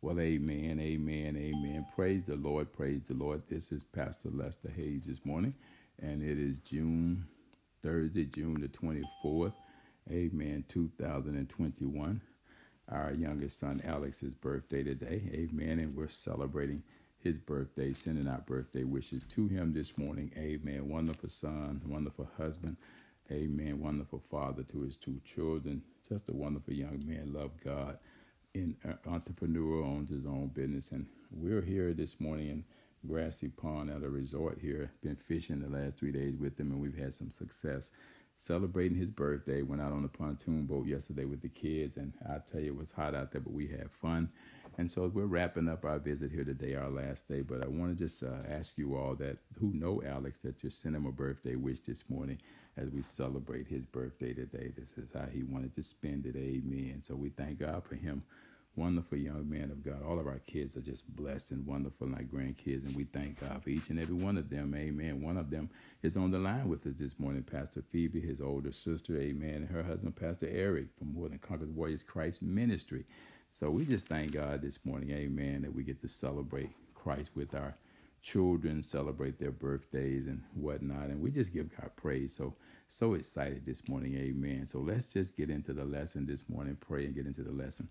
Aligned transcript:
Well, 0.00 0.20
amen, 0.20 0.78
amen, 0.80 1.36
amen. 1.36 1.86
Praise 1.96 2.22
the 2.24 2.36
Lord, 2.36 2.72
praise 2.72 3.02
the 3.08 3.14
Lord. 3.14 3.42
This 3.48 3.72
is 3.72 3.82
Pastor 3.82 4.30
Lester 4.30 4.70
Hayes 4.70 5.06
this 5.06 5.26
morning, 5.26 5.54
and 6.00 6.22
it 6.22 6.38
is 6.38 6.60
June, 6.60 7.26
Thursday, 7.82 8.26
June 8.26 8.60
the 8.60 8.68
24th, 8.68 9.54
amen, 10.08 10.64
2021. 10.68 12.20
Our 12.88 13.12
youngest 13.12 13.58
son 13.58 13.82
Alex's 13.84 14.34
birthday 14.34 14.84
today, 14.84 15.20
amen, 15.34 15.80
and 15.80 15.96
we're 15.96 16.08
celebrating 16.10 16.84
his 17.18 17.38
birthday, 17.38 17.92
sending 17.92 18.28
out 18.28 18.46
birthday 18.46 18.84
wishes 18.84 19.24
to 19.24 19.48
him 19.48 19.72
this 19.72 19.98
morning, 19.98 20.32
amen. 20.38 20.88
Wonderful 20.88 21.28
son, 21.28 21.82
wonderful 21.84 22.30
husband, 22.38 22.76
amen, 23.32 23.80
wonderful 23.80 24.22
father 24.30 24.62
to 24.62 24.82
his 24.82 24.96
two 24.96 25.20
children, 25.24 25.82
just 26.08 26.28
a 26.28 26.32
wonderful 26.32 26.72
young 26.74 27.02
man, 27.04 27.32
love 27.34 27.50
God 27.64 27.98
an 28.54 28.76
uh, 28.84 29.10
entrepreneur 29.10 29.82
owns 29.82 30.10
his 30.10 30.26
own 30.26 30.50
business, 30.54 30.92
and 30.92 31.06
we're 31.30 31.62
here 31.62 31.92
this 31.92 32.18
morning 32.20 32.48
in 32.48 32.64
Grassy 33.06 33.48
Pond 33.48 33.90
at 33.90 34.02
a 34.02 34.08
resort 34.08 34.58
here. 34.60 34.90
Been 35.02 35.16
fishing 35.16 35.60
the 35.60 35.68
last 35.68 35.98
three 35.98 36.12
days 36.12 36.36
with 36.36 36.58
him, 36.58 36.70
and 36.70 36.80
we've 36.80 36.96
had 36.96 37.14
some 37.14 37.30
success 37.30 37.90
celebrating 38.36 38.96
his 38.96 39.10
birthday. 39.10 39.62
Went 39.62 39.82
out 39.82 39.92
on 39.92 40.04
a 40.04 40.08
pontoon 40.08 40.64
boat 40.64 40.86
yesterday 40.86 41.24
with 41.24 41.42
the 41.42 41.48
kids, 41.48 41.96
and 41.96 42.12
I 42.28 42.38
tell 42.38 42.60
you, 42.60 42.72
it 42.72 42.78
was 42.78 42.92
hot 42.92 43.14
out 43.14 43.32
there, 43.32 43.40
but 43.40 43.52
we 43.52 43.66
had 43.66 43.90
fun. 43.90 44.30
And 44.78 44.88
so 44.90 45.10
we're 45.12 45.26
wrapping 45.26 45.68
up 45.68 45.84
our 45.84 45.98
visit 45.98 46.30
here 46.30 46.44
today, 46.44 46.74
our 46.74 46.88
last 46.88 47.26
day. 47.26 47.40
But 47.40 47.64
I 47.64 47.68
want 47.68 47.96
to 47.96 48.04
just 48.04 48.22
uh, 48.22 48.48
ask 48.48 48.78
you 48.78 48.96
all 48.96 49.16
that 49.16 49.38
who 49.58 49.72
know 49.74 50.02
Alex 50.06 50.38
that 50.40 50.62
you 50.62 50.70
sent 50.70 50.94
him 50.94 51.04
a 51.04 51.12
birthday 51.12 51.56
wish 51.56 51.80
this 51.80 52.08
morning 52.08 52.38
as 52.76 52.90
we 52.90 53.02
celebrate 53.02 53.66
his 53.66 53.84
birthday 53.84 54.32
today. 54.32 54.72
This 54.76 54.96
is 54.96 55.12
how 55.12 55.26
he 55.32 55.42
wanted 55.42 55.74
to 55.74 55.82
spend 55.82 56.26
it. 56.26 56.36
Amen. 56.36 57.00
So 57.02 57.16
we 57.16 57.30
thank 57.30 57.58
God 57.58 57.84
for 57.84 57.96
him 57.96 58.22
wonderful 58.78 59.18
young 59.18 59.50
man 59.50 59.70
of 59.70 59.84
God. 59.84 60.02
All 60.06 60.20
of 60.20 60.26
our 60.26 60.38
kids 60.46 60.76
are 60.76 60.80
just 60.80 61.04
blessed 61.16 61.50
and 61.50 61.66
wonderful, 61.66 62.08
like 62.08 62.30
grandkids, 62.30 62.86
and 62.86 62.94
we 62.94 63.04
thank 63.04 63.40
God 63.40 63.62
for 63.62 63.70
each 63.70 63.90
and 63.90 63.98
every 63.98 64.14
one 64.14 64.38
of 64.38 64.48
them. 64.48 64.74
Amen. 64.76 65.20
One 65.20 65.36
of 65.36 65.50
them 65.50 65.68
is 66.02 66.16
on 66.16 66.30
the 66.30 66.38
line 66.38 66.68
with 66.68 66.86
us 66.86 66.94
this 66.96 67.18
morning, 67.18 67.42
Pastor 67.42 67.82
Phoebe, 67.90 68.20
his 68.20 68.40
older 68.40 68.72
sister. 68.72 69.18
Amen. 69.18 69.54
And 69.54 69.70
her 69.70 69.82
husband, 69.82 70.14
Pastor 70.16 70.48
Eric, 70.48 70.86
from 70.96 71.12
More 71.12 71.28
Than 71.28 71.38
Conquerors 71.38 71.72
Warriors 71.72 72.04
Christ 72.04 72.40
Ministry. 72.40 73.04
So 73.50 73.68
we 73.70 73.84
just 73.84 74.06
thank 74.06 74.32
God 74.32 74.62
this 74.62 74.78
morning, 74.84 75.10
amen, 75.10 75.62
that 75.62 75.74
we 75.74 75.82
get 75.82 76.00
to 76.02 76.08
celebrate 76.08 76.70
Christ 76.94 77.32
with 77.34 77.54
our 77.54 77.76
children, 78.22 78.82
celebrate 78.82 79.38
their 79.38 79.50
birthdays 79.50 80.26
and 80.26 80.42
whatnot. 80.54 81.06
And 81.08 81.20
we 81.20 81.30
just 81.30 81.52
give 81.52 81.76
God 81.76 81.90
praise. 81.96 82.34
So, 82.34 82.54
so 82.88 83.14
excited 83.14 83.66
this 83.66 83.88
morning, 83.88 84.16
amen. 84.16 84.66
So 84.66 84.78
let's 84.78 85.08
just 85.08 85.36
get 85.36 85.50
into 85.50 85.72
the 85.72 85.84
lesson 85.84 86.26
this 86.26 86.44
morning, 86.48 86.76
pray 86.80 87.06
and 87.06 87.14
get 87.14 87.26
into 87.26 87.42
the 87.42 87.52
lesson. 87.52 87.88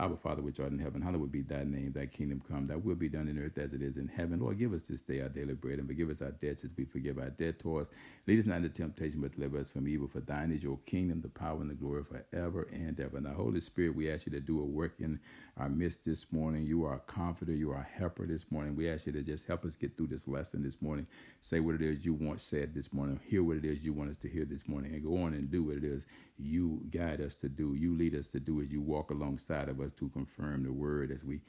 Our 0.00 0.16
Father 0.16 0.40
which 0.40 0.58
art 0.58 0.72
in 0.72 0.78
heaven, 0.78 1.02
hallowed 1.02 1.30
be 1.30 1.42
thy 1.42 1.62
name, 1.62 1.92
thy 1.92 2.06
kingdom 2.06 2.40
come, 2.48 2.66
thy 2.66 2.76
will 2.76 2.94
be 2.94 3.10
done 3.10 3.28
in 3.28 3.38
earth 3.38 3.58
as 3.58 3.74
it 3.74 3.82
is 3.82 3.98
in 3.98 4.08
heaven. 4.08 4.40
Lord, 4.40 4.58
give 4.58 4.72
us 4.72 4.82
this 4.82 5.02
day 5.02 5.20
our 5.20 5.28
daily 5.28 5.52
bread 5.52 5.78
and 5.78 5.86
forgive 5.86 6.08
us 6.08 6.22
our 6.22 6.30
debts 6.30 6.64
as 6.64 6.72
we 6.74 6.86
forgive 6.86 7.18
our 7.18 7.28
debtors. 7.28 7.88
Lead 8.26 8.38
us 8.38 8.46
not 8.46 8.56
into 8.56 8.70
temptation, 8.70 9.20
but 9.20 9.34
deliver 9.36 9.58
us 9.58 9.70
from 9.70 9.86
evil. 9.86 10.08
For 10.08 10.20
thine 10.20 10.52
is 10.52 10.62
your 10.62 10.78
kingdom, 10.86 11.20
the 11.20 11.28
power, 11.28 11.60
and 11.60 11.68
the 11.68 11.74
glory 11.74 12.02
forever 12.02 12.66
and 12.72 12.98
ever. 12.98 13.20
Now, 13.20 13.34
Holy 13.34 13.60
Spirit, 13.60 13.94
we 13.94 14.10
ask 14.10 14.24
you 14.24 14.32
to 14.32 14.40
do 14.40 14.60
a 14.60 14.64
work 14.64 14.94
in 15.00 15.20
our 15.58 15.68
midst 15.68 16.06
this 16.06 16.32
morning. 16.32 16.64
You 16.64 16.86
are 16.86 16.94
a 16.94 17.00
comforter, 17.00 17.52
you 17.52 17.70
are 17.70 17.86
a 17.86 17.98
helper 17.98 18.26
this 18.26 18.50
morning. 18.50 18.74
We 18.74 18.88
ask 18.90 19.04
you 19.04 19.12
to 19.12 19.22
just 19.22 19.46
help 19.46 19.66
us 19.66 19.76
get 19.76 19.98
through 19.98 20.06
this 20.06 20.26
lesson 20.26 20.62
this 20.62 20.80
morning. 20.80 21.06
Say 21.42 21.60
what 21.60 21.74
it 21.74 21.82
is 21.82 22.06
you 22.06 22.14
want 22.14 22.40
said 22.40 22.74
this 22.74 22.90
morning. 22.90 23.20
Hear 23.28 23.42
what 23.42 23.58
it 23.58 23.66
is 23.66 23.84
you 23.84 23.92
want 23.92 24.08
us 24.08 24.16
to 24.18 24.30
hear 24.30 24.46
this 24.46 24.66
morning. 24.66 24.94
And 24.94 25.04
go 25.04 25.22
on 25.22 25.34
and 25.34 25.50
do 25.50 25.64
what 25.64 25.76
it 25.76 25.84
is 25.84 26.06
you 26.38 26.82
guide 26.90 27.20
us 27.20 27.34
to 27.36 27.48
do. 27.48 27.74
You 27.74 27.94
lead 27.96 28.14
us 28.14 28.28
to 28.28 28.40
do 28.40 28.60
as 28.62 28.72
you 28.72 28.80
walk 28.80 29.10
alongside 29.10 29.68
of 29.68 29.80
us 29.80 29.89
to 29.92 30.08
confirm 30.08 30.64
the 30.64 30.72
word 30.72 31.10
as 31.10 31.24
we 31.24 31.40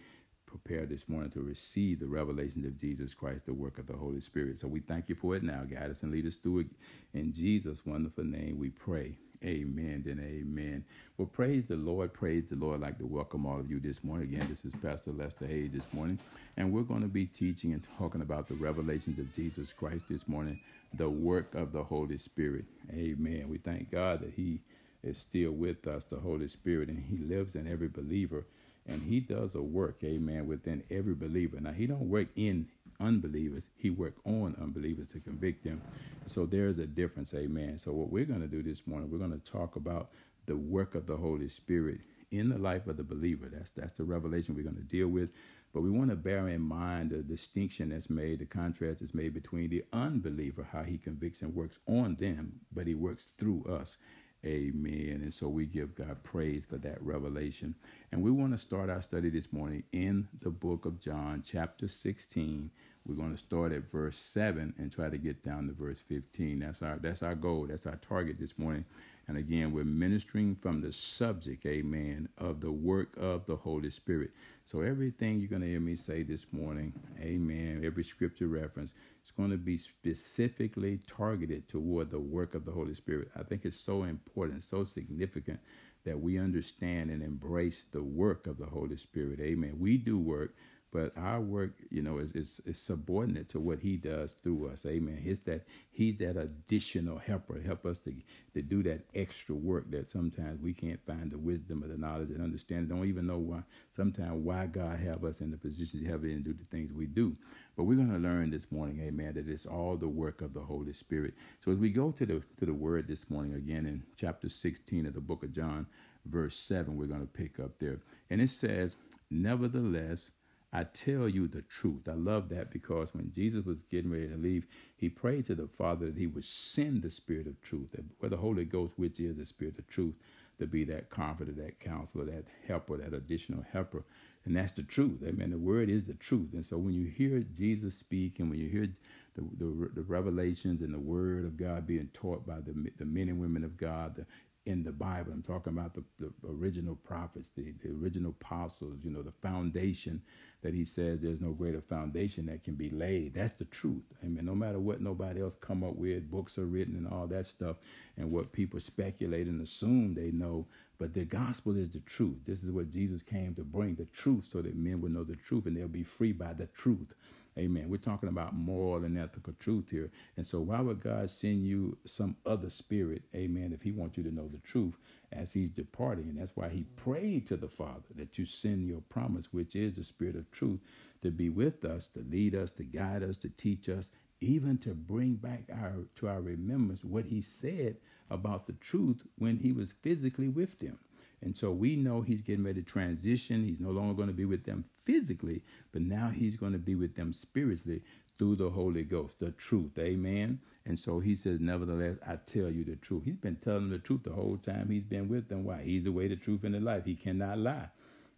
prepare 0.46 0.86
this 0.86 1.08
morning 1.08 1.30
to 1.32 1.42
receive 1.42 2.00
the 2.00 2.08
revelations 2.08 2.66
of 2.66 2.78
Jesus 2.78 3.14
Christ, 3.14 3.46
the 3.46 3.54
work 3.54 3.78
of 3.78 3.88
the 3.88 3.96
Holy 3.96 4.20
Spirit. 4.22 4.60
So 4.60 4.68
we 4.68 4.82
thank 4.82 5.08
you 5.10 5.16
for 5.16 5.36
it 5.36 5.44
now. 5.44 5.64
Guide 5.64 5.90
us 5.90 6.04
and 6.04 6.12
lead 6.12 6.28
us 6.28 6.36
through 6.36 6.60
it. 6.60 6.68
In 7.14 7.34
Jesus' 7.34 7.86
wonderful 7.86 8.26
name 8.26 8.60
we 8.60 8.70
pray. 8.70 9.18
Amen 9.44 10.04
and 10.06 10.20
amen. 10.20 10.86
Well, 11.18 11.28
praise 11.28 11.68
the 11.68 11.76
Lord. 11.76 12.14
Praise 12.14 12.50
the 12.50 12.56
Lord. 12.58 12.76
I'd 12.76 12.82
like 12.82 13.00
to 13.00 13.08
welcome 13.08 13.46
all 13.48 13.60
of 13.60 13.72
you 13.72 13.80
this 13.80 14.04
morning. 14.04 14.32
Again, 14.32 14.48
this 14.48 14.66
is 14.66 14.74
Pastor 14.84 15.12
Lester 15.12 15.48
Hayes 15.48 15.72
this 15.72 15.88
morning, 15.94 16.20
and 16.58 16.72
we're 16.72 16.84
going 16.84 17.02
to 17.02 17.08
be 17.08 17.26
teaching 17.26 17.74
and 17.74 17.88
talking 17.98 18.22
about 18.22 18.48
the 18.48 18.54
revelations 18.56 19.18
of 19.18 19.34
Jesus 19.34 19.74
Christ 19.74 20.06
this 20.10 20.28
morning, 20.28 20.60
the 20.94 21.10
work 21.10 21.56
of 21.56 21.72
the 21.72 21.84
Holy 21.84 22.18
Spirit. 22.20 22.66
Amen. 22.94 23.48
We 23.50 23.58
thank 23.58 23.90
God 23.90 24.20
that 24.20 24.34
He 24.36 24.62
is 25.04 25.18
still 25.18 25.52
with 25.52 25.88
us, 25.88 26.06
the 26.06 26.20
Holy 26.20 26.48
Spirit, 26.48 26.90
and 26.90 27.04
He 27.10 27.18
lives 27.18 27.56
in 27.56 27.68
every 27.68 27.88
believer. 27.88 28.46
And 28.88 29.04
He 29.04 29.20
does 29.20 29.56
a 29.56 29.62
work, 29.62 29.98
amen, 30.04 30.48
within 30.48 30.84
every 30.90 31.16
believer. 31.16 31.60
Now, 31.60 31.72
He 31.72 31.88
don't 31.88 32.10
work 32.10 32.28
in 32.36 32.68
unbelievers, 33.00 33.70
He 33.76 33.90
work 33.90 34.16
on 34.26 34.56
unbelievers 34.62 35.08
to 35.10 35.20
convict 35.20 35.64
them. 35.64 35.82
So 36.28 36.46
there's 36.46 36.78
a 36.78 36.88
difference, 36.88 37.34
amen. 37.34 37.80
So 37.80 37.94
what 37.94 38.12
we're 38.12 38.26
going 38.26 38.42
to 38.42 38.48
do 38.48 38.64
this 38.64 38.88
morning, 38.88 39.12
we're 39.12 39.18
going 39.18 39.40
to 39.40 39.52
talk 39.52 39.76
about 39.76 40.10
the 40.46 40.58
work 40.58 40.96
of 40.96 41.06
the 41.06 41.18
Holy 41.18 41.48
Spirit 41.48 42.02
in 42.32 42.50
the 42.50 42.58
life 42.58 42.88
of 42.88 42.98
the 42.98 43.04
believer. 43.04 43.50
That's 43.52 43.72
that's 43.72 43.94
the 43.94 44.04
revelation 44.04 44.56
we're 44.56 44.64
going 44.64 44.76
to 44.76 44.82
deal 44.82 45.08
with. 45.08 45.32
But 45.74 45.82
we 45.82 45.90
want 45.90 46.10
to 46.10 46.16
bear 46.16 46.50
in 46.50 46.62
mind 46.62 47.12
the 47.12 47.18
distinction 47.18 47.90
that's 47.90 48.10
made, 48.10 48.40
the 48.40 48.46
contrast 48.46 49.00
that's 49.00 49.14
made 49.14 49.34
between 49.34 49.70
the 49.70 49.84
unbeliever, 49.94 50.68
how 50.70 50.84
he 50.84 50.98
convicts 50.98 51.42
and 51.42 51.56
works 51.56 51.80
on 51.88 52.16
them, 52.16 52.60
but 52.74 52.88
he 52.88 52.96
works 52.96 53.28
through 53.38 53.66
us. 53.66 53.98
Amen. 54.46 55.20
And 55.22 55.34
so 55.34 55.48
we 55.48 55.66
give 55.66 55.94
God 55.96 56.24
praise 56.24 56.66
for 56.66 56.78
that 56.80 57.02
revelation. 57.04 57.76
And 58.12 58.24
we 58.24 58.32
want 58.32 58.54
to 58.54 58.58
start 58.58 58.90
our 58.90 59.02
study 59.02 59.30
this 59.30 59.54
morning 59.54 59.84
in 59.92 60.28
the 60.42 60.50
book 60.50 60.86
of 60.86 61.00
John, 61.00 61.44
chapter 61.46 61.88
16. 61.88 62.72
We're 63.06 63.16
going 63.16 63.32
to 63.32 63.38
start 63.38 63.72
at 63.72 63.90
verse 63.92 64.18
7 64.18 64.74
and 64.78 64.92
try 64.92 65.10
to 65.10 65.18
get 65.18 65.44
down 65.44 65.68
to 65.68 65.74
verse 65.74 66.00
15. 66.00 66.60
That's 66.60 66.82
our 66.82 66.98
that's 66.98 67.24
our 67.24 67.36
goal. 67.36 67.68
That's 67.68 67.86
our 67.86 67.98
target 67.98 68.40
this 68.40 68.58
morning. 68.58 68.86
And 69.28 69.38
again, 69.38 69.72
we're 69.72 69.84
ministering 69.84 70.56
from 70.56 70.82
the 70.82 70.92
subject, 70.92 71.66
amen, 71.66 72.28
of 72.38 72.60
the 72.62 72.72
work 72.72 73.16
of 73.18 73.46
the 73.46 73.56
Holy 73.56 73.90
Spirit. 73.90 74.32
So 74.66 74.82
everything 74.82 75.40
you're 75.40 75.50
going 75.50 75.62
to 75.62 75.68
hear 75.68 75.80
me 75.80 75.96
say 75.96 76.24
this 76.24 76.48
morning, 76.52 76.94
amen, 77.20 77.84
every 77.86 78.04
scripture 78.04 78.48
reference, 78.48 78.94
it's 79.22 79.32
going 79.32 79.52
to 79.52 79.58
be 79.58 79.78
specifically 79.78 81.00
targeted 81.06 81.68
toward 81.68 82.10
the 82.10 82.20
work 82.20 82.56
of 82.56 82.66
the 82.66 82.72
Holy 82.72 82.96
Spirit. 82.96 83.30
I 83.36 83.44
think 83.44 83.66
it's 83.66 83.80
so 83.80 84.04
important, 84.04 84.64
so 84.64 84.84
significant 84.84 85.60
that 86.06 86.20
we 86.20 86.40
understand 86.40 87.12
and 87.12 87.22
embrace 87.22 87.84
the 87.84 88.02
work 88.02 88.48
of 88.48 88.58
the 88.58 88.66
Holy 88.66 88.98
Spirit. 88.98 89.40
Amen. 89.40 89.76
We 89.78 89.98
do 89.98 90.18
work, 90.18 90.56
but 90.92 91.14
our 91.18 91.40
work, 91.40 91.72
you 91.90 92.02
know, 92.02 92.18
is, 92.18 92.34
is, 92.34 92.60
is 92.66 92.82
subordinate 92.82 93.48
to 93.50 93.60
what 93.60 93.80
he 93.80 93.96
does 93.96 94.34
through 94.34 94.68
us. 94.68 94.86
Amen. 94.86 95.22
It's 95.24 95.40
that 95.42 95.66
he's 95.90 96.18
that 96.18 96.36
additional 96.36 97.18
helper, 97.18 97.62
help 97.62 97.86
us 97.86 98.00
to, 98.00 98.14
to 98.54 98.62
do 98.62 98.84
that 98.84 99.06
extra 99.16 99.56
work 99.56 99.90
that 99.92 100.10
sometimes 100.10 100.62
we 100.62 100.74
can't 100.74 101.00
find 101.06 101.32
the 101.32 101.38
wisdom 101.38 101.82
or 101.84 101.88
the 101.88 101.98
knowledge 101.98 102.32
and 102.32 102.44
understand. 102.44 102.90
Don't 102.90 103.08
even 103.08 103.26
know 103.26 103.38
why 103.38 103.64
sometimes 103.92 104.34
why 104.44 104.66
God 104.66 105.00
have 105.00 105.24
us 105.24 105.40
in 105.40 105.52
the 105.52 105.58
positions 105.58 106.04
he 106.04 106.10
have 106.10 106.26
in 106.26 106.44
to 106.44 106.52
do 106.52 106.54
the 106.54 106.66
things 106.76 106.92
we 106.92 107.06
do. 107.06 107.38
But 107.78 107.86
we're 107.86 107.96
going 107.96 108.12
to 108.12 108.20
learn 108.20 108.52
this 108.52 108.70
morning, 108.70 109.00
amen, 109.02 109.36
that 109.36 109.48
it's 109.48 109.66
all 109.66 109.96
the 109.96 110.10
work 110.10 110.42
of 110.42 110.54
the 110.54 110.60
Holy 110.60 110.94
Spirit. 110.94 111.36
So 111.64 111.72
as 111.72 111.78
we 111.78 111.90
go 111.90 112.12
to 112.12 112.26
the 112.26 112.44
to 112.58 112.66
the 112.66 112.74
word 112.74 113.08
this 113.08 113.30
morning 113.30 113.54
again 113.54 113.86
in 113.86 114.04
chapter 114.18 114.50
16 114.50 115.06
of 115.06 115.14
the 115.14 115.22
book 115.22 115.44
of 115.44 115.54
John, 115.54 115.88
verse 116.26 116.58
7, 116.58 116.98
we're 116.98 117.06
going 117.06 117.22
to 117.22 117.28
pick 117.28 117.60
up 117.60 117.80
there. 117.80 118.00
And 118.30 118.42
it 118.42 118.50
says, 118.50 118.98
Nevertheless, 119.30 120.32
I 120.74 120.86
tell 120.86 121.28
you 121.28 121.48
the 121.48 121.62
truth. 121.62 122.08
I 122.08 122.14
love 122.14 122.50
that 122.50 122.72
because 122.72 123.14
when 123.14 123.32
Jesus 123.32 123.66
was 123.66 123.82
getting 123.82 124.12
ready 124.12 124.30
to 124.30 124.38
leave, 124.38 124.68
he 124.96 125.10
prayed 125.10 125.46
to 125.46 125.56
the 125.56 125.68
Father 125.68 126.08
that 126.08 126.18
he 126.18 126.28
would 126.28 126.46
send 126.46 127.02
the 127.02 127.10
Spirit 127.10 127.48
of 127.48 127.62
truth, 127.62 127.96
where 128.20 128.30
the 128.30 128.38
Holy 128.38 128.66
Ghost, 128.66 128.98
which 128.98 129.20
is 129.20 129.36
the 129.36 129.46
Spirit 129.46 129.78
of 129.80 129.88
truth, 129.88 130.16
to 130.60 130.68
be 130.68 130.84
that 130.86 131.10
comforter, 131.10 131.52
that 131.52 131.80
counselor, 131.80 132.26
that 132.26 132.46
helper, 132.68 132.98
that 132.98 133.14
additional 133.14 133.66
helper. 133.74 134.06
And 134.46 134.56
that's 134.56 134.72
the 134.72 134.84
truth. 134.84 135.22
Amen. 135.28 135.52
The 135.52 135.58
word 135.58 135.90
is 135.90 136.06
the 136.06 136.14
truth. 136.14 136.54
And 136.54 136.66
so 136.66 136.78
when 136.78 136.94
you 136.94 137.08
hear 137.08 137.40
Jesus 137.40 137.96
speak 137.96 138.40
and 138.40 138.50
when 138.50 138.60
you 138.60 138.70
hear 138.70 138.88
the, 139.36 139.42
the, 139.58 139.90
the 139.94 140.04
revelations 140.04 140.82
and 140.82 140.94
the 140.94 141.00
word 141.00 141.46
of 141.46 141.58
God 141.58 141.86
being 141.86 142.10
taught 142.14 142.46
by 142.46 142.60
the, 142.60 142.92
the 142.98 143.06
men 143.06 143.30
and 143.30 143.40
women 143.40 143.64
of 143.64 143.78
God, 143.78 144.16
the 144.16 144.26
in 144.66 144.84
the 144.84 144.92
Bible. 144.92 145.32
I'm 145.34 145.42
talking 145.42 145.74
about 145.74 145.96
the, 145.96 146.04
the 146.20 146.32
original 146.48 146.96
prophets, 146.96 147.50
the, 147.56 147.74
the 147.84 147.90
original 147.92 148.36
apostles, 148.40 149.00
you 149.04 149.12
know, 149.12 149.24
the 149.24 149.32
foundation 149.32 150.22
that 150.62 150.74
he 150.74 150.86
says 150.86 151.22
there's 151.22 151.42
no 151.42 151.52
greater 151.52 151.82
foundation 151.82 152.46
that 152.48 152.64
can 152.64 152.76
be 152.76 152.90
laid. 152.90 153.34
That's 153.34 153.54
the 153.54 153.66
truth. 153.66 154.04
I 154.24 154.28
mean, 154.28 154.46
no 154.46 154.56
matter 154.56 154.80
what 154.80 155.02
nobody 155.02 155.42
else 155.42 155.56
come 155.56 155.84
up 155.84 155.96
with, 155.96 156.30
books 156.30 156.58
are 156.60 156.66
written 156.66 156.96
and 156.96 157.08
all 157.08 157.28
that 157.28 157.48
stuff, 157.48 157.78
and 158.18 158.32
what 158.32 158.52
people 158.52 158.80
speculate 158.80 159.48
and 159.48 159.62
assume 159.62 160.14
they 160.14 160.32
know. 160.32 160.68
But 161.00 161.16
the 161.16 161.26
gospel 161.26 161.76
is 161.78 161.92
the 161.92 162.00
truth. 162.02 162.38
This 162.46 162.64
is 162.64 162.72
what 162.72 162.92
Jesus 162.92 163.24
came 163.24 163.56
to 163.56 163.64
bring 163.64 163.96
the 163.96 164.06
truth 164.06 164.50
so 164.52 164.62
that 164.62 164.76
men 164.76 165.02
would 165.02 165.14
know 165.14 165.24
the 165.24 165.36
truth 165.36 165.66
and 165.66 165.76
they'll 165.76 165.88
be 165.88 166.04
free 166.04 166.34
by 166.34 166.54
the 166.54 166.68
truth. 166.68 167.16
Amen. 167.58 167.90
We're 167.90 167.98
talking 167.98 168.30
about 168.30 168.56
moral 168.56 169.04
and 169.04 169.18
ethical 169.18 169.54
truth 169.60 169.90
here. 169.90 170.10
And 170.38 170.48
so, 170.48 170.62
why 170.62 170.80
would 170.82 171.02
God 171.02 171.30
send 171.30 171.68
you 171.68 171.98
some 172.06 172.38
other 172.46 172.70
spirit, 172.70 173.24
amen, 173.36 173.74
if 173.74 173.82
He 173.82 173.92
wants 173.92 174.18
you 174.18 174.24
to 174.24 174.34
know 174.34 174.48
the 174.48 174.60
truth 174.60 174.96
as 175.34 175.52
He's 175.54 175.70
departing? 175.70 176.30
And 176.30 176.40
that's 176.40 176.56
why 176.56 176.70
He 176.70 176.86
prayed 176.96 177.48
to 177.48 177.58
the 177.58 177.68
Father 177.68 178.08
that 178.16 178.38
you 178.38 178.46
send 178.46 178.88
your 178.88 179.02
promise, 179.02 179.52
which 179.52 179.76
is 179.76 179.98
the 179.98 180.04
Spirit 180.04 180.38
of 180.38 180.50
truth, 180.52 180.80
to 181.22 181.32
be 181.32 181.50
with 181.50 181.84
us, 181.84 182.08
to 182.10 182.22
lead 182.22 182.56
us, 182.56 182.72
to 182.72 182.84
guide 182.84 183.22
us, 183.24 183.36
to 183.38 183.50
teach 183.50 183.90
us, 183.90 184.12
even 184.40 184.78
to 184.80 184.96
bring 184.96 185.36
back 185.36 185.64
our 185.74 186.06
to 186.16 186.30
our 186.30 186.42
remembrance 186.42 187.04
what 187.04 187.26
He 187.26 187.42
said 187.42 187.98
about 188.30 188.66
the 188.66 188.74
truth 188.74 189.24
when 189.38 189.58
He 189.58 189.74
was 189.74 189.92
physically 189.92 190.48
with 190.48 190.80
them. 190.80 191.00
And 191.44 191.58
so 191.58 191.72
we 191.72 191.96
know 191.96 192.22
he's 192.22 192.42
getting 192.44 192.64
ready 192.64 192.82
to 192.82 192.88
transition. 192.88 193.66
He's 193.66 193.80
no 193.80 193.90
longer 193.90 194.14
going 194.14 194.28
to 194.28 194.34
be 194.34 194.46
with 194.46 194.64
them 194.66 194.86
physically, 195.06 195.62
but 195.92 196.02
now 196.02 196.30
he's 196.30 196.58
going 196.58 196.74
to 196.74 196.80
be 196.80 196.96
with 196.96 197.16
them 197.16 197.34
spiritually 197.34 198.02
through 198.38 198.56
the 198.56 198.72
Holy 198.72 199.04
Ghost, 199.04 199.40
the 199.40 199.52
truth. 199.52 199.98
Amen. 200.00 200.60
And 200.86 200.98
so 200.98 201.20
he 201.20 201.36
says, 201.36 201.60
Nevertheless, 201.62 202.18
I 202.28 202.38
tell 202.38 202.72
you 202.72 202.84
the 202.84 202.96
truth. 202.96 203.24
He's 203.26 203.38
been 203.38 203.58
telling 203.58 203.90
the 203.90 204.00
truth 204.00 204.24
the 204.24 204.34
whole 204.34 204.58
time 204.58 204.90
he's 204.90 205.04
been 205.04 205.30
with 205.30 205.48
them. 205.48 205.64
Why? 205.64 205.84
He's 205.84 206.04
the 206.04 206.12
way, 206.12 206.28
the 206.28 206.36
truth, 206.36 206.64
and 206.64 206.74
the 206.74 206.80
life. 206.80 207.06
He 207.06 207.16
cannot 207.16 207.60
lie. 207.60 207.90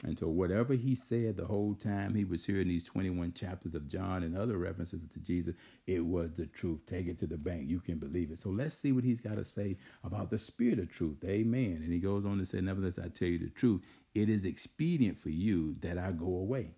And 0.03 0.19
so, 0.19 0.27
whatever 0.27 0.73
he 0.73 0.95
said 0.95 1.37
the 1.37 1.45
whole 1.45 1.75
time 1.75 2.13
he 2.13 2.25
was 2.25 2.45
here 2.45 2.59
in 2.59 2.67
these 2.67 2.83
21 2.83 3.31
chapters 3.31 3.73
of 3.73 3.87
John 3.87 4.23
and 4.23 4.37
other 4.37 4.57
references 4.57 5.05
to 5.05 5.19
Jesus, 5.19 5.55
it 5.87 6.05
was 6.05 6.33
the 6.33 6.47
truth. 6.47 6.81
Take 6.85 7.07
it 7.07 7.17
to 7.19 7.27
the 7.27 7.37
bank. 7.37 7.69
You 7.69 7.79
can 7.79 7.99
believe 7.99 8.31
it. 8.31 8.39
So, 8.39 8.49
let's 8.49 8.75
see 8.75 8.91
what 8.91 9.05
he's 9.05 9.21
got 9.21 9.37
to 9.37 9.45
say 9.45 9.77
about 10.03 10.29
the 10.29 10.37
spirit 10.37 10.79
of 10.79 10.91
truth. 10.91 11.23
Amen. 11.23 11.79
And 11.81 11.93
he 11.93 11.99
goes 11.99 12.25
on 12.25 12.37
to 12.39 12.45
say, 12.45 12.59
Nevertheless, 12.59 12.99
I 12.99 13.07
tell 13.07 13.29
you 13.29 13.39
the 13.39 13.49
truth. 13.49 13.81
It 14.13 14.29
is 14.29 14.45
expedient 14.45 15.19
for 15.19 15.29
you 15.29 15.75
that 15.81 15.97
I 15.97 16.11
go 16.11 16.25
away. 16.25 16.71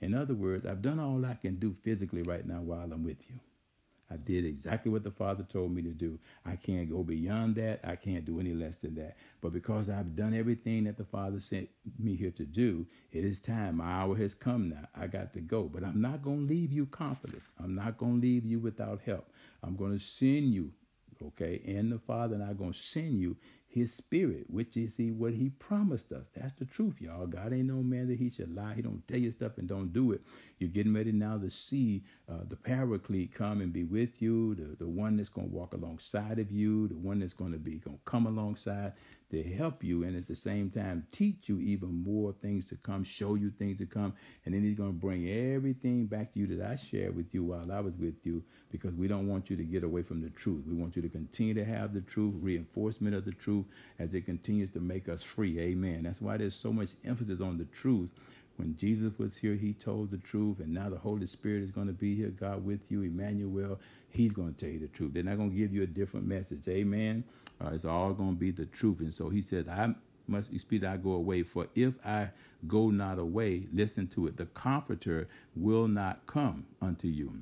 In 0.00 0.14
other 0.14 0.34
words, 0.34 0.64
I've 0.64 0.82
done 0.82 1.00
all 1.00 1.24
I 1.26 1.34
can 1.34 1.56
do 1.56 1.72
physically 1.72 2.22
right 2.22 2.46
now 2.46 2.60
while 2.60 2.90
I'm 2.92 3.04
with 3.04 3.18
you. 3.28 3.40
I 4.10 4.16
did 4.16 4.44
exactly 4.46 4.90
what 4.90 5.04
the 5.04 5.10
Father 5.10 5.42
told 5.42 5.74
me 5.74 5.82
to 5.82 5.90
do. 5.90 6.18
I 6.46 6.56
can't 6.56 6.88
go 6.88 7.02
beyond 7.02 7.56
that. 7.56 7.80
I 7.84 7.96
can't 7.96 8.24
do 8.24 8.40
any 8.40 8.54
less 8.54 8.78
than 8.78 8.94
that. 8.94 9.18
But 9.42 9.52
because 9.52 9.90
I've 9.90 10.16
done 10.16 10.32
everything 10.32 10.84
that 10.84 10.96
the 10.96 11.04
Father 11.04 11.40
sent 11.40 11.68
me 11.98 12.16
here 12.16 12.30
to 12.30 12.44
do, 12.44 12.86
it 13.12 13.24
is 13.24 13.38
time. 13.38 13.76
My 13.76 13.84
hour 13.84 14.16
has 14.16 14.32
come 14.34 14.70
now. 14.70 14.88
I 14.94 15.08
got 15.08 15.34
to 15.34 15.40
go. 15.40 15.64
But 15.64 15.84
I'm 15.84 16.00
not 16.00 16.22
going 16.22 16.46
to 16.46 16.54
leave 16.54 16.72
you 16.72 16.86
comfortless. 16.86 17.44
I'm 17.62 17.74
not 17.74 17.98
going 17.98 18.20
to 18.20 18.26
leave 18.26 18.46
you 18.46 18.58
without 18.60 19.02
help. 19.04 19.30
I'm 19.62 19.76
going 19.76 19.92
to 19.92 20.02
send 20.02 20.54
you, 20.54 20.72
okay? 21.22 21.60
And 21.66 21.92
the 21.92 21.98
Father 21.98 22.36
and 22.36 22.44
I'm 22.44 22.56
going 22.56 22.72
to 22.72 22.78
send 22.78 23.20
you 23.20 23.36
his 23.78 23.94
spirit, 23.94 24.46
which 24.48 24.76
is 24.76 24.96
he 24.96 25.10
what 25.10 25.34
he 25.34 25.50
promised 25.50 26.12
us. 26.12 26.26
That's 26.34 26.52
the 26.54 26.66
truth, 26.66 27.00
y'all. 27.00 27.26
God 27.26 27.52
ain't 27.52 27.68
no 27.68 27.82
man 27.82 28.08
that 28.08 28.18
he 28.18 28.30
should 28.30 28.54
lie. 28.54 28.74
He 28.74 28.82
don't 28.82 29.06
tell 29.08 29.18
you 29.18 29.30
stuff 29.30 29.58
and 29.58 29.68
don't 29.68 29.92
do 29.92 30.12
it. 30.12 30.20
You're 30.58 30.70
getting 30.70 30.94
ready 30.94 31.12
now 31.12 31.38
to 31.38 31.50
see 31.50 32.04
uh, 32.28 32.44
the 32.48 32.56
paraclete 32.56 33.32
come 33.32 33.60
and 33.60 33.72
be 33.72 33.84
with 33.84 34.20
you, 34.22 34.54
the, 34.56 34.76
the 34.76 34.88
one 34.88 35.16
that's 35.16 35.28
going 35.28 35.48
to 35.48 35.54
walk 35.54 35.74
alongside 35.74 36.38
of 36.38 36.50
you, 36.50 36.88
the 36.88 36.96
one 36.96 37.20
that's 37.20 37.32
going 37.32 37.52
to 37.52 37.58
be 37.58 37.78
going 37.78 37.96
to 37.96 38.02
come 38.04 38.26
alongside 38.26 38.92
to 39.30 39.42
help 39.42 39.84
you 39.84 40.04
and 40.04 40.16
at 40.16 40.26
the 40.26 40.34
same 40.34 40.70
time 40.70 41.06
teach 41.10 41.48
you 41.48 41.58
even 41.60 42.02
more 42.02 42.32
things 42.32 42.68
to 42.68 42.76
come, 42.76 43.04
show 43.04 43.34
you 43.34 43.50
things 43.50 43.78
to 43.78 43.86
come. 43.86 44.14
And 44.44 44.54
then 44.54 44.62
he's 44.62 44.74
going 44.74 44.92
to 44.92 44.98
bring 44.98 45.28
everything 45.28 46.06
back 46.06 46.32
to 46.32 46.40
you 46.40 46.46
that 46.56 46.66
I 46.66 46.76
shared 46.76 47.14
with 47.14 47.34
you 47.34 47.44
while 47.44 47.70
I 47.70 47.80
was 47.80 47.94
with 47.96 48.24
you 48.24 48.42
because 48.70 48.94
we 48.94 49.08
don't 49.08 49.28
want 49.28 49.50
you 49.50 49.56
to 49.56 49.64
get 49.64 49.84
away 49.84 50.02
from 50.02 50.22
the 50.22 50.30
truth. 50.30 50.64
We 50.66 50.74
want 50.74 50.96
you 50.96 51.02
to 51.02 51.08
continue 51.08 51.54
to 51.54 51.64
have 51.64 51.92
the 51.92 52.00
truth, 52.00 52.34
reinforcement 52.38 53.14
of 53.14 53.24
the 53.24 53.32
truth 53.32 53.66
as 53.98 54.14
it 54.14 54.22
continues 54.22 54.70
to 54.70 54.80
make 54.80 55.08
us 55.08 55.22
free. 55.22 55.58
Amen. 55.60 56.04
That's 56.04 56.20
why 56.22 56.36
there's 56.38 56.54
so 56.54 56.72
much 56.72 56.90
emphasis 57.04 57.40
on 57.40 57.58
the 57.58 57.66
truth 57.66 58.10
when 58.58 58.76
Jesus 58.76 59.12
was 59.18 59.36
here, 59.36 59.54
he 59.54 59.72
told 59.72 60.10
the 60.10 60.18
truth, 60.18 60.58
and 60.58 60.74
now 60.74 60.90
the 60.90 60.98
Holy 60.98 61.26
Spirit 61.26 61.62
is 61.62 61.70
going 61.70 61.86
to 61.86 61.92
be 61.92 62.16
here, 62.16 62.28
God 62.28 62.64
with 62.64 62.90
you, 62.90 63.02
Emmanuel. 63.02 63.78
He's 64.10 64.32
going 64.32 64.52
to 64.52 64.60
tell 64.60 64.68
you 64.68 64.80
the 64.80 64.88
truth. 64.88 65.14
They're 65.14 65.22
not 65.22 65.36
going 65.36 65.50
to 65.50 65.56
give 65.56 65.72
you 65.72 65.84
a 65.84 65.86
different 65.86 66.26
message. 66.26 66.66
Amen. 66.66 67.22
Uh, 67.60 67.70
it's 67.72 67.84
all 67.84 68.12
going 68.12 68.34
to 68.34 68.38
be 68.38 68.50
the 68.50 68.66
truth. 68.66 68.98
And 68.98 69.14
so 69.14 69.28
he 69.28 69.42
says, 69.42 69.68
I 69.68 69.94
must 70.26 70.58
speed 70.58 70.84
I 70.84 70.96
go 70.96 71.12
away. 71.12 71.44
For 71.44 71.68
if 71.76 71.94
I 72.04 72.30
go 72.66 72.90
not 72.90 73.20
away, 73.20 73.66
listen 73.72 74.08
to 74.08 74.26
it, 74.26 74.36
the 74.36 74.46
Comforter 74.46 75.28
will 75.54 75.86
not 75.86 76.26
come 76.26 76.66
unto 76.82 77.06
you. 77.06 77.32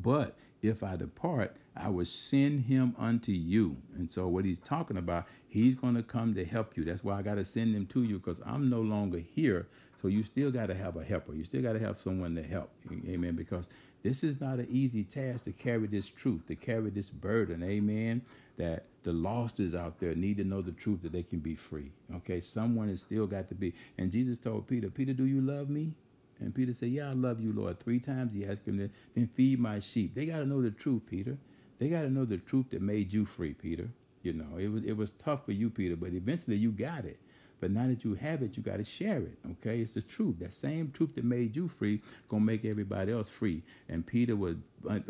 But 0.00 0.36
if 0.62 0.84
I 0.84 0.94
depart, 0.94 1.56
I 1.76 1.88
will 1.88 2.04
send 2.04 2.66
him 2.66 2.94
unto 2.98 3.32
you. 3.32 3.76
And 3.96 4.10
so, 4.12 4.28
what 4.28 4.44
he's 4.44 4.58
talking 4.58 4.96
about, 4.96 5.26
he's 5.48 5.74
going 5.74 5.94
to 5.94 6.02
come 6.02 6.34
to 6.34 6.44
help 6.44 6.76
you. 6.76 6.84
That's 6.84 7.02
why 7.02 7.18
I 7.18 7.22
got 7.22 7.36
to 7.36 7.44
send 7.44 7.74
him 7.74 7.86
to 7.86 8.02
you 8.02 8.18
because 8.18 8.40
I'm 8.44 8.68
no 8.68 8.80
longer 8.80 9.18
here. 9.18 9.66
So, 10.00 10.08
you 10.08 10.22
still 10.22 10.50
got 10.50 10.66
to 10.66 10.74
have 10.74 10.96
a 10.96 11.04
helper. 11.04 11.34
You 11.34 11.44
still 11.44 11.62
got 11.62 11.74
to 11.74 11.78
have 11.78 11.98
someone 11.98 12.34
to 12.36 12.42
help. 12.42 12.70
Amen. 13.08 13.36
Because 13.36 13.68
this 14.02 14.24
is 14.24 14.40
not 14.40 14.58
an 14.58 14.68
easy 14.70 15.04
task 15.04 15.44
to 15.44 15.52
carry 15.52 15.86
this 15.86 16.08
truth, 16.08 16.46
to 16.46 16.54
carry 16.54 16.90
this 16.90 17.10
burden. 17.10 17.62
Amen. 17.62 18.22
That 18.56 18.84
the 19.02 19.12
lost 19.12 19.60
is 19.60 19.74
out 19.74 20.00
there 20.00 20.14
need 20.14 20.36
to 20.38 20.44
know 20.44 20.62
the 20.62 20.72
truth 20.72 21.02
that 21.02 21.12
they 21.12 21.22
can 21.22 21.40
be 21.40 21.54
free. 21.54 21.92
Okay. 22.16 22.40
Someone 22.40 22.88
has 22.88 23.02
still 23.02 23.26
got 23.26 23.48
to 23.48 23.54
be. 23.54 23.74
And 23.98 24.10
Jesus 24.10 24.38
told 24.38 24.66
Peter, 24.68 24.90
Peter, 24.90 25.12
do 25.12 25.24
you 25.26 25.40
love 25.40 25.68
me? 25.68 25.92
And 26.40 26.54
Peter 26.54 26.72
said, 26.72 26.88
Yeah, 26.88 27.10
I 27.10 27.12
love 27.12 27.40
you, 27.40 27.52
Lord. 27.52 27.78
Three 27.80 28.00
times 28.00 28.32
he 28.32 28.46
asked 28.46 28.66
him, 28.66 28.78
to, 28.78 28.90
Then 29.14 29.28
feed 29.28 29.60
my 29.60 29.80
sheep. 29.80 30.14
They 30.14 30.26
got 30.26 30.38
to 30.38 30.46
know 30.46 30.62
the 30.62 30.70
truth, 30.70 31.02
Peter. 31.08 31.36
They 31.78 31.88
got 31.88 32.02
to 32.02 32.10
know 32.10 32.24
the 32.24 32.38
truth 32.38 32.70
that 32.70 32.82
made 32.82 33.12
you 33.12 33.24
free, 33.24 33.54
Peter. 33.54 33.88
You 34.22 34.34
know, 34.34 34.58
it 34.58 34.68
was 34.68 34.84
it 34.84 34.96
was 34.96 35.12
tough 35.12 35.46
for 35.46 35.52
you, 35.52 35.70
Peter, 35.70 35.96
but 35.96 36.12
eventually 36.12 36.56
you 36.56 36.72
got 36.72 37.04
it. 37.06 37.18
But 37.60 37.70
now 37.70 37.86
that 37.86 38.04
you 38.04 38.14
have 38.14 38.42
it, 38.42 38.56
you 38.56 38.62
got 38.62 38.78
to 38.78 38.84
share 38.84 39.18
it. 39.18 39.38
Okay, 39.52 39.80
it's 39.80 39.92
the 39.92 40.02
truth. 40.02 40.38
That 40.40 40.54
same 40.54 40.90
truth 40.90 41.14
that 41.14 41.24
made 41.24 41.54
you 41.56 41.68
free 41.68 42.00
gonna 42.28 42.44
make 42.44 42.64
everybody 42.64 43.12
else 43.12 43.28
free. 43.28 43.62
And 43.88 44.06
Peter 44.06 44.36
was 44.36 44.56
uh, 44.88 45.00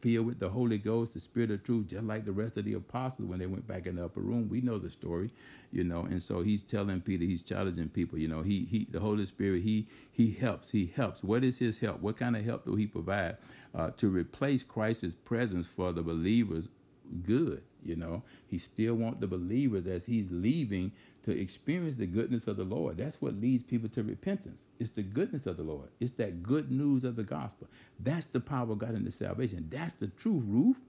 filled 0.00 0.26
with 0.26 0.38
the 0.38 0.48
Holy 0.48 0.78
Ghost, 0.78 1.14
the 1.14 1.20
Spirit 1.20 1.50
of 1.50 1.62
truth, 1.62 1.88
just 1.88 2.04
like 2.04 2.24
the 2.24 2.32
rest 2.32 2.56
of 2.56 2.64
the 2.64 2.74
apostles 2.74 3.28
when 3.28 3.38
they 3.38 3.46
went 3.46 3.66
back 3.66 3.86
in 3.86 3.96
the 3.96 4.04
upper 4.04 4.20
room. 4.20 4.48
We 4.48 4.60
know 4.60 4.78
the 4.78 4.90
story, 4.90 5.30
you 5.72 5.84
know. 5.84 6.00
And 6.02 6.22
so 6.22 6.42
he's 6.42 6.62
telling 6.62 7.00
Peter, 7.00 7.24
he's 7.24 7.42
challenging 7.42 7.88
people, 7.88 8.18
you 8.18 8.28
know. 8.28 8.42
He 8.42 8.66
he, 8.70 8.86
the 8.90 9.00
Holy 9.00 9.26
Spirit, 9.26 9.62
he 9.62 9.86
he 10.10 10.32
helps. 10.32 10.70
He 10.70 10.92
helps. 10.94 11.22
What 11.22 11.44
is 11.44 11.58
his 11.58 11.78
help? 11.78 12.00
What 12.00 12.16
kind 12.16 12.36
of 12.36 12.44
help 12.44 12.64
do 12.64 12.74
he 12.74 12.86
provide 12.86 13.36
uh, 13.74 13.90
to 13.98 14.08
replace 14.08 14.62
Christ's 14.62 15.14
presence 15.24 15.66
for 15.66 15.92
the 15.92 16.02
believers? 16.02 16.68
Good, 17.24 17.62
you 17.84 17.96
know. 17.96 18.22
He 18.48 18.58
still 18.58 18.94
want 18.94 19.20
the 19.20 19.26
believers 19.26 19.86
as 19.86 20.06
he's 20.06 20.28
leaving 20.30 20.92
to 21.22 21.38
experience 21.38 21.96
the 21.96 22.06
goodness 22.06 22.46
of 22.46 22.56
the 22.56 22.64
Lord. 22.64 22.96
That's 22.96 23.20
what 23.20 23.34
leads 23.40 23.62
people 23.62 23.88
to 23.90 24.02
repentance. 24.02 24.64
It's 24.78 24.92
the 24.92 25.02
goodness 25.02 25.46
of 25.46 25.56
the 25.56 25.62
Lord. 25.62 25.88
It's 26.00 26.12
that 26.12 26.42
good 26.42 26.70
news 26.70 27.04
of 27.04 27.16
the 27.16 27.22
gospel. 27.22 27.68
That's 27.98 28.26
the 28.26 28.40
power 28.40 28.72
of 28.72 28.78
God 28.78 28.94
in 28.94 29.04
the 29.04 29.10
salvation. 29.10 29.68
That's 29.70 29.94
the 29.94 30.08
truth, 30.08 30.42
Ruth. 30.46 30.80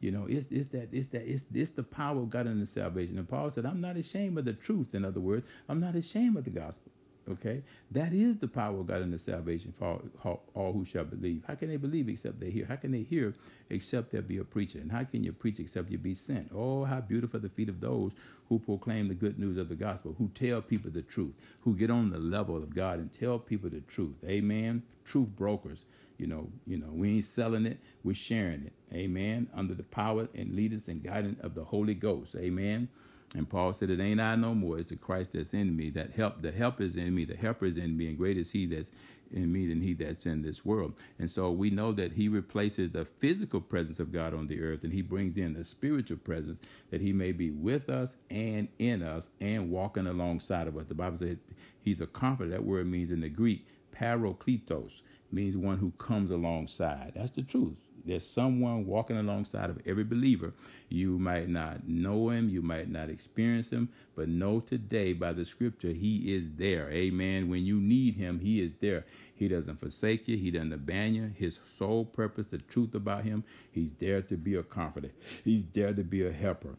You 0.00 0.12
know, 0.12 0.26
it's, 0.28 0.46
it's 0.50 0.68
that 0.68 0.88
it's 0.92 1.08
that 1.08 1.26
it's 1.26 1.44
it's 1.52 1.70
the 1.70 1.82
power 1.82 2.18
of 2.18 2.30
God 2.30 2.46
in 2.46 2.60
the 2.60 2.66
salvation. 2.66 3.18
And 3.18 3.28
Paul 3.28 3.50
said, 3.50 3.66
I'm 3.66 3.80
not 3.80 3.96
ashamed 3.96 4.38
of 4.38 4.44
the 4.44 4.52
truth. 4.52 4.94
In 4.94 5.04
other 5.04 5.20
words, 5.20 5.46
I'm 5.68 5.80
not 5.80 5.96
ashamed 5.96 6.36
of 6.36 6.44
the 6.44 6.50
gospel. 6.50 6.92
Okay, 7.30 7.62
that 7.90 8.14
is 8.14 8.38
the 8.38 8.48
power 8.48 8.80
of 8.80 8.86
God 8.86 9.02
in 9.02 9.10
the 9.10 9.18
salvation 9.18 9.72
for 9.78 10.00
all, 10.24 10.42
all, 10.54 10.72
who 10.72 10.84
shall 10.84 11.04
believe. 11.04 11.44
How 11.46 11.54
can 11.56 11.68
they 11.68 11.76
believe 11.76 12.08
except 12.08 12.40
they 12.40 12.50
hear? 12.50 12.64
How 12.66 12.76
can 12.76 12.90
they 12.92 13.02
hear 13.02 13.34
except 13.68 14.12
there 14.12 14.22
be 14.22 14.38
a 14.38 14.44
preacher? 14.44 14.78
And 14.78 14.90
how 14.90 15.04
can 15.04 15.22
you 15.22 15.32
preach 15.32 15.60
except 15.60 15.90
you 15.90 15.98
be 15.98 16.14
sent? 16.14 16.50
Oh, 16.54 16.84
how 16.84 17.00
beautiful 17.00 17.38
the 17.38 17.50
feet 17.50 17.68
of 17.68 17.80
those 17.80 18.12
who 18.48 18.58
proclaim 18.58 19.08
the 19.08 19.14
good 19.14 19.38
news 19.38 19.58
of 19.58 19.68
the 19.68 19.74
gospel, 19.74 20.14
who 20.16 20.28
tell 20.28 20.62
people 20.62 20.90
the 20.90 21.02
truth, 21.02 21.34
who 21.60 21.76
get 21.76 21.90
on 21.90 22.10
the 22.10 22.18
level 22.18 22.56
of 22.56 22.74
God 22.74 22.98
and 22.98 23.12
tell 23.12 23.38
people 23.38 23.68
the 23.68 23.80
truth. 23.80 24.16
Amen. 24.24 24.82
Truth 25.04 25.28
brokers. 25.36 25.84
You 26.16 26.26
know, 26.26 26.48
you 26.66 26.78
know, 26.78 26.90
we 26.90 27.16
ain't 27.16 27.24
selling 27.24 27.66
it, 27.66 27.78
we're 28.02 28.14
sharing 28.14 28.64
it. 28.64 28.72
Amen. 28.92 29.48
Under 29.54 29.74
the 29.74 29.84
power 29.84 30.28
and 30.34 30.54
leaders 30.56 30.88
and 30.88 31.02
guidance 31.02 31.38
of 31.42 31.54
the 31.54 31.64
Holy 31.64 31.94
Ghost. 31.94 32.34
Amen. 32.36 32.88
And 33.34 33.48
Paul 33.48 33.72
said, 33.72 33.90
It 33.90 34.00
ain't 34.00 34.20
I 34.20 34.36
no 34.36 34.54
more, 34.54 34.78
it's 34.78 34.90
the 34.90 34.96
Christ 34.96 35.32
that's 35.32 35.54
in 35.54 35.76
me. 35.76 35.90
That 35.90 36.12
help, 36.12 36.42
the 36.42 36.52
help 36.52 36.80
is 36.80 36.96
in 36.96 37.14
me, 37.14 37.24
the 37.24 37.36
helper 37.36 37.66
is 37.66 37.78
in 37.78 37.96
me, 37.96 38.08
and 38.08 38.18
great 38.18 38.36
is 38.38 38.52
he 38.52 38.66
that's 38.66 38.90
in 39.32 39.52
me 39.52 39.66
than 39.66 39.80
he 39.80 39.94
that's 39.94 40.26
in 40.26 40.42
this 40.42 40.64
world. 40.64 40.94
And 41.18 41.30
so 41.30 41.50
we 41.50 41.70
know 41.70 41.92
that 41.92 42.12
he 42.12 42.28
replaces 42.28 42.90
the 42.90 43.04
physical 43.04 43.60
presence 43.60 44.00
of 44.00 44.12
God 44.12 44.34
on 44.34 44.46
the 44.46 44.62
earth 44.62 44.84
and 44.84 44.92
he 44.92 45.02
brings 45.02 45.36
in 45.36 45.54
the 45.54 45.64
spiritual 45.64 46.18
presence 46.18 46.58
that 46.90 47.00
he 47.00 47.12
may 47.12 47.32
be 47.32 47.50
with 47.50 47.90
us 47.90 48.16
and 48.30 48.68
in 48.78 49.02
us 49.02 49.30
and 49.40 49.70
walking 49.70 50.06
alongside 50.06 50.66
of 50.66 50.76
us. 50.76 50.86
The 50.86 50.94
Bible 50.94 51.18
says 51.18 51.36
he's 51.80 52.00
a 52.00 52.06
comforter. 52.06 52.50
That 52.50 52.64
word 52.64 52.86
means 52.86 53.10
in 53.10 53.20
the 53.20 53.28
Greek, 53.28 53.66
parakletos, 53.94 55.02
means 55.30 55.56
one 55.56 55.78
who 55.78 55.90
comes 55.98 56.30
alongside. 56.30 57.12
That's 57.14 57.30
the 57.32 57.42
truth. 57.42 57.76
There's 58.04 58.26
someone 58.26 58.86
walking 58.86 59.16
alongside 59.16 59.70
of 59.70 59.78
every 59.86 60.04
believer. 60.04 60.52
You 60.88 61.18
might 61.18 61.48
not 61.48 61.88
know 61.88 62.30
him, 62.30 62.48
you 62.48 62.62
might 62.62 62.88
not 62.90 63.10
experience 63.10 63.70
him, 63.70 63.88
but 64.16 64.28
know 64.28 64.60
today 64.60 65.12
by 65.12 65.32
the 65.32 65.44
scripture, 65.44 65.92
he 65.92 66.34
is 66.34 66.50
there. 66.56 66.90
Amen. 66.90 67.48
When 67.48 67.64
you 67.64 67.80
need 67.80 68.14
him, 68.16 68.40
he 68.40 68.60
is 68.62 68.72
there. 68.80 69.04
He 69.34 69.48
doesn't 69.48 69.78
forsake 69.80 70.26
you, 70.28 70.36
he 70.36 70.50
doesn't 70.50 70.72
abandon 70.72 71.14
you. 71.14 71.32
His 71.36 71.60
sole 71.76 72.04
purpose, 72.04 72.46
the 72.46 72.58
truth 72.58 72.94
about 72.94 73.24
him, 73.24 73.44
he's 73.70 73.92
there 73.94 74.22
to 74.22 74.36
be 74.36 74.54
a 74.54 74.62
comforter, 74.62 75.10
he's 75.44 75.64
there 75.66 75.92
to 75.92 76.02
be 76.04 76.26
a 76.26 76.32
helper. 76.32 76.76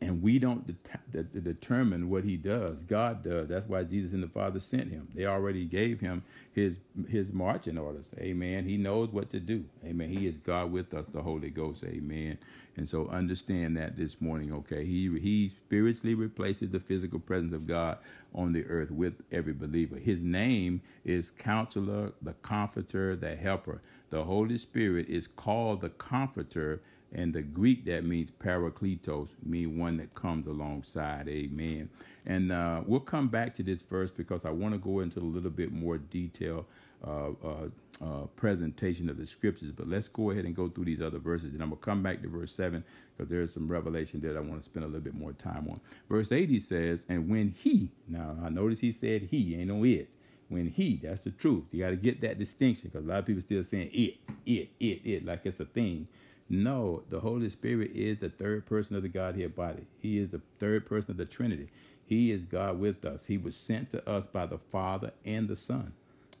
and 0.00 0.22
we 0.22 0.38
don't 0.38 0.66
det- 0.66 1.10
det- 1.10 1.42
determine 1.42 2.10
what 2.10 2.22
he 2.22 2.36
does 2.36 2.82
god 2.82 3.22
does 3.24 3.46
that's 3.48 3.66
why 3.66 3.82
jesus 3.82 4.12
and 4.12 4.22
the 4.22 4.28
father 4.28 4.60
sent 4.60 4.90
him 4.90 5.08
they 5.14 5.24
already 5.24 5.64
gave 5.64 6.00
him 6.00 6.22
his 6.56 6.78
his 7.10 7.34
marching 7.34 7.76
orders. 7.76 8.12
Amen. 8.18 8.64
He 8.64 8.78
knows 8.78 9.10
what 9.10 9.28
to 9.30 9.40
do. 9.40 9.66
Amen. 9.84 10.08
He 10.08 10.26
is 10.26 10.38
god 10.38 10.72
with 10.72 10.94
us 10.94 11.06
the 11.06 11.20
holy 11.20 11.50
ghost. 11.50 11.84
Amen. 11.84 12.38
And 12.78 12.88
so 12.88 13.08
understand 13.08 13.76
that 13.76 13.98
this 13.98 14.22
morning 14.22 14.54
okay? 14.54 14.82
He 14.86 15.10
he 15.20 15.50
spiritually 15.50 16.14
replaces 16.14 16.70
the 16.70 16.80
physical 16.80 17.18
presence 17.18 17.52
of 17.52 17.66
god 17.66 17.98
on 18.34 18.54
the 18.54 18.64
earth 18.64 18.90
with 18.90 19.20
every 19.30 19.52
believer. 19.52 19.96
His 19.96 20.22
name 20.22 20.80
is 21.04 21.30
counselor 21.30 22.12
the 22.22 22.32
comforter 22.32 23.14
the 23.14 23.36
helper. 23.36 23.82
The 24.08 24.24
holy 24.24 24.56
spirit 24.56 25.10
is 25.10 25.28
called 25.28 25.82
the 25.82 25.90
comforter 25.90 26.80
and 27.12 27.32
the 27.32 27.42
Greek 27.42 27.84
that 27.86 28.04
means 28.04 28.30
parakletos, 28.30 29.28
mean 29.44 29.78
one 29.78 29.96
that 29.98 30.14
comes 30.14 30.46
alongside. 30.46 31.28
Amen. 31.28 31.88
And 32.26 32.50
uh, 32.52 32.82
we'll 32.84 33.00
come 33.00 33.28
back 33.28 33.54
to 33.56 33.62
this 33.62 33.82
verse 33.82 34.10
because 34.10 34.44
I 34.44 34.50
want 34.50 34.74
to 34.74 34.78
go 34.78 35.00
into 35.00 35.20
a 35.20 35.22
little 35.22 35.50
bit 35.50 35.72
more 35.72 35.96
detail 35.98 36.45
uh, 36.50 37.30
uh, 37.44 37.68
uh, 38.02 38.26
presentation 38.36 39.08
of 39.08 39.16
the 39.16 39.26
scriptures. 39.26 39.70
But 39.72 39.88
let's 39.88 40.08
go 40.08 40.30
ahead 40.30 40.44
and 40.44 40.54
go 40.54 40.68
through 40.68 40.86
these 40.86 41.00
other 41.00 41.18
verses. 41.18 41.54
And 41.54 41.62
I'm 41.62 41.70
going 41.70 41.80
to 41.80 41.84
come 41.84 42.02
back 42.02 42.22
to 42.22 42.28
verse 42.28 42.52
7 42.52 42.84
because 43.16 43.30
there's 43.30 43.52
some 43.54 43.68
revelation 43.68 44.20
that 44.22 44.36
I 44.36 44.40
want 44.40 44.60
to 44.60 44.62
spend 44.62 44.84
a 44.84 44.88
little 44.88 45.02
bit 45.02 45.14
more 45.14 45.32
time 45.32 45.66
on. 45.70 45.80
Verse 46.08 46.32
80 46.32 46.60
says, 46.60 47.06
And 47.08 47.28
when 47.28 47.48
he, 47.48 47.90
now 48.08 48.36
I 48.44 48.48
notice 48.48 48.80
he 48.80 48.92
said 48.92 49.22
he, 49.22 49.56
ain't 49.56 49.68
no 49.68 49.84
it 49.84 50.10
when 50.48 50.68
he, 50.68 51.00
that's 51.02 51.22
the 51.22 51.30
truth. 51.30 51.64
You 51.72 51.82
got 51.84 51.90
to 51.90 51.96
get 51.96 52.20
that 52.20 52.38
distinction 52.38 52.90
because 52.92 53.06
a 53.06 53.08
lot 53.08 53.20
of 53.20 53.26
people 53.26 53.42
still 53.42 53.62
saying 53.62 53.90
it, 53.92 54.16
it, 54.44 54.70
it, 54.78 55.00
it, 55.04 55.24
like 55.24 55.40
it's 55.44 55.60
a 55.60 55.64
thing. 55.64 56.08
No, 56.48 57.02
the 57.08 57.20
Holy 57.20 57.48
Spirit 57.48 57.90
is 57.94 58.18
the 58.18 58.28
third 58.28 58.66
person 58.66 58.94
of 58.94 59.02
the 59.02 59.08
Godhead 59.08 59.56
body. 59.56 59.84
He 59.98 60.18
is 60.18 60.30
the 60.30 60.40
third 60.60 60.86
person 60.86 61.12
of 61.12 61.16
the 61.16 61.24
Trinity. 61.24 61.68
He 62.04 62.30
is 62.30 62.44
God 62.44 62.78
with 62.78 63.04
us. 63.04 63.26
He 63.26 63.36
was 63.36 63.56
sent 63.56 63.90
to 63.90 64.08
us 64.08 64.26
by 64.26 64.46
the 64.46 64.58
Father 64.58 65.12
and 65.24 65.48
the 65.48 65.56
Son 65.56 65.92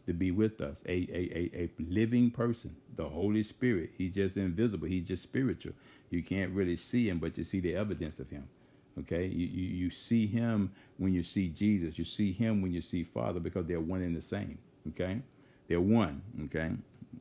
to 0.06 0.12
be 0.12 0.30
with 0.30 0.60
us. 0.60 0.82
A, 0.86 0.92
a, 0.92 1.50
a, 1.54 1.64
a 1.64 1.70
living 1.78 2.30
person, 2.30 2.76
the 2.96 3.08
Holy 3.08 3.42
Spirit. 3.42 3.90
He's 3.98 4.14
just 4.14 4.36
invisible. 4.36 4.88
He's 4.88 5.08
just 5.08 5.22
spiritual. 5.22 5.74
You 6.10 6.22
can't 6.22 6.52
really 6.52 6.76
see 6.76 7.08
him, 7.08 7.18
but 7.18 7.36
you 7.36 7.44
see 7.44 7.60
the 7.60 7.74
evidence 7.74 8.18
of 8.18 8.30
him. 8.30 8.48
Okay, 9.00 9.26
you, 9.26 9.46
you, 9.46 9.74
you 9.84 9.90
see 9.90 10.26
him 10.26 10.72
when 10.96 11.12
you 11.12 11.22
see 11.22 11.48
Jesus. 11.48 11.98
You 11.98 12.04
see 12.04 12.32
him 12.32 12.62
when 12.62 12.72
you 12.72 12.80
see 12.80 13.04
Father 13.04 13.40
because 13.40 13.66
they're 13.66 13.80
one 13.80 14.00
and 14.02 14.16
the 14.16 14.22
same. 14.22 14.58
Okay, 14.88 15.20
they're 15.68 15.80
one. 15.80 16.22
Okay, 16.44 16.70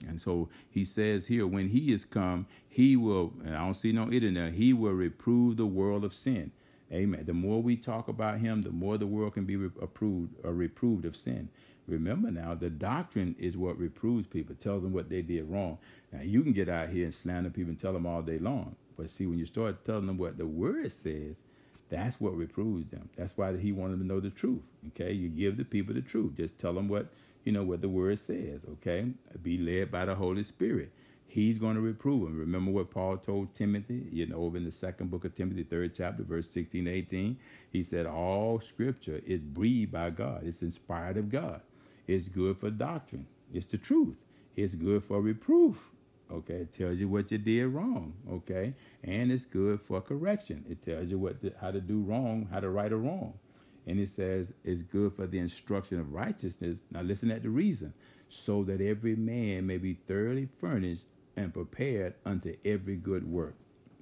and 0.08 0.20
so 0.20 0.50
he 0.70 0.86
says 0.86 1.28
here, 1.28 1.48
when 1.48 1.70
he 1.70 1.92
is 1.92 2.06
come, 2.06 2.48
he 2.70 2.96
will, 2.96 3.34
and 3.44 3.56
I 3.56 3.60
don't 3.60 3.74
see 3.74 3.92
no 3.92 4.10
it 4.12 4.24
in 4.24 4.36
there, 4.36 4.52
he 4.52 4.74
will 4.74 4.94
reprove 4.94 5.58
the 5.58 5.66
world 5.66 6.04
of 6.04 6.14
sin. 6.14 6.52
Amen. 6.92 7.26
The 7.26 7.34
more 7.34 7.62
we 7.62 7.76
talk 7.76 8.08
about 8.08 8.40
him, 8.40 8.62
the 8.62 8.72
more 8.72 8.98
the 8.98 9.08
world 9.08 9.34
can 9.34 9.46
be 9.46 9.56
approved 9.82 10.34
or 10.44 10.54
reproved 10.54 11.06
of 11.06 11.16
sin. 11.16 11.50
Remember 11.88 12.32
now, 12.32 12.56
the 12.56 12.70
doctrine 12.70 13.36
is 13.38 13.58
what 13.58 13.78
reproves 13.78 14.28
people, 14.28 14.56
tells 14.56 14.84
them 14.84 14.94
what 14.94 15.10
they 15.10 15.22
did 15.22 15.50
wrong. 15.50 15.78
Now, 16.12 16.22
you 16.22 16.42
can 16.42 16.54
get 16.54 16.70
out 16.70 16.90
here 16.90 17.06
and 17.06 17.14
slander 17.14 17.50
people 17.50 17.70
and 17.70 17.80
tell 17.80 17.94
them 17.94 18.06
all 18.06 18.22
day 18.22 18.40
long. 18.40 18.76
But 18.98 19.10
see, 19.10 19.28
when 19.28 19.38
you 19.38 19.46
start 19.46 19.84
telling 19.84 20.08
them 20.08 20.18
what 20.18 20.38
the 20.38 20.48
word 20.48 20.92
says, 20.92 21.38
that's 21.90 22.20
what 22.20 22.36
reproves 22.36 22.92
them. 22.92 23.10
That's 23.16 23.38
why 23.38 23.56
he 23.58 23.72
wanted 23.72 24.00
to 24.00 24.06
know 24.06 24.20
the 24.20 24.30
truth. 24.30 24.64
Okay, 24.88 25.12
you 25.12 25.30
give 25.30 25.58
the 25.58 25.66
people 25.66 25.94
the 25.94 26.02
truth. 26.02 26.36
Just 26.38 26.58
tell 26.58 26.74
them 26.74 26.88
what 26.88 27.08
you 27.44 27.52
know 27.52 27.64
what 27.64 27.82
the 27.82 27.90
word 27.90 28.18
says. 28.18 28.62
Okay, 28.74 29.08
be 29.44 29.58
led 29.58 29.92
by 29.92 30.06
the 30.06 30.16
Holy 30.16 30.44
Spirit. 30.44 30.92
He's 31.28 31.58
going 31.58 31.76
to 31.76 31.82
reprove 31.82 32.24
them. 32.24 32.40
Remember 32.40 32.72
what 32.72 32.92
Paul 32.92 33.18
told 33.18 33.54
Timothy, 33.54 34.08
you 34.12 34.26
know, 34.26 34.38
over 34.38 34.58
in 34.58 34.64
the 34.64 34.72
second 34.72 35.12
book 35.12 35.26
of 35.26 35.36
Timothy, 35.36 35.64
third 35.64 35.94
chapter, 35.96 36.24
verse 36.24 36.50
16 36.50 36.88
18. 36.88 37.38
He 37.72 37.84
said, 37.84 38.06
All 38.06 38.60
scripture 38.60 39.22
is 39.26 39.42
breathed 39.42 39.92
by 39.92 40.10
God, 40.12 40.44
it's 40.46 40.62
inspired 40.64 41.18
of 41.18 41.30
God. 41.30 41.62
It's 42.08 42.30
good 42.30 42.58
for 42.58 42.70
doctrine, 42.70 43.28
it's 43.54 43.66
the 43.66 43.78
truth, 43.78 44.18
it's 44.56 44.76
good 44.76 45.04
for 45.04 45.22
reproof. 45.22 45.92
Okay, 46.32 46.56
it 46.56 46.72
tells 46.72 46.98
you 46.98 47.08
what 47.08 47.32
you 47.32 47.38
did 47.38 47.68
wrong. 47.68 48.14
Okay, 48.30 48.74
and 49.04 49.32
it's 49.32 49.46
good 49.46 49.82
for 49.82 50.02
correction. 50.02 50.66
It 50.68 50.82
tells 50.82 51.08
you 51.10 51.20
what 51.20 51.40
to, 51.42 51.54
how 51.62 51.70
to 51.70 51.80
do 51.80 52.02
wrong, 52.02 52.48
how 52.52 52.60
to 52.60 52.70
right 52.70 52.92
a 52.92 52.98
wrong 52.98 53.36
and 53.88 54.00
it 54.00 54.10
says 54.10 54.54
it's 54.64 54.84
good 54.84 55.14
for 55.14 55.28
the 55.28 55.40
instruction 55.40 56.00
of 56.00 56.14
righteousness. 56.14 56.80
Now 56.92 57.02
listen 57.02 57.32
at 57.32 57.44
the 57.44 57.50
reason, 57.50 57.94
so 58.30 58.64
that 58.64 58.82
every 58.82 59.16
man 59.16 59.68
may 59.68 59.78
be 59.78 59.94
thoroughly 59.94 60.48
furnished 60.58 61.06
and 61.38 61.54
prepared 61.54 62.16
unto 62.26 62.56
every 62.66 62.96
good 62.96 63.30
work. 63.30 63.56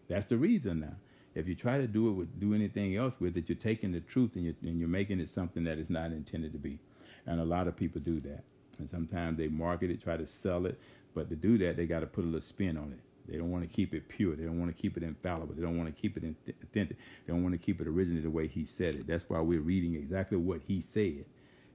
That's 0.07 0.25
the 0.25 0.37
reason 0.37 0.81
now. 0.81 0.95
If 1.35 1.47
you 1.47 1.55
try 1.55 1.79
to 1.79 1.87
do 1.87 2.09
it 2.09 2.11
with 2.11 2.39
do 2.39 2.53
anything 2.53 2.95
else 2.95 3.19
with 3.19 3.35
it, 3.37 3.49
you're 3.49 3.57
taking 3.57 3.91
the 3.91 4.01
truth 4.01 4.35
and 4.35 4.45
you're, 4.45 4.55
and 4.61 4.79
you're 4.79 4.87
making 4.87 5.19
it 5.19 5.29
something 5.29 5.63
that 5.63 5.79
is 5.79 5.89
not 5.89 6.11
intended 6.11 6.53
to 6.53 6.59
be. 6.59 6.79
And 7.25 7.39
a 7.39 7.45
lot 7.45 7.67
of 7.67 7.75
people 7.75 8.01
do 8.01 8.19
that. 8.21 8.43
And 8.79 8.89
sometimes 8.89 9.37
they 9.37 9.47
market 9.47 9.91
it, 9.91 10.01
try 10.01 10.17
to 10.17 10.25
sell 10.25 10.65
it, 10.65 10.79
but 11.13 11.29
to 11.29 11.35
do 11.35 11.57
that, 11.59 11.77
they 11.77 11.85
got 11.85 12.01
to 12.01 12.07
put 12.07 12.23
a 12.23 12.27
little 12.27 12.41
spin 12.41 12.77
on 12.77 12.91
it. 12.91 12.99
They 13.29 13.37
don't 13.37 13.51
want 13.51 13.63
to 13.63 13.73
keep 13.73 13.93
it 13.93 14.09
pure. 14.09 14.35
They 14.35 14.43
don't 14.43 14.59
want 14.59 14.75
to 14.75 14.81
keep 14.81 14.97
it 14.97 15.03
infallible. 15.03 15.53
They 15.55 15.61
don't 15.61 15.77
want 15.77 15.95
to 15.95 16.01
keep 16.01 16.17
it 16.17 16.23
authentic. 16.61 16.97
They 17.25 17.33
don't 17.33 17.43
want 17.43 17.53
to 17.53 17.59
keep 17.59 17.79
it 17.79 17.87
originally 17.87 18.21
the 18.21 18.29
way 18.29 18.47
he 18.47 18.65
said 18.65 18.95
it. 18.95 19.07
That's 19.07 19.29
why 19.29 19.39
we're 19.39 19.61
reading 19.61 19.95
exactly 19.95 20.37
what 20.37 20.61
he 20.67 20.81
said. 20.81 21.25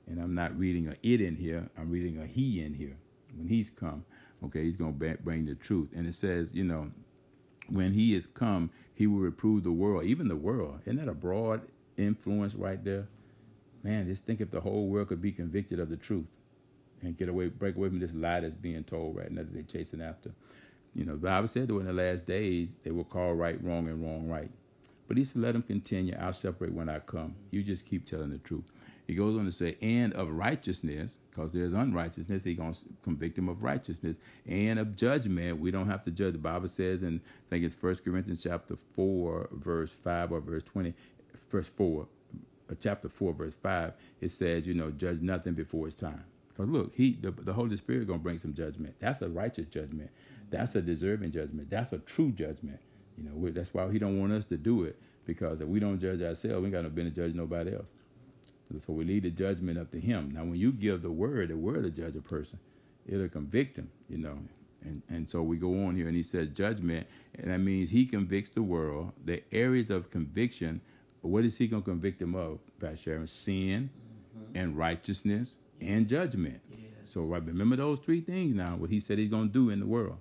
And 0.06 0.20
I'm 0.20 0.34
not 0.34 0.58
reading 0.58 0.88
a 0.88 0.96
it 1.02 1.20
in 1.20 1.36
here. 1.36 1.70
I'm 1.78 1.90
reading 1.90 2.20
a 2.20 2.26
he 2.26 2.62
in 2.62 2.74
here. 2.74 2.96
When 3.36 3.48
he's 3.48 3.70
come, 3.70 4.04
okay, 4.44 4.64
he's 4.64 4.76
going 4.76 4.98
to 4.98 5.16
bring 5.22 5.46
the 5.46 5.54
truth. 5.54 5.90
And 5.94 6.06
it 6.06 6.14
says, 6.14 6.52
you 6.52 6.64
know, 6.64 6.90
when 7.68 7.92
he 7.92 8.14
is 8.14 8.26
come, 8.26 8.70
he 8.94 9.06
will 9.06 9.20
reprove 9.20 9.64
the 9.64 9.72
world, 9.72 10.04
even 10.04 10.28
the 10.28 10.36
world. 10.36 10.80
Isn't 10.84 10.96
that 10.96 11.08
a 11.08 11.14
broad 11.14 11.62
influence 11.96 12.54
right 12.54 12.82
there? 12.82 13.06
Man, 13.82 14.06
just 14.06 14.24
think 14.24 14.40
if 14.40 14.50
the 14.50 14.60
whole 14.60 14.86
world 14.86 15.08
could 15.08 15.22
be 15.22 15.32
convicted 15.32 15.78
of 15.78 15.88
the 15.88 15.96
truth 15.96 16.26
and 17.02 17.16
get 17.16 17.28
away, 17.28 17.48
break 17.48 17.76
away 17.76 17.88
from 17.88 18.00
this 18.00 18.14
lie 18.14 18.40
that's 18.40 18.54
being 18.56 18.84
told 18.84 19.16
right 19.16 19.30
now 19.30 19.42
that 19.42 19.52
they're 19.52 19.62
chasing 19.62 20.02
after. 20.02 20.32
You 20.94 21.04
know, 21.04 21.12
the 21.12 21.28
Bible 21.28 21.48
said 21.48 21.68
that 21.68 21.76
in 21.76 21.86
the 21.86 21.92
last 21.92 22.26
days 22.26 22.74
they 22.82 22.90
will 22.90 23.04
call 23.04 23.34
right 23.34 23.62
wrong 23.62 23.88
and 23.88 24.02
wrong 24.02 24.28
right. 24.28 24.50
But 25.06 25.16
he 25.16 25.24
said, 25.24 25.40
let 25.40 25.52
them 25.52 25.62
continue. 25.62 26.16
I'll 26.20 26.32
separate 26.32 26.72
when 26.72 26.88
I 26.88 26.98
come. 26.98 27.34
You 27.50 27.62
just 27.62 27.86
keep 27.86 28.04
telling 28.04 28.30
the 28.30 28.38
truth. 28.38 28.70
He 29.06 29.14
goes 29.14 29.38
on 29.38 29.46
to 29.46 29.52
say, 29.52 29.78
and 29.80 30.12
of 30.12 30.30
righteousness, 30.30 31.18
because 31.30 31.50
there's 31.50 31.72
unrighteousness, 31.72 32.44
he's 32.44 32.58
going 32.58 32.74
to 32.74 32.80
convict 33.02 33.36
them 33.36 33.48
of 33.48 33.62
righteousness, 33.62 34.18
and 34.46 34.78
of 34.78 34.96
judgment. 34.96 35.60
We 35.60 35.70
don't 35.70 35.88
have 35.88 36.02
to 36.04 36.10
judge. 36.10 36.34
The 36.34 36.38
Bible 36.38 36.68
says, 36.68 37.02
and 37.02 37.20
I 37.20 37.48
think 37.48 37.64
it's 37.64 37.82
1 37.82 37.96
Corinthians 38.04 38.42
chapter 38.42 38.76
4, 38.76 39.48
verse 39.52 39.90
5 39.90 40.32
or 40.32 40.40
verse 40.40 40.62
20, 40.64 40.92
verse 41.48 41.68
4, 41.70 42.02
uh, 42.02 42.04
chapter 42.74 43.08
4, 43.08 43.32
verse 43.32 43.54
5, 43.54 43.92
it 44.20 44.30
says, 44.30 44.66
you 44.66 44.74
know, 44.74 44.90
judge 44.90 45.20
nothing 45.20 45.54
before 45.54 45.86
it's 45.86 45.94
time. 45.94 46.24
Because 46.48 46.68
look, 46.68 46.94
he 46.94 47.18
the, 47.20 47.30
the 47.30 47.52
Holy 47.52 47.76
Spirit 47.76 48.06
going 48.06 48.18
to 48.18 48.22
bring 48.22 48.38
some 48.38 48.54
judgment. 48.54 48.96
That's 48.98 49.22
a 49.22 49.28
righteous 49.28 49.66
judgment. 49.66 50.10
That's 50.50 50.74
a 50.74 50.82
deserving 50.82 51.32
judgment. 51.32 51.70
That's 51.70 51.92
a 51.92 51.98
true 51.98 52.32
judgment. 52.32 52.80
You 53.16 53.24
know, 53.24 53.50
that's 53.50 53.74
why 53.74 53.90
he 53.90 53.98
don't 53.98 54.18
want 54.18 54.32
us 54.32 54.44
to 54.46 54.56
do 54.56 54.84
it 54.84 54.98
because 55.26 55.60
if 55.60 55.68
we 55.68 55.78
don't 55.80 55.98
judge 56.00 56.22
ourselves, 56.22 56.60
we 56.60 56.66
ain't 56.66 56.72
got 56.72 56.84
no 56.84 56.90
business 56.90 57.14
to 57.14 57.22
judge 57.22 57.34
nobody 57.34 57.74
else. 57.74 57.88
So 58.80 58.92
we 58.92 59.04
leave 59.04 59.22
the 59.22 59.30
judgment 59.30 59.78
up 59.78 59.90
to 59.92 60.00
him. 60.00 60.32
Now, 60.34 60.44
when 60.44 60.56
you 60.56 60.72
give 60.72 61.02
the 61.02 61.10
word, 61.10 61.48
the 61.48 61.56
word 61.56 61.82
will 61.82 61.90
judge 61.90 62.16
a 62.16 62.20
person. 62.20 62.58
It'll 63.06 63.28
convict 63.28 63.78
him, 63.78 63.90
you 64.08 64.18
know. 64.18 64.38
And, 64.84 65.02
and 65.08 65.28
so 65.28 65.42
we 65.42 65.56
go 65.56 65.86
on 65.86 65.96
here 65.96 66.06
and 66.06 66.16
he 66.16 66.22
says 66.22 66.48
judgment, 66.50 67.06
and 67.38 67.50
that 67.50 67.58
means 67.58 67.90
he 67.90 68.06
convicts 68.06 68.50
the 68.50 68.62
world. 68.62 69.12
The 69.24 69.42
areas 69.52 69.90
of 69.90 70.10
conviction, 70.10 70.80
what 71.22 71.44
is 71.44 71.58
he 71.58 71.66
going 71.66 71.82
to 71.82 71.90
convict 71.90 72.18
them 72.18 72.34
of, 72.34 72.60
Pastor 72.80 72.96
Sharon? 72.96 73.26
Sin 73.26 73.90
mm-hmm. 74.36 74.56
and 74.56 74.76
righteousness 74.76 75.56
and 75.80 76.08
judgment. 76.08 76.60
Yes. 76.70 76.80
So 77.06 77.22
right, 77.22 77.44
remember 77.44 77.76
those 77.76 77.98
three 77.98 78.20
things 78.20 78.54
now, 78.54 78.76
what 78.76 78.90
he 78.90 79.00
said 79.00 79.18
he's 79.18 79.30
going 79.30 79.48
to 79.48 79.52
do 79.52 79.70
in 79.70 79.80
the 79.80 79.86
world 79.86 80.18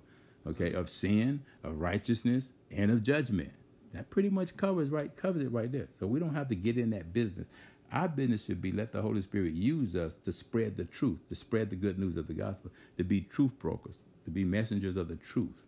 okay, 0.48 0.72
of 0.72 0.88
sin, 0.88 1.42
of 1.62 1.80
righteousness, 1.80 2.52
and 2.70 2.90
of 2.90 3.02
judgment. 3.02 3.52
That 3.92 4.10
pretty 4.10 4.30
much 4.30 4.56
covers 4.56 4.90
right 4.90 5.14
covers 5.16 5.42
it 5.42 5.52
right 5.52 5.70
there. 5.70 5.88
So 5.98 6.06
we 6.06 6.20
don't 6.20 6.34
have 6.34 6.48
to 6.48 6.54
get 6.54 6.76
in 6.76 6.90
that 6.90 7.12
business. 7.12 7.46
Our 7.90 8.08
business 8.08 8.44
should 8.44 8.60
be 8.60 8.70
let 8.70 8.92
the 8.92 9.00
Holy 9.00 9.22
Spirit 9.22 9.54
use 9.54 9.96
us 9.96 10.16
to 10.16 10.32
spread 10.32 10.76
the 10.76 10.84
truth, 10.84 11.20
to 11.30 11.34
spread 11.34 11.70
the 11.70 11.76
good 11.76 11.98
news 11.98 12.18
of 12.18 12.26
the 12.26 12.34
gospel, 12.34 12.70
to 12.98 13.04
be 13.04 13.22
truth 13.22 13.58
brokers, 13.58 13.98
to 14.24 14.30
be 14.30 14.44
messengers 14.44 14.96
of 14.96 15.08
the 15.08 15.16
truth. 15.16 15.62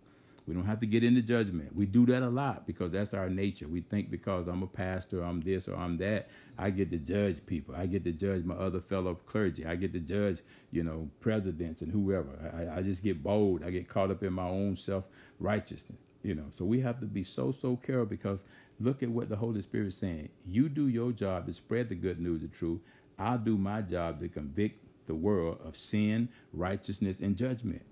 We 0.50 0.56
don't 0.56 0.66
have 0.66 0.80
to 0.80 0.86
get 0.86 1.04
into 1.04 1.22
judgment. 1.22 1.76
We 1.76 1.86
do 1.86 2.04
that 2.06 2.24
a 2.24 2.28
lot 2.28 2.66
because 2.66 2.90
that's 2.90 3.14
our 3.14 3.30
nature. 3.30 3.68
We 3.68 3.82
think 3.82 4.10
because 4.10 4.48
I'm 4.48 4.64
a 4.64 4.66
pastor, 4.66 5.22
I'm 5.22 5.40
this 5.40 5.68
or 5.68 5.76
I'm 5.76 5.96
that, 5.98 6.28
I 6.58 6.70
get 6.70 6.90
to 6.90 6.98
judge 6.98 7.46
people. 7.46 7.76
I 7.76 7.86
get 7.86 8.02
to 8.02 8.10
judge 8.10 8.42
my 8.42 8.56
other 8.56 8.80
fellow 8.80 9.14
clergy. 9.14 9.64
I 9.64 9.76
get 9.76 9.92
to 9.92 10.00
judge, 10.00 10.40
you 10.72 10.82
know, 10.82 11.08
presidents 11.20 11.82
and 11.82 11.92
whoever. 11.92 12.30
I, 12.52 12.78
I 12.78 12.82
just 12.82 13.04
get 13.04 13.22
bold. 13.22 13.62
I 13.62 13.70
get 13.70 13.86
caught 13.86 14.10
up 14.10 14.24
in 14.24 14.32
my 14.32 14.48
own 14.48 14.74
self 14.74 15.04
righteousness. 15.38 16.00
You 16.24 16.34
know, 16.34 16.46
so 16.52 16.64
we 16.64 16.80
have 16.80 16.98
to 16.98 17.06
be 17.06 17.22
so 17.22 17.52
so 17.52 17.76
careful 17.76 18.06
because 18.06 18.42
look 18.80 19.04
at 19.04 19.08
what 19.08 19.28
the 19.28 19.36
Holy 19.36 19.62
Spirit 19.62 19.86
is 19.86 19.96
saying. 19.96 20.30
You 20.44 20.68
do 20.68 20.88
your 20.88 21.12
job 21.12 21.46
to 21.46 21.54
spread 21.54 21.90
the 21.90 21.94
good 21.94 22.18
news, 22.18 22.40
the 22.40 22.48
truth. 22.48 22.80
I'll 23.20 23.38
do 23.38 23.56
my 23.56 23.82
job 23.82 24.18
to 24.18 24.28
convict 24.28 24.84
the 25.06 25.14
world 25.14 25.60
of 25.64 25.76
sin, 25.76 26.28
righteousness, 26.52 27.20
and 27.20 27.36
judgment. 27.36 27.82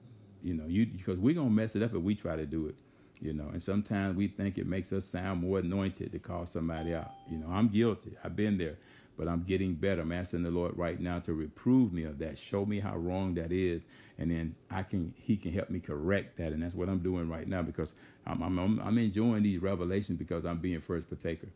You 0.42 0.54
know, 0.54 0.66
you 0.66 0.86
because 0.86 1.18
we're 1.18 1.34
gonna 1.34 1.50
mess 1.50 1.76
it 1.76 1.82
up 1.82 1.94
if 1.94 2.02
we 2.02 2.14
try 2.14 2.36
to 2.36 2.46
do 2.46 2.66
it. 2.68 2.76
You 3.20 3.32
know, 3.34 3.48
and 3.52 3.62
sometimes 3.62 4.16
we 4.16 4.28
think 4.28 4.58
it 4.58 4.66
makes 4.66 4.92
us 4.92 5.04
sound 5.04 5.42
more 5.42 5.58
anointed 5.60 6.12
to 6.12 6.18
call 6.20 6.46
somebody 6.46 6.94
out. 6.94 7.12
You 7.30 7.38
know, 7.38 7.48
I'm 7.50 7.68
guilty. 7.68 8.12
I've 8.24 8.36
been 8.36 8.58
there, 8.58 8.78
but 9.18 9.28
I'm 9.28 9.42
getting 9.44 9.74
better. 9.74 10.02
I'm 10.02 10.12
asking 10.12 10.44
the 10.44 10.50
Lord 10.50 10.76
right 10.78 11.00
now 11.00 11.18
to 11.20 11.34
reprove 11.34 11.92
me 11.92 12.04
of 12.04 12.18
that. 12.20 12.38
Show 12.38 12.66
me 12.66 12.80
how 12.80 12.96
wrong 12.96 13.34
that 13.34 13.52
is, 13.52 13.86
and 14.18 14.30
then 14.30 14.54
I 14.70 14.84
can 14.84 15.14
He 15.18 15.36
can 15.36 15.52
help 15.52 15.70
me 15.70 15.80
correct 15.80 16.38
that. 16.38 16.52
And 16.52 16.62
that's 16.62 16.74
what 16.74 16.88
I'm 16.88 17.00
doing 17.00 17.28
right 17.28 17.48
now 17.48 17.62
because 17.62 17.94
I'm 18.26 18.42
I'm, 18.42 18.80
I'm 18.80 18.98
enjoying 18.98 19.42
these 19.44 19.60
revelations 19.62 20.18
because 20.18 20.46
I'm 20.46 20.58
being 20.58 20.80
first 20.80 21.08
partaker. 21.08 21.48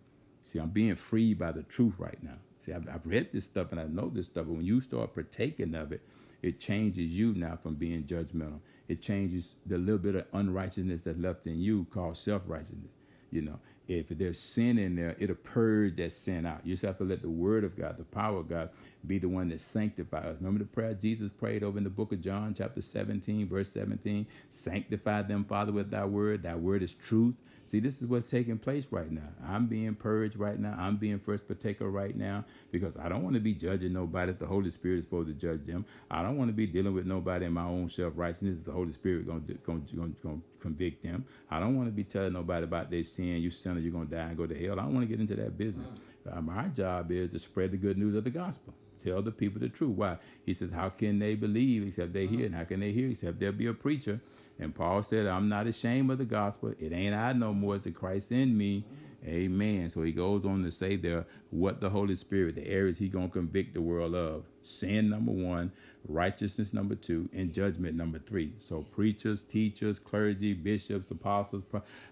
See, 0.42 0.58
I'm 0.58 0.70
being 0.70 0.96
freed 0.96 1.38
by 1.38 1.52
the 1.52 1.62
truth 1.64 1.96
right 1.98 2.22
now. 2.22 2.36
See, 2.60 2.72
I've, 2.72 2.88
I've 2.88 3.06
read 3.06 3.32
this 3.32 3.44
stuff 3.44 3.72
and 3.72 3.80
I 3.80 3.84
know 3.84 4.10
this 4.10 4.26
stuff, 4.26 4.46
but 4.46 4.54
when 4.56 4.66
you 4.66 4.80
start 4.80 5.14
partaking 5.14 5.74
of 5.74 5.92
it, 5.92 6.02
it 6.42 6.60
changes 6.60 7.18
you 7.18 7.34
now 7.34 7.56
from 7.62 7.76
being 7.76 8.04
judgmental. 8.04 8.60
It 8.88 9.00
changes 9.00 9.54
the 9.66 9.78
little 9.78 9.98
bit 9.98 10.14
of 10.16 10.26
unrighteousness 10.32 11.04
that's 11.04 11.18
left 11.18 11.46
in 11.46 11.60
you 11.60 11.86
called 11.90 12.16
self 12.16 12.42
righteousness. 12.46 12.90
You 13.30 13.42
know, 13.42 13.58
if 13.88 14.08
there's 14.10 14.38
sin 14.38 14.78
in 14.78 14.94
there, 14.94 15.16
it'll 15.18 15.36
purge 15.36 15.96
that 15.96 16.12
sin 16.12 16.46
out. 16.46 16.60
You 16.64 16.74
just 16.74 16.84
have 16.84 16.98
to 16.98 17.04
let 17.04 17.22
the 17.22 17.30
word 17.30 17.64
of 17.64 17.76
God, 17.76 17.96
the 17.96 18.04
power 18.04 18.38
of 18.38 18.48
God, 18.48 18.70
be 19.06 19.18
the 19.18 19.28
one 19.28 19.48
that 19.48 19.60
sanctifies 19.60 20.24
us. 20.24 20.36
Remember 20.40 20.60
the 20.60 20.66
prayer 20.66 20.94
Jesus 20.94 21.30
prayed 21.30 21.62
over 21.62 21.78
in 21.78 21.84
the 21.84 21.90
book 21.90 22.12
of 22.12 22.20
John, 22.20 22.54
chapter 22.54 22.80
17, 22.80 23.48
verse 23.48 23.70
17? 23.70 24.26
Sanctify 24.50 25.22
them, 25.22 25.44
Father, 25.44 25.72
with 25.72 25.90
thy 25.90 26.04
word. 26.04 26.42
Thy 26.42 26.54
word 26.54 26.82
is 26.82 26.92
truth. 26.92 27.34
See, 27.72 27.80
this 27.80 28.02
is 28.02 28.06
what's 28.06 28.28
taking 28.28 28.58
place 28.58 28.86
right 28.90 29.10
now. 29.10 29.30
I'm 29.48 29.66
being 29.66 29.94
purged 29.94 30.36
right 30.36 30.60
now. 30.60 30.76
I'm 30.78 30.96
being 30.96 31.18
first 31.18 31.46
partaker 31.46 31.88
right 31.88 32.14
now 32.14 32.44
because 32.70 32.98
I 32.98 33.08
don't 33.08 33.22
want 33.22 33.32
to 33.32 33.40
be 33.40 33.54
judging 33.54 33.94
nobody. 33.94 34.34
The 34.34 34.44
Holy 34.44 34.70
Spirit 34.70 34.98
is 34.98 35.04
supposed 35.06 35.28
to 35.28 35.34
judge 35.34 35.64
them. 35.64 35.86
I 36.10 36.22
don't 36.22 36.36
want 36.36 36.50
to 36.50 36.52
be 36.52 36.66
dealing 36.66 36.92
with 36.92 37.06
nobody 37.06 37.46
in 37.46 37.54
my 37.54 37.64
own 37.64 37.88
self 37.88 38.12
righteousness. 38.14 38.58
The 38.62 38.72
Holy 38.72 38.92
Spirit 38.92 39.26
going 39.26 39.46
to 39.46 39.54
going 39.54 39.86
to 39.86 40.42
convict 40.60 41.02
them. 41.02 41.24
I 41.50 41.60
don't 41.60 41.74
want 41.74 41.88
to 41.88 41.92
be 41.92 42.04
telling 42.04 42.34
nobody 42.34 42.64
about 42.64 42.90
their 42.90 43.04
sin. 43.04 43.40
You 43.40 43.50
sinner, 43.50 43.80
you're 43.80 43.90
going 43.90 44.08
to 44.08 44.16
die 44.16 44.20
and 44.20 44.36
go 44.36 44.46
to 44.46 44.54
hell. 44.54 44.78
I 44.78 44.82
don't 44.82 44.92
want 44.92 45.08
to 45.08 45.10
get 45.10 45.20
into 45.20 45.36
that 45.36 45.56
business. 45.56 45.88
Uh, 46.30 46.42
my 46.42 46.68
job 46.68 47.10
is 47.10 47.32
to 47.32 47.38
spread 47.38 47.70
the 47.70 47.78
good 47.78 47.96
news 47.96 48.14
of 48.14 48.24
the 48.24 48.30
gospel. 48.30 48.74
Tell 49.02 49.22
the 49.22 49.32
people 49.32 49.60
the 49.60 49.70
truth. 49.70 49.96
Why? 49.96 50.18
He 50.44 50.52
says, 50.52 50.70
How 50.72 50.90
can 50.90 51.18
they 51.18 51.36
believe 51.36 51.86
except 51.86 52.12
they 52.12 52.26
hear? 52.26 52.44
And 52.44 52.54
how 52.54 52.64
can 52.64 52.80
they 52.80 52.92
hear 52.92 53.08
except 53.08 53.40
there 53.40 53.50
be 53.50 53.66
a 53.66 53.72
preacher? 53.72 54.20
And 54.58 54.74
Paul 54.74 55.02
said, 55.02 55.26
I'm 55.26 55.48
not 55.48 55.66
ashamed 55.66 56.10
of 56.10 56.18
the 56.18 56.24
gospel. 56.24 56.74
It 56.78 56.92
ain't 56.92 57.14
I 57.14 57.32
no 57.32 57.52
more, 57.52 57.76
it's 57.76 57.84
the 57.84 57.90
Christ 57.90 58.32
in 58.32 58.56
me. 58.56 58.84
Amen. 59.26 59.88
So 59.88 60.02
he 60.02 60.12
goes 60.12 60.44
on 60.44 60.64
to 60.64 60.70
say 60.70 60.96
there 60.96 61.24
what 61.50 61.80
the 61.80 61.90
Holy 61.90 62.16
Spirit, 62.16 62.56
the 62.56 62.66
areas 62.66 62.98
he 62.98 63.08
gonna 63.08 63.28
convict 63.28 63.74
the 63.74 63.80
world 63.80 64.14
of. 64.14 64.44
Sin 64.62 65.10
number 65.10 65.30
one, 65.32 65.70
righteousness 66.08 66.72
number 66.74 66.96
two, 66.96 67.28
and 67.32 67.52
judgment 67.52 67.96
number 67.96 68.18
three. 68.18 68.52
So 68.58 68.82
preachers, 68.82 69.42
teachers, 69.42 69.98
clergy, 70.00 70.54
bishops, 70.54 71.10
apostles 71.10 71.62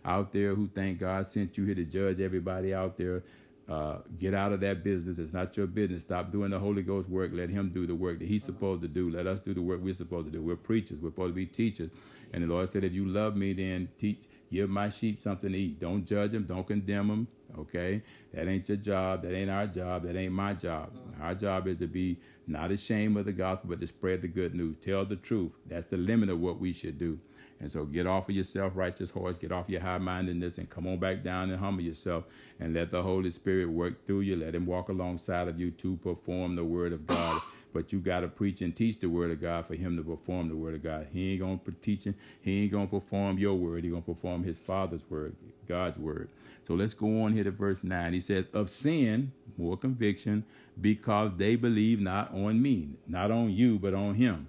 out 0.05 0.33
there 0.33 0.55
who 0.55 0.69
think 0.69 1.01
God 1.01 1.27
sent 1.27 1.59
you 1.59 1.65
here 1.65 1.75
to 1.75 1.85
judge 1.85 2.21
everybody 2.21 2.75
out 2.75 2.97
there. 2.97 3.23
Uh, 3.69 3.99
get 4.19 4.35
out 4.35 4.53
of 4.53 4.61
that 4.61 4.83
business. 4.83 5.19
It's 5.21 5.33
not 5.33 5.57
your 5.57 5.69
business. 5.69 6.03
Stop 6.03 6.33
doing 6.33 6.51
the 6.51 6.59
Holy 6.59 6.83
Ghost 6.83 7.09
work. 7.09 7.31
Let 7.33 7.51
Him 7.51 7.71
do 7.71 7.87
the 7.87 7.95
work 7.95 8.19
that 8.19 8.27
He's 8.27 8.43
supposed 8.43 8.83
to 8.83 8.89
do. 8.89 9.11
Let 9.11 9.29
us 9.29 9.41
do 9.41 9.55
the 9.55 9.63
work 9.63 9.81
we're 9.81 9.95
supposed 9.95 10.27
to 10.27 10.33
do. 10.33 10.43
We're 10.43 10.57
preachers. 10.57 10.99
We're 11.01 11.11
supposed 11.11 11.31
to 11.31 11.35
be 11.35 11.47
teachers. 11.47 11.91
And 12.33 12.43
the 12.45 12.47
Lord 12.47 12.69
said, 12.71 12.85
if 12.85 12.95
you 12.95 13.07
love 13.07 13.37
me, 13.37 13.53
then 13.53 13.89
teach, 13.99 14.25
give 14.51 14.71
my 14.71 14.89
sheep 14.89 15.21
something 15.23 15.53
to 15.53 15.59
eat. 15.59 15.81
Don't 15.81 16.05
judge 16.05 16.33
them. 16.33 16.45
Don't 16.45 16.67
condemn 16.67 17.09
them. 17.09 17.29
Okay, 17.59 18.03
that 18.33 18.47
ain't 18.47 18.69
your 18.69 18.77
job. 18.77 19.23
That 19.23 19.35
ain't 19.35 19.51
our 19.51 19.67
job. 19.67 20.05
That 20.05 20.17
ain't 20.17 20.33
my 20.33 20.55
job. 20.55 20.93
Our 21.21 21.35
job 21.35 21.67
is 21.67 21.79
to 21.81 21.89
be 21.89 22.19
not 22.47 22.71
ashamed 22.71 23.17
of 23.17 23.25
the 23.25 23.33
gospel, 23.33 23.71
but 23.71 23.81
to 23.81 23.87
spread 23.87 24.23
the 24.23 24.29
good 24.29 24.55
news. 24.55 24.77
Tell 24.81 25.05
the 25.05 25.17
truth. 25.17 25.53
That's 25.67 25.87
the 25.87 25.97
limit 25.97 26.29
of 26.29 26.39
what 26.41 26.61
we 26.61 26.73
should 26.73 26.97
do. 26.97 27.19
And 27.61 27.71
so 27.71 27.85
get 27.85 28.07
off 28.07 28.29
of 28.29 28.35
your 28.35 28.45
self 28.45 28.75
righteous 28.75 29.11
horse, 29.11 29.37
get 29.37 29.53
off 29.53 29.69
your 29.69 29.83
high 29.83 29.99
mindedness, 29.99 30.59
and 30.59 30.71
come 30.71 30.87
on 30.87 30.99
back 30.99 31.23
down 31.23 31.51
and 31.51 31.61
humble 31.61 31.83
yourself 31.83 32.25
and 32.59 32.73
let 32.73 32.91
the 32.91 33.03
Holy 33.03 33.31
Spirit 33.31 33.69
work 33.69 34.07
through 34.07 34.21
you. 34.21 34.37
Let 34.37 34.55
Him 34.55 34.65
walk 34.65 34.89
alongside 34.89 35.47
of 35.49 35.61
you 35.61 35.71
to 35.73 35.97
perform 35.99 36.57
the 36.57 36.65
word 36.65 36.93
of 36.93 37.07
God. 37.07 37.43
But 37.73 37.93
you 37.93 38.01
got 38.01 38.21
to 38.21 38.29
preach 38.29 38.63
and 38.63 38.75
teach 38.75 38.99
the 38.99 39.09
word 39.09 39.31
of 39.31 39.41
God 39.41 39.67
for 39.67 39.75
Him 39.75 39.97
to 39.97 40.03
perform 40.03 40.49
the 40.49 40.57
word 40.57 40.75
of 40.75 40.83
God. 40.83 41.09
He 41.13 41.33
ain't 41.33 41.41
going 41.41 41.61
to 41.61 41.73
teach, 41.73 42.07
He 42.43 42.63
ain't 42.63 42.73
going 42.73 42.89
to 42.89 43.01
perform 43.01 43.39
your 43.39 43.55
word. 43.55 43.85
He 43.85 43.91
going 43.91 44.03
to 44.03 44.15
perform 44.15 44.45
His 44.45 44.59
Father's 44.59 45.03
word, 45.09 45.35
God's 45.69 45.99
word. 45.99 46.29
So 46.63 46.75
let's 46.75 46.95
go 46.95 47.23
on 47.23 47.33
here 47.33 47.45
to 47.45 47.51
verse 47.51 47.83
9. 47.83 48.13
He 48.13 48.21
says, 48.21 48.49
Of 48.53 48.71
sin, 48.71 49.33
more 49.57 49.77
conviction, 49.77 50.45
because 50.81 51.35
they 51.37 51.57
believe 51.57 52.01
not 52.01 52.33
on 52.33 52.61
me, 52.61 52.91
not 53.07 53.31
on 53.31 53.51
you, 53.51 53.79
but 53.79 53.95
on 53.95 54.15
Him. 54.15 54.49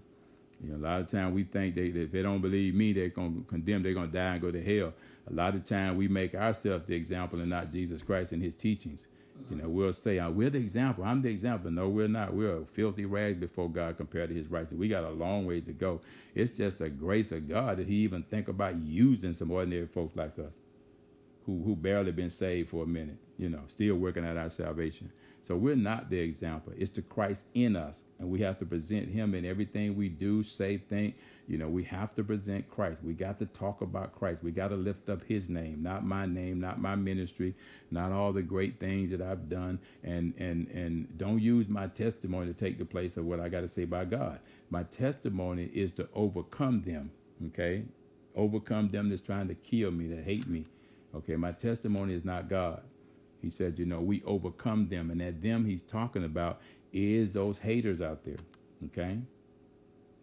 You 0.64 0.72
know, 0.72 0.78
a 0.78 0.84
lot 0.84 1.02
of 1.02 1.08
times 1.08 1.34
we 1.34 1.44
think 1.44 1.76
they, 1.76 1.86
if 1.86 2.12
they 2.12 2.22
don't 2.22 2.42
believe 2.42 2.76
me, 2.76 2.94
they're 2.94 3.10
going 3.10 3.36
to 3.36 3.44
condemn, 3.44 3.82
they're 3.82 3.94
going 3.94 4.12
to 4.12 4.18
die 4.18 4.34
and 4.34 4.42
go 4.42 4.52
to 4.52 4.64
hell. 4.64 4.94
A 5.30 5.34
lot 5.34 5.56
of 5.56 5.64
times 5.64 5.98
we 5.98 6.08
make 6.08 6.36
ourselves 6.36 6.86
the 6.86 6.96
example 6.96 7.40
and 7.40 7.50
not 7.50 7.72
Jesus 7.72 8.02
Christ 8.02 8.32
and 8.32 8.42
his 8.42 8.54
teachings. 8.54 9.08
You 9.50 9.58
know, 9.58 9.70
we'll 9.70 9.94
say, 9.94 10.20
oh, 10.20 10.32
we're 10.32 10.50
the 10.50 10.60
example. 10.60 11.04
I'm 11.04 11.22
the 11.22 11.30
example. 11.30 11.72
No, 11.72 11.90
we're 11.90 12.08
not. 12.08 12.34
We're 12.34 12.62
a 12.62 12.66
filthy 12.66 13.06
rag 13.06 13.40
before 13.40 13.70
God 13.70 13.98
compared 13.98 14.30
to 14.30 14.36
his 14.36 14.48
righteousness. 14.48 14.80
We 14.80 14.88
got 14.88 15.04
a 15.04 15.10
long 15.10 15.46
way 15.46 15.62
to 15.62 15.74
go. 15.74 16.02
It's 16.36 16.54
just 16.54 16.78
the 16.78 16.90
grace 16.90 17.32
of 17.32 17.50
God 17.50 17.78
that 17.78 17.88
he 17.88 17.96
even 17.98 18.24
think 18.24 18.48
about 18.48 18.78
using 18.78 19.34
some 19.34 19.52
ordinary 19.52 19.88
folks 19.88 20.16
like 20.16 20.40
us 20.40 20.60
who, 21.46 21.64
who 21.64 21.76
barely 21.76 22.12
been 22.12 22.30
saved 22.30 22.70
for 22.70 22.84
a 22.84 22.88
minute, 22.88 23.18
you 23.38 23.50
know, 23.50 23.62
still 23.68 23.96
working 23.96 24.26
at 24.26 24.38
our 24.38 24.50
salvation. 24.50 25.12
So 25.44 25.56
we're 25.56 25.76
not 25.76 26.10
the 26.10 26.20
example. 26.20 26.74
It's 26.78 26.92
the 26.92 27.02
Christ 27.02 27.48
in 27.54 27.76
us. 27.76 28.04
And 28.20 28.30
we 28.30 28.42
have 28.42 28.60
to 28.60 28.66
present 28.66 29.10
him 29.10 29.34
in 29.34 29.46
everything 29.46 29.96
we 29.96 30.10
do, 30.10 30.44
say, 30.44 30.78
think. 30.78 31.16
You 31.48 31.58
know, 31.58 31.68
we 31.68 31.84
have 31.86 32.14
to 32.16 32.24
present 32.24 32.70
Christ. 32.70 33.04
We 33.04 33.14
got 33.14 33.40
to 33.40 33.48
talk 33.48 33.82
about 33.82 34.14
Christ. 34.16 34.44
We 34.44 34.52
got 34.52 34.70
to 34.70 34.76
lift 34.76 35.10
up 35.10 35.24
his 35.24 35.50
name, 35.50 35.82
not 35.82 36.06
my 36.06 36.26
name, 36.26 36.62
not 36.62 36.80
my 36.80 36.96
ministry, 36.96 37.56
not 37.90 38.12
all 38.12 38.32
the 38.34 38.44
great 38.44 38.80
things 38.80 39.10
that 39.12 39.22
I've 39.22 39.50
done. 39.50 39.80
And 40.04 40.34
and 40.38 40.68
and 40.70 41.18
don't 41.18 41.42
use 41.42 41.68
my 41.68 41.88
testimony 41.88 42.48
to 42.48 42.54
take 42.54 42.78
the 42.78 42.86
place 42.86 43.18
of 43.18 43.26
what 43.26 43.40
I 43.40 43.50
got 43.50 43.62
to 43.62 43.68
say 43.68 43.86
by 43.86 44.06
God. 44.06 44.40
My 44.70 44.84
testimony 44.84 45.66
is 45.74 45.92
to 45.94 46.08
overcome 46.14 46.84
them. 46.84 47.12
Okay? 47.48 47.84
Overcome 48.36 48.90
them 48.90 49.10
that's 49.10 49.22
trying 49.22 49.48
to 49.50 49.56
kill 49.56 49.92
me, 49.92 50.08
that 50.08 50.24
hate 50.24 50.48
me. 50.48 50.66
Okay, 51.14 51.36
my 51.36 51.52
testimony 51.52 52.14
is 52.14 52.24
not 52.24 52.50
God. 52.50 52.84
He 53.42 53.50
said, 53.50 53.80
you 53.80 53.86
know, 53.86 54.00
we 54.02 54.22
overcome 54.26 54.88
them. 54.88 55.10
And 55.10 55.22
that 55.22 55.42
them 55.42 55.66
he's 55.66 55.82
talking 55.82 56.24
about 56.24 56.62
is 56.94 57.32
those 57.32 57.60
haters 57.60 58.02
out 58.02 58.24
there. 58.24 58.38
Okay? 58.86 59.20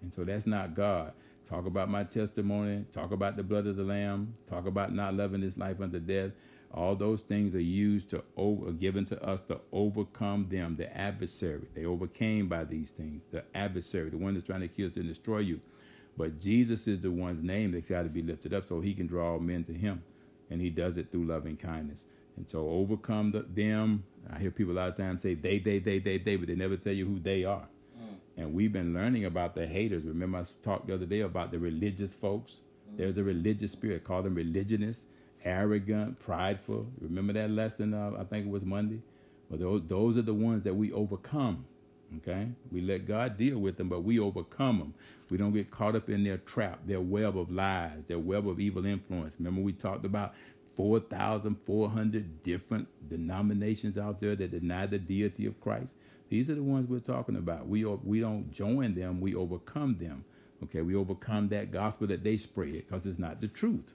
And 0.03 0.15
so 0.15 0.25
that's 0.25 0.47
not 0.47 0.75
God. 0.75 1.13
Talk 1.49 1.67
about 1.67 1.89
my 1.89 2.05
testimony, 2.05 2.85
talk 2.93 3.11
about 3.11 3.37
the 3.37 3.43
blood 3.43 3.67
of 3.67 3.77
the 3.77 3.83
Lamb, 3.83 4.35
talk 4.47 4.67
about 4.67 4.95
not 4.95 5.15
loving 5.15 5.41
this 5.41 5.57
life 5.57 5.81
unto 5.81 5.99
death. 5.99 6.33
All 6.75 6.95
those 6.95 7.23
things 7.23 7.55
are 7.55 7.61
used 7.61 8.11
to 8.11 8.23
over, 8.37 8.71
given 8.73 9.07
to 9.07 9.23
us 9.25 9.41
to 9.43 9.59
overcome 9.73 10.47
them, 10.51 10.77
the 10.77 10.95
adversary. 10.95 11.67
They 11.75 11.87
overcame 11.87 12.49
by 12.49 12.65
these 12.65 12.91
things, 12.91 13.25
the 13.31 13.45
adversary, 13.55 14.11
the 14.11 14.19
one 14.19 14.35
that's 14.35 14.47
trying 14.47 14.61
to 14.61 14.69
kill 14.69 14.89
us 14.89 14.97
and 14.97 15.09
destroy 15.09 15.39
you. 15.39 15.63
But 16.19 16.39
Jesus 16.39 16.87
is 16.87 17.01
the 17.01 17.11
one's 17.11 17.43
name 17.43 17.73
that's 17.73 17.89
got 17.89 18.03
to 18.03 18.11
be 18.11 18.23
lifted 18.23 18.53
up 18.53 18.69
so 18.69 18.81
he 18.81 18.93
can 18.93 19.07
draw 19.07 19.39
men 19.39 19.65
to 19.65 19.73
him. 19.73 20.03
And 20.51 20.61
he 20.61 20.69
does 20.69 20.99
it 20.99 21.11
through 21.11 21.25
loving 21.25 21.57
kindness. 21.57 22.05
And 22.39 22.49
so 22.49 22.69
overcome 22.71 23.33
the, 23.33 23.41
them. 23.43 24.05
I 24.33 24.39
hear 24.39 24.53
people 24.53 24.73
a 24.73 24.77
lot 24.77 24.89
of 24.89 24.95
times 24.95 25.23
say 25.23 25.35
they, 25.35 25.59
they, 25.59 25.81
they, 25.81 25.99
they, 25.99 26.19
they, 26.19 26.37
but 26.37 26.47
they 26.47 26.55
never 26.55 26.77
tell 26.77 26.93
you 26.93 27.05
who 27.05 27.19
they 27.19 27.45
are. 27.45 27.67
Mm. 28.01 28.15
And 28.37 28.55
we've 28.55 28.73
been 28.73 28.95
learning 28.95 29.25
about 29.25 29.57
the 29.57 29.67
haters. 29.67 30.05
Remember, 30.05 30.39
I 30.39 30.45
talked 30.63 30.87
the 30.87 30.95
other 30.95 31.07
day 31.07 31.21
about 31.21 31.51
the 31.51 31.59
religious 31.59 32.15
folks. 32.15 32.59
Mm. 32.93 32.99
There's 32.99 33.19
a 33.19 33.25
religious 33.25 33.73
spirit. 33.73 34.05
Call 34.05 34.23
them 34.23 34.37
religionists, 34.37 35.07
arrogant, 35.45 36.21
prideful. 36.21 36.87
Remember 37.01 37.33
that 37.33 37.51
lesson? 37.51 37.93
Uh, 37.93 38.13
I 38.19 38.25
think 38.25 38.47
it 38.47 38.51
was 38.51 38.65
Monday. 38.65 39.01
Well, 39.51 39.59
those, 39.59 39.83
those 39.89 40.17
are 40.17 40.23
the 40.23 40.35
ones 40.35 40.63
that 40.63 40.75
we 40.75 40.93
overcome. 40.93 41.65
Okay? 42.19 42.49
We 42.71 42.81
let 42.81 43.05
God 43.05 43.37
deal 43.37 43.59
with 43.59 43.77
them, 43.77 43.89
but 43.89 44.05
we 44.05 44.19
overcome 44.19 44.79
them. 44.79 44.95
We 45.29 45.39
don't 45.39 45.53
get 45.53 45.71
caught 45.71 45.97
up 45.97 46.09
in 46.09 46.23
their 46.23 46.39
trap, 46.39 46.81
their 46.87 47.01
web 47.01 47.37
of 47.37 47.51
lies, 47.51 48.05
their 48.07 48.19
web 48.19 48.49
of 48.49 48.61
evil 48.61 48.87
influence. 48.87 49.35
Remember, 49.39 49.61
we 49.61 49.73
talked 49.73 50.05
about 50.05 50.35
4,400 50.79 52.45
different 52.45 52.87
denominations 53.11 53.99
out 53.99 54.21
there 54.21 54.37
that 54.37 54.53
deny 54.53 54.87
the 54.87 55.01
deity 55.01 55.45
of 55.45 55.61
Christ. 55.61 55.95
These 56.29 56.49
are 56.51 56.55
the 56.55 56.63
ones 56.63 56.89
we're 56.89 57.01
talking 57.01 57.35
about. 57.35 57.67
We, 57.67 57.85
we 57.85 58.21
don't 58.21 58.53
join 58.53 58.95
them, 58.95 59.21
we 59.21 59.35
overcome 59.35 59.97
them. 59.99 60.25
Okay, 60.63 60.83
we 60.83 60.95
overcome 60.95 61.49
that 61.49 61.73
gospel 61.73 62.07
that 62.07 62.23
they 62.23 62.37
spread 62.37 62.75
because 62.75 63.07
it's 63.07 63.19
not 63.19 63.41
the 63.41 63.49
truth. 63.49 63.93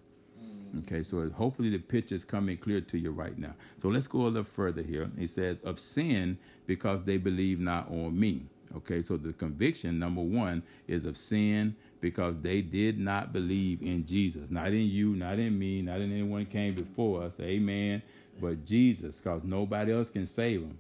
Okay, 0.80 1.04
so 1.04 1.30
hopefully 1.30 1.70
the 1.70 1.78
picture 1.78 2.16
is 2.16 2.26
coming 2.26 2.58
clear 2.58 2.82
to 2.82 2.98
you 2.98 3.12
right 3.12 3.38
now. 3.38 3.54
So 3.78 3.88
let's 3.88 4.08
go 4.08 4.24
a 4.24 4.24
little 4.24 4.44
further 4.44 4.82
here. 4.82 5.10
He 5.18 5.28
says, 5.28 5.62
of 5.62 5.80
sin 5.80 6.38
because 6.66 7.04
they 7.04 7.18
believe 7.18 7.62
not 7.62 7.90
on 7.90 8.20
me. 8.20 8.48
Okay, 8.76 9.02
so 9.02 9.18
the 9.18 9.34
conviction, 9.34 10.00
number 10.00 10.22
one, 10.22 10.64
is 10.88 11.06
of 11.06 11.16
sin 11.18 11.76
because 12.02 12.40
they 12.42 12.62
did 12.62 13.00
not 13.00 13.32
believe 13.32 13.82
in 13.82 14.06
Jesus. 14.06 14.50
Not 14.50 14.68
in 14.68 14.88
you, 14.88 15.16
not 15.16 15.40
in 15.40 15.58
me, 15.58 15.82
not 15.82 16.02
in 16.02 16.12
anyone 16.12 16.46
came 16.46 16.74
before 16.74 17.24
us. 17.24 17.40
Amen. 17.40 18.02
But 18.42 18.66
Jesus, 18.66 19.20
because 19.20 19.44
nobody 19.44 19.94
else 19.94 20.10
can 20.10 20.26
save 20.26 20.62
them. 20.62 20.80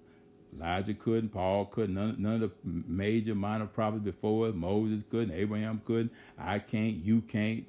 Elijah 0.55 0.93
couldn't, 0.93 1.29
Paul 1.29 1.65
couldn't, 1.65 1.95
none, 1.95 2.15
none 2.19 2.35
of 2.35 2.41
the 2.41 2.49
major 2.63 3.35
minor 3.35 3.65
prophets 3.65 4.03
before 4.03 4.47
us, 4.47 4.53
Moses 4.53 5.03
couldn't, 5.09 5.33
Abraham 5.33 5.81
couldn't, 5.83 6.11
I 6.37 6.59
can't, 6.59 6.95
you 7.03 7.21
can't, 7.21 7.65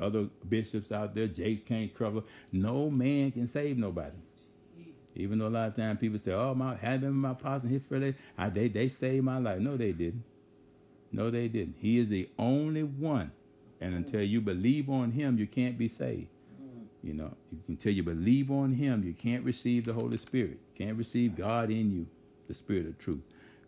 other 0.00 0.28
bishops 0.46 0.92
out 0.92 1.14
there, 1.14 1.28
Jakes 1.28 1.62
can't, 1.66 1.94
cover. 1.94 2.22
No 2.52 2.90
man 2.90 3.32
can 3.32 3.46
save 3.46 3.78
nobody. 3.78 4.16
Even 5.16 5.38
though 5.38 5.48
a 5.48 5.50
lot 5.50 5.68
of 5.68 5.74
times 5.74 5.98
people 6.00 6.18
say, 6.18 6.32
"Oh, 6.32 6.54
my 6.54 6.76
had 6.76 7.00
been 7.00 7.12
my 7.12 7.32
apostle 7.32 7.68
here 7.68 7.80
for 7.80 7.98
that," 7.98 8.14
I, 8.36 8.48
they 8.48 8.68
they 8.68 8.88
saved 8.88 9.24
my 9.24 9.38
life. 9.38 9.60
No, 9.60 9.76
they 9.76 9.92
didn't. 9.92 10.24
No, 11.12 11.30
they 11.30 11.48
didn't. 11.48 11.76
He 11.78 11.98
is 11.98 12.08
the 12.08 12.28
only 12.38 12.82
one, 12.82 13.32
and 13.80 13.94
until 13.94 14.22
you 14.22 14.40
believe 14.40 14.90
on 14.90 15.12
Him, 15.12 15.38
you 15.38 15.46
can't 15.46 15.78
be 15.78 15.88
saved. 15.88 16.28
You 17.02 17.14
know, 17.14 17.34
until 17.68 17.92
you 17.92 18.02
believe 18.02 18.50
on 18.50 18.72
Him, 18.72 19.04
you 19.04 19.14
can't 19.14 19.44
receive 19.44 19.84
the 19.84 19.92
Holy 19.92 20.16
Spirit. 20.16 20.58
Can't 20.74 20.98
receive 20.98 21.36
God 21.36 21.70
in 21.70 21.92
you, 21.92 22.06
the 22.48 22.54
Spirit 22.54 22.86
of 22.86 22.98
truth. 22.98 23.22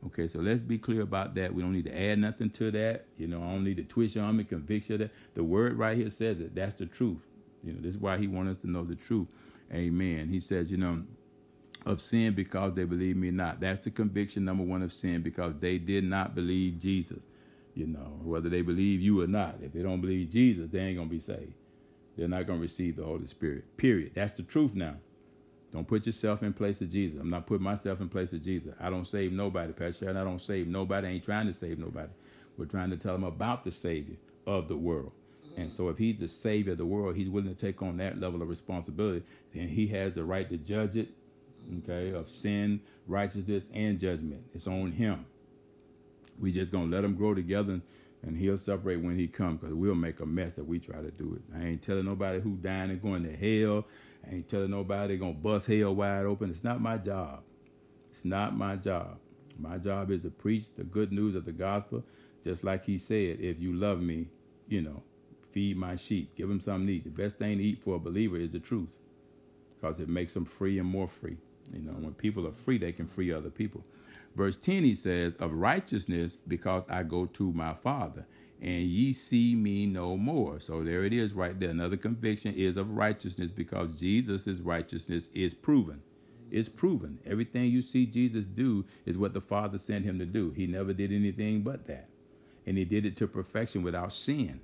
Okay, 0.07 0.29
so 0.29 0.41
let's 0.41 0.61
be 0.61 0.79
clear 0.79 1.03
about 1.03 1.35
that. 1.37 1.55
We 1.55 1.63
don't 1.63 1.73
need 1.73 1.87
to 1.87 2.01
add 2.01 2.19
nothing 2.19 2.51
to 2.51 2.71
that. 2.73 3.07
You 3.17 3.27
know, 3.27 3.43
I 3.43 3.53
don't 3.53 3.65
need 3.65 3.77
to 3.79 3.85
twist 3.85 4.15
your 4.15 4.25
arm 4.25 4.39
and 4.39 4.49
convict 4.49 4.91
you 4.91 4.99
that. 4.99 5.11
The 5.35 5.45
word 5.45 5.77
right 5.77 5.97
here 5.97 6.09
says 6.11 6.41
it. 6.41 6.55
That's 6.55 6.75
the 6.75 6.87
truth. 6.87 7.19
You 7.65 7.73
know, 7.73 7.81
this 7.81 7.95
is 7.95 8.01
why 8.01 8.19
he 8.19 8.29
wants 8.29 8.53
us 8.53 8.59
to 8.63 8.71
know 8.71 8.85
the 8.85 8.95
truth. 8.95 9.29
Amen. 9.73 10.29
He 10.29 10.41
says, 10.41 10.71
you 10.71 10.79
know, 10.79 11.03
of 11.87 12.01
sin 12.01 12.35
because 12.35 12.75
they 12.75 12.85
believe 12.85 13.17
me 13.17 13.31
not. 13.31 13.61
That's 13.61 13.85
the 13.85 13.91
conviction 13.91 14.45
number 14.45 14.65
one 14.65 14.83
of 14.83 14.93
sin 14.93 15.23
because 15.23 15.55
they 15.61 15.79
did 15.79 16.05
not 16.05 16.35
believe 16.35 16.79
Jesus. 16.79 17.27
You 17.75 17.87
know, 17.87 18.21
whether 18.23 18.49
they 18.49 18.63
believe 18.63 19.01
you 19.01 19.23
or 19.23 19.27
not, 19.27 19.57
if 19.63 19.73
they 19.73 19.83
don't 19.83 20.01
believe 20.01 20.31
Jesus, 20.31 20.69
they 20.71 20.81
ain't 20.81 20.99
gonna 20.99 21.09
be 21.09 21.21
saved. 21.21 21.55
They're 22.17 22.29
not 22.29 22.47
gonna 22.47 22.61
receive 22.61 22.97
the 22.97 23.05
Holy 23.05 23.27
Spirit. 23.27 23.77
Period. 23.77 24.13
That's 24.15 24.33
the 24.33 24.43
truth 24.43 24.75
now. 24.75 24.97
Don't 25.71 25.87
put 25.87 26.07
yourself 26.07 26.43
in 26.43 26.53
place 26.53 26.81
of 26.81 26.91
Jesus. 26.91 27.21
I'm 27.21 27.31
not 27.31 27.47
putting 27.47 27.65
myself 27.65 28.01
in 28.01 28.09
place 28.09 28.33
of 28.33 28.43
Jesus. 28.43 28.75
I 28.81 28.91
don't 28.91 29.07
save 29.07 29.33
nobody, 29.33 29.73
Pastor. 29.73 30.09
And 30.09 30.19
I 30.19 30.25
don't 30.25 30.41
save 30.41 30.67
nobody. 30.67 31.07
I 31.07 31.11
ain't 31.13 31.25
trying 31.25 31.47
to 31.47 31.53
save 31.53 31.79
nobody. 31.79 32.11
We're 32.57 32.65
trying 32.65 32.91
to 32.91 32.97
tell 32.97 33.13
them 33.13 33.25
about 33.25 33.65
the 33.65 33.71
Savior 33.71 34.17
of 34.47 34.67
the 34.67 34.77
world. 34.77 35.13
And 35.57 35.73
so 35.73 35.89
if 35.89 35.99
he's 35.99 36.21
the 36.21 36.29
Savior 36.29 36.73
of 36.73 36.79
the 36.79 36.87
world, 36.87 37.17
he's 37.17 37.29
willing 37.29 37.55
to 37.55 37.55
take 37.55 37.83
on 37.83 37.99
that 37.99 38.19
level 38.19 38.43
of 38.43 38.49
responsibility, 38.49 39.25
then 39.55 39.69
he 39.69 39.89
has 39.89 40.15
the 40.15 40.25
right 40.25 40.49
to 40.49 40.57
judge 40.57 40.97
it 40.97 41.09
okay, 41.79 42.11
of 42.11 42.31
sin, 42.31 42.81
righteousness, 43.07 43.69
and 43.73 43.99
judgment. 43.99 44.45
It's 44.55 44.67
on 44.67 44.93
him. 44.93 45.27
We 46.41 46.53
just 46.53 46.73
gonna 46.73 46.87
let 46.87 47.05
him 47.05 47.15
grow 47.15 47.35
together, 47.35 47.81
and 48.23 48.37
he'll 48.37 48.57
separate 48.57 49.01
when 49.01 49.19
he 49.19 49.29
comes, 49.29 49.61
because 49.61 49.75
we'll 49.75 49.95
make 49.95 50.21
a 50.21 50.27
mess 50.27 50.59
if 50.59 50.67
we 50.67 50.79
try 50.79 51.01
to 51.01 51.11
do 51.11 51.35
it. 51.35 51.57
I 51.57 51.65
ain't 51.65 51.83
telling 51.83 52.05
nobody 52.05 52.41
who 52.41 52.57
dying 52.57 52.91
and 52.91 53.03
going 53.03 53.25
to 53.25 53.37
hell. 53.37 53.87
I 54.27 54.37
ain't 54.37 54.49
telling 54.49 54.71
nobody 54.71 55.17
gonna 55.17 55.33
bust 55.33 55.67
hell 55.67 55.95
wide 55.95 56.27
open. 56.27 56.51
It's 56.51 56.65
not 56.65 56.81
my 56.81 56.99
job. 56.99 57.43
It's 58.11 58.25
not 58.25 58.57
my 58.57 58.77
job. 58.77 59.19
My 59.59 59.79
job 59.79 60.11
is 60.11 60.23
to 60.23 60.31
preach 60.31 60.75
the 60.77 60.85
good 60.85 61.13
news 61.13 61.35
of 61.35 61.45
the 61.45 61.53
gospel, 61.53 62.05
just 62.45 62.63
like 62.63 62.85
he 62.85 62.99
said, 62.99 63.41
if 63.41 63.59
you 63.61 63.75
love 63.75 64.01
me, 64.01 64.29
you 64.69 64.83
know, 64.83 65.03
feed 65.51 65.77
my 65.77 65.97
sheep, 65.97 66.35
give 66.37 66.49
them 66.49 66.61
something 66.61 66.87
to 66.87 66.93
eat. 66.95 67.05
The 67.05 67.11
best 67.11 67.37
thing 67.37 67.59
to 67.59 67.65
eat 67.65 67.83
for 67.83 67.97
a 67.97 67.99
believer 67.99 68.37
is 68.37 68.51
the 68.51 68.61
truth 68.61 68.97
because 69.75 70.01
it 70.01 70.09
makes 70.09 70.35
them 70.35 70.45
free 70.45 70.79
and 70.79 70.89
more 70.89 71.09
free. 71.09 71.37
You 71.73 71.81
know, 71.81 71.93
when 71.93 72.15
people 72.15 72.47
are 72.47 72.53
free, 72.53 72.79
they 72.79 72.93
can 72.93 73.07
free 73.07 73.33
other 73.33 73.51
people. 73.51 73.85
Verse 74.35 74.57
10, 74.57 74.85
he 74.85 74.95
says, 74.95 75.37
Of 75.37 75.53
righteousness, 75.53 76.37
because 76.47 76.85
I 76.89 77.03
go 77.03 77.27
to 77.27 77.53
my 77.53 77.75
Father, 77.75 78.27
and 78.61 78.83
ye 78.83 79.13
see 79.13 79.55
me 79.55 79.87
no 79.87 80.17
more. 80.17 80.61
So 80.61 80.83
there 80.83 81.05
it 81.05 81.13
is 81.13 81.33
right 81.33 81.59
there. 81.59 81.71
Another 81.71 81.97
conviction 81.97 82.55
is 82.55 82.77
of 82.77 82.97
righteousness 82.97 83.51
because 83.51 83.99
Jesus' 83.99 84.61
righteousness 84.61 85.31
is 85.35 85.55
proven. 85.55 86.03
It's 86.51 86.69
proven. 86.69 87.19
Everything 87.27 87.71
you 87.71 87.83
see 87.83 88.07
Jesus 88.07 88.47
do 88.47 88.85
is 89.05 89.19
what 89.19 89.35
the 89.35 89.41
Father 89.41 89.79
sent 89.79 90.05
him 90.05 90.19
to 90.19 90.27
do. 90.27 90.51
He 90.51 90.67
never 90.67 90.93
did 90.93 91.13
anything 91.13 91.63
but 91.63 91.87
that. 91.87 92.09
And 92.67 92.79
he 92.79 92.85
did 92.85 93.07
it 93.07 93.17
to 93.19 93.27
perfection 93.29 93.83
without 93.83 94.13
sin. 94.13 94.61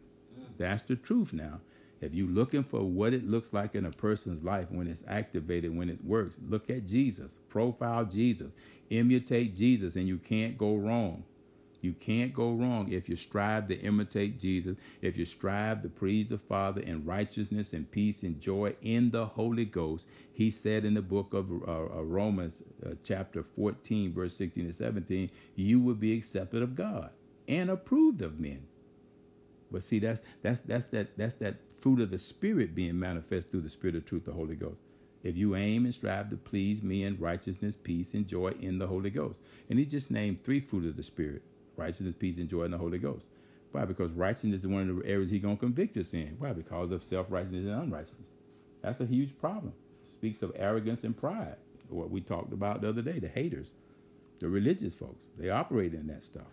That's 0.56 0.82
the 0.82 0.96
truth 0.96 1.32
now. 1.32 1.60
If 2.00 2.14
you're 2.14 2.28
looking 2.28 2.64
for 2.64 2.82
what 2.82 3.14
it 3.14 3.26
looks 3.26 3.52
like 3.52 3.74
in 3.74 3.86
a 3.86 3.90
person's 3.90 4.42
life 4.42 4.70
when 4.70 4.88
it's 4.88 5.04
activated, 5.06 5.74
when 5.74 5.88
it 5.88 6.04
works, 6.04 6.38
look 6.48 6.68
at 6.70 6.86
Jesus, 6.86 7.34
profile 7.48 8.04
Jesus, 8.04 8.52
imitate 8.90 9.54
Jesus, 9.54 9.96
and 9.96 10.06
you 10.06 10.18
can't 10.18 10.58
go 10.58 10.76
wrong. 10.76 11.24
You 11.84 11.92
can't 11.92 12.32
go 12.32 12.52
wrong 12.52 12.90
if 12.90 13.10
you 13.10 13.16
strive 13.16 13.68
to 13.68 13.78
imitate 13.78 14.40
Jesus, 14.40 14.78
if 15.02 15.18
you 15.18 15.26
strive 15.26 15.82
to 15.82 15.90
please 15.90 16.28
the 16.28 16.38
Father 16.38 16.80
in 16.80 17.04
righteousness 17.04 17.74
and 17.74 17.90
peace 17.90 18.22
and 18.22 18.40
joy 18.40 18.74
in 18.80 19.10
the 19.10 19.26
Holy 19.26 19.66
Ghost. 19.66 20.06
He 20.32 20.50
said 20.50 20.86
in 20.86 20.94
the 20.94 21.02
book 21.02 21.34
of 21.34 21.50
uh, 21.50 21.98
uh 21.98 22.02
Romans, 22.02 22.62
uh, 22.84 22.94
chapter 23.04 23.42
14, 23.42 24.14
verse 24.14 24.34
16 24.34 24.64
and 24.64 24.74
17, 24.74 25.30
you 25.56 25.78
will 25.78 25.94
be 25.94 26.16
accepted 26.16 26.62
of 26.62 26.74
God 26.74 27.10
and 27.46 27.68
approved 27.68 28.22
of 28.22 28.40
men. 28.40 28.66
But 29.74 29.82
see, 29.82 29.98
that's 29.98 30.22
that's 30.40 30.60
that's 30.60 30.86
that 30.86 31.18
that's 31.18 31.34
that 31.34 31.56
fruit 31.80 32.00
of 32.00 32.12
the 32.12 32.18
Spirit 32.18 32.76
being 32.76 32.96
manifest 32.96 33.50
through 33.50 33.62
the 33.62 33.68
Spirit 33.68 33.96
of 33.96 34.06
truth, 34.06 34.24
the 34.24 34.32
Holy 34.32 34.54
Ghost. 34.54 34.78
If 35.24 35.36
you 35.36 35.56
aim 35.56 35.84
and 35.84 35.92
strive 35.92 36.30
to 36.30 36.36
please 36.36 36.80
me 36.80 37.02
in 37.02 37.18
righteousness, 37.18 37.76
peace, 37.76 38.14
and 38.14 38.24
joy 38.24 38.54
in 38.60 38.78
the 38.78 38.86
Holy 38.86 39.10
Ghost. 39.10 39.40
And 39.68 39.76
he 39.80 39.84
just 39.84 40.12
named 40.12 40.44
three 40.44 40.60
fruit 40.60 40.86
of 40.86 40.96
the 40.96 41.02
Spirit 41.02 41.42
righteousness, 41.76 42.14
peace, 42.16 42.38
and 42.38 42.48
joy 42.48 42.62
in 42.62 42.70
the 42.70 42.78
Holy 42.78 42.98
Ghost. 42.98 43.24
Why? 43.72 43.84
Because 43.84 44.12
righteousness 44.12 44.60
is 44.60 44.68
one 44.68 44.88
of 44.88 44.96
the 44.96 45.06
areas 45.06 45.32
he's 45.32 45.42
going 45.42 45.56
to 45.56 45.60
convict 45.60 45.96
us 45.96 46.14
in. 46.14 46.36
Why? 46.38 46.52
Because 46.52 46.92
of 46.92 47.02
self 47.02 47.26
righteousness 47.32 47.66
and 47.66 47.82
unrighteousness. 47.82 48.28
That's 48.80 49.00
a 49.00 49.06
huge 49.06 49.36
problem. 49.40 49.72
Speaks 50.08 50.44
of 50.44 50.52
arrogance 50.54 51.02
and 51.02 51.16
pride. 51.16 51.56
What 51.88 52.10
we 52.10 52.20
talked 52.20 52.52
about 52.52 52.80
the 52.80 52.90
other 52.90 53.02
day, 53.02 53.18
the 53.18 53.26
haters, 53.26 53.72
the 54.38 54.48
religious 54.48 54.94
folks. 54.94 55.24
They 55.36 55.50
operate 55.50 55.94
in 55.94 56.06
that 56.06 56.22
stuff. 56.22 56.46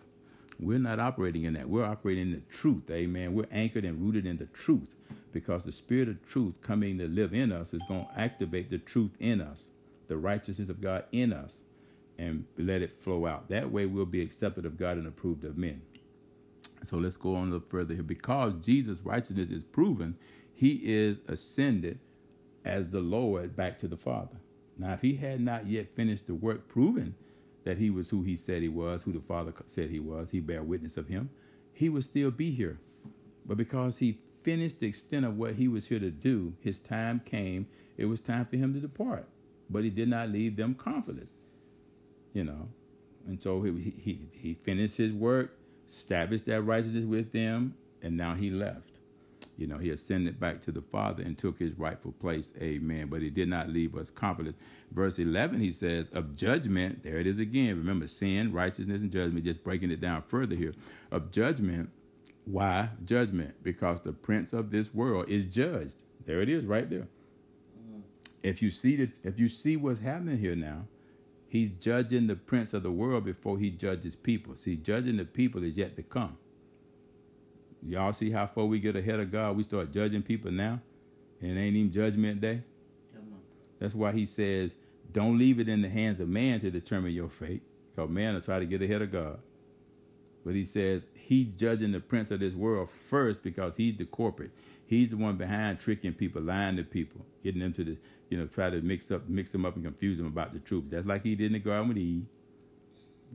We're 0.61 0.79
not 0.79 0.99
operating 0.99 1.43
in 1.45 1.53
that. 1.55 1.67
We're 1.67 1.85
operating 1.85 2.27
in 2.27 2.33
the 2.33 2.41
truth. 2.41 2.89
Amen. 2.91 3.33
We're 3.33 3.47
anchored 3.51 3.83
and 3.83 3.99
rooted 3.99 4.27
in 4.27 4.37
the 4.37 4.45
truth 4.45 4.95
because 5.33 5.63
the 5.63 5.71
spirit 5.71 6.07
of 6.07 6.25
truth 6.27 6.61
coming 6.61 6.99
to 6.99 7.07
live 7.07 7.33
in 7.33 7.51
us 7.51 7.73
is 7.73 7.81
going 7.87 8.05
to 8.05 8.19
activate 8.19 8.69
the 8.69 8.77
truth 8.77 9.11
in 9.19 9.41
us, 9.41 9.71
the 10.07 10.17
righteousness 10.17 10.69
of 10.69 10.79
God 10.79 11.05
in 11.11 11.33
us, 11.33 11.63
and 12.19 12.45
let 12.57 12.83
it 12.83 12.93
flow 12.93 13.25
out. 13.25 13.49
That 13.49 13.71
way 13.71 13.87
we'll 13.87 14.05
be 14.05 14.21
accepted 14.21 14.65
of 14.65 14.77
God 14.77 14.97
and 14.97 15.07
approved 15.07 15.43
of 15.43 15.57
men. 15.57 15.81
So 16.83 16.97
let's 16.97 17.17
go 17.17 17.35
on 17.35 17.47
a 17.47 17.51
little 17.51 17.67
further 17.67 17.95
here. 17.95 18.03
Because 18.03 18.53
Jesus' 18.55 19.01
righteousness 19.01 19.49
is 19.49 19.63
proven, 19.63 20.15
he 20.53 20.81
is 20.83 21.21
ascended 21.27 21.99
as 22.65 22.89
the 22.89 23.01
Lord 23.01 23.55
back 23.55 23.79
to 23.79 23.87
the 23.87 23.97
Father. 23.97 24.37
Now, 24.77 24.93
if 24.93 25.01
he 25.01 25.15
had 25.15 25.41
not 25.41 25.67
yet 25.67 25.95
finished 25.95 26.27
the 26.27 26.35
work 26.35 26.67
proving 26.67 27.15
that 27.63 27.77
he 27.77 27.89
was 27.89 28.09
who 28.09 28.23
he 28.23 28.35
said 28.35 28.61
he 28.61 28.69
was, 28.69 29.03
who 29.03 29.13
the 29.13 29.19
Father 29.19 29.53
said 29.67 29.89
he 29.89 29.99
was, 29.99 30.31
he 30.31 30.39
bear 30.39 30.63
witness 30.63 30.97
of 30.97 31.07
him, 31.07 31.29
he 31.73 31.89
would 31.89 32.03
still 32.03 32.31
be 32.31 32.51
here. 32.51 32.79
But 33.45 33.57
because 33.57 33.97
he 33.97 34.17
finished 34.43 34.79
the 34.79 34.87
extent 34.87 35.25
of 35.25 35.37
what 35.37 35.55
he 35.55 35.67
was 35.67 35.87
here 35.87 35.99
to 35.99 36.11
do, 36.11 36.53
his 36.59 36.77
time 36.77 37.21
came. 37.23 37.67
It 37.97 38.05
was 38.05 38.19
time 38.19 38.45
for 38.45 38.57
him 38.57 38.73
to 38.73 38.79
depart. 38.79 39.27
But 39.69 39.83
he 39.83 39.89
did 39.89 40.09
not 40.09 40.29
leave 40.29 40.55
them 40.55 40.75
comfortless, 40.75 41.33
you 42.33 42.43
know. 42.43 42.69
And 43.27 43.41
so 43.41 43.61
he, 43.61 43.93
he, 43.97 44.19
he 44.33 44.53
finished 44.53 44.97
his 44.97 45.13
work, 45.13 45.57
established 45.87 46.45
that 46.45 46.61
righteousness 46.61 47.05
with 47.05 47.31
them, 47.31 47.75
and 48.01 48.17
now 48.17 48.33
he 48.33 48.49
left. 48.49 48.90
You 49.57 49.67
know, 49.67 49.77
he 49.77 49.91
ascended 49.91 50.39
back 50.39 50.61
to 50.61 50.71
the 50.71 50.81
Father 50.81 51.21
and 51.23 51.37
took 51.37 51.59
his 51.59 51.77
rightful 51.77 52.13
place. 52.13 52.53
Amen. 52.59 53.07
But 53.07 53.21
he 53.21 53.29
did 53.29 53.47
not 53.47 53.69
leave 53.69 53.95
us 53.95 54.09
comfortless. 54.09 54.55
Verse 54.91 55.19
11, 55.19 55.59
he 55.59 55.71
says, 55.71 56.09
of 56.09 56.35
judgment, 56.35 57.03
there 57.03 57.17
it 57.17 57.27
is 57.27 57.39
again. 57.39 57.77
Remember, 57.77 58.07
sin, 58.07 58.51
righteousness, 58.51 59.01
and 59.01 59.11
judgment, 59.11 59.45
just 59.45 59.63
breaking 59.63 59.91
it 59.91 60.01
down 60.01 60.23
further 60.23 60.55
here. 60.55 60.73
Of 61.11 61.31
judgment, 61.31 61.89
why 62.45 62.89
judgment? 63.05 63.61
Because 63.63 63.99
the 64.01 64.13
prince 64.13 64.53
of 64.53 64.71
this 64.71 64.93
world 64.93 65.29
is 65.29 65.53
judged. 65.53 66.03
There 66.25 66.41
it 66.41 66.49
is, 66.49 66.65
right 66.65 66.89
there. 66.89 67.07
Mm-hmm. 67.79 67.99
If 68.43 68.61
you 68.61 68.71
see 68.71 68.95
the, 68.95 69.11
if 69.23 69.39
you 69.39 69.49
see 69.49 69.77
what's 69.77 69.99
happening 69.99 70.37
here 70.37 70.55
now, 70.55 70.85
he's 71.47 71.75
judging 71.75 72.27
the 72.27 72.35
prince 72.35 72.73
of 72.73 72.83
the 72.83 72.91
world 72.91 73.25
before 73.25 73.59
he 73.59 73.69
judges 73.69 74.15
people. 74.15 74.55
See, 74.55 74.75
judging 74.75 75.17
the 75.17 75.25
people 75.25 75.63
is 75.63 75.77
yet 75.77 75.95
to 75.97 76.03
come. 76.03 76.37
Y'all 77.85 78.13
see 78.13 78.29
how 78.29 78.45
far 78.45 78.65
we 78.65 78.79
get 78.79 78.95
ahead 78.95 79.19
of 79.19 79.31
God? 79.31 79.57
We 79.57 79.63
start 79.63 79.91
judging 79.91 80.21
people 80.21 80.51
now, 80.51 80.79
and 81.41 81.57
it 81.57 81.61
ain't 81.61 81.75
even 81.75 81.91
judgment 81.91 82.41
day. 82.41 82.61
That's 83.79 83.95
why 83.95 84.11
he 84.11 84.27
says, 84.27 84.75
don't 85.11 85.37
leave 85.39 85.59
it 85.59 85.67
in 85.67 85.81
the 85.81 85.89
hands 85.89 86.19
of 86.19 86.29
man 86.29 86.59
to 86.59 86.69
determine 86.69 87.11
your 87.13 87.29
fate, 87.29 87.63
because 87.91 88.09
man 88.09 88.35
will 88.35 88.41
try 88.41 88.59
to 88.59 88.65
get 88.65 88.81
ahead 88.81 89.01
of 89.01 89.11
God. 89.11 89.39
But 90.45 90.55
he 90.55 90.65
says 90.65 91.05
he's 91.15 91.47
judging 91.55 91.91
the 91.91 91.99
prince 91.99 92.31
of 92.31 92.39
this 92.39 92.53
world 92.53 92.89
first 92.89 93.41
because 93.41 93.75
he's 93.75 93.97
the 93.97 94.05
corporate. 94.05 94.51
He's 94.85 95.09
the 95.09 95.17
one 95.17 95.37
behind 95.37 95.79
tricking 95.79 96.13
people, 96.13 96.41
lying 96.41 96.77
to 96.77 96.83
people, 96.83 97.25
getting 97.43 97.61
them 97.61 97.73
to 97.73 97.83
the, 97.83 97.97
you 98.29 98.37
know, 98.37 98.45
try 98.45 98.69
to 98.69 98.81
mix 98.81 99.09
up, 99.11 99.27
mix 99.27 99.51
them 99.51 99.65
up 99.65 99.75
and 99.75 99.85
confuse 99.85 100.17
them 100.17 100.27
about 100.27 100.53
the 100.53 100.59
truth. 100.59 100.85
That's 100.89 101.07
like 101.07 101.23
he 101.23 101.35
did 101.35 101.47
in 101.47 101.53
the 101.53 101.59
garden 101.59 101.87
with 101.87 101.97
Eve 101.97 102.25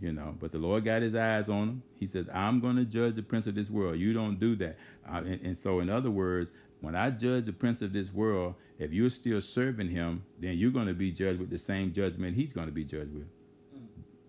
you 0.00 0.12
know. 0.12 0.34
But 0.38 0.52
the 0.52 0.58
Lord 0.58 0.84
got 0.84 1.02
his 1.02 1.14
eyes 1.14 1.48
on 1.48 1.68
him. 1.68 1.82
He 1.98 2.06
says, 2.06 2.26
I'm 2.32 2.60
going 2.60 2.76
to 2.76 2.84
judge 2.84 3.14
the 3.14 3.22
prince 3.22 3.46
of 3.46 3.54
this 3.54 3.70
world. 3.70 3.98
You 3.98 4.12
don't 4.12 4.38
do 4.38 4.56
that. 4.56 4.78
Uh, 5.08 5.18
and, 5.18 5.40
and, 5.42 5.58
so, 5.58 5.80
in 5.80 5.90
other 5.90 6.10
words, 6.10 6.50
when 6.80 6.94
I 6.94 7.10
judge 7.10 7.46
the 7.46 7.52
prince 7.52 7.82
of 7.82 7.92
this 7.92 8.12
world, 8.12 8.54
if 8.78 8.92
you're 8.92 9.10
still 9.10 9.40
serving 9.40 9.88
him, 9.88 10.24
then 10.38 10.58
you're 10.58 10.70
going 10.70 10.86
to 10.86 10.94
be 10.94 11.10
judged 11.10 11.40
with 11.40 11.50
the 11.50 11.58
same 11.58 11.92
judgment 11.92 12.36
he's 12.36 12.52
going 12.52 12.66
to 12.66 12.72
be 12.72 12.84
judged 12.84 13.14
with. 13.14 13.28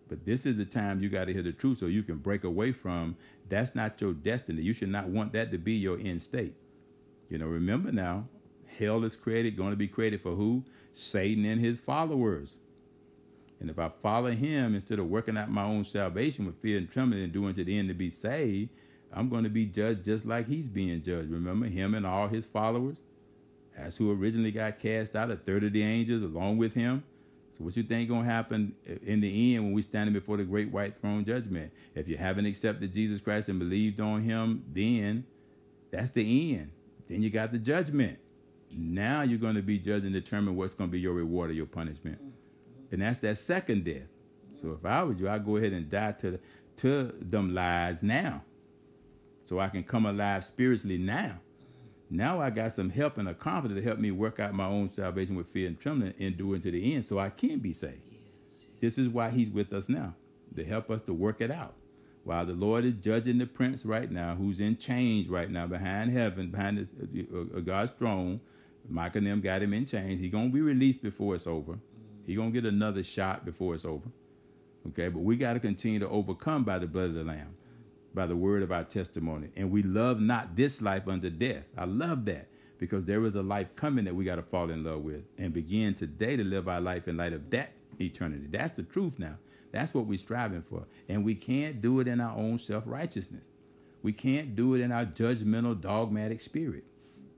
But 0.09 0.25
this 0.25 0.45
is 0.45 0.55
the 0.55 0.65
time 0.65 1.01
you 1.01 1.09
got 1.09 1.25
to 1.25 1.33
hear 1.33 1.43
the 1.43 1.51
truth 1.51 1.79
so 1.79 1.87
you 1.87 2.03
can 2.03 2.17
break 2.17 2.45
away 2.45 2.71
from 2.71 3.17
that's 3.49 3.75
not 3.75 3.99
your 3.99 4.13
destiny. 4.13 4.61
You 4.61 4.73
should 4.73 4.89
not 4.89 5.07
want 5.07 5.33
that 5.33 5.51
to 5.51 5.57
be 5.57 5.73
your 5.73 5.99
end 5.99 6.21
state. 6.21 6.55
You 7.29 7.37
know, 7.37 7.45
remember 7.45 7.91
now, 7.91 8.27
hell 8.77 9.03
is 9.03 9.15
created, 9.15 9.57
going 9.57 9.71
to 9.71 9.77
be 9.77 9.87
created 9.87 10.21
for 10.21 10.35
who? 10.35 10.63
Satan 10.93 11.45
and 11.45 11.59
his 11.59 11.79
followers. 11.79 12.55
And 13.59 13.69
if 13.69 13.79
I 13.79 13.89
follow 13.89 14.31
him 14.31 14.75
instead 14.75 14.99
of 14.99 15.07
working 15.07 15.37
out 15.37 15.49
my 15.49 15.63
own 15.63 15.83
salvation 15.83 16.45
with 16.45 16.61
fear 16.61 16.77
and 16.77 16.89
trembling 16.89 17.23
and 17.23 17.33
doing 17.33 17.53
to 17.55 17.63
the 17.63 17.77
end 17.77 17.87
to 17.87 17.93
be 17.95 18.09
saved, 18.09 18.69
I'm 19.11 19.29
going 19.29 19.45
to 19.45 19.49
be 19.49 19.65
judged 19.65 20.03
just 20.03 20.25
like 20.25 20.47
he's 20.47 20.67
being 20.67 21.01
judged. 21.01 21.31
Remember 21.31 21.67
him 21.67 21.95
and 21.95 22.05
all 22.05 22.27
his 22.27 22.45
followers? 22.45 22.97
That's 23.75 23.97
who 23.97 24.11
originally 24.11 24.51
got 24.51 24.79
cast 24.79 25.15
out, 25.15 25.31
a 25.31 25.35
third 25.35 25.63
of 25.63 25.73
the 25.73 25.83
angels 25.83 26.23
along 26.23 26.57
with 26.57 26.73
him. 26.73 27.03
So 27.57 27.63
what 27.63 27.75
you 27.75 27.83
think 27.83 28.09
gonna 28.09 28.25
happen 28.25 28.75
in 29.03 29.19
the 29.19 29.55
end 29.55 29.63
when 29.63 29.73
we're 29.73 29.81
standing 29.81 30.13
before 30.13 30.37
the 30.37 30.43
great 30.43 30.71
white 30.71 30.99
throne 30.99 31.25
judgment? 31.25 31.71
If 31.95 32.07
you 32.07 32.17
haven't 32.17 32.45
accepted 32.45 32.93
Jesus 32.93 33.21
Christ 33.21 33.49
and 33.49 33.57
believed 33.57 33.99
on 33.99 34.21
him, 34.21 34.63
then 34.71 35.25
that's 35.91 36.11
the 36.11 36.55
end. 36.55 36.71
Then 37.07 37.23
you 37.23 37.29
got 37.29 37.51
the 37.51 37.57
judgment. 37.57 38.19
Now 38.71 39.21
you're 39.21 39.39
going 39.39 39.55
to 39.55 39.61
be 39.61 39.79
judged 39.79 40.05
and 40.05 40.13
determine 40.13 40.55
what's 40.55 40.73
going 40.73 40.89
to 40.89 40.91
be 40.91 40.99
your 40.99 41.13
reward 41.13 41.49
or 41.49 41.53
your 41.53 41.65
punishment. 41.65 42.19
And 42.91 43.01
that's 43.01 43.17
that 43.19 43.37
second 43.37 43.85
death. 43.85 44.07
So 44.61 44.71
if 44.71 44.85
I 44.85 45.03
was 45.03 45.19
you, 45.19 45.29
I'd 45.29 45.45
go 45.45 45.57
ahead 45.57 45.73
and 45.73 45.89
die 45.89 46.13
to, 46.13 46.39
to 46.77 47.13
them 47.19 47.53
lies 47.53 48.01
now. 48.01 48.43
So 49.45 49.59
I 49.59 49.69
can 49.69 49.83
come 49.83 50.05
alive 50.05 50.43
spiritually 50.43 50.97
now. 50.97 51.39
Now 52.09 52.41
I 52.41 52.49
got 52.49 52.71
some 52.71 52.89
help 52.89 53.17
and 53.17 53.27
a 53.27 53.33
confidence 53.33 53.79
to 53.79 53.85
help 53.85 53.99
me 53.99 54.11
work 54.11 54.39
out 54.39 54.53
my 54.53 54.65
own 54.65 54.91
salvation 54.91 55.35
with 55.35 55.47
fear 55.47 55.67
and 55.67 55.79
trembling 55.79 56.13
and 56.19 56.37
do 56.37 56.53
it 56.53 56.63
to 56.63 56.71
the 56.71 56.95
end 56.95 57.05
so 57.05 57.19
I 57.19 57.29
can 57.29 57.59
be 57.59 57.73
saved. 57.73 58.01
This 58.79 58.97
is 58.97 59.09
why 59.09 59.29
he's 59.29 59.49
with 59.49 59.73
us 59.73 59.89
now, 59.89 60.15
to 60.55 60.63
help 60.63 60.89
us 60.89 61.01
to 61.03 61.13
work 61.13 61.41
it 61.41 61.51
out. 61.51 61.73
While 62.23 62.45
the 62.45 62.53
Lord 62.53 62.85
is 62.85 62.93
judging 62.95 63.37
the 63.37 63.45
prince 63.45 63.85
right 63.85 64.09
now, 64.09 64.35
who's 64.35 64.59
in 64.59 64.77
chains 64.77 65.27
right 65.29 65.49
now 65.49 65.65
behind 65.65 66.11
heaven, 66.11 66.49
behind 66.49 66.79
uh, 66.79 67.57
uh, 67.57 67.61
God's 67.61 67.93
throne, 67.93 68.41
Mike 68.89 69.15
and 69.15 69.25
them 69.25 69.41
got 69.41 69.61
him 69.61 69.73
in 69.73 69.85
chains. 69.85 70.19
He's 70.19 70.31
to 70.31 70.49
be 70.49 70.61
released 70.61 71.01
before 71.01 71.35
it's 71.35 71.47
over. 71.47 71.79
He's 72.27 72.37
going 72.37 72.53
to 72.53 72.61
get 72.61 72.71
another 72.71 73.03
shot 73.03 73.45
before 73.45 73.73
it's 73.73 73.85
over. 73.85 74.09
Okay, 74.89 75.07
but 75.07 75.21
we 75.21 75.35
got 75.35 75.53
to 75.53 75.59
continue 75.59 75.99
to 75.99 76.09
overcome 76.09 76.63
by 76.63 76.77
the 76.77 76.85
blood 76.87 77.05
of 77.05 77.13
the 77.15 77.23
Lamb 77.23 77.55
by 78.17 78.25
the 78.25 78.35
word 78.35 78.63
of 78.63 78.71
our 78.71 78.83
testimony. 78.83 79.49
And 79.55 79.71
we 79.71 79.83
love 79.83 80.19
not 80.19 80.57
this 80.57 80.81
life 80.81 81.07
unto 81.07 81.29
death. 81.29 81.63
I 81.77 81.85
love 81.85 82.25
that 82.25 82.47
because 82.79 83.05
there 83.05 83.23
is 83.25 83.35
a 83.35 83.41
life 83.41 83.75
coming 83.75 84.05
that 84.05 84.15
we 84.15 84.25
got 84.25 84.35
to 84.35 84.41
fall 84.41 84.69
in 84.69 84.83
love 84.83 85.03
with 85.03 85.23
and 85.37 85.53
begin 85.53 85.93
today 85.93 86.35
to 86.35 86.43
live 86.43 86.67
our 86.67 86.81
life 86.81 87.07
in 87.07 87.15
light 87.15 87.31
of 87.31 87.49
that 87.51 87.71
eternity. 88.01 88.47
That's 88.49 88.71
the 88.71 88.83
truth 88.83 89.19
now. 89.19 89.37
That's 89.71 89.93
what 89.93 90.05
we're 90.05 90.17
striving 90.17 90.63
for. 90.63 90.85
And 91.07 91.23
we 91.23 91.35
can't 91.35 91.81
do 91.81 91.99
it 91.99 92.07
in 92.07 92.19
our 92.19 92.35
own 92.35 92.59
self 92.59 92.83
righteousness. 92.85 93.43
We 94.01 94.13
can't 94.13 94.55
do 94.55 94.75
it 94.75 94.81
in 94.81 94.91
our 94.91 95.05
judgmental, 95.05 95.79
dogmatic 95.79 96.41
spirit. 96.41 96.83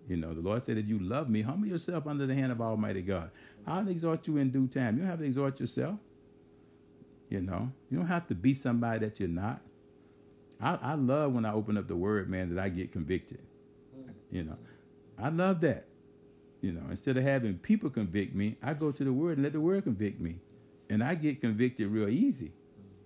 You 0.08 0.17
know, 0.17 0.34
the 0.34 0.41
Lord 0.41 0.63
said, 0.63 0.78
if 0.78 0.88
you 0.88 0.97
love 0.99 1.30
me, 1.30 1.41
humble 1.41 1.67
yourself 1.67 2.08
under 2.08 2.25
the 2.25 2.34
hand 2.34 2.52
of 2.52 2.62
Almighty 2.62 3.02
God. 3.02 3.32
I'll 3.70 3.88
exhort 3.88 4.28
you 4.28 4.38
in 4.38 4.50
due 4.50 4.68
time. 4.68 4.96
You 4.96 5.02
don't 5.02 5.12
have 5.12 5.20
to 5.20 5.26
exhort 5.26 5.60
yourself. 5.60 6.00
You 7.30 7.42
know, 7.42 7.72
you 7.90 7.98
don't 7.98 8.08
have 8.08 8.28
to 8.28 8.36
be 8.36 8.54
somebody 8.54 9.06
that 9.06 9.20
you're 9.20 9.30
not. 9.30 9.62
I, 10.60 10.78
I 10.82 10.94
love 10.96 11.34
when 11.34 11.46
I 11.46 11.54
open 11.54 11.78
up 11.78 11.88
the 11.88 11.96
word, 11.96 12.30
man, 12.30 12.54
that 12.54 12.62
I 12.62 12.70
get 12.70 12.92
convicted. 12.92 13.40
You 14.32 14.44
know, 14.44 14.58
I 15.18 15.30
love 15.30 15.62
that. 15.62 15.86
You 16.62 16.74
know, 16.74 16.82
instead 16.90 17.18
of 17.18 17.24
having 17.24 17.58
people 17.58 17.90
convict 17.90 18.36
me, 18.36 18.58
I 18.62 18.74
go 18.74 18.92
to 18.92 19.04
the 19.04 19.14
word 19.14 19.38
and 19.38 19.44
let 19.44 19.54
the 19.54 19.62
word 19.62 19.84
convict 19.84 20.20
me. 20.20 20.38
And 20.90 21.04
I 21.04 21.16
get 21.16 21.40
convicted 21.40 21.88
real 21.88 22.10
easy, 22.10 22.52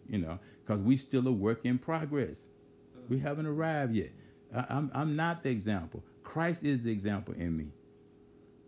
you 0.08 0.18
know, 0.18 0.40
because 0.66 0.82
we 0.82 0.96
still 0.98 1.28
a 1.28 1.32
work 1.32 1.66
in 1.66 1.78
progress. 1.78 2.40
We 3.10 3.20
haven't 3.20 3.46
arrived 3.46 3.94
yet. 3.94 4.12
I, 4.56 4.66
I'm, 4.70 4.92
I'm 4.96 5.16
not 5.16 5.44
the 5.44 5.50
example. 5.50 6.04
Christ 6.24 6.64
is 6.64 6.84
the 6.84 6.92
example 6.92 7.36
in 7.36 7.56
me. 7.56 7.68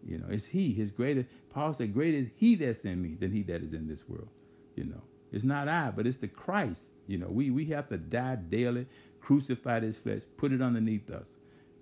You 0.06 0.20
know, 0.20 0.28
it's 0.30 0.46
He. 0.46 0.74
His 0.74 0.92
greater. 0.92 1.26
Paul 1.50 1.74
said, 1.74 1.94
"Greater 1.94 2.18
is 2.18 2.30
He 2.36 2.56
that's 2.56 2.86
in 2.86 3.02
me 3.02 3.16
than 3.16 3.32
He 3.32 3.44
that 3.44 3.64
is 3.64 3.74
in 3.74 3.88
this 3.88 4.08
world." 4.08 4.30
You 4.76 4.86
know, 4.86 5.02
it's 5.32 5.44
not 5.44 5.68
I, 5.68 5.92
but 5.92 6.08
it's 6.08 6.18
the 6.18 6.28
Christ. 6.28 6.92
You 7.08 7.18
know, 7.18 7.28
we, 7.28 7.50
we 7.52 7.66
have 7.66 7.90
to 7.90 7.98
die 7.98 8.36
daily, 8.36 8.88
crucify 9.22 9.80
this 9.80 9.98
flesh, 9.98 10.22
put 10.38 10.52
it 10.52 10.62
underneath 10.62 11.10
us. 11.10 11.32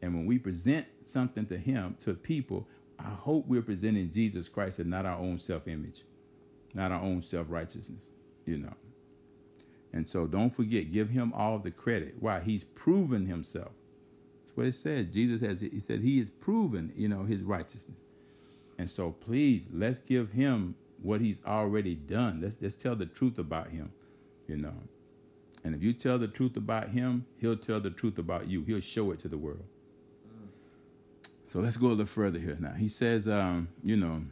And 0.01 0.13
when 0.13 0.25
we 0.25 0.38
present 0.38 0.86
something 1.05 1.45
to 1.47 1.57
Him, 1.57 1.97
to 2.01 2.13
people, 2.13 2.67
I 2.99 3.09
hope 3.09 3.47
we're 3.47 3.62
presenting 3.62 4.12
Jesus 4.12 4.49
Christ 4.49 4.79
and 4.79 4.89
not 4.89 5.05
our 5.05 5.17
own 5.17 5.39
self 5.39 5.67
image, 5.67 6.03
not 6.73 6.91
our 6.91 7.01
own 7.01 7.21
self 7.21 7.47
righteousness, 7.49 8.05
you 8.45 8.57
know. 8.57 8.73
And 9.93 10.07
so 10.07 10.27
don't 10.27 10.49
forget, 10.49 10.91
give 10.91 11.09
Him 11.09 11.33
all 11.33 11.59
the 11.59 11.71
credit. 11.71 12.15
Why? 12.19 12.39
He's 12.41 12.63
proven 12.63 13.27
Himself. 13.27 13.71
That's 14.43 14.57
what 14.57 14.65
it 14.65 14.73
says. 14.73 15.07
Jesus 15.07 15.41
has, 15.41 15.62
He 15.62 15.79
said, 15.79 16.01
He 16.01 16.19
is 16.19 16.29
proven, 16.29 16.91
you 16.95 17.07
know, 17.07 17.23
His 17.23 17.41
righteousness. 17.41 18.02
And 18.77 18.89
so 18.89 19.12
please, 19.12 19.67
let's 19.71 20.01
give 20.01 20.31
Him 20.31 20.75
what 21.03 21.21
he's 21.21 21.39
already 21.45 21.95
done. 21.95 22.39
Let's, 22.41 22.57
let's 22.59 22.75
tell 22.75 22.95
the 22.95 23.05
truth 23.05 23.38
about 23.38 23.69
him, 23.69 23.91
you 24.47 24.57
know. 24.57 24.73
And 25.63 25.75
if 25.75 25.83
you 25.83 25.93
tell 25.93 26.17
the 26.17 26.27
truth 26.27 26.57
about 26.57 26.89
him, 26.89 27.25
he'll 27.38 27.57
tell 27.57 27.79
the 27.79 27.89
truth 27.89 28.17
about 28.17 28.47
you. 28.47 28.63
He'll 28.63 28.79
show 28.79 29.12
it 29.12 29.19
to 29.19 29.27
the 29.27 29.38
world. 29.38 29.65
So 31.47 31.59
let's 31.59 31.77
go 31.77 31.88
a 31.88 31.89
little 31.89 32.05
further 32.05 32.39
here 32.39 32.57
now. 32.59 32.73
He 32.73 32.88
says, 32.88 33.27
um, 33.27 33.67
you 33.83 33.95
know, 33.95 34.23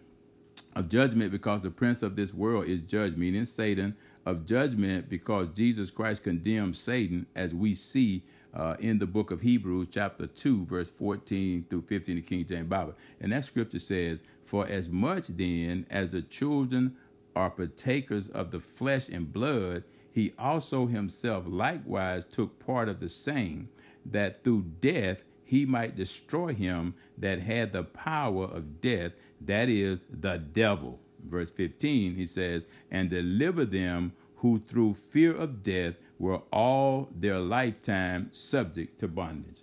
of 0.76 0.90
judgment 0.90 1.32
because 1.32 1.62
the 1.62 1.70
prince 1.70 2.02
of 2.02 2.16
this 2.16 2.34
world 2.34 2.66
is 2.66 2.82
judged, 2.82 3.18
meaning 3.18 3.46
Satan, 3.46 3.96
of 4.26 4.46
judgment 4.46 5.10
because 5.10 5.50
Jesus 5.50 5.92
Christ 5.92 6.24
condemned 6.24 6.76
Satan, 6.78 7.28
as 7.36 7.54
we 7.54 7.76
see 7.76 8.24
uh, 8.54 8.76
in 8.80 9.00
the 9.00 9.06
book 9.08 9.32
of 9.32 9.42
Hebrews, 9.42 9.88
chapter 9.92 10.28
2, 10.28 10.66
verse 10.66 10.90
14 10.90 11.66
through 11.70 11.84
15, 11.84 12.16
the 12.16 12.22
King 12.22 12.46
James 12.46 12.68
Bible. 12.68 12.96
And 13.20 13.32
that 13.32 13.46
scripture 13.46 13.80
says, 13.80 14.24
For 14.46 14.68
as 14.68 14.90
much 14.90 15.28
then 15.28 15.86
as 15.90 16.10
the 16.10 16.22
children 16.22 16.96
are 17.36 17.50
partakers 17.50 18.28
of 18.28 18.52
the 18.52 18.60
flesh 18.60 19.10
and 19.10 19.32
blood, 19.32 19.84
he 20.12 20.34
also 20.38 20.88
himself 20.88 21.46
likewise 21.48 22.26
took 22.26 22.60
part 22.60 22.90
of 22.90 23.00
the 23.00 23.10
same, 23.10 23.70
that 24.06 24.44
through 24.44 24.66
death 24.82 25.24
he 25.46 25.66
might 25.66 25.96
destroy 25.96 26.54
him 26.54 26.94
that 27.18 27.40
had 27.40 27.72
the 27.72 27.84
power 27.84 28.46
of 28.46 28.82
death, 28.82 29.12
that 29.42 29.70
is, 29.70 30.02
the 30.10 30.38
devil. 30.38 31.00
Verse 31.26 31.52
15, 31.52 32.16
he 32.16 32.26
says, 32.26 32.68
And 32.90 33.10
deliver 33.10 33.66
them 33.66 34.14
who 34.38 34.60
through 34.60 34.96
fear 34.96 35.36
of 35.36 35.62
death 35.62 35.96
were 36.22 36.42
all 36.54 37.10
their 37.16 37.40
lifetime 37.40 38.28
subject 38.32 39.00
to 39.00 39.08
bondage. 39.08 39.62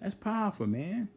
That's 0.00 0.14
powerful, 0.14 0.66
man. 0.66 1.08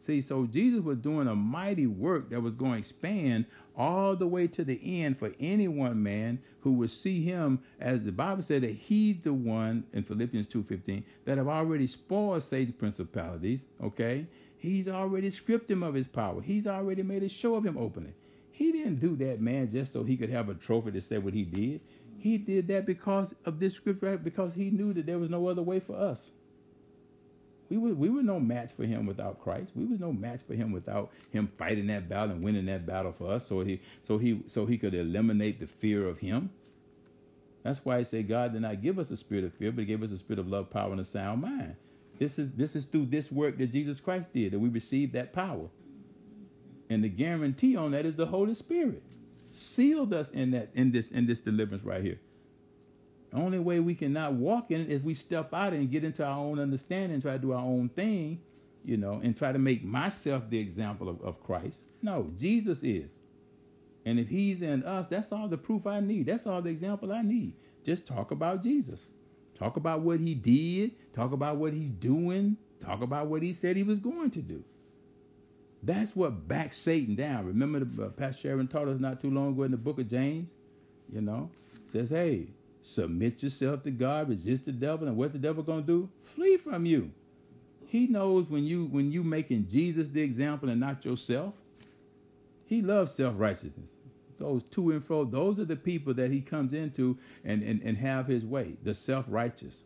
See, 0.00 0.20
so 0.20 0.46
Jesus 0.46 0.80
was 0.80 0.98
doing 0.98 1.26
a 1.26 1.34
mighty 1.34 1.86
work 1.86 2.30
that 2.30 2.42
was 2.42 2.52
going 2.52 2.72
to 2.72 2.78
expand 2.78 3.46
all 3.74 4.14
the 4.14 4.26
way 4.26 4.48
to 4.48 4.64
the 4.64 5.02
end 5.02 5.18
for 5.18 5.32
any 5.40 5.66
one 5.66 6.02
man, 6.02 6.40
who 6.60 6.72
would 6.74 6.90
see 6.90 7.22
him 7.22 7.60
as 7.80 8.02
the 8.04 8.12
Bible 8.12 8.42
said 8.42 8.62
that 8.62 8.72
he's 8.72 9.20
the 9.22 9.32
one 9.32 9.84
in 9.92 10.02
Philippians 10.02 10.46
2.15 10.46 11.02
that 11.24 11.38
have 11.38 11.48
already 11.48 11.86
spoiled 11.86 12.42
Satan's 12.42 12.76
principalities, 12.76 13.64
okay? 13.82 14.26
He's 14.58 14.88
already 14.88 15.30
stripped 15.30 15.70
him 15.70 15.82
of 15.82 15.94
his 15.94 16.06
power. 16.06 16.42
He's 16.42 16.66
already 16.66 17.02
made 17.02 17.22
a 17.22 17.28
show 17.28 17.54
of 17.54 17.64
him 17.64 17.78
openly. 17.78 18.12
He 18.50 18.72
didn't 18.72 18.96
do 18.96 19.16
that, 19.16 19.40
man, 19.40 19.70
just 19.70 19.92
so 19.92 20.02
he 20.02 20.16
could 20.16 20.30
have 20.30 20.48
a 20.48 20.54
trophy 20.54 20.90
to 20.90 21.00
say 21.00 21.18
what 21.18 21.32
he 21.32 21.44
did. 21.44 21.80
He 22.18 22.36
did 22.36 22.68
that 22.68 22.84
because 22.84 23.34
of 23.44 23.58
this 23.58 23.74
scripture, 23.74 24.18
because 24.18 24.54
he 24.54 24.70
knew 24.70 24.92
that 24.92 25.06
there 25.06 25.18
was 25.18 25.30
no 25.30 25.48
other 25.48 25.62
way 25.62 25.80
for 25.80 25.96
us. 25.96 26.32
We 27.68 27.76
were, 27.76 27.94
we 27.94 28.08
were 28.08 28.22
no 28.22 28.40
match 28.40 28.72
for 28.72 28.84
him 28.84 29.06
without 29.06 29.40
Christ. 29.40 29.72
We 29.76 29.84
was 29.84 30.00
no 30.00 30.10
match 30.12 30.40
for 30.42 30.54
him 30.54 30.72
without 30.72 31.12
him 31.30 31.48
fighting 31.58 31.86
that 31.88 32.08
battle 32.08 32.30
and 32.30 32.42
winning 32.42 32.66
that 32.66 32.86
battle 32.86 33.12
for 33.12 33.30
us. 33.30 33.46
So 33.46 33.60
he 33.60 33.80
so 34.02 34.18
he 34.18 34.42
so 34.46 34.66
he 34.66 34.78
could 34.78 34.94
eliminate 34.94 35.60
the 35.60 35.66
fear 35.66 36.08
of 36.08 36.18
him. 36.18 36.50
That's 37.62 37.84
why 37.84 37.98
I 37.98 38.02
say 38.04 38.22
God 38.22 38.54
did 38.54 38.62
not 38.62 38.80
give 38.80 38.98
us 38.98 39.10
a 39.10 39.16
spirit 39.16 39.44
of 39.44 39.52
fear, 39.52 39.70
but 39.70 39.80
he 39.80 39.86
gave 39.86 40.02
us 40.02 40.10
a 40.10 40.18
spirit 40.18 40.38
of 40.38 40.48
love, 40.48 40.70
power, 40.70 40.90
and 40.90 41.00
a 41.00 41.04
sound 41.04 41.42
mind. 41.42 41.76
This 42.18 42.38
is 42.38 42.52
this 42.52 42.74
is 42.74 42.86
through 42.86 43.06
this 43.06 43.30
work 43.30 43.58
that 43.58 43.70
Jesus 43.70 44.00
Christ 44.00 44.32
did 44.32 44.52
that 44.52 44.58
we 44.58 44.70
received 44.70 45.12
that 45.12 45.32
power. 45.32 45.68
And 46.90 47.04
the 47.04 47.10
guarantee 47.10 47.76
on 47.76 47.90
that 47.90 48.06
is 48.06 48.16
the 48.16 48.26
Holy 48.26 48.54
Spirit. 48.54 49.02
Sealed 49.58 50.14
us 50.14 50.30
in 50.30 50.52
that 50.52 50.70
in 50.74 50.92
this 50.92 51.10
in 51.10 51.26
this 51.26 51.40
deliverance 51.40 51.84
right 51.84 52.02
here. 52.02 52.20
The 53.30 53.38
only 53.38 53.58
way 53.58 53.80
we 53.80 53.94
can 53.94 54.12
not 54.12 54.34
walk 54.34 54.70
in 54.70 54.82
it 54.82 54.88
is 54.88 55.02
we 55.02 55.14
step 55.14 55.52
out 55.52 55.72
and 55.72 55.90
get 55.90 56.04
into 56.04 56.24
our 56.24 56.38
own 56.38 56.58
understanding, 56.58 57.20
try 57.20 57.32
to 57.32 57.38
do 57.38 57.52
our 57.52 57.62
own 57.62 57.88
thing, 57.90 58.40
you 58.84 58.96
know, 58.96 59.20
and 59.22 59.36
try 59.36 59.52
to 59.52 59.58
make 59.58 59.84
myself 59.84 60.48
the 60.48 60.58
example 60.58 61.08
of, 61.08 61.20
of 61.22 61.42
Christ. 61.42 61.80
No, 62.02 62.30
Jesus 62.38 62.82
is. 62.82 63.18
And 64.06 64.18
if 64.18 64.28
he's 64.28 64.62
in 64.62 64.84
us, 64.84 65.06
that's 65.08 65.32
all 65.32 65.48
the 65.48 65.58
proof 65.58 65.86
I 65.86 66.00
need. 66.00 66.26
That's 66.26 66.46
all 66.46 66.62
the 66.62 66.70
example 66.70 67.12
I 67.12 67.22
need. 67.22 67.54
Just 67.84 68.06
talk 68.06 68.30
about 68.30 68.62
Jesus. 68.62 69.06
Talk 69.58 69.76
about 69.76 70.00
what 70.00 70.20
he 70.20 70.34
did. 70.34 70.92
Talk 71.12 71.32
about 71.32 71.56
what 71.56 71.72
he's 71.72 71.90
doing. 71.90 72.56
Talk 72.80 73.02
about 73.02 73.26
what 73.26 73.42
he 73.42 73.52
said 73.52 73.76
he 73.76 73.82
was 73.82 73.98
going 73.98 74.30
to 74.30 74.40
do. 74.40 74.64
That's 75.82 76.16
what 76.16 76.48
backs 76.48 76.76
Satan 76.78 77.14
down. 77.14 77.46
Remember, 77.46 77.80
the, 77.80 78.06
uh, 78.06 78.08
Pastor 78.08 78.48
Sharon 78.48 78.66
taught 78.66 78.88
us 78.88 78.98
not 78.98 79.20
too 79.20 79.30
long 79.30 79.50
ago 79.50 79.62
in 79.62 79.70
the 79.70 79.76
book 79.76 79.98
of 79.98 80.08
James, 80.08 80.50
you 81.12 81.20
know, 81.20 81.50
says, 81.90 82.10
hey, 82.10 82.48
submit 82.82 83.42
yourself 83.42 83.84
to 83.84 83.90
God, 83.90 84.28
resist 84.28 84.64
the 84.64 84.72
devil, 84.72 85.06
and 85.06 85.16
what's 85.16 85.32
the 85.32 85.38
devil 85.38 85.62
gonna 85.62 85.82
do? 85.82 86.08
Flee 86.22 86.56
from 86.56 86.84
you. 86.84 87.12
He 87.86 88.06
knows 88.06 88.50
when 88.50 88.64
you 88.64 88.84
when 88.86 89.10
you 89.12 89.22
making 89.22 89.68
Jesus 89.68 90.10
the 90.10 90.20
example 90.20 90.68
and 90.68 90.80
not 90.80 91.04
yourself. 91.04 91.54
He 92.66 92.82
loves 92.82 93.12
self-righteousness. 93.12 93.90
Goes 94.38 94.62
to 94.72 94.90
and 94.90 95.02
fro. 95.02 95.24
Those 95.24 95.58
are 95.58 95.64
the 95.64 95.74
people 95.74 96.12
that 96.14 96.30
he 96.30 96.42
comes 96.42 96.74
into 96.74 97.16
and, 97.44 97.62
and, 97.62 97.80
and 97.82 97.96
have 97.96 98.26
his 98.26 98.44
way, 98.44 98.74
the 98.82 98.92
self-righteous. 98.92 99.84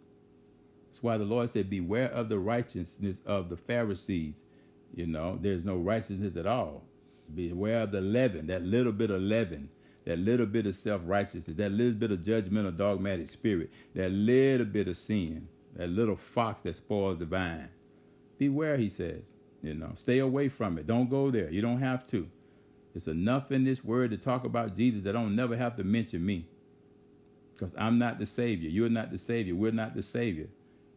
That's 0.90 1.02
why 1.02 1.16
the 1.16 1.24
Lord 1.24 1.48
said, 1.48 1.70
Beware 1.70 2.10
of 2.10 2.28
the 2.28 2.38
righteousness 2.38 3.20
of 3.24 3.48
the 3.48 3.56
Pharisees. 3.56 4.41
You 4.94 5.06
know, 5.06 5.38
there's 5.40 5.64
no 5.64 5.76
righteousness 5.76 6.36
at 6.36 6.46
all. 6.46 6.84
Beware 7.34 7.82
of 7.82 7.92
the 7.92 8.00
leaven, 8.00 8.46
that 8.48 8.62
little 8.62 8.92
bit 8.92 9.10
of 9.10 9.22
leaven, 9.22 9.70
that 10.04 10.18
little 10.18 10.46
bit 10.46 10.66
of 10.66 10.74
self 10.74 11.00
righteousness, 11.04 11.56
that 11.56 11.72
little 11.72 11.94
bit 11.94 12.10
of 12.10 12.18
judgmental, 12.20 12.76
dogmatic 12.76 13.28
spirit, 13.28 13.70
that 13.94 14.10
little 14.10 14.66
bit 14.66 14.88
of 14.88 14.96
sin, 14.96 15.48
that 15.76 15.88
little 15.88 16.16
fox 16.16 16.62
that 16.62 16.76
spoils 16.76 17.18
the 17.18 17.24
vine. 17.24 17.68
Beware, 18.38 18.76
he 18.76 18.88
says. 18.88 19.34
You 19.62 19.74
know, 19.74 19.92
stay 19.94 20.18
away 20.18 20.48
from 20.48 20.76
it. 20.76 20.86
Don't 20.86 21.08
go 21.08 21.30
there. 21.30 21.48
You 21.50 21.62
don't 21.62 21.80
have 21.80 22.06
to. 22.08 22.28
It's 22.94 23.06
enough 23.06 23.52
in 23.52 23.64
this 23.64 23.84
word 23.84 24.10
to 24.10 24.18
talk 24.18 24.44
about 24.44 24.76
Jesus 24.76 25.02
that 25.04 25.12
don't 25.12 25.36
never 25.36 25.56
have 25.56 25.76
to 25.76 25.84
mention 25.84 26.26
me. 26.26 26.46
Because 27.52 27.74
I'm 27.78 27.98
not 27.98 28.18
the 28.18 28.26
Savior. 28.26 28.68
You're 28.68 28.90
not 28.90 29.12
the 29.12 29.18
Savior. 29.18 29.54
We're 29.54 29.72
not 29.72 29.94
the 29.94 30.02
Savior. 30.02 30.48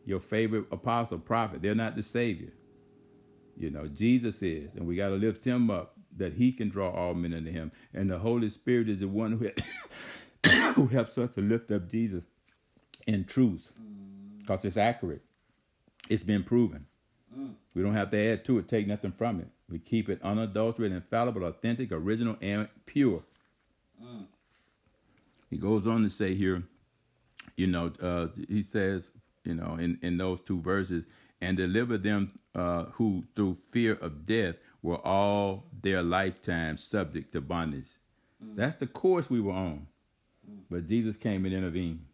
Your 0.06 0.20
favorite 0.20 0.66
apostle, 0.72 1.20
prophet, 1.20 1.62
they're 1.62 1.76
not 1.76 1.96
the 1.96 2.04
Savior. 2.04 2.52
You 3.58 3.70
know, 3.70 3.88
Jesus 3.88 4.42
is, 4.42 4.76
and 4.76 4.86
we 4.86 4.96
got 4.96 5.10
to 5.10 5.16
lift 5.16 5.44
him 5.44 5.70
up 5.70 5.94
that 6.18 6.34
he 6.34 6.52
can 6.52 6.70
draw 6.70 6.90
all 6.90 7.14
men 7.14 7.34
unto 7.34 7.52
him. 7.52 7.72
And 7.94 8.10
the 8.10 8.20
Holy 8.20 8.50
Spirit 8.50 8.90
is 8.90 9.00
the 9.00 9.08
one 9.08 9.34
who, 9.34 9.50
who 10.74 10.88
helps 10.88 11.18
us 11.18 11.36
to 11.36 11.42
lift 11.42 11.72
up 11.72 11.90
Jesus 11.90 12.24
in 13.08 13.26
truth 13.26 13.72
because 14.40 14.66
it's 14.66 14.78
accurate. 14.78 15.22
It's 16.10 16.24
been 16.24 16.44
proven. 16.44 16.86
We 17.74 17.84
don't 17.84 17.94
have 17.94 18.12
to 18.12 18.18
add 18.18 18.46
to 18.46 18.58
it, 18.60 18.68
take 18.68 18.88
nothing 18.88 19.12
from 19.12 19.42
it. 19.42 19.48
We 19.70 19.80
keep 19.80 20.10
it 20.10 20.22
unadulterated, 20.24 20.96
infallible, 20.96 21.44
authentic, 21.44 21.92
original, 21.92 22.38
and 22.42 22.70
pure. 22.86 23.24
He 25.50 25.58
goes 25.58 25.86
on 25.86 26.04
to 26.04 26.10
say 26.10 26.36
here, 26.36 26.64
you 27.58 27.68
know, 27.68 27.92
uh, 28.02 28.28
he 28.48 28.64
says, 28.64 29.12
you 29.44 29.56
know, 29.56 29.76
in, 29.76 30.00
in 30.02 30.18
those 30.18 30.42
two 30.42 30.62
verses, 30.62 31.06
and 31.46 31.58
deliver 31.58 31.98
them 31.98 32.32
uh, 32.56 32.86
who 32.94 33.24
through 33.36 33.56
fear 33.70 33.94
of 33.94 34.26
death 34.26 34.56
were 34.82 35.06
all 35.06 35.66
their 35.82 36.02
lifetime 36.02 36.78
subject 36.78 37.32
to 37.34 37.42
bondage. 37.42 37.90
Mm. 38.44 38.56
That's 38.56 38.76
the 38.76 38.88
course 38.88 39.30
we 39.30 39.40
were 39.40 39.54
on. 39.54 39.88
Mm. 40.50 40.60
But 40.70 40.88
Jesus 40.88 41.18
came 41.18 41.46
and 41.46 41.54
intervened, 41.54 42.06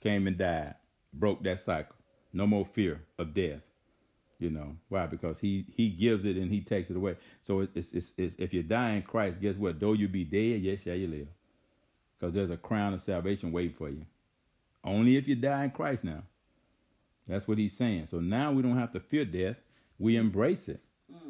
came 0.00 0.26
and 0.26 0.38
died, 0.38 0.76
broke 1.12 1.42
that 1.42 1.58
cycle. 1.58 1.96
No 2.32 2.46
more 2.46 2.64
fear 2.64 3.02
of 3.18 3.34
death. 3.34 3.60
You 4.38 4.50
know 4.50 4.76
why? 4.88 5.06
Because 5.06 5.38
he 5.38 5.66
he 5.76 5.90
gives 5.90 6.24
it 6.24 6.36
and 6.36 6.50
he 6.50 6.62
takes 6.62 6.90
it 6.90 6.96
away. 6.96 7.16
So 7.42 7.60
it's, 7.60 7.92
it's, 7.92 8.12
it's 8.16 8.34
if 8.38 8.52
you 8.52 8.62
die 8.62 8.92
in 8.92 9.02
Christ, 9.02 9.40
guess 9.40 9.54
what? 9.56 9.78
Though 9.78 9.92
you 9.92 10.08
be 10.08 10.24
dead, 10.24 10.62
yet 10.62 10.80
shall 10.80 10.96
you 10.96 11.06
live. 11.06 11.28
Because 12.18 12.34
there's 12.34 12.50
a 12.50 12.56
crown 12.56 12.94
of 12.94 13.02
salvation 13.02 13.52
waiting 13.52 13.76
for 13.76 13.88
you. 13.88 14.04
Only 14.84 15.16
if 15.16 15.28
you 15.28 15.36
die 15.36 15.64
in 15.64 15.70
Christ 15.70 16.04
now. 16.04 16.22
That's 17.26 17.46
what 17.46 17.58
he's 17.58 17.76
saying. 17.76 18.06
So 18.06 18.20
now 18.20 18.52
we 18.52 18.62
don't 18.62 18.78
have 18.78 18.92
to 18.92 19.00
fear 19.00 19.24
death. 19.24 19.56
We 19.98 20.16
embrace 20.16 20.68
it 20.68 20.80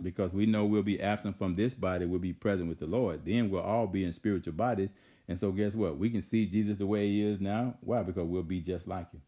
because 0.02 0.32
we 0.32 0.46
know 0.46 0.64
we'll 0.64 0.82
be 0.82 1.00
absent 1.00 1.38
from 1.38 1.54
this 1.54 1.74
body. 1.74 2.06
We'll 2.06 2.20
be 2.20 2.32
present 2.32 2.68
with 2.68 2.78
the 2.78 2.86
Lord. 2.86 3.24
Then 3.24 3.50
we'll 3.50 3.62
all 3.62 3.86
be 3.86 4.04
in 4.04 4.12
spiritual 4.12 4.54
bodies. 4.54 4.90
And 5.28 5.38
so 5.38 5.52
guess 5.52 5.74
what? 5.74 5.98
We 5.98 6.10
can 6.10 6.22
see 6.22 6.46
Jesus 6.46 6.78
the 6.78 6.86
way 6.86 7.08
he 7.08 7.22
is 7.22 7.40
now. 7.40 7.74
Why? 7.80 8.02
Because 8.02 8.26
we'll 8.26 8.42
be 8.42 8.60
just 8.60 8.88
like 8.88 9.10
him. 9.12 9.22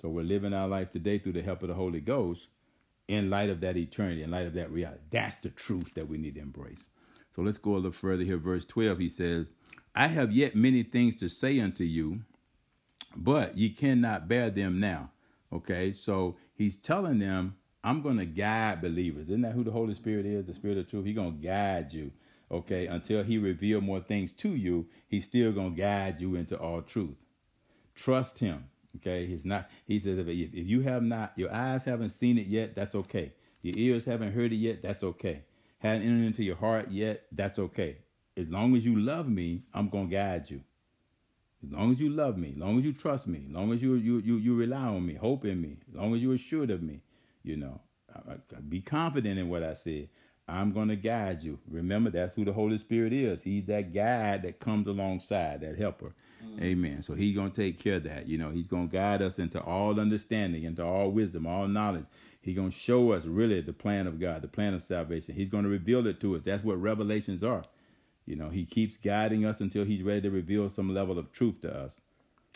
So 0.00 0.08
we're 0.08 0.24
living 0.24 0.52
our 0.52 0.66
life 0.66 0.90
today 0.90 1.18
through 1.18 1.34
the 1.34 1.42
help 1.42 1.62
of 1.62 1.68
the 1.68 1.74
Holy 1.74 2.00
Ghost 2.00 2.48
in 3.06 3.30
light 3.30 3.50
of 3.50 3.60
that 3.60 3.76
eternity, 3.76 4.22
in 4.22 4.30
light 4.30 4.46
of 4.46 4.54
that 4.54 4.70
reality. 4.70 5.00
That's 5.10 5.36
the 5.36 5.50
truth 5.50 5.94
that 5.94 6.08
we 6.08 6.18
need 6.18 6.34
to 6.34 6.40
embrace. 6.40 6.86
So 7.36 7.42
let's 7.42 7.58
go 7.58 7.74
a 7.74 7.76
little 7.76 7.92
further 7.92 8.24
here. 8.24 8.36
Verse 8.36 8.64
12, 8.64 8.98
he 8.98 9.08
says, 9.08 9.46
I 9.94 10.08
have 10.08 10.32
yet 10.32 10.56
many 10.56 10.82
things 10.82 11.14
to 11.16 11.28
say 11.28 11.60
unto 11.60 11.84
you, 11.84 12.22
but 13.14 13.56
ye 13.56 13.70
cannot 13.70 14.26
bear 14.28 14.50
them 14.50 14.80
now. 14.80 15.11
Okay, 15.52 15.92
so 15.92 16.36
he's 16.54 16.76
telling 16.76 17.18
them, 17.18 17.56
I'm 17.84 18.00
going 18.00 18.18
to 18.18 18.26
guide 18.26 18.80
believers. 18.80 19.28
Isn't 19.28 19.42
that 19.42 19.52
who 19.52 19.64
the 19.64 19.70
Holy 19.70 19.94
Spirit 19.94 20.24
is? 20.24 20.46
The 20.46 20.54
Spirit 20.54 20.78
of 20.78 20.88
truth. 20.88 21.04
He's 21.04 21.16
going 21.16 21.40
to 21.40 21.46
guide 21.46 21.92
you. 21.92 22.12
Okay, 22.50 22.86
until 22.86 23.22
he 23.22 23.38
reveal 23.38 23.80
more 23.80 24.00
things 24.00 24.32
to 24.32 24.50
you, 24.50 24.86
he's 25.08 25.24
still 25.24 25.52
going 25.52 25.74
to 25.74 25.80
guide 25.80 26.20
you 26.20 26.34
into 26.34 26.56
all 26.58 26.82
truth. 26.82 27.16
Trust 27.94 28.38
him. 28.38 28.66
Okay, 28.96 29.26
he's 29.26 29.44
not. 29.44 29.70
He 29.86 29.98
says 29.98 30.18
if, 30.18 30.28
if 30.28 30.50
you 30.52 30.82
have 30.82 31.02
not, 31.02 31.32
your 31.36 31.52
eyes 31.52 31.84
haven't 31.84 32.10
seen 32.10 32.38
it 32.38 32.46
yet, 32.46 32.74
that's 32.74 32.94
okay. 32.94 33.32
Your 33.62 33.74
ears 33.76 34.04
haven't 34.04 34.32
heard 34.32 34.52
it 34.52 34.56
yet, 34.56 34.82
that's 34.82 35.02
okay. 35.02 35.42
Haven't 35.78 36.02
entered 36.02 36.26
into 36.26 36.44
your 36.44 36.56
heart 36.56 36.90
yet, 36.90 37.24
that's 37.32 37.58
okay. 37.58 37.98
As 38.36 38.48
long 38.48 38.76
as 38.76 38.84
you 38.84 38.98
love 38.98 39.28
me, 39.28 39.62
I'm 39.72 39.88
gonna 39.88 40.08
guide 40.08 40.50
you. 40.50 40.62
As 41.64 41.72
long 41.72 41.92
as 41.92 42.00
you 42.00 42.10
love 42.10 42.36
me, 42.36 42.52
as 42.54 42.58
long 42.58 42.78
as 42.78 42.84
you 42.84 42.92
trust 42.92 43.26
me, 43.26 43.44
as 43.48 43.54
long 43.54 43.72
as 43.72 43.82
you 43.82 43.94
you 43.94 44.18
you, 44.18 44.36
you 44.36 44.54
rely 44.54 44.86
on 44.86 45.06
me, 45.06 45.14
hope 45.14 45.44
in 45.44 45.60
me, 45.60 45.76
as 45.88 45.96
long 45.96 46.14
as 46.14 46.20
you're 46.20 46.34
assured 46.34 46.70
of 46.70 46.82
me, 46.82 47.00
you 47.44 47.56
know, 47.56 47.80
I, 48.14 48.32
I, 48.32 48.60
be 48.68 48.80
confident 48.80 49.38
in 49.38 49.48
what 49.48 49.62
I 49.62 49.74
said. 49.74 50.08
I'm 50.48 50.72
going 50.72 50.88
to 50.88 50.96
guide 50.96 51.42
you. 51.42 51.60
Remember, 51.68 52.10
that's 52.10 52.34
who 52.34 52.44
the 52.44 52.52
Holy 52.52 52.76
Spirit 52.76 53.12
is. 53.12 53.42
He's 53.42 53.64
that 53.66 53.94
guide 53.94 54.42
that 54.42 54.58
comes 54.58 54.88
alongside, 54.88 55.60
that 55.60 55.78
helper. 55.78 56.14
Mm. 56.44 56.62
Amen. 56.62 57.02
So 57.02 57.14
he's 57.14 57.34
going 57.34 57.52
to 57.52 57.62
take 57.62 57.78
care 57.78 57.94
of 57.94 58.02
that. 58.04 58.26
You 58.26 58.38
know, 58.38 58.50
he's 58.50 58.66
going 58.66 58.88
to 58.88 58.92
guide 58.92 59.22
us 59.22 59.38
into 59.38 59.60
all 59.60 60.00
understanding, 60.00 60.64
into 60.64 60.84
all 60.84 61.10
wisdom, 61.10 61.46
all 61.46 61.68
knowledge. 61.68 62.06
He's 62.40 62.56
going 62.56 62.70
to 62.70 62.76
show 62.76 63.12
us 63.12 63.24
really 63.24 63.60
the 63.60 63.72
plan 63.72 64.08
of 64.08 64.18
God, 64.18 64.42
the 64.42 64.48
plan 64.48 64.74
of 64.74 64.82
salvation. 64.82 65.36
He's 65.36 65.48
going 65.48 65.62
to 65.62 65.70
reveal 65.70 66.06
it 66.08 66.20
to 66.20 66.34
us. 66.34 66.42
That's 66.44 66.64
what 66.64 66.82
revelations 66.82 67.44
are. 67.44 67.62
You 68.26 68.36
know, 68.36 68.48
he 68.48 68.64
keeps 68.64 68.96
guiding 68.96 69.44
us 69.44 69.60
until 69.60 69.84
he's 69.84 70.02
ready 70.02 70.22
to 70.22 70.30
reveal 70.30 70.68
some 70.68 70.92
level 70.92 71.18
of 71.18 71.32
truth 71.32 71.60
to 71.62 71.76
us. 71.76 72.00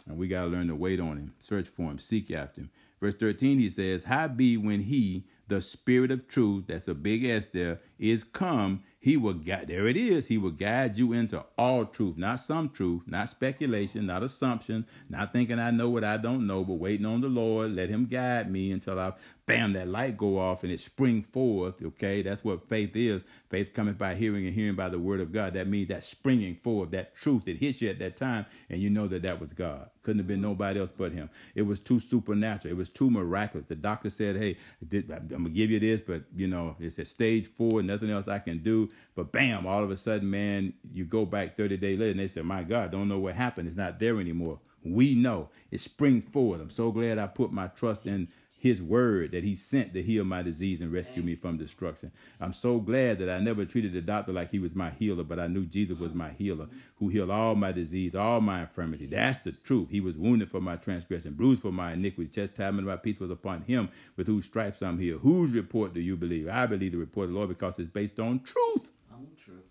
And 0.07 0.17
we 0.17 0.29
got 0.29 0.43
to 0.43 0.49
learn 0.49 0.69
to 0.69 0.77
wait 0.77 1.01
on 1.01 1.17
him, 1.17 1.35
search 1.39 1.69
for 1.69 1.91
him, 1.91 1.99
seek 1.99 2.31
after 2.31 2.63
him. 2.63 2.71
Verse 3.01 3.15
13, 3.15 3.59
he 3.59 3.69
says, 3.69 4.05
How 4.05 4.29
be 4.29 4.57
when 4.57 4.83
he, 4.83 5.25
the 5.49 5.61
spirit 5.61 6.11
of 6.11 6.29
truth, 6.29 6.65
that's 6.69 6.89
a 6.89 6.95
big 6.95 7.25
S 7.25 7.47
there, 7.47 7.81
is 7.99 8.25
come, 8.25 8.83
he 8.99 9.17
will 9.17 9.35
guide, 9.35 9.69
there 9.69 9.87
it 9.87 9.97
is, 9.97 10.27
he 10.27 10.37
will 10.37 10.51
guide 10.51 10.99
you 10.99 11.13
into 11.13 11.45
all 11.57 11.85
truth, 11.85 12.17
not 12.17 12.41
some 12.41 12.69
truth, 12.69 13.03
not 13.07 13.29
speculation, 13.29 14.07
not 14.07 14.25
assumption, 14.25 14.85
not 15.09 15.33
thinking 15.33 15.61
I 15.61 15.71
know 15.71 15.89
what 15.89 16.03
I 16.03 16.17
don't 16.17 16.47
know, 16.47 16.65
but 16.65 16.75
waiting 16.75 17.07
on 17.07 17.21
the 17.21 17.29
Lord, 17.29 17.77
let 17.77 17.89
him 17.89 18.07
guide 18.07 18.51
me 18.51 18.73
until 18.73 18.99
I, 18.99 19.13
bam, 19.47 19.75
that 19.75 19.87
light 19.87 20.17
go 20.17 20.39
off 20.39 20.65
and 20.65 20.73
it 20.73 20.81
spring 20.81 21.23
forth, 21.23 21.81
okay? 21.83 22.23
That's 22.23 22.43
what 22.43 22.69
faith 22.69 22.97
is. 22.97 23.23
Faith 23.49 23.73
cometh 23.73 23.97
by 23.97 24.17
hearing 24.17 24.45
and 24.45 24.55
hearing 24.55 24.75
by 24.75 24.89
the 24.89 24.99
word 24.99 25.21
of 25.21 25.33
God. 25.33 25.55
That 25.55 25.69
means 25.69 25.89
that 25.89 26.03
springing 26.03 26.57
forth, 26.57 26.91
that 26.91 27.15
truth 27.15 27.45
that 27.45 27.59
hits 27.59 27.81
you 27.81 27.89
at 27.89 28.01
that 28.01 28.17
time, 28.17 28.47
and 28.69 28.81
you 28.81 28.91
know 28.91 29.07
that 29.07 29.23
that 29.23 29.41
was 29.41 29.53
God. 29.53 29.89
Couldn't 30.03 30.21
have 30.21 30.27
been 30.27 30.41
nobody 30.41 30.81
else 30.81 30.91
but 30.97 31.13
him. 31.13 31.31
It 31.55 31.63
was 31.63 31.81
too 31.81 32.01
supernatural. 32.01 32.73
It 32.73 32.77
was 32.77 32.89
too 32.89 33.11
miraculous. 33.11 33.67
The 33.67 33.75
doctor 33.75 34.11
said, 34.11 34.37
"Hey, 34.37 34.57
I'm 35.37 35.43
gonna 35.43 35.55
give 35.55 35.71
you 35.71 35.79
this, 35.79 36.01
but 36.01 36.23
you 36.35 36.49
know 36.49 36.77
it's 36.81 36.99
at 36.99 37.07
stage 37.07 37.47
four, 37.47 37.83
nothing 37.83 38.11
else 38.11 38.27
I 38.27 38.39
can 38.39 38.59
do." 38.59 38.89
But 39.15 39.33
bam, 39.33 39.67
all 39.67 39.85
of 39.85 39.91
a 39.91 39.97
sudden, 39.97 40.31
man, 40.31 40.73
you 40.93 41.05
go 41.05 41.27
back 41.27 41.57
30 41.57 41.77
days 41.77 41.99
later, 41.99 42.11
and 42.11 42.21
they 42.21 42.29
said, 42.29 42.45
"My 42.45 42.63
God, 42.65 42.91
don't 42.91 43.09
know 43.09 43.19
what 43.19 43.35
happened. 43.35 43.69
It's 43.69 43.77
not 43.77 44.01
there 44.01 44.19
anymore." 44.19 44.61
We 44.83 45.15
know 45.15 45.51
it 45.71 45.81
springs 45.81 46.25
forward. 46.25 46.61
I'm 46.61 46.71
so 46.71 46.93
glad 46.93 47.19
I 47.19 47.27
put 47.27 47.53
my 47.53 47.67
trust 47.69 48.07
in 48.07 48.29
his 48.67 48.83
word 48.83 49.31
that 49.31 49.45
he 49.45 49.55
sent 49.55 49.95
to 49.95 50.03
heal 50.03 50.25
my 50.25 50.43
disease 50.43 50.81
and 50.81 50.93
rescue 50.93 51.23
me 51.23 51.35
from 51.35 51.57
destruction. 51.57 52.11
I'm 52.41 52.53
so 52.53 52.79
glad 52.79 53.19
that 53.21 53.31
I 53.31 53.39
never 53.39 53.65
treated 53.65 53.93
the 53.93 54.01
doctor 54.01 54.33
like 54.33 54.51
he 54.51 54.59
was 54.59 54.75
my 54.75 54.91
healer, 54.91 55.25
but 55.25 55.39
I 55.39 55.47
knew 55.47 55.65
Jesus 55.65 55.99
was 55.99 56.15
my 56.15 56.31
healer, 56.31 56.67
who 56.97 57.09
healed 57.09 57.31
all 57.31 57.55
my 57.55 57.73
disease, 57.73 58.15
all 58.15 58.41
my 58.41 58.63
infirmity. 58.63 59.07
That's 59.07 59.39
the 59.39 59.53
truth. 59.53 59.89
He 59.91 60.01
was 60.01 60.17
wounded 60.17 60.51
for 60.51 60.61
my 60.61 60.77
transgression, 60.77 61.35
bruised 61.35 61.63
for 61.63 61.73
my 61.73 61.93
iniquity. 61.93 62.29
Chastisement 62.29 62.87
of 62.89 62.93
my 62.93 62.97
peace 62.97 63.21
was 63.21 63.31
upon 63.31 63.63
him, 63.63 63.89
with 64.17 64.27
whose 64.27 64.45
stripes 64.45 64.83
I'm 64.83 64.99
healed. 64.99 65.21
Whose 65.23 65.53
report 65.53 65.95
do 65.95 66.01
you 66.01 66.17
believe? 66.17 66.49
I 66.49 66.67
believe 66.67 66.93
the 66.93 66.99
report 66.99 67.25
of 67.25 67.31
the 67.31 67.37
Lord 67.37 67.49
because 67.51 67.79
it's 67.79 67.91
based 67.91 68.19
on 68.19 68.41
truth. 68.41 68.91
On 69.13 69.29
truth. 69.37 69.65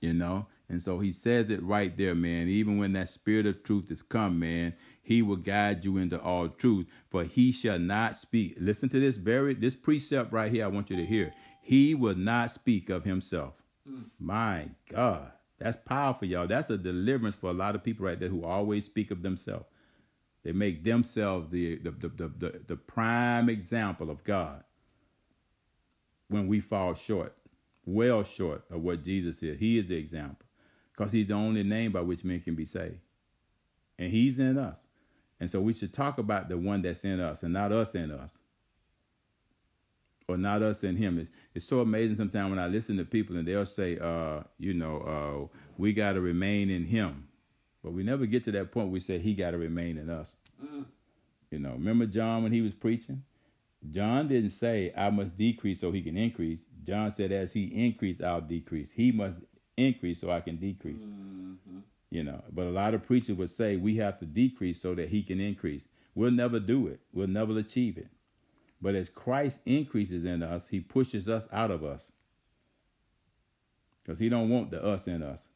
You 0.00 0.12
know, 0.12 0.46
and 0.68 0.82
so 0.82 0.98
he 0.98 1.12
says 1.12 1.50
it 1.50 1.62
right 1.62 1.96
there, 1.96 2.14
man. 2.14 2.48
Even 2.48 2.78
when 2.78 2.94
that 2.94 3.10
spirit 3.10 3.46
of 3.46 3.62
truth 3.62 3.90
has 3.90 4.00
come, 4.00 4.38
man, 4.38 4.74
he 5.02 5.22
will 5.22 5.36
guide 5.36 5.84
you 5.84 5.98
into 5.98 6.20
all 6.20 6.48
truth. 6.48 6.86
For 7.10 7.24
he 7.24 7.52
shall 7.52 7.78
not 7.80 8.16
speak. 8.18 8.56
Listen 8.60 8.88
to 8.90 9.00
this 9.00 9.16
very 9.16 9.54
this 9.54 9.76
precept 9.76 10.32
right 10.32 10.52
here. 10.52 10.64
I 10.64 10.68
want 10.68 10.90
you 10.90 10.96
to 10.96 11.06
hear. 11.06 11.34
He 11.62 11.94
will 11.94 12.16
not 12.16 12.52
speak 12.52 12.90
of 12.90 13.04
himself. 13.04 13.54
Mm. 13.90 14.06
My 14.20 14.68
God. 14.90 15.32
That's 15.58 15.78
powerful, 15.78 16.28
y'all. 16.28 16.46
That's 16.48 16.70
a 16.70 16.78
deliverance 16.78 17.36
for 17.36 17.50
a 17.50 17.54
lot 17.54 17.76
of 17.76 17.84
people 17.84 18.06
right 18.06 18.20
there 18.20 18.30
who 18.30 18.44
always 18.44 18.86
speak 18.86 19.10
of 19.12 19.22
themselves. 19.22 19.66
They 20.44 20.52
make 20.52 20.84
themselves 20.84 21.50
the 21.50 21.78
the, 21.78 21.92
the, 21.92 22.08
the, 22.08 22.28
the, 22.38 22.60
the 22.68 22.76
prime 22.76 23.48
example 23.50 24.10
of 24.10 24.24
God 24.24 24.64
when 26.28 26.48
we 26.48 26.60
fall 26.60 26.94
short, 26.94 27.34
well 27.86 28.24
short 28.24 28.64
of 28.70 28.82
what 28.82 29.02
Jesus 29.04 29.42
is. 29.42 29.58
He 29.58 29.78
is 29.78 29.86
the 29.88 29.96
example 29.96 30.46
because 30.92 31.12
he's 31.12 31.28
the 31.28 31.34
only 31.34 31.62
name 31.64 31.92
by 31.92 32.02
which 32.02 32.24
men 32.24 32.40
can 32.40 32.54
be 32.56 32.66
saved. 32.66 33.00
and 33.98 34.10
He's 34.10 34.38
in 34.38 34.58
us. 34.58 34.88
And 35.42 35.50
so 35.50 35.60
we 35.60 35.74
should 35.74 35.92
talk 35.92 36.18
about 36.18 36.48
the 36.48 36.56
one 36.56 36.82
that's 36.82 37.04
in 37.04 37.18
us 37.18 37.42
and 37.42 37.52
not 37.52 37.72
us 37.72 37.96
in 37.96 38.12
us. 38.12 38.38
Or 40.28 40.36
not 40.36 40.62
us 40.62 40.84
in 40.84 40.94
him. 40.94 41.18
It's, 41.18 41.30
it's 41.52 41.66
so 41.66 41.80
amazing 41.80 42.14
sometimes 42.14 42.50
when 42.50 42.60
I 42.60 42.68
listen 42.68 42.96
to 42.98 43.04
people 43.04 43.36
and 43.36 43.48
they'll 43.48 43.66
say, 43.66 43.98
uh, 43.98 44.44
you 44.60 44.72
know, 44.72 45.50
uh, 45.50 45.58
we 45.78 45.94
got 45.94 46.12
to 46.12 46.20
remain 46.20 46.70
in 46.70 46.84
him. 46.84 47.26
But 47.82 47.92
we 47.92 48.04
never 48.04 48.24
get 48.24 48.44
to 48.44 48.52
that 48.52 48.70
point 48.70 48.86
where 48.86 48.92
we 48.92 49.00
say 49.00 49.18
he 49.18 49.34
got 49.34 49.50
to 49.50 49.58
remain 49.58 49.98
in 49.98 50.10
us. 50.10 50.36
Mm. 50.64 50.84
You 51.50 51.58
know, 51.58 51.72
remember 51.72 52.06
John 52.06 52.44
when 52.44 52.52
he 52.52 52.60
was 52.60 52.72
preaching? 52.72 53.24
John 53.90 54.28
didn't 54.28 54.50
say, 54.50 54.92
I 54.96 55.10
must 55.10 55.36
decrease 55.36 55.80
so 55.80 55.90
he 55.90 56.02
can 56.02 56.16
increase. 56.16 56.62
John 56.84 57.10
said, 57.10 57.32
as 57.32 57.52
he 57.52 57.64
increased, 57.64 58.22
I'll 58.22 58.40
decrease. 58.40 58.92
He 58.92 59.10
must 59.10 59.38
increase 59.76 60.20
so 60.20 60.30
I 60.30 60.40
can 60.40 60.54
decrease. 60.54 61.02
Mm-hmm. 61.02 61.78
You 62.12 62.22
know, 62.22 62.44
but 62.52 62.66
a 62.66 62.70
lot 62.70 62.92
of 62.92 63.06
preachers 63.06 63.36
would 63.38 63.48
say 63.48 63.78
we 63.78 63.96
have 63.96 64.18
to 64.18 64.26
decrease 64.26 64.82
so 64.82 64.94
that 64.94 65.08
he 65.08 65.22
can 65.22 65.40
increase. 65.40 65.88
We'll 66.14 66.30
never 66.30 66.60
do 66.60 66.86
it. 66.86 67.00
We'll 67.10 67.26
never 67.26 67.58
achieve 67.58 67.96
it. 67.96 68.08
But 68.82 68.94
as 68.94 69.08
Christ 69.08 69.60
increases 69.64 70.26
in 70.26 70.42
us, 70.42 70.68
he 70.68 70.78
pushes 70.80 71.26
us 71.26 71.48
out 71.50 71.70
of 71.70 71.82
us. 71.82 72.12
Because 74.02 74.18
he 74.18 74.28
don't 74.28 74.50
want 74.50 74.70
the 74.70 74.84
us 74.84 75.08
in 75.08 75.22
us. 75.22 75.48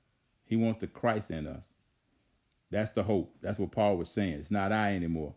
He 0.47 0.57
wants 0.57 0.81
the 0.81 0.87
Christ 0.87 1.31
in 1.31 1.47
us. 1.47 1.75
That's 2.71 2.89
the 2.89 3.03
hope. 3.03 3.37
That's 3.43 3.59
what 3.59 3.71
Paul 3.71 3.99
was 3.99 4.09
saying. 4.09 4.39
It's 4.39 4.51
not 4.51 4.73
I 4.73 4.95
anymore. 4.95 5.35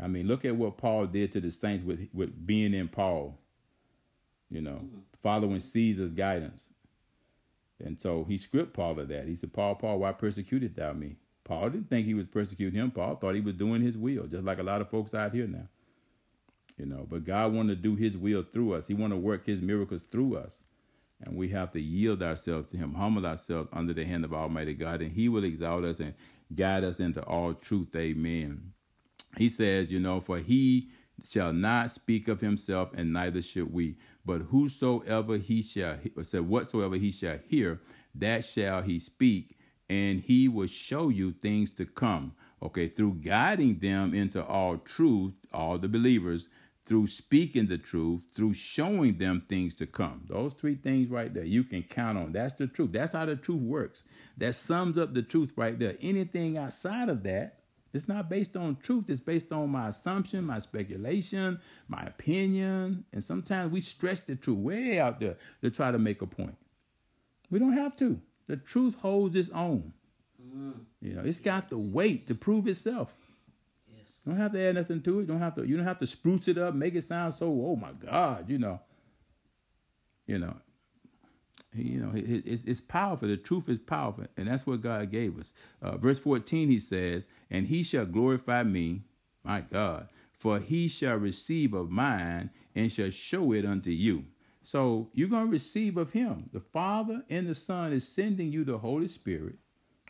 I 0.00 0.06
mean, 0.06 0.28
look 0.28 0.44
at 0.44 0.54
what 0.54 0.76
Paul 0.78 1.06
did 1.06 1.32
to 1.32 1.40
the 1.40 1.50
saints 1.50 1.84
with, 1.84 2.06
with 2.14 2.46
being 2.46 2.74
in 2.74 2.86
Paul. 2.86 3.36
You 4.50 4.60
know, 4.60 4.88
following 5.20 5.58
Caesar's 5.58 6.12
guidance. 6.12 6.68
And 7.84 8.00
so 8.00 8.24
he 8.24 8.38
script 8.38 8.72
Paul 8.74 8.98
of 8.98 9.08
that. 9.08 9.28
He 9.28 9.36
said, 9.36 9.52
Paul, 9.52 9.76
Paul, 9.76 10.00
why 10.00 10.12
persecuted 10.12 10.74
thou 10.74 10.92
me? 10.92 11.16
Paul 11.44 11.70
didn't 11.70 11.88
think 11.88 12.06
he 12.06 12.14
was 12.14 12.26
persecuting 12.26 12.78
him. 12.78 12.90
Paul 12.90 13.16
thought 13.16 13.34
he 13.34 13.40
was 13.40 13.54
doing 13.54 13.80
his 13.80 13.96
will, 13.96 14.26
just 14.26 14.44
like 14.44 14.58
a 14.58 14.62
lot 14.64 14.80
of 14.80 14.90
folks 14.90 15.14
out 15.14 15.32
here 15.32 15.46
now. 15.46 15.68
You 16.76 16.86
know, 16.86 17.06
but 17.08 17.24
God 17.24 17.52
wanted 17.52 17.76
to 17.76 17.82
do 17.82 17.96
his 17.96 18.16
will 18.16 18.42
through 18.42 18.74
us. 18.74 18.86
He 18.86 18.94
wanted 18.94 19.16
to 19.16 19.20
work 19.20 19.46
his 19.46 19.60
miracles 19.60 20.02
through 20.10 20.36
us. 20.36 20.62
And 21.20 21.36
we 21.36 21.48
have 21.48 21.72
to 21.72 21.80
yield 21.80 22.22
ourselves 22.22 22.68
to 22.68 22.76
him, 22.76 22.94
humble 22.94 23.26
ourselves 23.26 23.68
under 23.72 23.92
the 23.92 24.04
hand 24.04 24.24
of 24.24 24.32
Almighty 24.32 24.74
God, 24.74 25.02
and 25.02 25.10
he 25.10 25.28
will 25.28 25.42
exalt 25.42 25.84
us 25.84 25.98
and 25.98 26.14
guide 26.54 26.84
us 26.84 27.00
into 27.00 27.22
all 27.22 27.54
truth. 27.54 27.94
Amen. 27.96 28.72
He 29.36 29.48
says, 29.48 29.90
you 29.90 29.98
know, 29.98 30.20
for 30.20 30.38
he 30.38 30.90
shall 31.28 31.52
not 31.52 31.90
speak 31.90 32.28
of 32.28 32.40
himself, 32.40 32.90
and 32.94 33.12
neither 33.12 33.42
should 33.42 33.72
we. 33.72 33.96
But 34.24 34.42
whosoever 34.42 35.38
he 35.38 35.62
shall, 35.62 35.98
said, 36.22 36.48
whatsoever 36.48 36.96
he 36.96 37.12
shall 37.12 37.38
hear, 37.48 37.80
that 38.14 38.44
shall 38.44 38.82
he 38.82 38.98
speak, 38.98 39.58
and 39.88 40.20
he 40.20 40.48
will 40.48 40.66
show 40.66 41.08
you 41.08 41.32
things 41.32 41.70
to 41.72 41.86
come. 41.86 42.34
Okay, 42.62 42.88
through 42.88 43.14
guiding 43.14 43.78
them 43.78 44.12
into 44.12 44.44
all 44.44 44.78
truth, 44.78 45.34
all 45.52 45.78
the 45.78 45.88
believers, 45.88 46.48
through 46.84 47.06
speaking 47.06 47.66
the 47.66 47.78
truth, 47.78 48.22
through 48.32 48.54
showing 48.54 49.18
them 49.18 49.42
things 49.48 49.74
to 49.74 49.86
come. 49.86 50.22
Those 50.26 50.54
three 50.54 50.74
things 50.74 51.10
right 51.10 51.32
there, 51.32 51.44
you 51.44 51.62
can 51.62 51.82
count 51.82 52.16
on. 52.16 52.32
That's 52.32 52.54
the 52.54 52.66
truth. 52.66 52.92
That's 52.92 53.12
how 53.12 53.26
the 53.26 53.36
truth 53.36 53.60
works. 53.60 54.04
That 54.38 54.54
sums 54.54 54.96
up 54.96 55.14
the 55.14 55.22
truth 55.22 55.52
right 55.54 55.78
there. 55.78 55.96
Anything 56.00 56.56
outside 56.56 57.10
of 57.10 57.22
that, 57.24 57.57
it's 57.92 58.08
not 58.08 58.28
based 58.28 58.56
on 58.56 58.76
truth. 58.82 59.08
It's 59.08 59.20
based 59.20 59.52
on 59.52 59.70
my 59.70 59.88
assumption, 59.88 60.44
my 60.44 60.58
speculation, 60.58 61.60
my 61.88 62.02
opinion. 62.02 63.04
And 63.12 63.24
sometimes 63.24 63.72
we 63.72 63.80
stretch 63.80 64.26
the 64.26 64.36
truth 64.36 64.58
way 64.58 65.00
out 65.00 65.20
there 65.20 65.36
to 65.62 65.70
try 65.70 65.90
to 65.90 65.98
make 65.98 66.20
a 66.20 66.26
point. 66.26 66.56
We 67.50 67.58
don't 67.58 67.72
have 67.72 67.96
to. 67.96 68.20
The 68.46 68.56
truth 68.56 68.96
holds 68.96 69.36
its 69.36 69.50
own. 69.50 69.92
Mm. 70.42 70.74
You 71.00 71.14
know, 71.14 71.22
it's 71.24 71.40
got 71.40 71.70
the 71.70 71.78
weight 71.78 72.26
to 72.26 72.34
prove 72.34 72.66
itself. 72.66 73.14
Yes. 73.90 74.06
Don't 74.26 74.36
have 74.36 74.52
to 74.52 74.60
add 74.60 74.74
nothing 74.74 75.02
to 75.02 75.20
it. 75.20 75.26
Don't 75.26 75.40
have 75.40 75.54
to. 75.56 75.66
You 75.66 75.76
don't 75.76 75.86
have 75.86 75.98
to 76.00 76.06
spruce 76.06 76.48
it 76.48 76.58
up, 76.58 76.74
make 76.74 76.94
it 76.94 77.02
sound 77.02 77.34
so. 77.34 77.46
Oh 77.46 77.76
my 77.76 77.92
God, 77.92 78.48
you 78.48 78.58
know. 78.58 78.80
You 80.26 80.38
know, 80.38 80.56
you 81.74 82.00
know, 82.00 82.12
it's, 82.14 82.64
it's 82.64 82.80
powerful. 82.80 83.28
The 83.28 83.36
truth 83.36 83.68
is 83.68 83.78
powerful, 83.78 84.26
and 84.36 84.48
that's 84.48 84.66
what 84.66 84.80
God 84.80 85.10
gave 85.10 85.38
us. 85.38 85.52
Uh, 85.82 85.96
verse 85.96 86.18
14, 86.18 86.70
he 86.70 86.80
says, 86.80 87.28
And 87.50 87.66
he 87.66 87.82
shall 87.82 88.06
glorify 88.06 88.62
me, 88.62 89.02
my 89.44 89.60
God, 89.60 90.08
for 90.32 90.58
he 90.58 90.88
shall 90.88 91.16
receive 91.16 91.74
of 91.74 91.90
mine 91.90 92.50
and 92.74 92.90
shall 92.90 93.10
show 93.10 93.52
it 93.52 93.64
unto 93.64 93.90
you. 93.90 94.24
So 94.62 95.08
you're 95.14 95.28
going 95.28 95.46
to 95.46 95.52
receive 95.52 95.96
of 95.96 96.12
him. 96.12 96.50
The 96.52 96.60
Father 96.60 97.22
and 97.28 97.46
the 97.46 97.54
Son 97.54 97.92
is 97.92 98.06
sending 98.06 98.52
you 98.52 98.64
the 98.64 98.78
Holy 98.78 99.08
Spirit, 99.08 99.56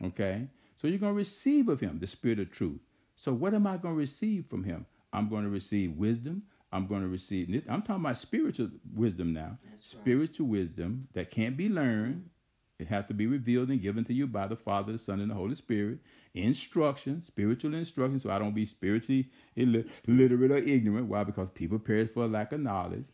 okay? 0.02 0.48
So 0.76 0.86
you're 0.88 0.98
going 0.98 1.12
to 1.12 1.16
receive 1.16 1.68
of 1.68 1.80
him 1.80 1.98
the 1.98 2.06
Spirit 2.06 2.40
of 2.40 2.50
truth. 2.50 2.80
So 3.16 3.32
what 3.32 3.54
am 3.54 3.66
I 3.66 3.76
going 3.76 3.94
to 3.94 3.98
receive 3.98 4.46
from 4.46 4.64
him? 4.64 4.86
I'm 5.12 5.28
going 5.28 5.44
to 5.44 5.50
receive 5.50 5.92
wisdom. 5.96 6.42
I'm 6.72 6.86
going 6.86 7.02
to 7.02 7.08
receive. 7.08 7.48
I'm 7.68 7.82
talking 7.82 8.04
about 8.04 8.16
spiritual 8.16 8.70
wisdom 8.94 9.32
now. 9.32 9.58
That's 9.70 9.90
spiritual 9.90 10.46
right. 10.46 10.60
wisdom 10.60 11.08
that 11.14 11.30
can't 11.30 11.56
be 11.56 11.68
learned. 11.68 12.16
Mm-hmm. 12.16 12.82
It 12.82 12.88
has 12.88 13.06
to 13.06 13.14
be 13.14 13.26
revealed 13.26 13.70
and 13.70 13.82
given 13.82 14.04
to 14.04 14.14
you 14.14 14.28
by 14.28 14.46
the 14.46 14.54
Father, 14.54 14.92
the 14.92 14.98
Son, 14.98 15.20
and 15.20 15.30
the 15.30 15.34
Holy 15.34 15.56
Spirit. 15.56 15.98
Instruction, 16.34 17.22
spiritual 17.22 17.74
instruction, 17.74 18.20
so 18.20 18.30
I 18.30 18.38
don't 18.38 18.54
be 18.54 18.66
spiritually 18.66 19.30
illiterate 19.56 20.52
or 20.52 20.58
ignorant. 20.58 21.08
Why? 21.08 21.24
Because 21.24 21.50
people 21.50 21.80
perish 21.80 22.10
for 22.10 22.28
lack 22.28 22.52
of 22.52 22.60
knowledge. 22.60 23.06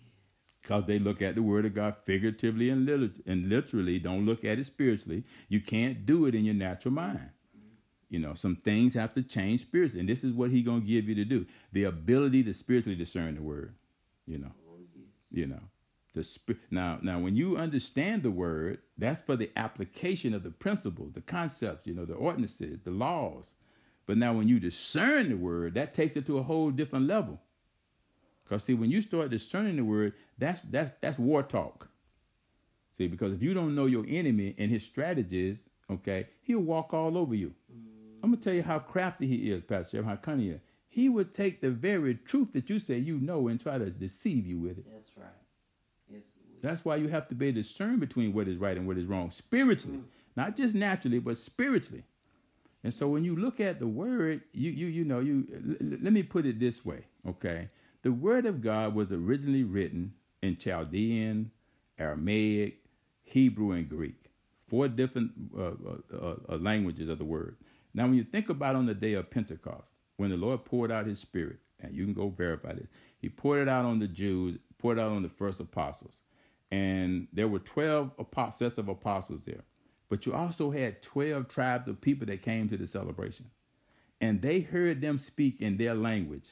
Because 0.61 0.85
they 0.87 0.99
look 0.99 1.23
at 1.23 1.35
the 1.35 1.43
Word 1.43 1.65
of 1.65 1.75
God 1.75 1.97
figuratively 1.97 2.71
and, 2.71 2.89
and 3.27 3.49
literally, 3.49 3.99
don't 3.99 4.27
look 4.27 4.45
at 4.45 4.59
it 4.59 4.67
spiritually. 4.67 5.25
You 5.49 5.61
can't 5.61 6.05
do 6.05 6.27
it 6.27 6.35
in 6.35 6.45
your 6.45 6.55
natural 6.55 6.93
mind. 6.93 7.31
You 8.15 8.21
know, 8.21 8.35
some 8.35 8.55
things 8.55 8.95
have 8.95 9.13
to 9.15 9.25
change 9.25 9.63
spiritually, 9.63 9.99
and 9.99 10.09
this 10.09 10.23
is 10.23 10.33
what 10.33 10.51
He's 10.51 10.65
gonna 10.65 10.83
give 10.83 11.09
you 11.09 11.17
to 11.17 11.25
do: 11.25 11.47
the 11.73 11.83
ability 11.83 12.45
to 12.45 12.55
spiritually 12.55 12.95
discern 12.95 13.35
the 13.35 13.43
word. 13.43 13.75
You 14.25 14.39
know, 14.39 14.53
you 15.33 15.49
know, 15.49 15.59
the 16.15 16.23
sp- 16.23 16.63
now 16.71 17.01
now 17.03 17.19
when 17.19 17.35
you 17.35 17.57
understand 17.57 18.23
the 18.23 18.31
word, 18.31 18.79
that's 18.97 19.21
for 19.21 19.35
the 19.35 19.51
application 19.57 20.33
of 20.33 20.45
the 20.45 20.53
principles, 20.53 21.15
the 21.15 21.23
concepts, 21.23 21.89
you 21.89 21.95
know, 21.95 22.05
the 22.05 22.15
ordinances, 22.15 22.79
the 22.85 22.93
laws. 22.93 23.51
But 24.07 24.17
now 24.17 24.33
when 24.33 24.47
you 24.47 24.61
discern 24.61 25.31
the 25.31 25.37
word, 25.37 25.75
that 25.75 25.93
takes 25.93 26.15
it 26.15 26.25
to 26.27 26.39
a 26.39 26.45
whole 26.45 26.71
different 26.71 27.09
level. 27.09 27.41
Because 28.45 28.63
see, 28.63 28.75
when 28.75 28.93
you 28.93 29.01
start 29.01 29.31
discerning 29.31 29.75
the 29.75 29.85
word, 29.85 30.13
that's 30.39 30.61
that's 30.61 30.93
that's 31.01 31.19
war 31.19 31.43
talk. 31.43 31.89
See, 32.97 33.09
because 33.09 33.33
if 33.33 33.43
you 33.43 33.55
don't 33.55 33.75
know 33.75 33.87
your 33.87 34.05
enemy 34.07 34.55
and 34.57 34.71
his 34.71 34.85
strategies, 34.85 35.65
okay, 35.91 36.29
he'll 36.43 36.61
walk 36.61 36.95
all 36.95 37.19
over 37.19 37.35
you. 37.35 37.55
Mm. 37.77 37.94
I'm 38.25 38.31
gonna 38.31 38.41
tell 38.41 38.55
you 38.55 38.63
how 38.63 38.79
crafty 38.79 39.27
he 39.27 39.53
is, 39.53 39.63
Pastor 39.65 39.99
Jeff, 39.99 40.07
how 40.07 40.17
cunning 40.17 40.47
he 40.47 40.53
is. 40.53 40.61
He 40.89 41.11
would 41.11 41.35
take 41.35 41.61
the 41.61 41.69
very 41.69 42.15
truth 42.15 42.55
that 42.55 42.71
you 42.71 42.79
say 42.79 42.97
you 42.97 43.19
know 43.19 43.49
and 43.49 43.61
try 43.61 43.77
to 43.77 43.91
deceive 43.91 44.47
you 44.47 44.59
with 44.59 44.79
it. 44.79 44.87
That's 44.91 45.11
right. 45.15 45.27
Yes. 46.11 46.23
That's 46.63 46.85
why 46.87 46.97
you 46.97 47.09
have 47.09 47.29
to 47.29 47.35
be 47.35 47.53
discern 47.53 47.99
between 47.99 48.33
what 48.33 48.49
is 48.49 48.57
right 48.57 48.79
and 48.79 48.87
what 48.87 48.97
is 48.97 49.05
wrong 49.05 49.31
spiritually, 49.31 49.99
mm. 49.99 50.05
not 50.37 50.57
just 50.57 50.75
naturally, 50.75 51.19
but 51.19 51.37
spiritually. 51.37 52.05
And 52.83 52.95
so 52.95 53.09
when 53.09 53.25
you 53.25 53.37
look 53.37 53.61
at 53.61 53.79
the 53.79 53.87
word, 53.87 54.41
you 54.55 54.71
you 54.71 54.87
you 54.87 55.05
know 55.05 55.21
you 55.21 55.47
l- 55.53 55.99
let 56.01 56.15
me 56.15 56.23
put 56.23 56.47
it 56.47 56.59
this 56.59 56.83
way, 56.83 57.05
okay? 57.29 57.69
The 58.01 58.13
word 58.13 58.47
of 58.47 58.63
God 58.63 58.95
was 58.95 59.13
originally 59.13 59.65
written 59.65 60.15
in 60.41 60.57
Chaldean, 60.57 61.51
Aramaic, 61.99 62.85
Hebrew, 63.23 63.73
and 63.73 63.87
Greek, 63.87 64.31
four 64.67 64.89
different 64.89 65.33
uh, 65.55 65.73
uh, 66.15 66.35
uh, 66.49 66.57
languages 66.57 67.11
of 67.11 67.19
the 67.19 67.27
word. 67.27 67.57
Now, 67.95 68.05
when 68.05 68.15
you 68.15 68.25
think 68.25 68.49
about 68.49 68.77
on 68.77 68.87
the 68.87 68.95
day 68.95 69.15
of 69.15 69.31
Pentecost, 69.31 69.89
when 70.17 70.31
the 70.31 70.37
Lord 70.37 70.65
poured 70.65 70.91
out 70.91 71.07
his 71.07 71.21
spirit, 71.21 71.59
and 71.81 71.95
you 71.95 72.05
can 72.05 72.15
go 72.15 72.29
verify 72.29 72.73
this, 72.73 72.89
he 73.19 73.29
poured 73.29 73.63
it 73.63 73.69
out 73.69 73.85
on 73.85 74.01
the 74.01 74.09
Jews, 74.09 74.59
poured 74.79 74.99
it 74.99 75.01
out 75.01 75.13
on 75.13 75.23
the 75.23 75.29
first 75.29 75.61
apostles. 75.61 76.21
And 76.71 77.29
there 77.33 77.47
were 77.47 77.61
12 77.61 78.13
sets 78.51 78.79
of 78.79 78.89
apostles 78.89 79.43
there. 79.43 79.63
But 80.09 80.27
you 80.27 80.35
also 80.35 80.71
had 80.71 81.03
12 81.03 81.49
tribes 81.49 81.89
of 81.89 82.01
people 82.01 82.27
that 82.27 82.43
came 82.43 82.69
to 82.69 82.77
the 82.77 82.87
celebration. 82.87 83.51
And 84.21 84.43
they 84.43 84.61
heard 84.61 85.01
them 85.01 85.19
speak 85.19 85.61
in 85.61 85.77
their 85.77 85.95
language. 85.95 86.51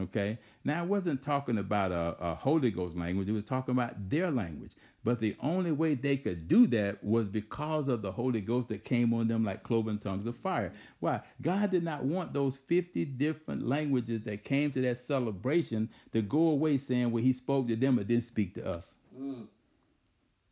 Okay. 0.00 0.38
Now, 0.64 0.80
I 0.80 0.82
wasn't 0.82 1.22
talking 1.22 1.58
about 1.58 1.92
a, 1.92 2.16
a, 2.18 2.34
Holy 2.34 2.72
Ghost 2.72 2.96
language, 2.96 3.28
it 3.28 3.32
was 3.32 3.44
talking 3.44 3.72
about 3.72 4.10
their 4.10 4.30
language. 4.30 4.72
But 5.04 5.20
the 5.20 5.36
only 5.40 5.70
way 5.70 5.94
they 5.94 6.16
could 6.16 6.48
do 6.48 6.66
that 6.68 7.04
was 7.04 7.28
because 7.28 7.88
of 7.88 8.02
the 8.02 8.10
Holy 8.10 8.40
Ghost 8.40 8.68
that 8.68 8.82
came 8.82 9.12
on 9.12 9.28
them 9.28 9.44
like 9.44 9.62
cloven 9.62 9.98
tongues 9.98 10.26
of 10.26 10.36
fire. 10.36 10.72
Why? 10.98 11.20
God 11.40 11.70
did 11.70 11.84
not 11.84 12.02
want 12.02 12.32
those 12.32 12.56
50 12.56 13.04
different 13.04 13.68
languages 13.68 14.22
that 14.22 14.42
came 14.42 14.70
to 14.72 14.80
that 14.80 14.96
celebration 14.98 15.90
to 16.12 16.22
go 16.22 16.48
away 16.48 16.78
saying, 16.78 17.12
well, 17.12 17.22
he 17.22 17.32
spoke 17.32 17.68
to 17.68 17.76
them 17.76 17.96
but 17.96 18.08
didn't 18.08 18.24
speak 18.24 18.54
to 18.54 18.66
us. 18.66 18.94
Mm. 19.16 19.46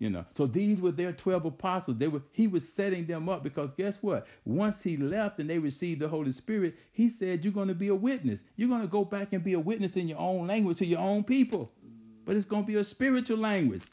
You 0.03 0.11
know, 0.11 0.24
so 0.36 0.48
these 0.48 0.80
were 0.80 0.90
their 0.90 1.12
12 1.12 1.44
apostles. 1.44 1.96
They 1.96 2.09
were 2.09 2.22
he 2.32 2.48
was 2.48 2.68
setting 2.68 3.07
them 3.07 3.28
up 3.28 3.44
because 3.44 3.72
guess 3.72 4.03
what? 4.03 4.26
Once 4.44 4.82
he 4.82 4.96
left 4.96 5.38
and 5.38 5.48
they 5.48 5.61
received 5.61 6.00
the 6.00 6.09
Holy 6.09 6.32
Spirit, 6.32 6.76
he 6.90 7.09
said, 7.09 7.44
You're 7.44 7.53
going 7.53 7.68
to 7.68 7.74
be 7.74 7.86
a 7.86 7.94
witness. 7.94 8.42
You're 8.57 8.68
going 8.68 8.80
to 8.80 8.88
go 8.88 9.05
back 9.05 9.32
and 9.32 9.44
be 9.44 9.53
a 9.53 9.61
witness 9.61 9.96
in 9.96 10.09
your 10.09 10.18
own 10.18 10.48
language 10.48 10.78
to 10.78 10.86
your 10.86 10.98
own 10.98 11.22
people. 11.22 11.70
But 12.24 12.34
it's 12.34 12.44
going 12.44 12.64
to 12.64 12.66
be 12.66 12.74
a 12.74 12.82
spiritual 12.82 13.38
language. 13.38 13.84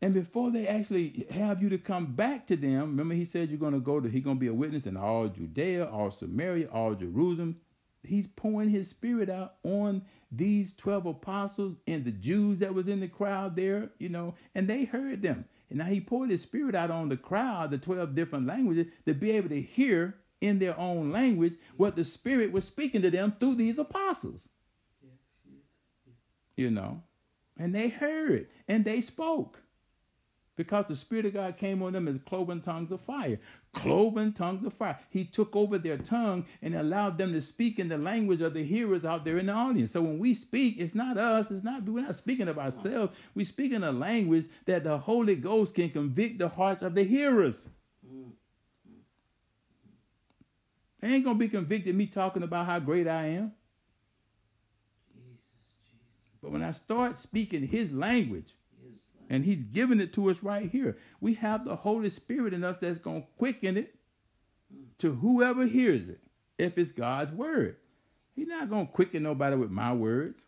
And 0.00 0.14
before 0.14 0.50
they 0.50 0.66
actually 0.66 1.26
have 1.32 1.62
you 1.62 1.68
to 1.68 1.76
come 1.76 2.06
back 2.06 2.46
to 2.46 2.56
them, 2.56 2.80
remember 2.96 3.12
he 3.12 3.26
said 3.26 3.50
you're 3.50 3.58
going 3.58 3.74
to 3.74 3.80
go 3.80 4.00
to, 4.00 4.08
he's 4.08 4.24
going 4.24 4.36
to 4.36 4.40
be 4.40 4.46
a 4.46 4.54
witness 4.54 4.86
in 4.86 4.96
all 4.96 5.28
Judea, 5.28 5.84
all 5.84 6.10
Samaria, 6.10 6.68
all 6.68 6.94
Jerusalem. 6.94 7.60
He's 8.02 8.26
pouring 8.26 8.70
his 8.70 8.88
spirit 8.88 9.28
out 9.28 9.56
on 9.62 10.06
these 10.32 10.72
12 10.74 11.06
apostles 11.06 11.76
and 11.86 12.04
the 12.04 12.12
Jews 12.12 12.60
that 12.60 12.74
was 12.74 12.88
in 12.88 13.00
the 13.00 13.08
crowd 13.08 13.56
there, 13.56 13.90
you 13.98 14.08
know, 14.08 14.34
and 14.54 14.68
they 14.68 14.84
heard 14.84 15.22
them. 15.22 15.44
And 15.68 15.78
now 15.78 15.86
he 15.86 16.00
poured 16.00 16.30
his 16.30 16.42
spirit 16.42 16.74
out 16.74 16.90
on 16.90 17.08
the 17.08 17.16
crowd, 17.16 17.70
the 17.70 17.78
12 17.78 18.14
different 18.14 18.46
languages, 18.46 18.86
to 19.06 19.14
be 19.14 19.32
able 19.32 19.48
to 19.48 19.60
hear 19.60 20.16
in 20.40 20.58
their 20.58 20.78
own 20.78 21.12
language 21.12 21.54
what 21.76 21.96
the 21.96 22.04
spirit 22.04 22.52
was 22.52 22.64
speaking 22.64 23.02
to 23.02 23.10
them 23.10 23.32
through 23.32 23.56
these 23.56 23.78
apostles. 23.78 24.48
You 26.56 26.70
know, 26.70 27.02
and 27.56 27.74
they 27.74 27.88
heard 27.88 28.48
and 28.68 28.84
they 28.84 29.00
spoke 29.00 29.62
because 30.60 30.84
the 30.84 30.94
Spirit 30.94 31.24
of 31.24 31.32
God 31.32 31.56
came 31.56 31.82
on 31.82 31.94
them 31.94 32.06
as 32.06 32.18
cloven 32.26 32.60
tongues 32.60 32.92
of 32.92 33.00
fire. 33.00 33.40
Cloven 33.72 34.34
tongues 34.34 34.66
of 34.66 34.74
fire. 34.74 34.98
He 35.08 35.24
took 35.24 35.56
over 35.56 35.78
their 35.78 35.96
tongue 35.96 36.44
and 36.60 36.74
allowed 36.74 37.16
them 37.16 37.32
to 37.32 37.40
speak 37.40 37.78
in 37.78 37.88
the 37.88 37.96
language 37.96 38.42
of 38.42 38.52
the 38.52 38.62
hearers 38.62 39.06
out 39.06 39.24
there 39.24 39.38
in 39.38 39.46
the 39.46 39.54
audience. 39.54 39.90
So 39.90 40.02
when 40.02 40.18
we 40.18 40.34
speak, 40.34 40.74
it's 40.76 40.94
not 40.94 41.16
us, 41.16 41.50
it's 41.50 41.64
not 41.64 41.84
we're 41.84 42.04
not 42.04 42.14
speaking 42.14 42.46
of 42.46 42.58
ourselves. 42.58 43.16
We 43.34 43.44
speak 43.44 43.72
in 43.72 43.82
a 43.82 43.90
language 43.90 44.48
that 44.66 44.84
the 44.84 44.98
Holy 44.98 45.34
Ghost 45.34 45.74
can 45.74 45.88
convict 45.88 46.38
the 46.38 46.50
hearts 46.50 46.82
of 46.82 46.94
the 46.94 47.04
hearers. 47.04 47.66
They 51.00 51.08
ain't 51.08 51.24
gonna 51.24 51.38
be 51.38 51.48
convicted 51.48 51.94
me 51.94 52.04
talking 52.04 52.42
about 52.42 52.66
how 52.66 52.80
great 52.80 53.08
I 53.08 53.28
am. 53.28 53.52
But 56.42 56.52
when 56.52 56.62
I 56.62 56.72
start 56.72 57.16
speaking 57.16 57.66
his 57.66 57.92
language, 57.92 58.52
and 59.30 59.44
he's 59.44 59.62
giving 59.62 60.00
it 60.00 60.12
to 60.14 60.28
us 60.28 60.42
right 60.42 60.68
here. 60.68 60.98
We 61.20 61.34
have 61.34 61.64
the 61.64 61.76
Holy 61.76 62.10
Spirit 62.10 62.52
in 62.52 62.64
us 62.64 62.76
that's 62.78 62.98
going 62.98 63.22
to 63.22 63.28
quicken 63.38 63.76
it 63.76 63.94
to 64.98 65.12
whoever 65.14 65.66
hears 65.66 66.08
it, 66.08 66.20
if 66.58 66.76
it's 66.76 66.90
God's 66.90 67.30
word. 67.30 67.76
He's 68.34 68.48
not 68.48 68.68
going 68.68 68.88
to 68.88 68.92
quicken 68.92 69.22
nobody 69.22 69.54
with 69.56 69.70
my 69.70 69.92
words. 69.92 70.42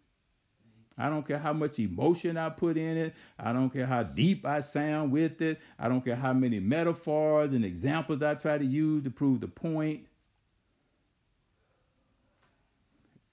I 0.99 1.09
don't 1.09 1.27
care 1.27 1.39
how 1.39 1.53
much 1.53 1.79
emotion 1.79 2.37
I 2.37 2.51
put 2.51 2.77
in 2.77 2.97
it. 2.97 3.15
I 3.39 3.53
don't 3.53 3.71
care 3.71 3.87
how 3.87 4.03
deep 4.03 4.45
I 4.45 4.61
sound 4.61 5.13
with 5.13 5.41
it. 5.41 5.61
I 5.79 5.89
don't 5.89 6.05
care 6.05 6.17
how 6.17 6.33
many 6.33 6.61
metaphors 6.61 7.53
and 7.53 7.65
examples 7.65 8.23
I 8.23 8.35
try 8.35 8.59
to 8.59 8.65
use 8.65 9.05
to 9.05 9.11
prove 9.11 9.41
the 9.41 9.49
point. 9.49 10.07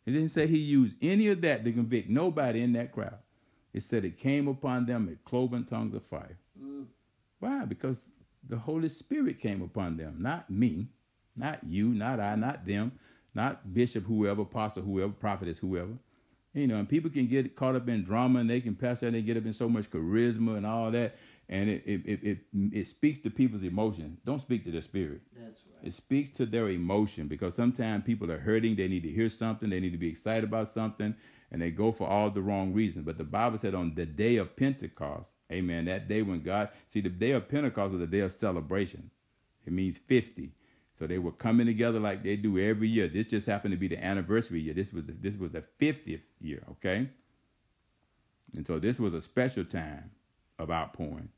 It 0.05 0.11
didn't 0.11 0.29
say 0.29 0.47
he 0.47 0.57
used 0.57 0.95
any 1.01 1.27
of 1.27 1.41
that 1.41 1.65
to 1.65 1.71
convict 1.71 2.09
nobody 2.09 2.61
in 2.61 2.73
that 2.73 2.91
crowd. 2.91 3.17
It 3.73 3.83
said 3.83 4.05
it 4.05 4.17
came 4.17 4.47
upon 4.47 4.85
them 4.85 5.07
with 5.07 5.23
cloven 5.23 5.63
tongues 5.63 5.93
of 5.93 6.03
fire. 6.03 6.37
Mm. 6.61 6.85
Why? 7.39 7.65
Because 7.65 8.05
the 8.47 8.57
Holy 8.57 8.89
Spirit 8.89 9.39
came 9.39 9.61
upon 9.61 9.97
them, 9.97 10.17
not 10.19 10.49
me, 10.49 10.87
not 11.35 11.59
you, 11.63 11.89
not 11.89 12.19
I, 12.19 12.35
not 12.35 12.65
them, 12.65 12.93
not 13.33 13.73
bishop, 13.73 14.05
whoever, 14.05 14.41
apostle, 14.41 14.83
whoever, 14.83 15.11
prophetess, 15.11 15.59
whoever. 15.59 15.91
You 16.53 16.65
know, 16.65 16.77
and 16.77 16.89
people 16.89 17.11
can 17.11 17.27
get 17.27 17.55
caught 17.55 17.75
up 17.75 17.87
in 17.87 18.03
drama 18.03 18.39
and 18.39 18.49
they 18.49 18.59
can 18.59 18.75
pass 18.75 19.01
that 19.01 19.07
and 19.07 19.15
they 19.15 19.21
get 19.21 19.37
up 19.37 19.45
in 19.45 19.53
so 19.53 19.69
much 19.69 19.89
charisma 19.89 20.57
and 20.57 20.65
all 20.65 20.89
that. 20.91 21.15
And 21.47 21.69
it 21.69 21.83
it, 21.85 22.01
it, 22.05 22.23
it, 22.23 22.37
it 22.73 22.87
speaks 22.87 23.19
to 23.19 23.29
people's 23.29 23.63
emotion. 23.63 24.17
Don't 24.25 24.41
speak 24.41 24.63
to 24.65 24.71
their 24.71 24.81
spirit. 24.81 25.21
That's 25.35 25.59
right. 25.65 25.87
It 25.87 25.93
speaks 25.93 26.31
to 26.31 26.47
their 26.47 26.69
emotion 26.69 27.27
because 27.27 27.53
sometimes 27.53 28.03
people 28.03 28.31
are 28.31 28.39
hurting. 28.39 28.75
They 28.75 28.87
need 28.87 29.03
to 29.03 29.09
hear 29.09 29.29
something. 29.29 29.69
They 29.69 29.79
need 29.79 29.91
to 29.91 29.97
be 29.97 30.09
excited 30.09 30.43
about 30.43 30.69
something 30.69 31.15
and 31.51 31.61
they 31.61 31.71
go 31.71 31.91
for 31.91 32.07
all 32.07 32.29
the 32.29 32.41
wrong 32.41 32.73
reasons. 32.73 33.05
But 33.05 33.17
the 33.17 33.23
Bible 33.23 33.57
said 33.57 33.73
on 33.73 33.95
the 33.95 34.05
day 34.05 34.37
of 34.37 34.55
Pentecost, 34.55 35.33
amen, 35.51 35.85
that 35.85 36.07
day 36.07 36.21
when 36.21 36.41
God, 36.41 36.69
see, 36.85 37.01
the 37.01 37.09
day 37.09 37.31
of 37.31 37.49
Pentecost 37.49 37.91
was 37.91 37.99
the 37.99 38.07
day 38.07 38.19
of 38.19 38.31
celebration. 38.31 39.09
It 39.65 39.73
means 39.73 39.97
50. 39.97 40.51
So 40.97 41.07
they 41.07 41.17
were 41.17 41.31
coming 41.31 41.65
together 41.65 41.99
like 41.99 42.23
they 42.23 42.35
do 42.35 42.59
every 42.59 42.89
year. 42.89 43.07
This 43.07 43.27
just 43.27 43.47
happened 43.47 43.71
to 43.71 43.77
be 43.77 43.87
the 43.87 44.03
anniversary 44.03 44.59
year. 44.59 44.73
This 44.73 44.91
was 44.91 45.05
the, 45.05 45.13
this 45.13 45.37
was 45.37 45.51
the 45.51 45.63
50th 45.79 46.21
year, 46.41 46.63
okay? 46.71 47.09
And 48.55 48.67
so 48.67 48.79
this 48.79 48.99
was 48.99 49.13
a 49.13 49.21
special 49.21 49.63
time 49.63 50.11
of 50.57 50.69
outpouring. 50.69 51.29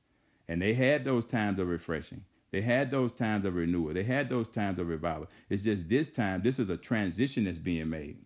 And 0.47 0.61
they 0.61 0.73
had 0.73 1.05
those 1.05 1.25
times 1.25 1.59
of 1.59 1.67
refreshing. 1.67 2.25
They 2.51 2.61
had 2.61 2.91
those 2.91 3.13
times 3.13 3.45
of 3.45 3.55
renewal. 3.55 3.93
They 3.93 4.03
had 4.03 4.29
those 4.29 4.47
times 4.47 4.79
of 4.79 4.87
revival. 4.87 5.27
It's 5.49 5.63
just 5.63 5.87
this 5.87 6.09
time, 6.09 6.41
this 6.41 6.59
is 6.59 6.69
a 6.69 6.75
transition 6.75 7.45
that's 7.45 7.57
being 7.57 7.89
made. 7.89 8.17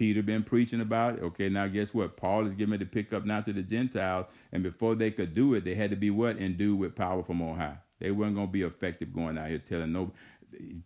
Peter 0.00 0.22
been 0.22 0.42
preaching 0.42 0.80
about 0.80 1.16
it. 1.16 1.22
Okay, 1.22 1.50
now 1.50 1.66
guess 1.66 1.92
what? 1.92 2.16
Paul 2.16 2.46
is 2.46 2.54
giving 2.54 2.78
to 2.78 2.86
pick 2.86 3.12
up 3.12 3.26
now 3.26 3.42
to 3.42 3.52
the 3.52 3.62
Gentiles, 3.62 4.24
and 4.50 4.62
before 4.62 4.94
they 4.94 5.10
could 5.10 5.34
do 5.34 5.52
it, 5.52 5.62
they 5.62 5.74
had 5.74 5.90
to 5.90 5.96
be 5.96 6.08
what? 6.08 6.38
Endued 6.38 6.78
with 6.78 6.96
power 6.96 7.22
from 7.22 7.42
on 7.42 7.58
high. 7.58 7.76
They 7.98 8.10
weren't 8.10 8.34
going 8.34 8.46
to 8.46 8.50
be 8.52 8.62
effective 8.62 9.12
going 9.12 9.36
out 9.36 9.50
here 9.50 9.58
telling 9.58 9.92
no. 9.92 10.12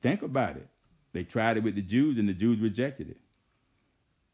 Think 0.00 0.22
about 0.22 0.56
it. 0.56 0.66
They 1.12 1.22
tried 1.22 1.58
it 1.58 1.62
with 1.62 1.76
the 1.76 1.82
Jews, 1.82 2.18
and 2.18 2.28
the 2.28 2.32
Jews 2.34 2.58
rejected 2.58 3.08
it. 3.08 3.18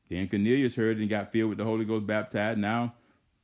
Then 0.09 0.27
Cornelius 0.29 0.77
heard 0.77 0.97
and 0.97 1.11
got 1.11 1.31
filled 1.31 1.51
with 1.51 1.59
the 1.59 1.65
Holy 1.65 1.85
Ghost, 1.85 2.07
baptized. 2.07 2.59
Now 2.59 2.95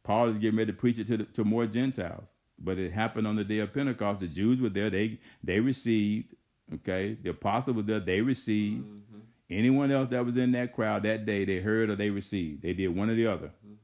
Paul 0.05 0.30
is 0.30 0.39
getting 0.39 0.57
ready 0.57 0.72
to 0.72 0.78
preach 0.78 0.99
it 0.99 1.07
to 1.09 1.18
the, 1.18 1.24
to 1.24 1.45
more 1.45 1.66
Gentiles. 1.66 2.30
But 2.59 2.78
it 2.78 2.93
happened 2.93 3.26
on 3.26 3.37
the 3.37 3.45
day 3.45 3.59
of 3.59 3.74
Pentecost. 3.74 4.20
The 4.20 4.28
Jews 4.28 4.59
were 4.59 4.70
there. 4.70 4.89
They 4.89 5.18
they 5.45 5.61
received. 5.61 6.34
Okay, 6.76 7.18
the 7.22 7.28
apostles 7.28 7.76
were 7.76 7.82
there. 7.82 8.01
They 8.01 8.22
received. 8.22 8.87
Mm-hmm. 8.87 9.06
Anyone 9.49 9.90
else 9.92 10.09
that 10.09 10.24
was 10.24 10.36
in 10.36 10.53
that 10.53 10.74
crowd 10.74 11.05
that 11.05 11.24
day, 11.24 11.44
they 11.44 11.61
heard 11.61 11.88
or 11.90 11.94
they 11.94 12.11
received. 12.11 12.62
They 12.62 12.74
did 12.74 12.88
one 12.88 13.11
or 13.11 13.14
the 13.14 13.28
other. 13.28 13.53
Mm-hmm. 13.64 13.74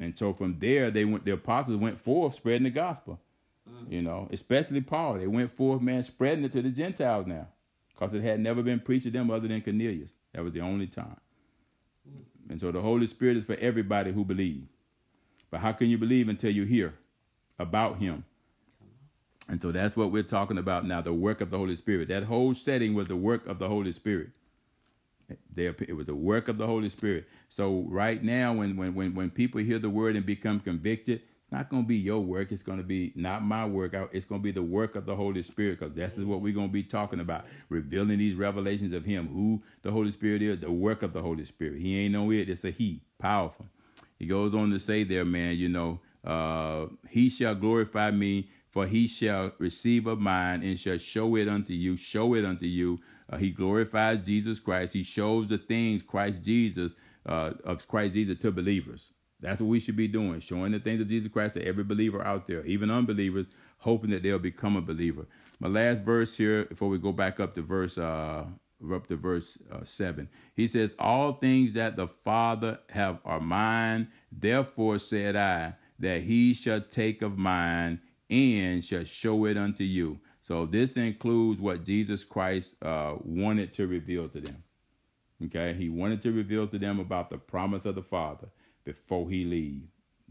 And 0.00 0.18
so 0.18 0.32
from 0.32 0.58
there, 0.58 0.90
they 0.90 1.04
went. 1.04 1.24
The 1.24 1.32
apostles 1.32 1.76
went 1.76 2.00
forth 2.00 2.34
spreading 2.34 2.64
the 2.64 2.70
gospel. 2.70 3.20
Mm. 3.68 3.92
You 3.92 4.02
know, 4.02 4.28
especially 4.32 4.80
Paul. 4.80 5.14
They 5.14 5.26
went 5.26 5.50
forth, 5.50 5.82
man, 5.82 6.02
spreading 6.02 6.44
it 6.44 6.52
to 6.52 6.62
the 6.62 6.70
Gentiles 6.70 7.26
now, 7.26 7.48
because 7.92 8.14
it 8.14 8.22
had 8.22 8.40
never 8.40 8.62
been 8.62 8.80
preached 8.80 9.04
to 9.04 9.10
them 9.10 9.30
other 9.30 9.48
than 9.48 9.60
Cornelius. 9.60 10.12
That 10.32 10.44
was 10.44 10.52
the 10.52 10.60
only 10.60 10.86
time. 10.86 11.16
Mm. 12.08 12.50
And 12.50 12.60
so 12.60 12.70
the 12.70 12.80
Holy 12.80 13.06
Spirit 13.06 13.36
is 13.36 13.44
for 13.44 13.56
everybody 13.56 14.12
who 14.12 14.24
believe. 14.24 14.66
But 15.50 15.60
how 15.60 15.72
can 15.72 15.88
you 15.88 15.98
believe 15.98 16.28
until 16.28 16.50
you 16.50 16.64
hear 16.64 16.94
about 17.58 17.98
Him? 17.98 18.24
And 19.48 19.62
so 19.62 19.72
that's 19.72 19.96
what 19.96 20.12
we're 20.12 20.22
talking 20.22 20.58
about 20.58 20.84
now 20.84 21.00
the 21.00 21.14
work 21.14 21.40
of 21.40 21.50
the 21.50 21.58
Holy 21.58 21.76
Spirit. 21.76 22.08
That 22.08 22.24
whole 22.24 22.54
setting 22.54 22.94
was 22.94 23.08
the 23.08 23.16
work 23.16 23.46
of 23.46 23.58
the 23.58 23.68
Holy 23.68 23.92
Spirit. 23.92 24.30
it 25.56 25.96
was 25.96 26.06
the 26.06 26.14
work 26.14 26.48
of 26.48 26.58
the 26.58 26.66
Holy 26.66 26.90
Spirit. 26.90 27.26
So 27.48 27.86
right 27.88 28.22
now, 28.22 28.52
when, 28.52 28.76
when, 28.76 28.94
when, 28.94 29.14
when 29.14 29.30
people 29.30 29.60
hear 29.60 29.78
the 29.78 29.90
word 29.90 30.16
and 30.16 30.26
become 30.26 30.60
convicted, 30.60 31.22
it's 31.48 31.52
not 31.52 31.70
going 31.70 31.84
to 31.84 31.88
be 31.88 31.96
your 31.96 32.20
work. 32.20 32.52
It's 32.52 32.62
going 32.62 32.76
to 32.76 32.84
be 32.84 33.10
not 33.14 33.42
my 33.42 33.64
work. 33.64 33.94
It's 34.12 34.26
going 34.26 34.42
to 34.42 34.44
be 34.44 34.50
the 34.50 34.62
work 34.62 34.96
of 34.96 35.06
the 35.06 35.16
Holy 35.16 35.42
Spirit 35.42 35.80
because 35.80 35.94
that's 35.94 36.18
what 36.18 36.42
we're 36.42 36.52
going 36.52 36.68
to 36.68 36.72
be 36.72 36.82
talking 36.82 37.20
about. 37.20 37.46
Revealing 37.70 38.18
these 38.18 38.34
revelations 38.34 38.92
of 38.92 39.06
Him, 39.06 39.28
who 39.28 39.62
the 39.80 39.90
Holy 39.90 40.12
Spirit 40.12 40.42
is, 40.42 40.58
the 40.58 40.70
work 40.70 41.02
of 41.02 41.14
the 41.14 41.22
Holy 41.22 41.46
Spirit. 41.46 41.80
He 41.80 41.98
ain't 42.00 42.12
no 42.12 42.30
it. 42.30 42.50
It's 42.50 42.64
a 42.64 42.70
He. 42.70 43.00
Powerful. 43.18 43.66
He 44.18 44.26
goes 44.26 44.54
on 44.54 44.70
to 44.72 44.78
say 44.78 45.04
there, 45.04 45.24
man, 45.24 45.56
you 45.56 45.70
know, 45.70 46.00
uh, 46.22 46.86
He 47.08 47.30
shall 47.30 47.54
glorify 47.54 48.10
me 48.10 48.50
for 48.78 48.86
he 48.86 49.08
shall 49.08 49.50
receive 49.58 50.06
of 50.06 50.20
mine 50.20 50.62
and 50.62 50.78
shall 50.78 50.98
show 50.98 51.34
it 51.34 51.48
unto 51.48 51.72
you, 51.72 51.96
show 51.96 52.34
it 52.34 52.44
unto 52.44 52.64
you. 52.64 53.00
Uh, 53.28 53.36
he 53.36 53.50
glorifies 53.50 54.20
Jesus 54.20 54.60
Christ. 54.60 54.94
He 54.94 55.02
shows 55.02 55.48
the 55.48 55.58
things 55.58 56.04
Christ 56.04 56.44
Jesus, 56.44 56.94
uh, 57.26 57.54
of 57.64 57.88
Christ 57.88 58.14
Jesus 58.14 58.40
to 58.40 58.52
believers. 58.52 59.10
That's 59.40 59.60
what 59.60 59.66
we 59.66 59.80
should 59.80 59.96
be 59.96 60.06
doing, 60.06 60.38
showing 60.38 60.70
the 60.70 60.78
things 60.78 61.00
of 61.00 61.08
Jesus 61.08 61.28
Christ 61.28 61.54
to 61.54 61.66
every 61.66 61.82
believer 61.82 62.24
out 62.24 62.46
there, 62.46 62.64
even 62.66 62.88
unbelievers, 62.88 63.46
hoping 63.78 64.10
that 64.10 64.22
they'll 64.22 64.38
become 64.38 64.76
a 64.76 64.80
believer. 64.80 65.26
My 65.58 65.66
last 65.66 66.04
verse 66.04 66.36
here, 66.36 66.66
before 66.66 66.88
we 66.88 66.98
go 66.98 67.10
back 67.10 67.40
up 67.40 67.56
to 67.56 67.62
verse 67.62 67.98
uh, 67.98 68.44
up 68.94 69.08
to 69.08 69.16
verse 69.16 69.58
uh, 69.72 69.82
7. 69.82 70.28
He 70.54 70.68
says, 70.68 70.94
All 71.00 71.32
things 71.32 71.72
that 71.72 71.96
the 71.96 72.06
Father 72.06 72.78
have 72.90 73.18
are 73.24 73.40
mine. 73.40 74.06
Therefore 74.30 75.00
said 75.00 75.34
I, 75.34 75.74
that 75.98 76.22
he 76.22 76.54
shall 76.54 76.80
take 76.80 77.22
of 77.22 77.36
mine 77.36 78.02
and 78.30 78.84
shall 78.84 79.04
show 79.04 79.46
it 79.46 79.56
unto 79.56 79.84
you. 79.84 80.20
So 80.42 80.66
this 80.66 80.96
includes 80.96 81.60
what 81.60 81.84
Jesus 81.84 82.24
Christ 82.24 82.82
uh, 82.82 83.16
wanted 83.22 83.72
to 83.74 83.86
reveal 83.86 84.28
to 84.28 84.40
them. 84.40 84.62
Okay, 85.44 85.74
he 85.74 85.88
wanted 85.88 86.20
to 86.22 86.32
reveal 86.32 86.66
to 86.66 86.78
them 86.78 86.98
about 86.98 87.30
the 87.30 87.38
promise 87.38 87.84
of 87.84 87.94
the 87.94 88.02
Father 88.02 88.48
before 88.84 89.30
he 89.30 89.44
leave. 89.44 89.82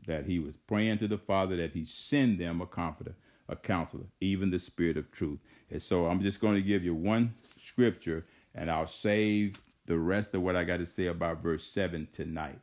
That 0.06 0.26
he 0.26 0.40
was 0.40 0.56
praying 0.56 0.98
to 1.00 1.08
the 1.08 1.18
Father 1.18 1.56
that 1.58 1.74
he 1.74 1.86
send 1.86 2.40
them 2.40 2.62
a 2.62 2.66
comforter, 2.66 3.16
a 3.48 3.56
counselor, 3.56 4.06
even 4.22 4.52
the 4.52 4.60
Spirit 4.60 4.98
of 4.98 5.12
truth. 5.12 5.40
And 5.70 5.82
so 5.82 6.08
I'm 6.08 6.22
just 6.22 6.40
going 6.40 6.56
to 6.56 6.62
give 6.62 6.84
you 6.84 6.96
one 6.96 7.34
scripture, 7.60 8.26
and 8.56 8.72
I'll 8.72 8.88
save 8.88 9.62
the 9.86 9.98
rest 9.98 10.34
of 10.34 10.42
what 10.42 10.56
I 10.56 10.64
got 10.64 10.78
to 10.78 10.86
say 10.86 11.08
about 11.08 11.42
verse 11.42 11.66
seven 11.66 12.08
tonight. 12.12 12.60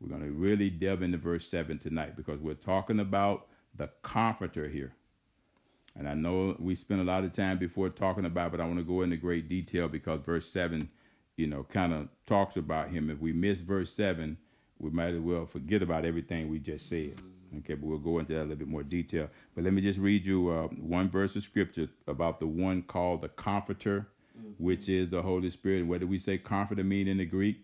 We're 0.00 0.08
going 0.08 0.22
to 0.22 0.30
really 0.30 0.70
delve 0.70 1.02
into 1.02 1.18
verse 1.18 1.46
seven 1.48 1.78
tonight 1.78 2.16
because 2.16 2.40
we're 2.40 2.54
talking 2.54 3.00
about 3.00 3.48
the 3.78 3.88
comforter 4.02 4.68
here. 4.68 4.92
And 5.96 6.08
I 6.08 6.14
know 6.14 6.54
we 6.58 6.74
spent 6.74 7.00
a 7.00 7.04
lot 7.04 7.24
of 7.24 7.32
time 7.32 7.58
before 7.58 7.88
talking 7.88 8.24
about, 8.24 8.52
but 8.52 8.60
I 8.60 8.66
want 8.66 8.78
to 8.78 8.84
go 8.84 9.02
into 9.02 9.16
great 9.16 9.48
detail 9.48 9.88
because 9.88 10.20
verse 10.20 10.48
seven, 10.48 10.90
you 11.36 11.46
know, 11.46 11.64
kind 11.64 11.92
of 11.92 12.08
talks 12.26 12.56
about 12.56 12.90
him. 12.90 13.10
If 13.10 13.18
we 13.18 13.32
miss 13.32 13.60
verse 13.60 13.92
seven, 13.92 14.36
we 14.78 14.90
might 14.90 15.14
as 15.14 15.20
well 15.20 15.46
forget 15.46 15.82
about 15.82 16.04
everything 16.04 16.48
we 16.48 16.58
just 16.58 16.88
said. 16.88 17.20
Okay, 17.58 17.74
but 17.74 17.86
we'll 17.86 17.98
go 17.98 18.18
into 18.18 18.34
that 18.34 18.40
a 18.40 18.42
little 18.42 18.56
bit 18.56 18.68
more 18.68 18.82
detail. 18.82 19.30
But 19.54 19.64
let 19.64 19.72
me 19.72 19.80
just 19.80 19.98
read 19.98 20.26
you 20.26 20.50
uh, 20.50 20.66
one 20.66 21.08
verse 21.08 21.34
of 21.34 21.42
scripture 21.42 21.88
about 22.06 22.38
the 22.38 22.46
one 22.46 22.82
called 22.82 23.22
the 23.22 23.28
Comforter, 23.28 24.06
which 24.58 24.88
is 24.88 25.08
the 25.08 25.22
Holy 25.22 25.48
Spirit. 25.50 25.86
What 25.86 26.00
do 26.00 26.06
we 26.06 26.18
say 26.18 26.36
comforter 26.38 26.84
mean 26.84 27.08
in 27.08 27.16
the 27.16 27.24
Greek? 27.24 27.60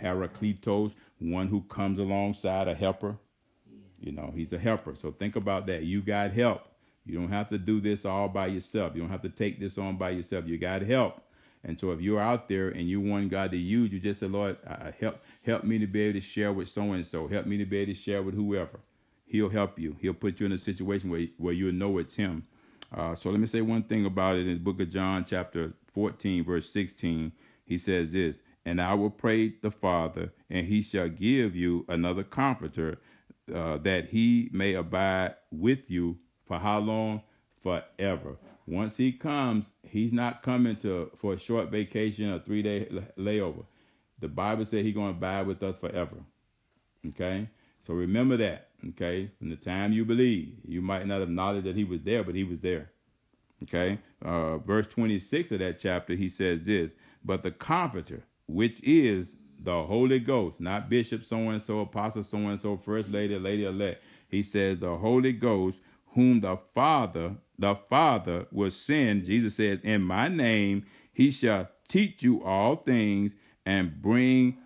Parakletos, 0.00 0.96
one 1.18 1.48
who 1.48 1.60
comes 1.62 1.98
alongside 1.98 2.68
a 2.68 2.74
helper. 2.74 3.18
You 4.00 4.12
know, 4.12 4.32
he's 4.34 4.52
a 4.52 4.58
helper. 4.58 4.94
So 4.94 5.10
think 5.12 5.36
about 5.36 5.66
that. 5.66 5.84
You 5.84 6.02
got 6.02 6.32
help. 6.32 6.62
You 7.04 7.18
don't 7.18 7.30
have 7.30 7.48
to 7.48 7.58
do 7.58 7.80
this 7.80 8.04
all 8.04 8.28
by 8.28 8.48
yourself. 8.48 8.94
You 8.94 9.00
don't 9.00 9.10
have 9.10 9.22
to 9.22 9.28
take 9.28 9.58
this 9.58 9.78
on 9.78 9.96
by 9.96 10.10
yourself. 10.10 10.46
You 10.46 10.58
got 10.58 10.82
help. 10.82 11.22
And 11.64 11.78
so 11.78 11.90
if 11.90 12.00
you're 12.00 12.20
out 12.20 12.48
there 12.48 12.68
and 12.68 12.82
you 12.82 13.00
want 13.00 13.30
God 13.30 13.50
to 13.50 13.56
use 13.56 13.92
you, 13.92 13.98
just 13.98 14.20
say, 14.20 14.26
Lord, 14.26 14.58
uh, 14.66 14.92
help 15.00 15.22
help 15.44 15.64
me 15.64 15.78
to 15.78 15.86
be 15.86 16.02
able 16.02 16.20
to 16.20 16.26
share 16.26 16.52
with 16.52 16.68
so 16.68 16.82
and 16.92 17.06
so. 17.06 17.26
Help 17.26 17.46
me 17.46 17.56
to 17.58 17.66
be 17.66 17.78
able 17.78 17.92
to 17.92 17.98
share 17.98 18.22
with 18.22 18.34
whoever. 18.34 18.80
He'll 19.26 19.48
help 19.50 19.78
you. 19.78 19.96
He'll 20.00 20.14
put 20.14 20.40
you 20.40 20.46
in 20.46 20.52
a 20.52 20.58
situation 20.58 21.10
where, 21.10 21.26
where 21.36 21.52
you'll 21.52 21.72
know 21.72 21.98
it's 21.98 22.16
him. 22.16 22.46
Uh, 22.94 23.14
so 23.14 23.30
let 23.30 23.40
me 23.40 23.46
say 23.46 23.60
one 23.60 23.82
thing 23.82 24.06
about 24.06 24.36
it 24.36 24.46
in 24.46 24.54
the 24.54 24.60
book 24.60 24.80
of 24.80 24.88
John, 24.88 25.24
chapter 25.24 25.74
14, 25.88 26.44
verse 26.44 26.70
16. 26.70 27.32
He 27.64 27.76
says 27.76 28.12
this, 28.12 28.40
and 28.64 28.80
I 28.80 28.94
will 28.94 29.10
pray 29.10 29.54
the 29.60 29.70
Father, 29.70 30.32
and 30.48 30.66
he 30.66 30.80
shall 30.80 31.08
give 31.08 31.54
you 31.54 31.84
another 31.88 32.22
comforter, 32.22 32.98
uh, 33.54 33.78
that 33.78 34.08
he 34.08 34.48
may 34.52 34.74
abide 34.74 35.34
with 35.50 35.90
you 35.90 36.18
for 36.44 36.58
how 36.58 36.78
long? 36.78 37.22
Forever. 37.62 38.36
Once 38.66 38.96
he 38.96 39.12
comes, 39.12 39.70
he's 39.82 40.12
not 40.12 40.42
coming 40.42 40.76
to 40.76 41.10
for 41.16 41.32
a 41.32 41.38
short 41.38 41.70
vacation 41.70 42.30
or 42.32 42.38
three 42.38 42.62
day 42.62 42.86
layover. 43.18 43.64
The 44.20 44.28
Bible 44.28 44.64
said 44.64 44.84
he's 44.84 44.94
going 44.94 45.12
to 45.12 45.16
abide 45.16 45.46
with 45.46 45.62
us 45.62 45.78
forever. 45.78 46.16
Okay, 47.08 47.48
so 47.82 47.94
remember 47.94 48.36
that. 48.36 48.68
Okay, 48.90 49.30
from 49.38 49.50
the 49.50 49.56
time 49.56 49.92
you 49.92 50.04
believe, 50.04 50.54
you 50.64 50.82
might 50.82 51.06
not 51.06 51.20
have 51.20 51.30
knowledge 51.30 51.64
that 51.64 51.76
he 51.76 51.84
was 51.84 52.02
there, 52.02 52.22
but 52.22 52.34
he 52.34 52.44
was 52.44 52.60
there. 52.60 52.90
Okay, 53.64 53.98
uh, 54.22 54.58
verse 54.58 54.86
26 54.86 55.52
of 55.52 55.58
that 55.58 55.78
chapter, 55.78 56.14
he 56.14 56.28
says 56.28 56.62
this, 56.62 56.94
but 57.24 57.42
the 57.42 57.50
Comforter, 57.50 58.24
which 58.46 58.80
is 58.82 59.34
the 59.62 59.82
Holy 59.84 60.18
Ghost, 60.18 60.60
not 60.60 60.88
Bishop 60.88 61.24
so 61.24 61.36
and 61.36 61.60
so, 61.60 61.80
Apostle 61.80 62.22
so 62.22 62.38
and 62.38 62.60
so, 62.60 62.76
First 62.76 63.08
Lady, 63.10 63.38
Lady 63.38 63.64
elect. 63.64 64.02
He 64.28 64.42
says 64.42 64.78
the 64.78 64.96
Holy 64.96 65.32
Ghost, 65.32 65.80
whom 66.08 66.40
the 66.40 66.56
Father, 66.56 67.36
the 67.58 67.74
Father 67.74 68.46
will 68.52 68.70
send. 68.70 69.24
Jesus 69.24 69.56
says, 69.56 69.80
In 69.80 70.02
my 70.02 70.28
name, 70.28 70.84
he 71.12 71.30
shall 71.30 71.68
teach 71.88 72.22
you 72.22 72.42
all 72.44 72.76
things 72.76 73.34
and 73.66 74.00
bring 74.00 74.58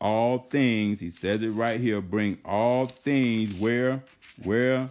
all 0.00 0.38
things. 0.38 1.00
He 1.00 1.10
says 1.10 1.42
it 1.42 1.50
right 1.50 1.80
here, 1.80 2.00
bring 2.00 2.38
all 2.44 2.86
things 2.86 3.54
where, 3.54 4.04
where 4.42 4.90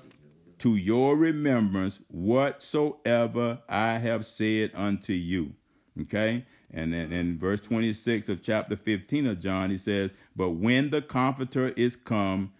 to 0.59 0.75
your 0.75 1.15
remembrance 1.15 1.99
whatsoever 2.09 3.59
I 3.69 3.97
have 3.99 4.25
said 4.25 4.71
unto 4.73 5.13
you. 5.13 5.53
Okay? 6.01 6.45
And 6.75 6.93
then 6.93 7.13
in 7.13 7.39
verse 7.39 7.61
26 7.61 8.27
of 8.27 8.43
chapter 8.43 8.75
15 8.75 9.27
of 9.27 9.39
John, 9.39 9.69
he 9.69 9.77
says, 9.77 10.11
But 10.35 10.51
when 10.51 10.89
the 10.89 11.01
Comforter 11.01 11.69
is 11.69 11.95
come, 11.95 12.51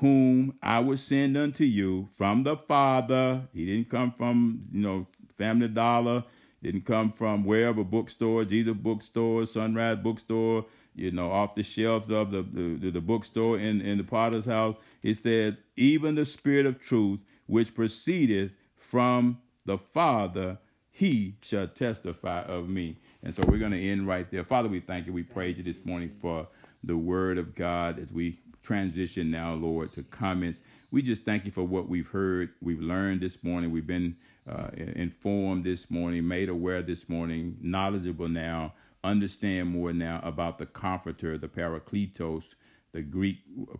whom 0.00 0.56
I 0.62 0.78
will 0.78 0.96
send 0.96 1.36
unto 1.36 1.64
you 1.64 2.08
from 2.16 2.42
the 2.42 2.56
Father. 2.56 3.42
He 3.52 3.66
didn't 3.66 3.90
come 3.90 4.12
from, 4.12 4.62
you 4.72 4.80
know, 4.80 5.06
Family 5.36 5.68
Dollar, 5.68 6.24
didn't 6.62 6.86
come 6.86 7.10
from 7.12 7.44
wherever 7.44 7.84
bookstore, 7.84 8.46
Jesus 8.46 8.74
bookstore, 8.74 9.44
Sunrise 9.44 9.98
bookstore, 9.98 10.64
you 10.94 11.10
know, 11.10 11.30
off 11.30 11.54
the 11.54 11.62
shelves 11.62 12.10
of 12.10 12.30
the, 12.30 12.42
the, 12.42 12.90
the 12.90 13.00
bookstore 13.00 13.58
in, 13.58 13.82
in 13.82 13.98
the 13.98 14.04
potter's 14.04 14.46
house. 14.46 14.76
He 15.02 15.12
said, 15.12 15.58
even 15.76 16.14
the 16.14 16.24
spirit 16.24 16.64
of 16.64 16.80
truth, 16.80 17.20
which 17.46 17.74
proceedeth 17.74 18.52
from 18.74 19.38
the 19.66 19.76
Father, 19.76 20.58
he 20.90 21.36
shall 21.42 21.68
testify 21.68 22.42
of 22.42 22.70
me. 22.70 22.96
And 23.22 23.34
so 23.34 23.42
we're 23.46 23.58
going 23.58 23.72
to 23.72 23.80
end 23.80 24.06
right 24.06 24.30
there. 24.30 24.44
Father, 24.44 24.68
we 24.68 24.80
thank 24.80 25.06
you. 25.06 25.12
We 25.12 25.22
praise 25.22 25.58
you 25.58 25.62
this 25.62 25.84
morning 25.84 26.10
for 26.20 26.48
the 26.82 26.96
word 26.96 27.38
of 27.38 27.54
God 27.54 27.98
as 27.98 28.12
we 28.12 28.40
transition 28.62 29.30
now, 29.30 29.52
Lord, 29.54 29.92
to 29.92 30.02
comments. 30.02 30.60
We 30.90 31.02
just 31.02 31.22
thank 31.22 31.44
you 31.44 31.52
for 31.52 31.64
what 31.64 31.88
we've 31.88 32.08
heard, 32.08 32.50
we've 32.60 32.80
learned 32.80 33.20
this 33.20 33.44
morning, 33.44 33.70
we've 33.70 33.86
been 33.86 34.16
uh, 34.48 34.68
informed 34.76 35.64
this 35.64 35.90
morning, 35.90 36.26
made 36.26 36.48
aware 36.48 36.82
this 36.82 37.08
morning, 37.08 37.56
knowledgeable 37.60 38.28
now, 38.28 38.74
understand 39.04 39.68
more 39.68 39.92
now 39.92 40.20
about 40.24 40.58
the 40.58 40.66
Comforter, 40.66 41.38
the 41.38 41.48
Parakletos, 41.48 42.54
the 42.92 43.02
Greek 43.02 43.38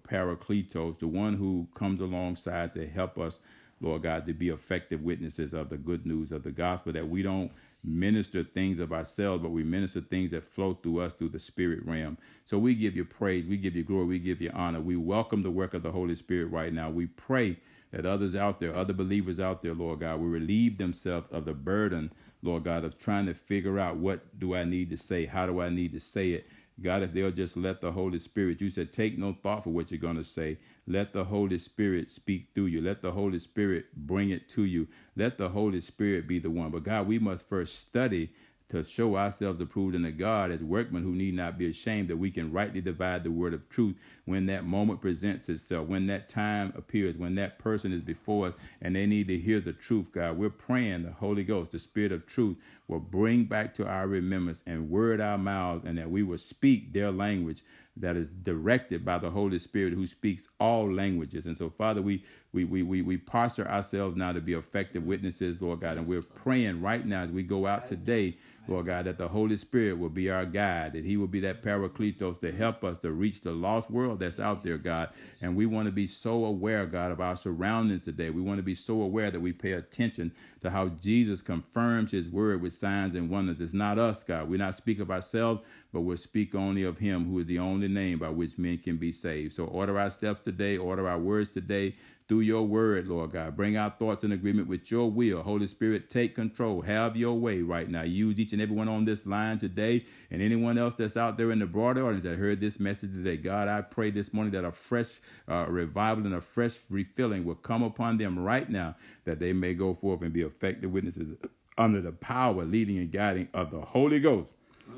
Parakletos, 0.09 0.99
the 0.99 1.09
one 1.09 1.35
who 1.35 1.67
comes 1.75 2.01
alongside 2.01 2.73
to 2.75 2.87
help 2.87 3.19
us, 3.19 3.39
Lord 3.81 4.03
God, 4.03 4.25
to 4.27 4.33
be 4.33 4.49
effective 4.51 5.03
witnesses 5.03 5.53
of 5.53 5.69
the 5.69 5.79
good 5.79 6.07
news 6.07 6.31
of 6.31 6.45
the 6.45 6.53
gospel, 6.53 6.93
that 6.93 7.09
we 7.09 7.23
don't 7.23 7.51
minister 7.83 8.43
things 8.43 8.79
of 8.79 8.93
ourselves, 8.93 9.43
but 9.43 9.51
we 9.51 9.65
minister 9.65 10.01
things 10.01 10.31
that 10.33 10.45
flow 10.45 10.75
through 10.75 11.01
us 11.01 11.13
through 11.13 11.31
the 11.31 11.39
spirit 11.39 11.85
realm. 11.85 12.19
So 12.45 12.59
we 12.59 12.75
give 12.75 12.97
you 12.97 13.05
praise, 13.05 13.47
we 13.47 13.57
give 13.57 13.75
you 13.75 13.85
glory, 13.85 14.07
we 14.07 14.19
give 14.19 14.41
you 14.41 14.51
honor. 14.53 14.81
We 14.81 14.97
welcome 14.97 15.43
the 15.43 15.51
work 15.51 15.75
of 15.75 15.83
the 15.83 15.93
Holy 15.93 16.15
Spirit 16.15 16.47
right 16.47 16.73
now. 16.73 16.91
We 16.91 17.07
pray 17.07 17.59
that 17.93 18.07
others 18.07 18.37
out 18.37 18.61
there, 18.61 18.75
other 18.75 18.93
believers 18.93 19.41
out 19.41 19.63
there, 19.63 19.75
Lord 19.75 20.01
God, 20.01 20.21
will 20.21 20.29
relieve 20.29 20.79
themselves 20.79 21.29
of 21.31 21.45
the 21.45 21.55
burden, 21.55 22.13
Lord 22.43 22.65
God, 22.65 22.85
of 22.85 22.99
trying 22.99 23.27
to 23.27 23.35
figure 23.35 23.79
out 23.79 23.97
what 23.97 24.39
do 24.39 24.55
I 24.55 24.65
need 24.65 24.91
to 24.91 24.97
say, 24.97 25.27
how 25.27 25.47
do 25.47 25.61
I 25.61 25.71
need 25.71 25.93
to 25.93 26.01
say 26.01 26.31
it, 26.31 26.47
God, 26.83 27.03
if 27.03 27.13
they'll 27.13 27.31
just 27.31 27.57
let 27.57 27.81
the 27.81 27.93
Holy 27.93 28.19
Spirit, 28.19 28.61
you 28.61 28.71
said, 28.71 28.93
take 28.93 29.19
no 29.19 29.37
thought 29.43 29.65
for 29.65 29.71
what 29.71 29.91
you're 29.91 30.01
going 30.01 30.17
to 30.17 30.25
say. 30.25 30.59
Let 30.87 31.13
the 31.13 31.25
Holy 31.25 31.59
Spirit 31.59 32.11
speak 32.11 32.49
through 32.55 32.67
you. 32.67 32.81
Let 32.81 33.03
the 33.03 33.13
Holy 33.13 33.39
Spirit 33.39 33.87
bring 33.95 34.31
it 34.31 34.49
to 34.51 34.65
you. 34.65 34.89
Let 35.15 35.39
the 35.39 35.51
Holy 35.51 35.81
Spirit 35.81 36.27
be 36.27 36.39
the 36.39 36.51
one. 36.51 36.71
But 36.71 36.85
God, 36.85 37.07
we 37.07 37.19
must 37.19 37.49
first 37.49 37.79
study 37.79 38.31
to 38.71 38.85
show 38.85 39.17
ourselves 39.17 39.61
approved 39.61 39.97
unto 39.97 40.11
God 40.13 40.51
as 40.51 40.63
workmen 40.63 41.03
who 41.03 41.13
need 41.13 41.35
not 41.35 41.59
be 41.59 41.69
ashamed, 41.69 42.09
that 42.09 42.17
we 42.17 42.31
can 42.31 42.53
rightly 42.53 42.81
divide 42.81 43.25
the 43.25 43.31
word 43.31 43.53
of 43.53 43.69
truth 43.69 43.97
when 44.25 44.47
that 44.47 44.65
moment 44.65 45.01
presents 45.01 45.49
itself, 45.49 45.89
when 45.89 46.07
that 46.07 46.29
time 46.29 46.73
appears, 46.77 47.17
when 47.17 47.35
that 47.35 47.59
person 47.59 47.93
is 47.93 48.01
before 48.01 48.47
us 48.49 48.55
and 48.81 48.95
they 48.95 49.07
need 49.07 49.29
to 49.29 49.39
hear 49.39 49.61
the 49.61 49.73
truth, 49.73 50.13
God. 50.13 50.39
We're 50.39 50.51
praying 50.51 51.03
the 51.03 51.13
Holy 51.13 51.43
Ghost, 51.43 51.73
the 51.73 51.79
Spirit 51.79 52.13
of 52.13 52.27
truth, 52.27 52.57
will 52.87 53.01
bring 53.01 53.45
back 53.45 53.75
to 53.75 53.87
our 53.87 54.07
remembrance 54.07 54.63
and 54.67 54.89
word 54.89 55.21
our 55.21 55.39
mouths, 55.39 55.85
and 55.85 55.99
that 55.99 56.11
we 56.11 56.23
will 56.23 56.39
speak 56.39 56.93
their 56.93 57.11
language 57.11 57.63
that 57.97 58.17
is 58.17 58.31
directed 58.31 59.05
by 59.05 59.19
the 59.19 59.31
Holy 59.31 59.59
Spirit 59.59 59.93
who 59.93 60.07
speaks 60.07 60.49
all 60.59 60.91
languages. 60.91 61.47
And 61.47 61.57
so, 61.57 61.71
Father, 61.71 62.01
we 62.01 62.25
we 62.53 62.65
we 62.65 62.83
we, 62.83 63.03
we 63.03 63.17
posture 63.17 63.69
ourselves 63.69 64.17
now 64.17 64.33
to 64.33 64.41
be 64.41 64.55
effective 64.55 65.05
witnesses, 65.05 65.61
Lord 65.61 65.81
God, 65.81 65.99
and 65.99 66.07
we're 66.07 66.23
praying 66.23 66.81
right 66.81 67.05
now 67.05 67.23
as 67.23 67.31
we 67.31 67.43
go 67.43 67.67
out 67.67 67.87
today 67.87 68.37
Lord 68.71 68.87
God, 68.87 69.07
that 69.07 69.19
the 69.19 69.29
Holy 69.29 69.57
Spirit 69.57 69.99
will 69.99 70.09
be 70.09 70.31
our 70.31 70.47
guide, 70.47 70.93
that 70.93 71.05
He 71.05 71.17
will 71.17 71.27
be 71.27 71.41
that 71.41 71.63
Parakletos 71.63 72.41
to 72.41 72.53
help 72.53 72.85
us 72.85 72.99
to 72.99 73.11
reach 73.11 73.41
the 73.41 73.53
lost 73.53 73.91
world 73.91 74.21
that's 74.21 74.41
out 74.41 74.63
there, 74.63 74.79
God. 74.79 75.11
And 75.43 75.57
we 75.57 75.67
want 75.67 75.87
to 75.87 75.93
be 75.93 76.07
so 76.07 76.45
aware, 76.45 76.87
God, 76.87 77.13
of 77.13 77.21
our 77.21 77.37
surroundings 77.37 78.05
today. 78.05 78.31
We 78.31 78.43
want 78.43 78.59
to 78.59 78.63
be 78.63 78.75
so 78.75 79.03
aware 79.03 79.31
that 79.31 79.41
we 79.41 79.53
pay 79.53 79.73
attention 79.73 80.33
to 80.61 80.71
how 80.71 80.89
Jesus 80.89 81.43
confirms 81.43 82.13
His 82.13 82.29
word 82.29 82.63
with 82.63 82.73
signs 82.73 83.15
and 83.15 83.29
wonders. 83.29 83.61
It's 83.61 83.75
not 83.75 83.99
us, 83.99 84.23
God. 84.23 84.49
We 84.49 84.57
not 84.57 84.75
speak 84.75 85.01
of 85.01 85.11
ourselves, 85.11 85.61
but 85.93 86.03
we'll 86.03 86.17
speak 86.17 86.55
only 86.55 86.85
of 86.85 86.99
Him 86.99 87.29
who 87.29 87.39
is 87.41 87.47
the 87.47 87.59
only 87.59 87.89
name 87.89 88.19
by 88.19 88.29
which 88.29 88.59
men 88.59 88.79
can 88.79 88.97
be 88.97 89.13
saved. 89.13 89.55
So 89.55 89.65
order 89.65 89.99
our 89.99 90.11
steps 90.11 90.43
today, 90.45 90.77
order 90.77 91.09
our 91.09 91.19
words 91.19 91.49
today 91.49 91.97
through 92.31 92.41
your 92.41 92.63
word, 92.63 93.09
Lord 93.09 93.33
God. 93.33 93.57
Bring 93.57 93.77
our 93.77 93.91
thoughts 93.91 94.23
in 94.23 94.31
agreement 94.31 94.69
with 94.69 94.89
your 94.89 95.11
will. 95.11 95.43
Holy 95.43 95.67
Spirit, 95.67 96.11
take 96.11 96.37
control. 96.37 96.81
Have 96.81 97.17
your 97.17 97.37
way 97.37 97.61
right 97.61 97.91
now. 97.91 98.03
Use 98.03 98.39
each 98.39 98.53
and 98.53 98.63
everyone 98.63 98.87
on 98.87 99.05
this 99.05 99.27
line 99.27 99.59
today 99.59 100.05
and 100.31 100.41
anyone 100.41 100.79
else 100.79 100.95
that's 100.95 101.17
out 101.17 101.37
there 101.37 101.51
in 101.51 101.59
the 101.59 101.67
broader 101.67 102.07
audience 102.07 102.23
that 102.23 102.39
heard 102.39 102.61
this 102.61 102.79
message 102.79 103.13
today. 103.15 103.37
God, 103.37 103.67
I 103.67 103.81
pray 103.81 104.11
this 104.11 104.33
morning 104.33 104.53
that 104.53 104.65
a 104.65 104.71
fresh 104.71 105.19
uh, 105.49 105.67
revival 105.69 106.25
and 106.25 106.37
a 106.37 106.41
fresh 106.41 106.79
refilling 106.89 107.45
will 107.45 107.57
come 107.57 107.83
upon 107.83 108.19
them 108.19 108.39
right 108.39 108.71
now 108.71 108.95
that 109.25 109.41
they 109.41 109.53
may 109.53 109.75
go 109.75 109.93
forth 109.93 110.23
and 110.23 110.33
be 110.33 110.43
effective 110.43 110.93
witnesses 110.93 111.35
under 111.77 112.01
the 112.01 112.13
power, 112.13 112.65
leading, 112.65 112.99
and 112.99 113.11
guiding 113.11 113.49
of 113.53 113.73
the 113.73 113.81
Holy 113.81 114.21
Ghost 114.21 114.53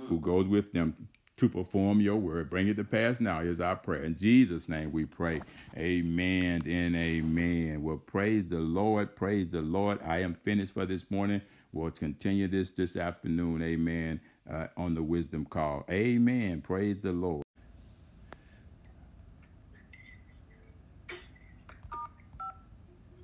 who 0.09 0.21
goes 0.21 0.47
with 0.47 0.75
them 0.75 1.09
to 1.37 1.49
perform 1.49 2.01
your 2.01 2.17
word. 2.17 2.51
Bring 2.51 2.69
it 2.69 2.77
to 2.77 2.85
pass 2.85 3.21
now 3.21 3.41
is 3.41 3.61
our 3.61 3.77
prayer. 3.77 4.05
In 4.05 4.17
Jesus' 4.17 4.69
name 4.69 4.93
we 4.93 5.07
pray. 5.07 5.41
Amen 5.77 6.63
and 6.67 6.95
amen. 6.95 7.83
Well, 7.83 7.97
praise 7.97 8.45
the 8.49 8.59
Lord. 8.59 9.17
Praise 9.17 9.49
the 9.49 9.63
Lord. 9.63 9.99
I 10.05 10.19
am 10.19 10.35
finished 10.35 10.75
for 10.75 10.87
this 10.87 11.11
morning. 11.11 11.41
We'll 11.73 11.91
continue 11.91 12.49
this 12.49 12.71
this 12.71 12.97
afternoon. 12.97 13.63
Amen. 13.63 14.21
Uh, 14.51 14.67
on 14.77 14.95
the 14.95 15.03
wisdom 15.03 15.47
call. 15.47 15.85
Amen. 15.91 16.61
Praise 16.61 16.99
the 17.01 17.13
Lord. 17.13 17.45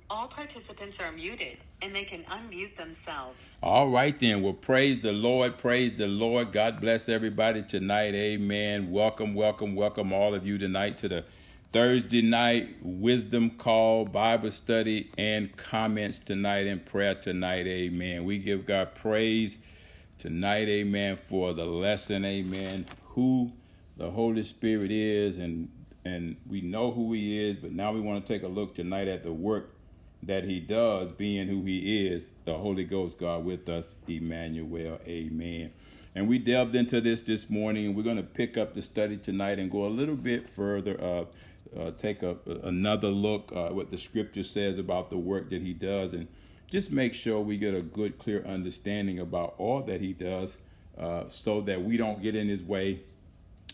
All 0.09 0.27
participants 0.39 0.95
are 1.01 1.11
muted 1.11 1.57
and 1.81 1.93
they 1.93 2.05
can 2.05 2.23
unmute 2.23 2.73
themselves. 2.77 3.37
All 3.61 3.89
right, 3.89 4.17
then. 4.17 4.41
Well, 4.41 4.53
praise 4.53 5.01
the 5.01 5.11
Lord. 5.11 5.57
Praise 5.57 5.97
the 5.97 6.07
Lord. 6.07 6.53
God 6.53 6.79
bless 6.79 7.09
everybody 7.09 7.61
tonight. 7.61 8.15
Amen. 8.15 8.89
Welcome, 8.89 9.33
welcome, 9.33 9.75
welcome 9.75 10.13
all 10.13 10.33
of 10.33 10.47
you 10.47 10.57
tonight 10.57 10.97
to 10.99 11.09
the 11.09 11.25
Thursday 11.73 12.21
night 12.21 12.77
wisdom 12.81 13.49
call, 13.49 14.05
Bible 14.05 14.51
study, 14.51 15.11
and 15.17 15.53
comments 15.57 16.19
tonight 16.19 16.67
and 16.67 16.85
prayer 16.85 17.15
tonight. 17.15 17.67
Amen. 17.67 18.23
We 18.23 18.37
give 18.37 18.65
God 18.65 18.95
praise 18.95 19.57
tonight. 20.17 20.69
Amen. 20.69 21.17
For 21.17 21.51
the 21.51 21.65
lesson. 21.65 22.23
Amen. 22.23 22.85
Who 23.09 23.51
the 23.97 24.09
Holy 24.09 24.43
Spirit 24.43 24.91
is 24.91 25.37
and 25.37 25.67
and 26.05 26.37
we 26.47 26.61
know 26.61 26.91
who 26.91 27.11
he 27.11 27.37
is, 27.49 27.57
but 27.57 27.73
now 27.73 27.91
we 27.91 27.99
want 27.99 28.25
to 28.25 28.33
take 28.33 28.43
a 28.43 28.47
look 28.47 28.73
tonight 28.73 29.09
at 29.09 29.23
the 29.23 29.33
work 29.33 29.75
that 30.23 30.43
he 30.43 30.59
does, 30.59 31.11
being 31.13 31.47
who 31.47 31.63
he 31.63 32.07
is, 32.07 32.33
the 32.45 32.53
Holy 32.53 32.83
Ghost 32.83 33.17
God 33.17 33.45
with 33.45 33.69
us, 33.69 33.95
Emmanuel. 34.07 34.99
Amen. 35.07 35.71
And 36.15 36.27
we 36.27 36.39
delved 36.39 36.75
into 36.75 36.99
this 36.99 37.21
this 37.21 37.49
morning, 37.49 37.85
and 37.85 37.95
we're 37.95 38.03
going 38.03 38.17
to 38.17 38.23
pick 38.23 38.57
up 38.57 38.73
the 38.73 38.81
study 38.81 39.17
tonight 39.17 39.59
and 39.59 39.71
go 39.71 39.85
a 39.85 39.87
little 39.87 40.15
bit 40.15 40.49
further. 40.49 41.01
Uh, 41.01 41.25
uh, 41.77 41.91
take 41.91 42.23
a, 42.23 42.35
another 42.63 43.09
look 43.09 43.51
uh, 43.55 43.69
what 43.69 43.91
the 43.91 43.97
scripture 43.97 44.43
says 44.43 44.77
about 44.77 45.09
the 45.09 45.17
work 45.17 45.49
that 45.51 45.61
he 45.61 45.73
does, 45.73 46.13
and 46.13 46.27
just 46.69 46.91
make 46.91 47.13
sure 47.13 47.39
we 47.39 47.57
get 47.57 47.73
a 47.73 47.81
good, 47.81 48.17
clear 48.17 48.43
understanding 48.45 49.19
about 49.19 49.53
all 49.57 49.81
that 49.83 50.01
he 50.01 50.13
does, 50.13 50.57
uh, 50.97 51.23
so 51.29 51.61
that 51.61 51.83
we 51.83 51.95
don't 51.97 52.21
get 52.21 52.35
in 52.35 52.47
his 52.47 52.61
way. 52.61 53.01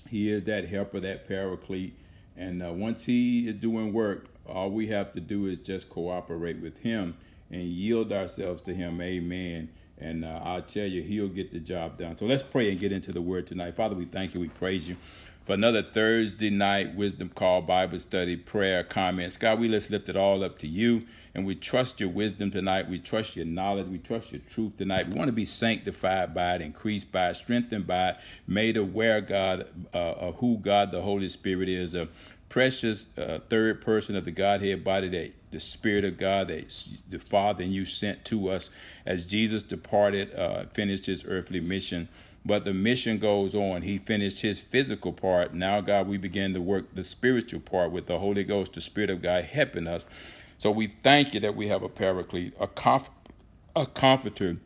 He 0.09 0.29
is 0.29 0.43
that 0.43 0.67
helper, 0.67 0.99
that 0.99 1.27
paraclete, 1.27 1.97
and 2.35 2.61
uh, 2.61 2.73
once 2.73 3.05
he 3.05 3.47
is 3.47 3.55
doing 3.55 3.93
work, 3.93 4.27
all 4.47 4.69
we 4.71 4.87
have 4.87 5.11
to 5.13 5.19
do 5.19 5.47
is 5.47 5.59
just 5.59 5.89
cooperate 5.89 6.59
with 6.59 6.77
Him 6.79 7.15
and 7.51 7.63
yield 7.63 8.11
ourselves 8.11 8.61
to 8.63 8.73
Him. 8.73 9.01
Amen. 9.01 9.69
And 9.97 10.25
uh, 10.25 10.41
I'll 10.43 10.61
tell 10.61 10.85
you, 10.85 11.01
He'll 11.01 11.29
get 11.29 11.51
the 11.51 11.59
job 11.59 11.97
done. 11.97 12.17
So 12.17 12.25
let's 12.25 12.43
pray 12.43 12.69
and 12.69 12.79
get 12.79 12.91
into 12.91 13.11
the 13.11 13.21
Word 13.21 13.47
tonight. 13.47 13.75
Father, 13.75 13.95
we 13.95 14.05
thank 14.05 14.33
you. 14.33 14.41
We 14.41 14.49
praise 14.49 14.87
you 14.89 14.97
for 15.45 15.53
another 15.53 15.83
Thursday 15.83 16.49
night 16.49 16.95
wisdom 16.95 17.29
call, 17.29 17.61
Bible 17.61 17.99
study, 17.99 18.35
prayer, 18.35 18.83
comments. 18.83 19.37
God, 19.37 19.59
we 19.59 19.67
let's 19.67 19.91
lift 19.91 20.09
it 20.09 20.17
all 20.17 20.43
up 20.43 20.57
to 20.59 20.67
you. 20.67 21.03
And 21.35 21.45
we 21.45 21.53
trust 21.53 21.99
your 21.99 22.09
wisdom 22.09 22.49
tonight. 22.49 22.89
We 22.89 22.97
trust 22.97 23.35
your 23.35 23.45
knowledge. 23.45 23.87
We 23.87 23.99
trust 23.99 24.31
your 24.31 24.41
truth 24.47 24.77
tonight. 24.77 25.07
We 25.07 25.15
want 25.15 25.27
to 25.27 25.33
be 25.33 25.45
sanctified 25.45 26.33
by 26.33 26.55
it, 26.55 26.61
increased 26.61 27.11
by 27.11 27.29
it, 27.29 27.35
strengthened 27.35 27.85
by 27.85 28.11
it, 28.11 28.17
made 28.47 28.77
aware, 28.77 29.19
God, 29.19 29.67
uh, 29.93 29.97
of 29.97 30.35
who 30.37 30.57
God 30.57 30.91
the 30.91 31.01
Holy 31.01 31.27
Spirit 31.27 31.67
is, 31.67 31.93
precious 32.49 33.07
uh, 33.17 33.39
third 33.49 33.81
person 33.81 34.15
of 34.15 34.25
the 34.25 34.31
Godhead 34.31 34.83
body 34.83 35.09
that 35.09 35.33
the 35.51 35.59
Spirit 35.59 36.05
of 36.05 36.17
God 36.17 36.49
that 36.49 36.85
the 37.09 37.19
Father 37.19 37.63
and 37.63 37.73
you 37.73 37.85
sent 37.85 38.25
to 38.25 38.49
us 38.49 38.69
as 39.05 39.25
Jesus 39.25 39.63
departed, 39.63 40.33
uh, 40.35 40.65
finished 40.73 41.05
his 41.05 41.25
earthly 41.25 41.59
mission. 41.59 42.07
But 42.45 42.63
the 42.63 42.73
mission 42.73 43.17
goes 43.17 43.55
on. 43.55 43.81
He 43.81 43.97
finished 43.97 44.41
his 44.41 44.59
physical 44.59 45.11
part. 45.13 45.53
Now, 45.53 45.81
God, 45.81 46.07
we 46.07 46.17
begin 46.17 46.53
to 46.53 46.61
work 46.61 46.93
the 46.93 47.03
spiritual 47.03 47.61
part 47.61 47.91
with 47.91 48.05
the 48.05 48.19
Holy 48.19 48.43
Ghost, 48.43 48.73
the 48.73 48.81
Spirit 48.81 49.09
of 49.09 49.21
God 49.21 49.45
helping 49.45 49.87
us. 49.87 50.05
So 50.57 50.69
we 50.69 50.87
thank 50.87 51.33
you 51.33 51.39
that 51.41 51.55
we 51.55 51.67
have 51.69 51.83
a 51.83 51.89
paraclete, 51.89 52.53
a, 52.59 52.67
comf- 52.67 53.09
a 53.75 53.85
comforter 53.85 54.57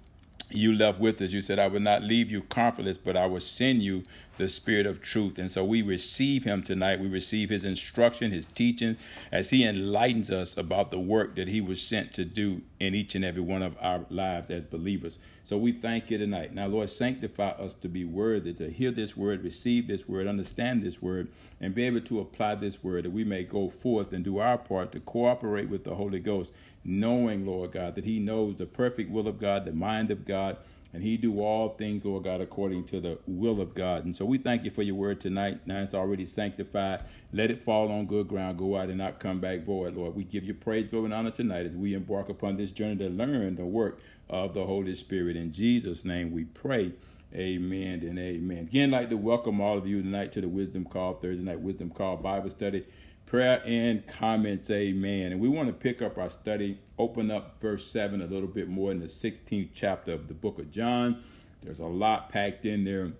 you 0.52 0.74
left 0.74 1.00
with 1.00 1.22
us. 1.22 1.32
You 1.32 1.42
said, 1.42 1.60
I 1.60 1.68
will 1.68 1.80
not 1.80 2.04
leave 2.04 2.32
you 2.32 2.42
comfortless, 2.42 2.98
but 2.98 3.16
I 3.16 3.26
will 3.28 3.40
send 3.40 3.82
you 3.84 4.04
the 4.40 4.48
spirit 4.48 4.88
of 4.88 5.02
truth. 5.02 5.38
And 5.38 5.52
so 5.52 5.64
we 5.64 5.84
receive 5.84 6.46
him 6.46 6.64
tonight. 6.64 7.00
We 7.00 7.08
receive 7.08 7.50
his 7.50 7.66
instruction, 7.66 8.32
his 8.32 8.48
teaching, 8.56 8.98
as 9.32 9.52
he 9.52 9.64
enlightens 9.64 10.32
us 10.32 10.58
about 10.58 10.90
the 10.90 11.00
work 11.00 11.36
that 11.36 11.50
he 11.50 11.62
was 11.62 11.82
sent 11.82 12.14
to 12.14 12.26
do 12.26 12.62
in 12.80 12.96
each 12.96 13.14
and 13.14 13.24
every 13.24 13.44
one 13.44 13.62
of 13.62 13.78
our 13.80 14.06
lives 14.10 14.50
as 14.50 14.66
believers. 14.66 15.20
So 15.44 15.58
we 15.58 15.74
thank 15.74 16.10
you 16.10 16.18
tonight. 16.18 16.54
Now, 16.54 16.68
Lord, 16.68 16.90
sanctify 16.90 17.50
us 17.50 17.74
to 17.76 17.90
be 17.90 18.06
worthy, 18.06 18.54
to 18.54 18.72
hear 18.72 18.92
this 18.92 19.18
word, 19.18 19.44
receive 19.44 19.88
this 19.88 20.08
word, 20.08 20.26
understand 20.26 20.84
this 20.84 21.02
word, 21.02 21.28
and 21.60 21.76
be 21.76 21.84
able 21.84 22.02
to 22.02 22.22
apply 22.22 22.56
this 22.56 22.84
word 22.84 23.06
that 23.06 23.12
we 23.12 23.26
may 23.26 23.44
go 23.44 23.70
forth 23.70 24.14
and 24.14 24.24
do 24.24 24.40
our 24.40 24.58
part 24.58 24.94
to 24.94 25.00
cooperate 25.02 25.68
with 25.68 25.84
the 25.84 25.96
Holy 25.96 26.20
Ghost, 26.20 26.54
knowing, 26.86 27.46
Lord 27.46 27.74
God, 27.74 27.96
that 27.96 28.06
he 28.06 28.20
knows 28.20 28.56
the 28.56 28.66
perfect 28.66 29.12
will 29.12 29.28
of 29.28 29.38
God, 29.38 29.66
the 29.66 29.74
mind 29.74 30.12
of 30.12 30.26
God 30.26 30.58
and 30.94 31.04
he 31.04 31.18
do 31.18 31.40
all 31.40 31.70
things, 31.70 32.04
Lord 32.04 32.24
God, 32.24 32.42
according 32.42 32.86
to 32.86 33.00
the 33.00 33.20
will 33.28 33.62
of 33.62 33.76
God. 33.76 34.06
And 34.06 34.16
so 34.16 34.26
we 34.26 34.38
thank 34.38 34.64
you 34.64 34.72
for 34.72 34.82
your 34.82 34.96
word 34.96 35.22
tonight. 35.22 35.62
Now 35.66 35.82
it's 35.82 35.94
already 35.94 36.26
sanctified. 36.26 37.04
Let 37.32 37.52
it 37.52 37.62
fall 37.62 37.92
on 37.92 38.08
good 38.08 38.28
ground. 38.28 38.58
Go 38.58 38.76
out 38.76 38.90
and 38.90 38.98
not 38.98 39.20
come 39.20 39.40
back 39.40 39.64
void, 39.66 39.96
Lord. 39.96 40.16
We 40.16 40.24
give 40.24 40.44
you 40.44 40.54
praise, 40.54 40.88
glory, 40.88 41.06
and 41.06 41.14
honor 41.14 41.32
tonight 41.32 41.66
as 41.66 41.76
we 41.76 41.94
embark 41.94 42.30
upon 42.30 42.58
this 42.58 42.72
journey 42.72 42.98
to 42.98 43.10
learn 43.10 43.56
the 43.56 43.66
work 43.66 44.00
of 44.30 44.54
the 44.54 44.66
Holy 44.66 44.96
Spirit. 44.96 45.36
In 45.36 45.52
Jesus' 45.52 46.04
name 46.06 46.32
we 46.32 46.46
pray. 46.46 46.94
Amen 47.36 48.02
and 48.02 48.18
amen. 48.18 48.68
Again, 48.70 48.92
I'd 48.92 48.98
like 48.98 49.10
to 49.12 49.18
welcome 49.18 49.62
all 49.62 49.78
of 49.78 49.86
you 49.86 50.02
tonight 50.02 50.32
to 50.32 50.42
the 50.42 50.50
Wisdom 50.50 50.86
Call, 50.86 51.14
Thursday 51.14 51.44
night 51.44 51.60
Wisdom 51.60 51.92
Call 51.92 52.18
Bible 52.18 52.50
study 52.50 52.86
prayer 53.30 53.62
and 53.64 54.06
comments. 54.08 54.72
Amen. 54.72 55.32
And 55.32 55.40
we 55.40 55.48
want 55.48 55.68
to 55.68 55.74
pick 55.74 56.02
up 56.02 56.18
our 56.18 56.32
study, 56.32 56.80
open 56.98 57.30
up 57.30 57.62
verse 57.62 57.86
7 57.86 58.22
a 58.22 58.26
little 58.26 58.48
bit 58.48 58.68
more 58.68 58.92
in 58.92 59.00
the 59.00 59.06
16th 59.06 59.70
chapter 59.72 60.14
of 60.14 60.28
the 60.28 60.34
book 60.34 60.58
of 60.58 60.72
John. 60.72 61.24
There's 61.62 61.80
a 61.80 61.86
lot 61.86 62.30
packed 62.30 62.66
in 62.66 62.84
there, 62.84 63.12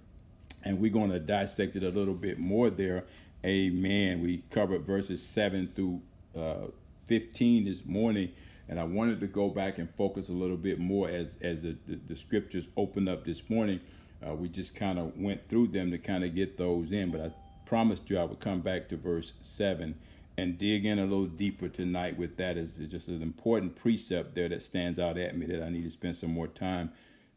and 0.64 0.80
we're 0.80 0.92
going 0.92 1.12
to 1.12 1.20
dissect 1.20 1.76
it 1.76 1.84
a 1.84 1.90
little 1.90 2.16
bit 2.16 2.40
more 2.40 2.72
there. 2.72 3.06
Amen. 3.46 4.24
We 4.24 4.44
covered 4.50 4.82
verses 4.82 5.22
7 5.22 5.72
through 5.76 6.02
uh, 6.36 6.72
15 7.06 7.66
this 7.66 7.86
morning. 7.86 8.32
And 8.68 8.80
I 8.80 8.86
wanted 8.86 9.20
to 9.20 9.28
go 9.28 9.50
back 9.50 9.78
and 9.78 9.90
focus 9.96 10.30
a 10.30 10.34
little 10.34 10.58
bit 10.58 10.80
more 10.80 11.10
as 11.10 11.38
as 11.42 11.64
the, 11.64 11.76
the, 11.88 12.00
the 12.08 12.16
scriptures 12.16 12.68
opened 12.78 13.10
up 13.10 13.26
this 13.26 13.50
morning. 13.50 13.80
Uh, 14.26 14.36
we 14.36 14.48
just 14.48 14.76
kind 14.76 15.00
of 15.00 15.18
went 15.18 15.48
through 15.50 15.68
them 15.68 15.90
to 15.92 15.98
kind 15.98 16.24
of 16.24 16.36
get 16.36 16.58
those 16.58 16.92
in, 16.92 17.10
but 17.10 17.22
I 17.22 17.32
promised 17.70 18.10
you 18.10 18.18
I 18.18 18.24
would 18.24 18.40
come 18.40 18.62
back 18.62 18.88
to 18.88 18.98
verse 18.98 19.34
7 19.42 19.94
and 20.36 20.58
dig 20.58 20.88
in 20.88 20.98
a 20.98 21.04
little 21.04 21.28
deeper 21.28 21.70
tonight 21.70 22.18
with 22.18 22.36
that 22.38 22.58
is 22.58 22.78
just 22.90 23.10
an 23.10 23.22
important 23.22 23.76
precept 23.76 24.34
there 24.34 24.50
that 24.50 24.64
stands 24.64 24.98
out 24.98 25.20
at 25.20 25.38
me 25.38 25.46
that 25.46 25.62
I 25.62 25.70
need 25.70 25.84
to 25.84 25.92
spend 25.92 26.16
some 26.16 26.32
more 26.32 26.48
time 26.48 26.92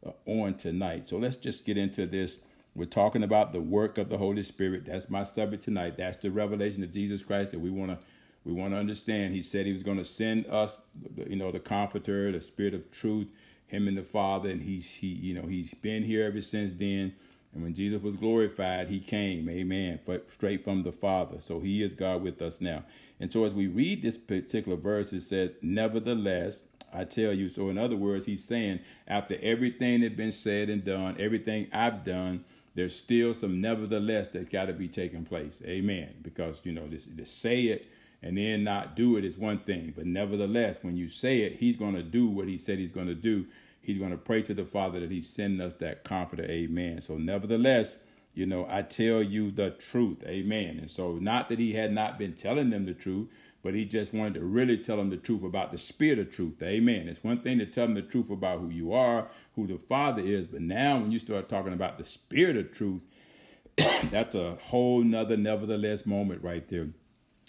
uh, 0.06 0.12
on 0.24 0.54
tonight. 0.54 1.10
So 1.10 1.18
let's 1.18 1.36
just 1.36 1.66
get 1.66 1.76
into 1.76 2.06
this. 2.06 2.38
We're 2.74 2.86
talking 2.86 3.22
about 3.22 3.52
the 3.52 3.60
work 3.60 3.98
of 3.98 4.08
the 4.08 4.16
Holy 4.16 4.42
Spirit. 4.42 4.86
That's 4.86 5.10
my 5.10 5.22
subject 5.22 5.64
tonight. 5.64 5.98
That's 5.98 6.16
the 6.16 6.30
revelation 6.30 6.82
of 6.82 6.92
Jesus 6.92 7.22
Christ 7.22 7.50
that 7.50 7.60
we 7.60 7.68
want 7.68 7.90
to 7.90 8.06
we 8.46 8.54
want 8.54 8.72
to 8.72 8.78
understand. 8.78 9.34
He 9.34 9.42
said 9.42 9.66
he 9.66 9.72
was 9.72 9.82
going 9.82 9.98
to 9.98 10.04
send 10.04 10.46
us, 10.46 10.80
you 11.28 11.36
know, 11.36 11.52
the 11.52 11.60
Comforter, 11.60 12.32
the 12.32 12.40
Spirit 12.40 12.72
of 12.72 12.90
Truth, 12.90 13.28
him 13.66 13.86
and 13.86 13.98
the 13.98 14.02
Father, 14.02 14.48
and 14.48 14.62
he's 14.62 14.94
he, 14.94 15.08
you 15.08 15.34
know, 15.34 15.46
he's 15.46 15.74
been 15.74 16.02
here 16.02 16.24
ever 16.24 16.40
since 16.40 16.72
then. 16.72 17.14
And 17.52 17.62
when 17.62 17.74
Jesus 17.74 18.02
was 18.02 18.16
glorified, 18.16 18.88
he 18.88 18.98
came, 18.98 19.48
amen, 19.48 20.00
straight 20.30 20.64
from 20.64 20.82
the 20.82 20.92
Father. 20.92 21.40
So 21.40 21.60
he 21.60 21.82
is 21.82 21.92
God 21.92 22.22
with 22.22 22.40
us 22.40 22.60
now. 22.60 22.84
And 23.20 23.32
so 23.32 23.44
as 23.44 23.54
we 23.54 23.66
read 23.66 24.02
this 24.02 24.16
particular 24.16 24.76
verse, 24.76 25.12
it 25.12 25.20
says, 25.22 25.54
Nevertheless, 25.60 26.64
I 26.92 27.04
tell 27.04 27.32
you. 27.32 27.48
So 27.48 27.68
in 27.68 27.78
other 27.78 27.96
words, 27.96 28.26
he's 28.26 28.44
saying, 28.44 28.80
after 29.06 29.38
everything 29.42 30.00
that's 30.00 30.14
been 30.14 30.32
said 30.32 30.70
and 30.70 30.84
done, 30.84 31.16
everything 31.18 31.68
I've 31.72 32.04
done, 32.04 32.44
there's 32.74 32.96
still 32.96 33.34
some 33.34 33.60
nevertheless 33.60 34.28
that's 34.28 34.48
got 34.48 34.66
to 34.66 34.72
be 34.72 34.88
taking 34.88 35.24
place. 35.24 35.62
Amen. 35.66 36.14
Because, 36.22 36.60
you 36.64 36.72
know, 36.72 36.88
this, 36.88 37.06
to 37.06 37.26
say 37.26 37.64
it 37.64 37.86
and 38.22 38.38
then 38.38 38.64
not 38.64 38.96
do 38.96 39.16
it 39.16 39.24
is 39.24 39.36
one 39.36 39.58
thing. 39.58 39.92
But 39.94 40.06
nevertheless, 40.06 40.78
when 40.82 40.96
you 40.96 41.08
say 41.08 41.40
it, 41.40 41.56
he's 41.56 41.76
going 41.76 41.94
to 41.94 42.02
do 42.02 42.28
what 42.28 42.48
he 42.48 42.56
said 42.56 42.78
he's 42.78 42.92
going 42.92 43.08
to 43.08 43.14
do 43.14 43.46
he's 43.82 43.98
going 43.98 44.10
to 44.10 44.16
pray 44.16 44.42
to 44.42 44.54
the 44.54 44.64
Father 44.64 45.00
that 45.00 45.10
he's 45.10 45.28
sending 45.28 45.60
us 45.60 45.74
that 45.74 46.04
comforter. 46.04 46.44
Amen. 46.44 47.00
So, 47.00 47.18
nevertheless, 47.18 47.98
you 48.34 48.46
know, 48.46 48.66
I 48.70 48.82
tell 48.82 49.22
you 49.22 49.50
the 49.50 49.70
truth. 49.70 50.22
Amen. 50.24 50.78
And 50.78 50.90
so, 50.90 51.18
not 51.20 51.48
that 51.50 51.58
he 51.58 51.74
had 51.74 51.92
not 51.92 52.18
been 52.18 52.32
telling 52.32 52.70
them 52.70 52.86
the 52.86 52.94
truth, 52.94 53.28
but 53.62 53.74
he 53.74 53.84
just 53.84 54.12
wanted 54.12 54.34
to 54.34 54.44
really 54.44 54.78
tell 54.78 54.96
them 54.96 55.10
the 55.10 55.16
truth 55.16 55.44
about 55.44 55.70
the 55.70 55.78
spirit 55.78 56.18
of 56.18 56.30
truth. 56.30 56.62
Amen. 56.62 57.08
It's 57.08 57.22
one 57.22 57.40
thing 57.40 57.58
to 57.58 57.66
tell 57.66 57.86
them 57.86 57.94
the 57.94 58.02
truth 58.02 58.30
about 58.30 58.60
who 58.60 58.70
you 58.70 58.92
are, 58.92 59.28
who 59.54 59.66
the 59.66 59.78
Father 59.78 60.22
is, 60.22 60.48
but 60.48 60.62
now 60.62 60.98
when 60.98 61.12
you 61.12 61.18
start 61.18 61.48
talking 61.48 61.72
about 61.72 61.98
the 61.98 62.04
spirit 62.04 62.56
of 62.56 62.72
truth, 62.72 63.02
that's 64.10 64.34
a 64.34 64.56
whole 64.62 65.02
nother 65.02 65.36
nevertheless 65.36 66.06
moment 66.06 66.42
right 66.42 66.68
there. 66.68 66.88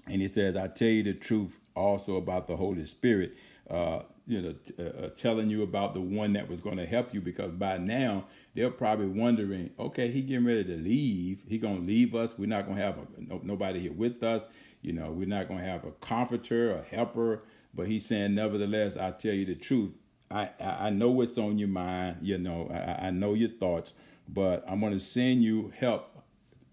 And 0.06 0.22
he 0.22 0.28
says, 0.28 0.56
I 0.56 0.68
tell 0.68 0.90
you 0.90 1.04
the 1.04 1.14
truth 1.14 1.60
also 1.76 2.18
about 2.18 2.48
the 2.48 2.58
Holy 2.58 2.86
Spirit. 2.86 3.36
Uh, 3.70 4.02
you 4.26 4.42
know, 4.42 4.54
t- 4.54 4.74
uh, 4.80 5.06
uh, 5.06 5.10
telling 5.10 5.50
you 5.50 5.64
about 5.64 5.94
the 5.94 6.02
one 6.02 6.34
that 6.34 6.50
was 6.50 6.62
going 6.62 6.78
to 6.78 6.86
help 6.86 7.14
you 7.14 7.20
because 7.20 7.52
by 7.52 7.78
now 7.78 8.26
they're 8.56 8.72
probably 8.72 9.08
wondering, 9.08 9.72
okay, 9.78 10.10
he 10.10 10.22
getting 10.22 10.46
ready 10.46 10.64
to 10.64 10.78
leave. 10.78 11.44
He 11.48 11.58
going 11.58 11.82
to 11.82 11.86
leave 11.86 12.16
us. 12.16 12.38
We're 12.38 12.48
not 12.48 12.66
going 12.66 12.78
to 12.78 12.84
have 12.84 12.98
a, 12.98 13.06
no, 13.18 13.42
nobody 13.44 13.82
here 13.82 13.92
with 13.92 14.24
us. 14.24 14.48
You 14.82 14.94
know, 14.94 15.12
we're 15.12 15.28
not 15.28 15.48
going 15.48 15.60
to 15.60 15.66
have 15.66 15.84
a 15.84 15.92
comforter, 15.92 16.74
a 16.78 16.84
helper. 16.84 17.44
But 17.74 17.88
he's 17.88 18.06
saying, 18.06 18.36
nevertheless, 18.36 18.96
I 18.96 19.12
tell 19.12 19.34
you 19.34 19.46
the 19.46 19.56
truth. 19.56 19.94
I, 20.32 20.50
I, 20.60 20.88
I 20.88 20.90
know 20.90 21.10
what's 21.10 21.38
on 21.38 21.58
your 21.58 21.70
mind. 21.70 22.18
You 22.22 22.38
know, 22.38 22.70
I, 22.72 23.08
I 23.08 23.12
know 23.12 23.34
your 23.34 23.50
thoughts, 23.50 23.94
but 24.28 24.64
I'm 24.68 24.80
going 24.80 24.94
to 24.94 25.00
send 25.00 25.44
you 25.44 25.74
help. 25.78 26.10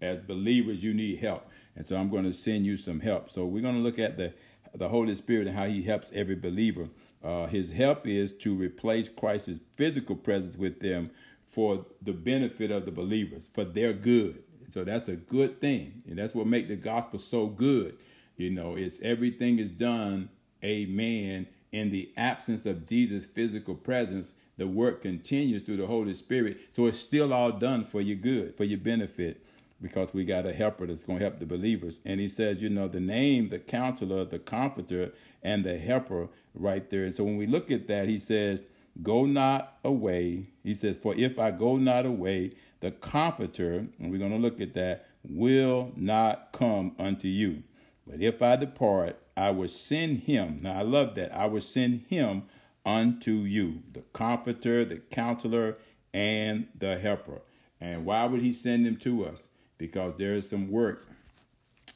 As 0.01 0.19
believers, 0.19 0.83
you 0.83 0.95
need 0.95 1.19
help. 1.19 1.47
And 1.75 1.85
so 1.85 1.95
I'm 1.95 2.09
going 2.09 2.23
to 2.23 2.33
send 2.33 2.65
you 2.65 2.75
some 2.75 2.99
help. 2.99 3.29
So 3.29 3.45
we're 3.45 3.61
going 3.61 3.75
to 3.75 3.81
look 3.81 3.99
at 3.99 4.17
the 4.17 4.33
the 4.73 4.89
Holy 4.89 5.15
Spirit 5.15 5.47
and 5.47 5.55
how 5.55 5.65
He 5.65 5.81
helps 5.81 6.11
every 6.13 6.35
believer. 6.35 6.87
Uh, 7.23 7.45
his 7.47 7.71
help 7.71 8.07
is 8.07 8.33
to 8.33 8.55
replace 8.55 9.07
Christ's 9.07 9.59
physical 9.75 10.15
presence 10.15 10.57
with 10.57 10.79
them 10.79 11.11
for 11.45 11.85
the 12.01 12.13
benefit 12.13 12.71
of 12.71 12.85
the 12.85 12.91
believers, 12.91 13.49
for 13.53 13.63
their 13.63 13.93
good. 13.93 14.43
So 14.69 14.83
that's 14.83 15.09
a 15.09 15.15
good 15.15 15.59
thing, 15.59 16.01
and 16.07 16.17
that's 16.17 16.33
what 16.33 16.47
makes 16.47 16.69
the 16.69 16.77
gospel 16.77 17.19
so 17.19 17.47
good. 17.47 17.97
You 18.37 18.51
know, 18.51 18.75
it's 18.75 19.01
everything 19.01 19.59
is 19.59 19.69
done, 19.69 20.29
amen, 20.63 21.47
in 21.71 21.91
the 21.91 22.11
absence 22.15 22.65
of 22.65 22.87
Jesus' 22.87 23.25
physical 23.25 23.75
presence. 23.75 24.33
The 24.57 24.67
work 24.67 25.01
continues 25.01 25.61
through 25.63 25.77
the 25.77 25.87
Holy 25.87 26.13
Spirit, 26.13 26.59
so 26.71 26.87
it's 26.87 26.99
still 26.99 27.33
all 27.33 27.51
done 27.51 27.83
for 27.83 27.99
your 27.99 28.15
good, 28.15 28.55
for 28.55 28.63
your 28.63 28.79
benefit 28.79 29.43
because 29.81 30.13
we 30.13 30.23
got 30.23 30.45
a 30.45 30.53
helper 30.53 30.85
that's 30.85 31.03
going 31.03 31.19
to 31.19 31.25
help 31.25 31.39
the 31.39 31.45
believers. 31.45 32.01
And 32.05 32.19
he 32.19 32.29
says, 32.29 32.61
you 32.61 32.69
know, 32.69 32.87
the 32.87 32.99
name, 32.99 33.49
the 33.49 33.59
counselor, 33.59 34.23
the 34.25 34.39
comforter, 34.39 35.11
and 35.41 35.63
the 35.63 35.77
helper 35.77 36.29
right 36.53 36.89
there. 36.89 37.09
So 37.11 37.23
when 37.23 37.37
we 37.37 37.47
look 37.47 37.71
at 37.71 37.87
that, 37.87 38.07
he 38.07 38.19
says, 38.19 38.63
Go 39.01 39.25
not 39.25 39.77
away. 39.83 40.47
He 40.63 40.75
says, 40.75 40.97
For 40.97 41.15
if 41.15 41.39
I 41.39 41.51
go 41.51 41.77
not 41.77 42.05
away, 42.05 42.51
the 42.81 42.91
comforter, 42.91 43.85
and 43.99 44.11
we're 44.11 44.17
going 44.17 44.31
to 44.31 44.37
look 44.37 44.59
at 44.59 44.73
that, 44.73 45.07
will 45.23 45.91
not 45.95 46.51
come 46.51 46.95
unto 46.99 47.27
you. 47.27 47.63
But 48.05 48.21
if 48.21 48.41
I 48.41 48.55
depart, 48.55 49.17
I 49.37 49.51
will 49.51 49.67
send 49.67 50.19
him. 50.19 50.59
Now 50.61 50.79
I 50.79 50.81
love 50.81 51.15
that. 51.15 51.33
I 51.33 51.45
will 51.45 51.61
send 51.61 52.05
him 52.07 52.43
unto 52.85 53.31
you, 53.31 53.83
the 53.93 54.01
comforter, 54.13 54.83
the 54.83 54.97
counselor, 54.97 55.77
and 56.13 56.67
the 56.77 56.97
helper. 56.97 57.41
And 57.79 58.05
why 58.05 58.25
would 58.25 58.41
he 58.41 58.51
send 58.51 58.85
him 58.85 58.97
to 58.97 59.25
us? 59.25 59.47
because 59.81 60.13
there 60.13 60.35
is 60.35 60.47
some 60.47 60.69
work 60.69 61.07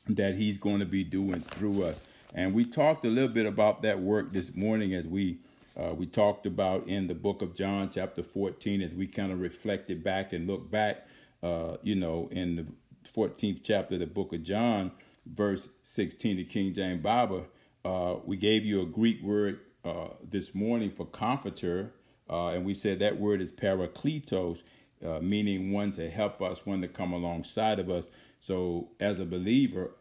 that 0.07 0.33
he's 0.33 0.57
going 0.57 0.79
to 0.79 0.87
be 0.87 1.03
doing 1.03 1.39
through 1.39 1.83
us. 1.83 2.01
And 2.35 2.53
we 2.53 2.65
talked 2.65 3.05
a 3.05 3.07
little 3.07 3.29
bit 3.29 3.45
about 3.45 3.81
that 3.83 4.01
work 4.01 4.33
this 4.33 4.53
morning 4.53 4.93
as 4.93 5.07
we 5.07 5.39
uh, 5.77 5.93
we 5.93 6.05
talked 6.05 6.45
about 6.45 6.87
in 6.87 7.07
the 7.07 7.15
book 7.15 7.41
of 7.41 7.53
John, 7.53 7.89
chapter 7.89 8.23
14, 8.23 8.81
as 8.81 8.93
we 8.93 9.07
kind 9.07 9.31
of 9.31 9.41
reflected 9.41 10.03
back 10.03 10.31
and 10.31 10.47
looked 10.47 10.71
back, 10.71 11.05
uh, 11.43 11.75
you 11.83 11.95
know, 11.95 12.29
in 12.31 12.55
the 12.55 12.65
14th 13.13 13.59
chapter 13.61 13.95
of 13.95 13.99
the 13.99 14.07
book 14.07 14.31
of 14.31 14.41
John, 14.41 14.91
verse 15.25 15.67
16, 15.83 16.37
the 16.37 16.43
King 16.45 16.73
James 16.73 17.01
Bible. 17.01 17.47
Uh, 17.83 18.15
we 18.23 18.37
gave 18.37 18.63
you 18.63 18.81
a 18.83 18.85
Greek 18.85 19.21
word 19.21 19.59
uh, 19.83 20.07
this 20.23 20.55
morning 20.55 20.91
for 20.91 21.05
comforter, 21.05 21.91
uh, 22.29 22.49
and 22.49 22.63
we 22.63 22.73
said 22.73 22.99
that 22.99 23.19
word 23.19 23.41
is 23.41 23.51
parakletos, 23.51 24.63
uh, 25.05 25.19
meaning 25.19 25.73
one 25.73 25.91
to 25.91 26.09
help 26.09 26.41
us, 26.41 26.65
one 26.65 26.81
to 26.81 26.87
come 26.87 27.11
alongside 27.11 27.79
of 27.79 27.89
us. 27.89 28.09
So, 28.39 28.91
as 29.01 29.19
a 29.19 29.25
believer, 29.25 29.91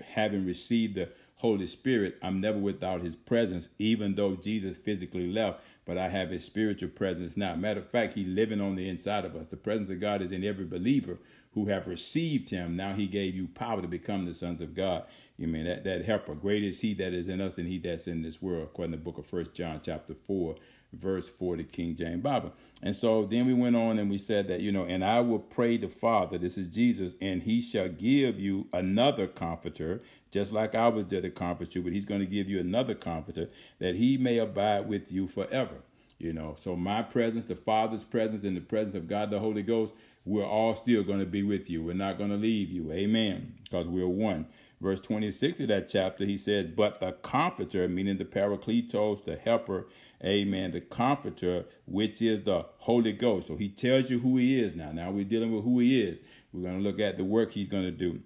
having 0.00 0.46
received 0.46 0.94
the 0.94 1.10
Holy 1.38 1.68
Spirit, 1.68 2.18
I'm 2.20 2.40
never 2.40 2.58
without 2.58 3.02
His 3.02 3.14
presence, 3.14 3.68
even 3.78 4.16
though 4.16 4.34
Jesus 4.34 4.76
physically 4.76 5.30
left. 5.30 5.60
But 5.84 5.96
I 5.96 6.08
have 6.08 6.30
His 6.30 6.44
spiritual 6.44 6.90
presence 6.90 7.36
now. 7.36 7.54
Matter 7.54 7.80
of 7.80 7.88
fact, 7.88 8.14
He's 8.14 8.26
living 8.26 8.60
on 8.60 8.74
the 8.74 8.88
inside 8.88 9.24
of 9.24 9.36
us. 9.36 9.46
The 9.46 9.56
presence 9.56 9.88
of 9.88 10.00
God 10.00 10.20
is 10.20 10.32
in 10.32 10.44
every 10.44 10.64
believer 10.64 11.18
who 11.54 11.66
have 11.66 11.86
received 11.86 12.50
Him. 12.50 12.76
Now 12.76 12.92
He 12.92 13.06
gave 13.06 13.36
you 13.36 13.46
power 13.48 13.80
to 13.80 13.88
become 13.88 14.24
the 14.26 14.34
sons 14.34 14.60
of 14.60 14.74
God. 14.74 15.04
You 15.38 15.46
mean 15.46 15.64
that 15.64 15.84
that 15.84 16.04
helper? 16.04 16.34
Great 16.34 16.64
is 16.64 16.80
He 16.80 16.92
that 16.94 17.12
is 17.12 17.28
in 17.28 17.40
us 17.40 17.54
than 17.54 17.66
He 17.66 17.78
that's 17.78 18.08
in 18.08 18.22
this 18.22 18.42
world, 18.42 18.64
according 18.64 18.92
to 18.92 18.98
the 18.98 19.04
book 19.04 19.18
of 19.18 19.26
First 19.26 19.54
John, 19.54 19.80
chapter 19.80 20.14
four, 20.14 20.56
verse 20.92 21.28
4, 21.28 21.56
the 21.56 21.64
King 21.64 21.94
James 21.94 22.22
Bible. 22.22 22.52
And 22.82 22.94
so 22.94 23.24
then 23.24 23.46
we 23.46 23.54
went 23.54 23.76
on 23.76 23.98
and 23.98 24.08
we 24.10 24.18
said 24.18 24.48
that, 24.48 24.60
you 24.60 24.72
know, 24.72 24.84
and 24.84 25.04
I 25.04 25.20
will 25.20 25.38
pray 25.38 25.76
the 25.76 25.88
Father, 25.88 26.38
this 26.38 26.56
is 26.56 26.68
Jesus, 26.68 27.16
and 27.20 27.42
he 27.42 27.60
shall 27.60 27.88
give 27.88 28.38
you 28.38 28.68
another 28.72 29.26
comforter, 29.26 30.00
just 30.30 30.52
like 30.52 30.74
I 30.74 30.88
was 30.88 31.06
there 31.06 31.20
to 31.20 31.30
comfort 31.30 31.74
you, 31.74 31.82
but 31.82 31.92
he's 31.92 32.04
going 32.04 32.20
to 32.20 32.26
give 32.26 32.48
you 32.48 32.60
another 32.60 32.94
comforter 32.94 33.48
that 33.78 33.96
he 33.96 34.16
may 34.16 34.38
abide 34.38 34.88
with 34.88 35.10
you 35.10 35.26
forever. 35.26 35.76
You 36.18 36.32
know, 36.32 36.56
so 36.58 36.74
my 36.74 37.02
presence, 37.02 37.44
the 37.44 37.54
Father's 37.54 38.02
presence, 38.02 38.42
and 38.42 38.56
the 38.56 38.60
presence 38.60 38.96
of 38.96 39.06
God 39.06 39.30
the 39.30 39.38
Holy 39.38 39.62
Ghost, 39.62 39.92
we're 40.24 40.44
all 40.44 40.74
still 40.74 41.04
going 41.04 41.20
to 41.20 41.26
be 41.26 41.42
with 41.42 41.70
you. 41.70 41.82
We're 41.82 41.94
not 41.94 42.18
going 42.18 42.30
to 42.30 42.36
leave 42.36 42.70
you. 42.70 42.90
Amen. 42.92 43.54
Because 43.62 43.86
we're 43.86 44.08
one. 44.08 44.46
Verse 44.80 45.00
26 45.00 45.60
of 45.60 45.68
that 45.68 45.88
chapter, 45.88 46.24
he 46.24 46.36
says, 46.36 46.68
But 46.68 47.00
the 47.00 47.12
Comforter, 47.12 47.88
meaning 47.88 48.18
the 48.18 48.24
Parakletos, 48.24 49.24
the 49.24 49.36
Helper, 49.36 49.86
amen, 50.24 50.72
the 50.72 50.80
comforter, 50.80 51.64
which 51.86 52.22
is 52.22 52.42
the 52.42 52.66
Holy 52.78 53.12
Ghost. 53.12 53.48
So 53.48 53.56
he 53.56 53.68
tells 53.68 54.10
you 54.10 54.18
who 54.18 54.36
he 54.36 54.60
is 54.60 54.74
now. 54.74 54.92
Now 54.92 55.10
we're 55.10 55.24
dealing 55.24 55.54
with 55.54 55.64
who 55.64 55.78
he 55.78 56.00
is. 56.00 56.22
We're 56.52 56.62
going 56.62 56.82
to 56.82 56.88
look 56.88 57.00
at 57.00 57.16
the 57.16 57.24
work 57.24 57.52
he's 57.52 57.68
going 57.68 57.84
to 57.84 57.90
do. 57.90 58.20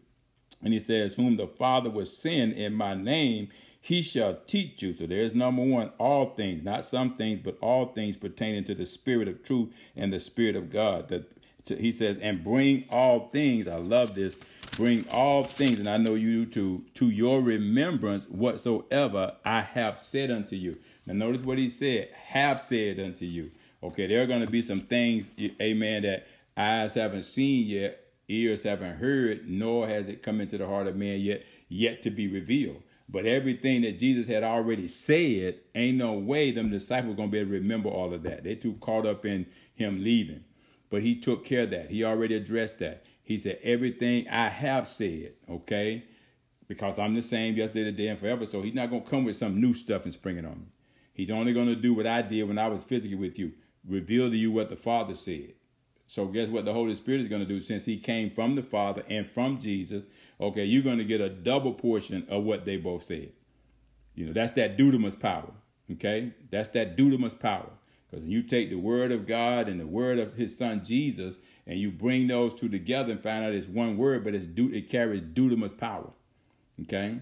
And 0.62 0.72
he 0.72 0.80
says, 0.80 1.14
Whom 1.14 1.36
the 1.36 1.46
Father 1.46 1.90
will 1.90 2.06
send 2.06 2.52
in 2.52 2.74
my 2.74 2.94
name, 2.94 3.48
he 3.80 4.00
shall 4.00 4.38
teach 4.46 4.82
you. 4.82 4.94
So 4.94 5.06
there's 5.06 5.34
number 5.34 5.62
one, 5.62 5.90
all 5.98 6.34
things, 6.34 6.62
not 6.62 6.84
some 6.84 7.16
things, 7.16 7.40
but 7.40 7.58
all 7.60 7.86
things 7.86 8.16
pertaining 8.16 8.64
to 8.64 8.74
the 8.74 8.86
Spirit 8.86 9.26
of 9.28 9.42
truth 9.42 9.74
and 9.96 10.12
the 10.12 10.20
Spirit 10.20 10.54
of 10.54 10.70
God. 10.70 11.08
That 11.08 11.28
he 11.66 11.92
says, 11.92 12.16
and 12.18 12.42
bring 12.42 12.84
all 12.90 13.28
things. 13.28 13.66
I 13.66 13.76
love 13.76 14.14
this. 14.14 14.38
Bring 14.76 15.04
all 15.10 15.44
things, 15.44 15.78
and 15.78 15.88
I 15.88 15.98
know 15.98 16.14
you 16.14 16.46
to 16.46 16.82
to 16.94 17.10
your 17.10 17.42
remembrance 17.42 18.24
whatsoever 18.24 19.36
I 19.44 19.60
have 19.60 19.98
said 19.98 20.30
unto 20.30 20.56
you. 20.56 20.78
Now, 21.06 21.14
notice 21.14 21.42
what 21.42 21.58
he 21.58 21.68
said 21.68 22.10
have 22.28 22.60
said 22.60 23.00
unto 23.00 23.24
you. 23.24 23.50
Okay, 23.82 24.06
there 24.06 24.22
are 24.22 24.26
going 24.26 24.44
to 24.44 24.50
be 24.50 24.62
some 24.62 24.80
things, 24.80 25.30
amen, 25.60 26.02
that 26.02 26.26
eyes 26.56 26.94
haven't 26.94 27.24
seen 27.24 27.66
yet, 27.66 27.98
ears 28.28 28.62
haven't 28.62 28.96
heard, 28.98 29.48
nor 29.48 29.88
has 29.88 30.08
it 30.08 30.22
come 30.22 30.40
into 30.40 30.56
the 30.56 30.66
heart 30.66 30.86
of 30.86 30.96
man 30.96 31.20
yet, 31.20 31.44
yet 31.68 32.02
to 32.02 32.10
be 32.10 32.28
revealed. 32.28 32.82
But 33.08 33.26
everything 33.26 33.82
that 33.82 33.98
Jesus 33.98 34.28
had 34.28 34.44
already 34.44 34.88
said, 34.88 35.58
ain't 35.74 35.98
no 35.98 36.12
way 36.14 36.50
them 36.50 36.70
disciples 36.70 37.16
going 37.16 37.28
to 37.28 37.32
be 37.32 37.38
able 37.38 37.50
to 37.50 37.58
remember 37.58 37.90
all 37.90 38.14
of 38.14 38.22
that. 38.22 38.44
They 38.44 38.54
too 38.54 38.74
caught 38.74 39.04
up 39.04 39.26
in 39.26 39.46
him 39.74 40.02
leaving. 40.02 40.44
But 40.88 41.02
he 41.02 41.18
took 41.18 41.44
care 41.44 41.64
of 41.64 41.70
that. 41.70 41.90
He 41.90 42.04
already 42.04 42.36
addressed 42.36 42.78
that. 42.78 43.04
He 43.24 43.38
said, 43.38 43.58
everything 43.62 44.28
I 44.28 44.48
have 44.48 44.86
said, 44.88 45.32
okay? 45.50 46.04
Because 46.68 46.98
I'm 46.98 47.14
the 47.14 47.22
same 47.22 47.56
yesterday, 47.56 47.90
today, 47.90 48.08
and 48.08 48.18
forever. 48.18 48.46
So 48.46 48.62
he's 48.62 48.74
not 48.74 48.88
going 48.88 49.02
to 49.02 49.10
come 49.10 49.24
with 49.24 49.36
some 49.36 49.60
new 49.60 49.74
stuff 49.74 50.04
and 50.04 50.12
spring 50.12 50.38
it 50.38 50.46
on 50.46 50.60
me. 50.60 50.66
He's 51.14 51.30
only 51.30 51.52
going 51.52 51.68
to 51.68 51.76
do 51.76 51.94
what 51.94 52.06
I 52.06 52.22
did 52.22 52.48
when 52.48 52.58
I 52.58 52.68
was 52.68 52.84
physically 52.84 53.16
with 53.16 53.38
you 53.38 53.52
reveal 53.86 54.30
to 54.30 54.36
you 54.36 54.52
what 54.52 54.68
the 54.68 54.76
Father 54.76 55.14
said. 55.14 55.54
So, 56.06 56.26
guess 56.26 56.48
what 56.48 56.64
the 56.64 56.72
Holy 56.72 56.94
Spirit 56.94 57.22
is 57.22 57.28
going 57.28 57.42
to 57.42 57.48
do 57.48 57.60
since 57.60 57.84
He 57.84 57.96
came 57.98 58.30
from 58.30 58.54
the 58.54 58.62
Father 58.62 59.02
and 59.08 59.26
from 59.26 59.58
Jesus? 59.58 60.06
Okay, 60.40 60.64
you're 60.64 60.82
going 60.82 60.98
to 60.98 61.04
get 61.04 61.20
a 61.20 61.28
double 61.28 61.72
portion 61.72 62.26
of 62.28 62.44
what 62.44 62.64
they 62.64 62.76
both 62.76 63.02
said. 63.02 63.32
You 64.14 64.26
know, 64.26 64.32
that's 64.32 64.52
that 64.52 64.76
dunamis 64.76 65.18
power. 65.18 65.50
Okay, 65.90 66.32
that's 66.50 66.68
that 66.70 66.96
dunamis 66.96 67.38
power. 67.38 67.70
Because 68.10 68.26
you 68.26 68.42
take 68.42 68.68
the 68.68 68.76
Word 68.76 69.10
of 69.10 69.26
God 69.26 69.68
and 69.68 69.80
the 69.80 69.86
Word 69.86 70.18
of 70.18 70.34
His 70.34 70.56
Son 70.56 70.84
Jesus, 70.84 71.38
and 71.66 71.78
you 71.78 71.90
bring 71.90 72.26
those 72.26 72.52
two 72.52 72.68
together 72.68 73.12
and 73.12 73.22
find 73.22 73.44
out 73.44 73.54
it's 73.54 73.68
one 73.68 73.96
word, 73.96 74.24
but 74.24 74.34
it's 74.34 74.46
it 74.56 74.90
carries 74.90 75.22
dunamis 75.22 75.76
power. 75.76 76.10
Okay, 76.82 77.20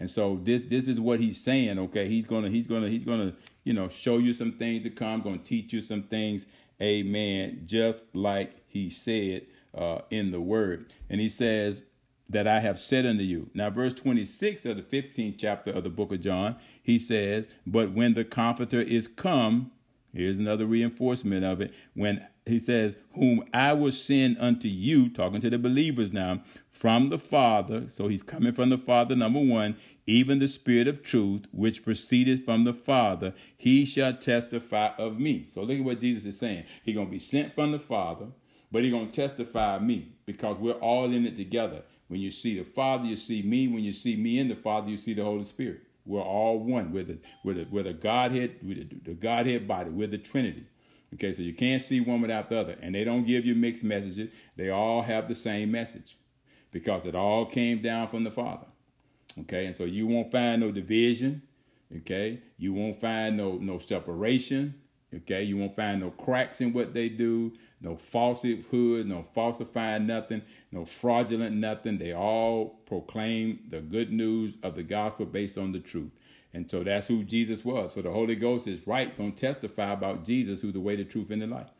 and 0.00 0.10
so 0.10 0.40
this 0.42 0.62
this 0.62 0.88
is 0.88 0.98
what 0.98 1.20
he's 1.20 1.38
saying. 1.38 1.78
Okay, 1.78 2.08
he's 2.08 2.24
gonna 2.24 2.48
he's 2.48 2.66
gonna 2.66 2.88
he's 2.88 3.04
gonna 3.04 3.34
you 3.62 3.74
know 3.74 3.86
show 3.86 4.16
you 4.18 4.32
some 4.32 4.50
things 4.50 4.82
to 4.84 4.90
come. 4.90 5.20
Going 5.20 5.38
to 5.38 5.44
teach 5.44 5.72
you 5.72 5.80
some 5.80 6.02
things. 6.02 6.46
Amen. 6.82 7.62
Just 7.66 8.04
like 8.16 8.56
he 8.66 8.88
said 8.88 9.42
uh, 9.76 10.00
in 10.10 10.32
the 10.32 10.40
word, 10.40 10.90
and 11.10 11.20
he 11.20 11.28
says 11.28 11.84
that 12.30 12.46
I 12.46 12.60
have 12.60 12.78
said 12.78 13.04
unto 13.04 13.24
you. 13.24 13.50
Now, 13.54 13.70
verse 13.70 13.92
26 13.92 14.64
of 14.64 14.76
the 14.76 14.82
15th 14.82 15.34
chapter 15.36 15.72
of 15.72 15.84
the 15.84 15.90
book 15.90 16.12
of 16.12 16.20
John, 16.20 16.56
he 16.80 16.98
says, 16.98 17.48
But 17.66 17.92
when 17.92 18.14
the 18.14 18.24
Comforter 18.24 18.80
is 18.80 19.08
come, 19.08 19.72
here's 20.14 20.38
another 20.38 20.64
reinforcement 20.64 21.44
of 21.44 21.60
it. 21.60 21.74
When 21.94 22.24
he 22.46 22.60
says, 22.60 22.96
Whom 23.14 23.44
I 23.52 23.72
will 23.72 23.92
send 23.92 24.38
unto 24.38 24.68
you, 24.68 25.08
talking 25.08 25.40
to 25.40 25.50
the 25.50 25.58
believers 25.58 26.12
now, 26.12 26.42
from 26.70 27.08
the 27.08 27.18
Father. 27.18 27.90
So 27.90 28.08
he's 28.08 28.22
coming 28.22 28.52
from 28.52 28.70
the 28.70 28.78
Father, 28.78 29.16
number 29.16 29.40
one, 29.40 29.76
even 30.06 30.38
the 30.38 30.48
Spirit 30.48 30.88
of 30.88 31.02
truth, 31.02 31.42
which 31.52 31.84
proceeded 31.84 32.44
from 32.44 32.64
the 32.64 32.74
Father, 32.74 33.34
he 33.56 33.84
shall 33.84 34.14
testify 34.14 34.90
of 34.98 35.18
me. 35.18 35.46
So 35.52 35.62
look 35.62 35.78
at 35.78 35.84
what 35.84 36.00
Jesus 36.00 36.24
is 36.26 36.38
saying. 36.38 36.64
He's 36.82 36.94
going 36.94 37.06
to 37.06 37.12
be 37.12 37.18
sent 37.18 37.54
from 37.54 37.72
the 37.72 37.78
Father, 37.78 38.26
but 38.72 38.82
he's 38.82 38.92
going 38.92 39.10
to 39.10 39.12
testify 39.12 39.76
of 39.76 39.82
me 39.82 40.12
because 40.26 40.58
we're 40.58 40.72
all 40.72 41.12
in 41.12 41.26
it 41.26 41.36
together. 41.36 41.82
When 42.08 42.20
you 42.20 42.30
see 42.30 42.58
the 42.58 42.64
Father, 42.64 43.06
you 43.06 43.16
see 43.16 43.42
me. 43.42 43.68
When 43.68 43.84
you 43.84 43.92
see 43.92 44.16
me 44.16 44.38
in 44.38 44.48
the 44.48 44.56
Father, 44.56 44.90
you 44.90 44.96
see 44.96 45.14
the 45.14 45.24
Holy 45.24 45.44
Spirit. 45.44 45.82
We're 46.04 46.22
all 46.22 46.58
one 46.58 46.92
with 46.92 47.06
the, 47.06 47.18
with 47.44 47.56
the, 47.56 47.66
with 47.70 47.84
the 47.84 47.92
Godhead, 47.92 48.56
with 48.66 48.90
the, 48.90 49.10
the 49.10 49.14
Godhead 49.14 49.68
body, 49.68 49.90
with 49.90 50.10
the 50.10 50.18
Trinity. 50.18 50.66
Okay, 51.14 51.32
so 51.32 51.42
you 51.42 51.54
can't 51.54 51.82
see 51.82 52.00
one 52.00 52.20
without 52.20 52.48
the 52.48 52.58
other. 52.58 52.76
And 52.80 52.94
they 52.94 53.04
don't 53.04 53.26
give 53.26 53.44
you 53.44 53.54
mixed 53.54 53.84
messages. 53.84 54.30
They 54.56 54.70
all 54.70 55.02
have 55.02 55.28
the 55.28 55.34
same 55.34 55.70
message 55.70 56.16
because 56.72 57.04
it 57.04 57.14
all 57.14 57.46
came 57.46 57.82
down 57.82 58.08
from 58.08 58.24
the 58.24 58.30
Father. 58.30 58.66
Okay, 59.38 59.66
and 59.66 59.76
so 59.76 59.84
you 59.84 60.06
won't 60.06 60.30
find 60.30 60.60
no 60.60 60.72
division. 60.72 61.42
Okay, 61.98 62.40
you 62.58 62.72
won't 62.72 63.00
find 63.00 63.36
no 63.36 63.58
no 63.58 63.78
separation. 63.78 64.74
Okay, 65.14 65.42
you 65.42 65.56
won't 65.56 65.74
find 65.74 66.00
no 66.00 66.10
cracks 66.10 66.60
in 66.60 66.72
what 66.72 66.94
they 66.94 67.08
do, 67.08 67.52
no 67.80 67.96
falsehood, 67.96 69.06
no 69.06 69.24
falsifying 69.24 70.06
nothing, 70.06 70.42
no 70.70 70.84
fraudulent 70.84 71.56
nothing. 71.56 71.98
They 71.98 72.12
all 72.12 72.80
proclaim 72.86 73.58
the 73.68 73.80
good 73.80 74.12
news 74.12 74.54
of 74.62 74.76
the 74.76 74.84
gospel 74.84 75.26
based 75.26 75.58
on 75.58 75.72
the 75.72 75.80
truth. 75.80 76.12
And 76.52 76.70
so 76.70 76.84
that's 76.84 77.08
who 77.08 77.24
Jesus 77.24 77.64
was. 77.64 77.94
So 77.94 78.02
the 78.02 78.10
Holy 78.10 78.36
Ghost 78.36 78.66
is 78.68 78.86
right, 78.86 79.16
to 79.16 79.30
testify 79.32 79.92
about 79.92 80.24
Jesus, 80.24 80.60
who's 80.60 80.74
the 80.74 80.80
way, 80.80 80.96
the 80.96 81.04
truth, 81.04 81.30
and 81.30 81.42
the 81.42 81.46
life. 81.46 81.70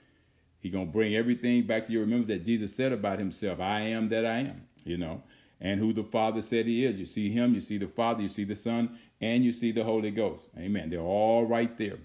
He's 0.61 0.73
to 0.73 0.85
bring 0.85 1.15
everything 1.15 1.67
back 1.67 1.87
to 1.87 1.93
you. 1.93 2.01
Remember 2.01 2.27
that 2.29 2.45
Jesus 2.45 2.75
said 2.75 2.93
about 2.93 3.19
himself, 3.19 3.61
I 3.61 3.81
am 3.81 4.09
that 4.11 4.27
I 4.27 4.41
am, 4.41 4.67
you 4.85 4.99
know, 4.99 5.23
and 5.61 5.81
who 5.81 5.93
the 5.93 6.05
Father 6.05 6.43
said 6.43 6.67
he 6.67 6.85
is. 6.85 6.99
You 6.99 7.07
see 7.07 7.31
him, 7.31 7.55
you 7.55 7.61
see 7.61 7.79
the 7.79 7.89
Father, 7.89 8.23
you 8.23 8.29
see 8.29 8.45
the 8.45 8.57
Son, 8.57 8.99
and 9.21 9.45
you 9.45 9.53
see 9.53 9.73
the 9.73 9.85
Holy 9.85 10.11
Ghost. 10.11 10.49
Amen. 10.59 10.91
They're 10.91 11.01
all 11.01 11.45
right 11.45 11.77
there 11.77 11.99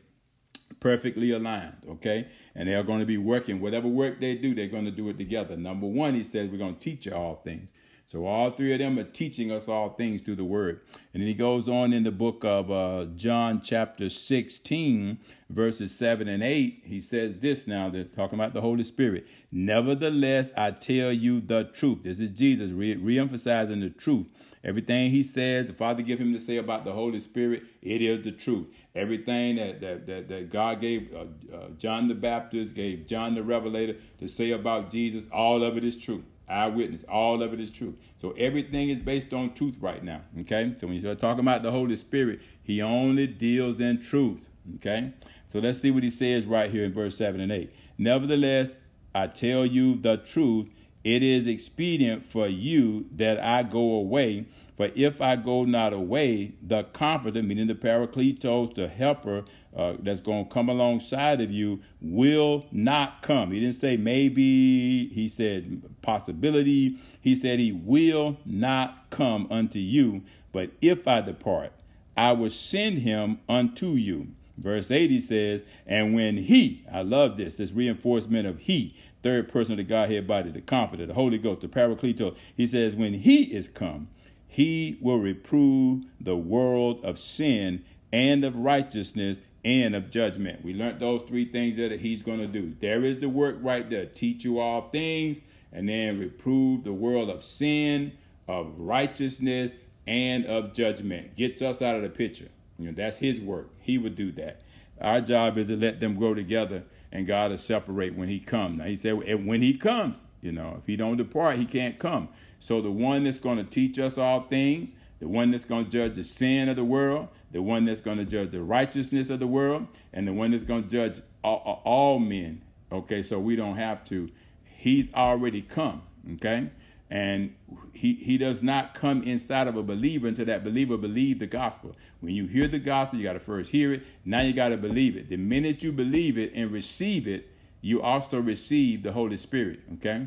perfectly 0.80 1.32
aligned, 1.32 1.78
okay? 1.90 2.28
And 2.54 2.70
they're 2.70 2.84
going 2.84 3.00
to 3.00 3.06
be 3.06 3.18
working. 3.18 3.60
Whatever 3.60 3.88
work 3.88 4.20
they 4.20 4.36
do, 4.36 4.54
they're 4.54 4.68
going 4.68 4.86
to 4.86 4.92
do 4.92 5.10
it 5.10 5.18
together. 5.18 5.58
Number 5.58 5.88
one, 5.88 6.14
he 6.14 6.24
says, 6.24 6.50
we're 6.50 6.58
going 6.58 6.76
to 6.76 6.80
teach 6.80 7.06
you 7.06 7.14
all 7.14 7.42
things. 7.44 7.72
So 8.08 8.28
all 8.28 8.52
three 8.52 8.72
of 8.72 8.80
them 8.80 9.00
are 9.00 9.04
teaching 9.04 9.52
us 9.52 9.68
all 9.68 9.90
things 9.90 10.22
through 10.22 10.36
the 10.36 10.46
word. 10.46 10.82
And 11.14 11.22
then 11.22 11.28
he 11.28 11.34
goes 11.34 11.68
on 11.68 11.92
in 11.92 12.04
the 12.04 12.12
book 12.12 12.46
of 12.46 12.70
uh, 12.70 13.06
John, 13.16 13.62
chapter 13.64 14.10
16, 14.10 15.18
verses 15.50 15.96
7 15.98 16.28
and 16.28 16.44
8. 16.44 16.84
He 16.86 17.02
says 17.02 17.40
this 17.40 17.66
now, 17.66 17.90
they're 17.90 18.04
talking 18.04 18.38
about 18.38 18.54
the 18.54 18.62
Holy 18.62 18.84
Spirit. 18.84 19.26
Nevertheless, 19.52 20.52
I 20.56 20.72
tell 20.72 21.12
you 21.12 21.42
the 21.42 21.64
truth. 21.64 22.04
This 22.04 22.20
is 22.20 22.30
Jesus 22.30 22.72
re 22.72 23.18
emphasizing 23.18 23.80
the 23.80 23.90
truth. 23.90 24.28
Everything 24.64 25.12
he 25.12 25.22
says, 25.22 25.68
the 25.68 25.74
Father 25.74 26.02
give 26.02 26.20
him 26.20 26.34
to 26.34 26.40
say 26.40 26.58
about 26.58 26.86
the 26.86 26.92
Holy 26.92 27.20
Spirit, 27.20 27.64
it 27.84 28.02
is 28.02 28.24
the 28.24 28.32
truth. 28.32 28.68
Everything 28.96 29.58
that 29.58 29.80
that 29.82 30.08
that, 30.08 30.28
that 30.28 30.50
God 30.50 30.82
gave 30.82 31.14
uh, 31.14 31.56
uh, 31.56 31.70
John 31.78 32.08
the 32.08 32.16
Baptist, 32.16 32.76
gave 32.76 33.06
John 33.06 33.36
the 33.36 33.44
Revelator 33.44 33.96
to 34.20 34.28
say 34.28 34.52
about 34.52 34.90
Jesus, 34.90 35.28
all 35.32 35.64
of 35.64 35.78
it 35.78 35.84
is 35.84 35.98
true. 35.98 36.24
Eyewitness, 36.48 37.04
all 37.06 37.42
of 37.42 37.54
it 37.54 37.60
is 37.60 37.72
true. 37.72 37.96
So 38.18 38.32
everything 38.32 38.90
is 38.90 38.98
based 38.98 39.34
on 39.34 39.54
truth 39.54 39.78
right 39.80 40.04
now. 40.04 40.22
Okay, 40.42 40.76
so 40.80 40.88
when 40.88 40.96
you 40.96 41.02
start 41.02 41.20
talking 41.20 41.40
about 41.40 41.64
the 41.64 41.72
Holy 41.72 41.96
Spirit, 41.96 42.42
He 42.62 42.82
only 42.82 43.28
deals 43.28 43.80
in 43.80 44.02
truth. 44.02 44.48
Okay, 44.76 45.14
so 45.48 45.60
let's 45.60 45.80
see 45.80 45.92
what 45.92 46.04
He 46.04 46.10
says 46.10 46.46
right 46.46 46.70
here 46.70 46.86
in 46.86 46.94
verse 46.94 47.18
seven 47.18 47.42
and 47.42 47.52
eight. 47.52 47.74
Nevertheless, 47.98 48.78
I 49.14 49.28
tell 49.28 49.66
you 49.66 49.96
the 49.96 50.18
truth 50.18 50.70
it 51.04 51.22
is 51.22 51.48
expedient 51.48 52.26
for 52.26 52.48
you 52.48 53.06
that 53.16 53.40
I 53.40 53.64
go 53.64 53.94
away. 53.94 54.48
For 54.78 54.90
if 54.94 55.22
I 55.22 55.38
go 55.38 55.64
not 55.64 55.94
away, 55.94 56.54
the 56.62 56.84
Comforter, 56.84 57.42
meaning 57.42 57.68
the 57.68 57.76
Parakletos, 57.76 58.76
the 58.76 58.88
Helper 58.88 59.46
uh, 59.76 59.94
that's 60.00 60.22
going 60.22 60.48
to 60.48 60.54
come 60.54 60.68
alongside 60.68 61.40
of 61.40 61.52
you, 61.52 61.82
will 62.02 62.66
not 62.72 63.22
come. 63.22 63.52
He 63.52 63.62
didn't 63.62 63.76
say 63.76 63.96
maybe, 63.96 65.08
he 65.08 65.30
said 65.30 65.82
possibility. 66.02 66.98
He 67.22 67.36
said 67.36 67.60
he 67.60 67.72
will 67.72 68.38
not 68.46 69.10
come 69.10 69.48
unto 69.50 69.80
you. 69.80 70.24
But 70.52 70.72
if 70.82 71.08
I 71.08 71.22
depart, 71.22 71.72
I 72.18 72.34
will 72.34 72.50
send 72.50 73.00
him 73.00 73.40
unto 73.48 73.92
you. 73.92 74.28
Verse 74.58 74.92
80 74.92 75.22
says, 75.22 75.66
And 75.86 76.16
when 76.16 76.38
he, 76.38 76.86
I 76.92 77.02
love 77.02 77.38
this, 77.38 77.58
this 77.58 77.72
reinforcement 77.72 78.48
of 78.48 78.60
he, 78.60 78.96
third 79.24 79.50
person 79.50 79.74
of 79.74 79.78
the 79.78 79.84
Godhead 79.84 80.28
body, 80.28 80.52
the 80.52 80.62
Comforter, 80.62 81.06
the 81.06 81.14
Holy 81.14 81.38
Ghost, 81.38 81.62
the 81.62 81.68
Parakletos. 81.68 82.38
He 82.56 82.68
says, 82.68 82.96
when 82.96 83.14
he 83.14 83.44
is 83.44 83.68
come, 83.68 84.08
he 84.56 84.98
will 85.02 85.20
reprove 85.20 86.06
the 86.22 86.38
world 86.38 87.04
of 87.04 87.20
sin 87.20 87.84
and 88.14 88.46
of 88.46 88.56
righteousness 88.56 89.42
and 89.66 89.94
of 89.94 90.10
judgment. 90.10 90.64
We 90.64 90.74
learned 90.74 91.02
those 91.02 91.24
three 91.24 91.44
things 91.44 91.76
that 91.76 92.00
he's 92.00 92.22
going 92.22 92.40
to 92.40 92.48
do. 92.48 92.74
There 92.80 93.04
is 93.04 93.20
the 93.20 93.28
work 93.28 93.58
right 93.60 93.90
there 93.90 94.06
teach 94.06 94.46
you 94.46 94.60
all 94.60 94.88
things, 94.92 95.40
and 95.74 95.90
then 95.90 96.18
reprove 96.18 96.86
the 96.86 96.94
world 96.94 97.30
of 97.30 97.44
sin, 97.44 98.14
of 98.48 98.72
righteousness, 98.78 99.76
and 100.08 100.46
of 100.46 100.74
judgment. 100.74 101.36
Gets 101.36 101.62
us 101.62 101.82
out 101.82 101.98
of 101.98 102.04
the 102.04 102.10
picture. 102.10 102.48
You 102.80 102.86
know, 102.86 102.94
that's 102.96 103.18
his 103.18 103.42
work. 103.42 103.68
He 103.82 103.98
would 103.98 104.16
do 104.16 104.32
that. 104.34 104.62
Our 105.02 105.20
job 105.20 105.58
is 105.58 105.68
to 105.68 105.76
let 105.76 106.00
them 106.00 106.16
grow 106.16 106.34
together 106.34 106.84
and 107.12 107.28
God 107.28 107.52
will 107.52 107.58
separate 107.58 108.16
when 108.16 108.30
he 108.30 108.40
comes. 108.40 108.78
Now 108.78 108.86
he 108.86 108.96
said 108.96 109.46
when 109.46 109.62
he 109.62 109.74
comes, 109.74 110.24
you 110.42 110.54
know, 110.54 110.78
if 110.80 110.88
he 110.88 110.96
don't 110.96 111.18
depart, 111.18 111.58
he 111.58 111.66
can't 111.66 112.00
come. 112.00 112.30
So 112.66 112.82
the 112.82 112.90
one 112.90 113.26
that's 113.26 113.38
going 113.38 113.58
to 113.58 113.64
teach 113.64 114.00
us 114.00 114.18
all 114.18 114.42
things, 114.42 114.96
the 115.20 115.28
one 115.28 115.52
that's 115.52 115.66
going 115.66 115.86
to 115.86 115.92
judge 115.92 116.16
the 116.16 116.24
sin 116.24 116.68
of 116.68 116.76
the 116.76 116.84
world, 116.84 117.28
the 117.52 117.62
one 117.62 117.86
that's 117.86 118.02
going 118.02 118.18
to 118.18 118.26
judge 118.26 118.50
the 118.50 118.64
righteousness 118.64 119.30
of 119.30 119.40
the 119.40 119.46
world, 119.46 119.86
and 120.12 120.28
the 120.28 120.34
one 120.34 120.50
that's 120.50 120.64
going 120.64 120.82
to 120.82 120.90
judge 120.90 121.22
all, 121.44 121.84
all 121.86 122.18
men. 122.18 122.64
Okay, 122.92 123.22
so 123.22 123.40
we 123.40 123.56
don't 123.56 123.76
have 123.76 124.04
to. 124.06 124.32
He's 124.64 125.14
already 125.14 125.62
come. 125.62 126.02
Okay, 126.34 126.72
and 127.12 127.54
he, 127.94 128.16
he 128.16 128.36
does 128.40 128.64
not 128.64 128.96
come 128.96 129.22
inside 129.22 129.68
of 129.68 129.76
a 129.78 129.84
believer 129.84 130.28
until 130.28 130.46
that 130.46 130.64
believer 130.64 130.98
believe 130.98 131.38
the 131.38 131.46
gospel. 131.46 131.96
When 132.20 132.34
you 132.34 132.48
hear 132.48 132.68
the 132.68 132.80
gospel, 132.80 133.20
you 133.20 133.26
got 133.26 133.34
to 133.34 133.40
first 133.40 133.70
hear 133.70 133.94
it. 133.94 134.02
Now 134.26 134.42
you 134.42 134.54
got 134.54 134.70
to 134.70 134.78
believe 134.78 135.16
it. 135.18 135.30
The 135.30 135.38
minute 135.38 135.84
you 135.84 135.92
believe 135.92 136.36
it 136.40 136.52
and 136.56 136.72
receive 136.72 137.28
it, 137.28 137.48
you 137.82 138.02
also 138.02 138.40
receive 138.40 139.04
the 139.04 139.12
Holy 139.12 139.38
Spirit. 139.38 139.82
Okay? 139.94 140.26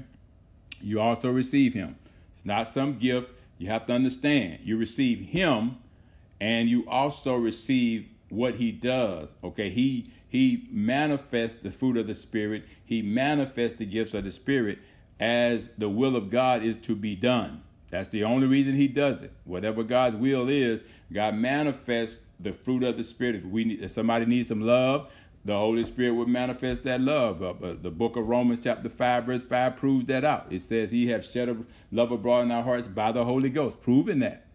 You 0.81 1.01
also 1.01 1.33
receive 1.33 1.75
him. 1.75 1.97
It's 2.39 2.47
not 2.47 2.69
some 2.69 2.99
gift. 2.99 3.33
You 3.59 3.67
have 3.67 3.87
to 3.87 3.93
understand. 3.93 4.61
You 4.63 4.77
receive 4.79 5.19
him 5.19 5.79
and 6.41 6.69
you 6.69 6.89
also 6.89 7.35
receive 7.35 8.09
what 8.29 8.55
he 8.55 8.71
does. 8.71 9.35
Okay? 9.43 9.71
He 9.71 10.13
he 10.29 10.69
manifests 10.71 11.59
the 11.61 11.73
fruit 11.73 11.97
of 11.97 12.07
the 12.07 12.15
spirit. 12.15 12.65
He 12.85 13.03
manifests 13.03 13.79
the 13.79 13.87
gifts 13.87 14.15
of 14.15 14.23
the 14.23 14.31
spirit 14.31 14.79
as 15.19 15.69
the 15.79 15.89
will 15.89 16.15
of 16.15 16.31
God 16.31 16.63
is 16.63 16.77
to 16.77 16.95
be 16.95 17.17
done. 17.17 17.63
That's 17.91 18.09
the 18.11 18.23
only 18.23 18.47
reason 18.47 18.75
he 18.75 18.87
does 18.87 19.23
it. 19.23 19.33
Whatever 19.43 19.83
God's 19.83 20.15
will 20.15 20.49
is, 20.49 20.81
God 21.13 21.35
manifests 21.35 22.21
the 22.39 22.53
fruit 22.53 22.85
of 22.85 22.97
the 22.97 23.03
Spirit. 23.03 23.37
If 23.37 23.45
we 23.47 23.65
need, 23.65 23.83
if 23.83 23.91
somebody 23.91 24.27
needs 24.27 24.47
some 24.47 24.61
love, 24.61 25.11
the 25.45 25.57
Holy 25.57 25.85
Spirit 25.85 26.13
would 26.13 26.29
manifest 26.29 26.85
that 26.85 27.01
love. 27.01 27.43
Uh, 27.43 27.53
but 27.53 27.83
the 27.83 27.91
book 27.91 28.17
of 28.17 28.29
Romans, 28.29 28.61
chapter 28.63 28.89
5, 28.89 29.25
verse 29.25 29.43
5, 29.43 29.77
proves 29.77 30.07
that 30.07 30.25
out. 30.25 30.47
It 30.51 30.63
says, 30.63 30.91
He 30.91 31.09
has 31.09 31.31
shed 31.31 31.49
a 31.49 31.57
love 31.91 32.13
abroad 32.13 32.43
in 32.43 32.53
our 32.53 32.63
hearts 32.63 32.89
by 32.89 33.13
the 33.13 33.25
Holy 33.25 33.51
Ghost, 33.51 33.81
proving 33.81 34.19
that. 34.21 34.47